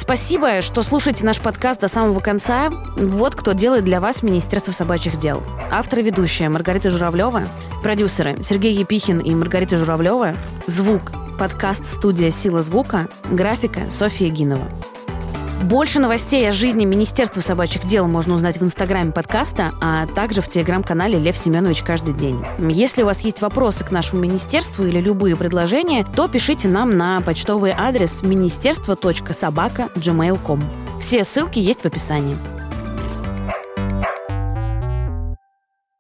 Спасибо, 0.08 0.62
что 0.62 0.84
слушаете 0.84 1.26
наш 1.26 1.42
подкаст 1.42 1.82
до 1.82 1.90
самого 1.90 2.22
конца. 2.22 2.70
Вот 2.96 3.36
кто 3.36 3.52
делает 3.52 3.84
для 3.84 4.00
вас 4.00 4.24
Министерство 4.24 4.72
собачьих 4.72 5.18
дел. 5.18 5.44
Автор 5.70 6.00
и 6.00 6.02
ведущая 6.02 6.48
Маргарита 6.48 6.90
Журавлева, 6.90 7.46
продюсеры 7.84 8.42
Сергей 8.42 8.72
Епихин 8.74 9.20
и 9.20 9.36
Маргарита 9.36 9.76
Журавлева, 9.76 10.34
звук, 10.66 11.12
подкаст 11.38 11.86
«Студия 11.86 12.32
Сила 12.32 12.62
звука», 12.62 13.10
графика 13.30 13.92
Софья 13.92 14.30
Гинова. 14.30 14.70
Больше 15.64 16.00
новостей 16.00 16.48
о 16.48 16.54
жизни 16.54 16.86
Министерства 16.86 17.42
собачьих 17.42 17.84
дел 17.84 18.08
можно 18.08 18.36
узнать 18.36 18.60
в 18.60 18.64
инстаграме 18.64 19.12
подкаста, 19.12 19.74
а 19.82 20.06
также 20.06 20.42
в 20.42 20.48
телеграм-канале 20.48 21.18
Лев 21.18 21.36
Семенович 21.36 21.82
каждый 21.82 22.14
день. 22.14 22.40
Если 22.60 23.02
у 23.02 23.06
вас 23.06 23.22
есть 23.22 23.42
вопросы 23.42 23.84
к 23.84 23.90
нашему 23.92 24.22
министерству 24.22 24.86
или 24.86 25.02
любые 25.02 25.36
предложения, 25.36 26.06
то 26.16 26.28
пишите 26.28 26.70
нам 26.70 26.96
на 26.96 27.22
почтовый 27.22 27.74
адрес 27.76 28.22
министерство.собака.gmail.com. 28.22 30.64
Все 31.00 31.24
ссылки 31.24 31.58
есть 31.60 31.82
в 31.82 31.86
описании. 31.86 32.36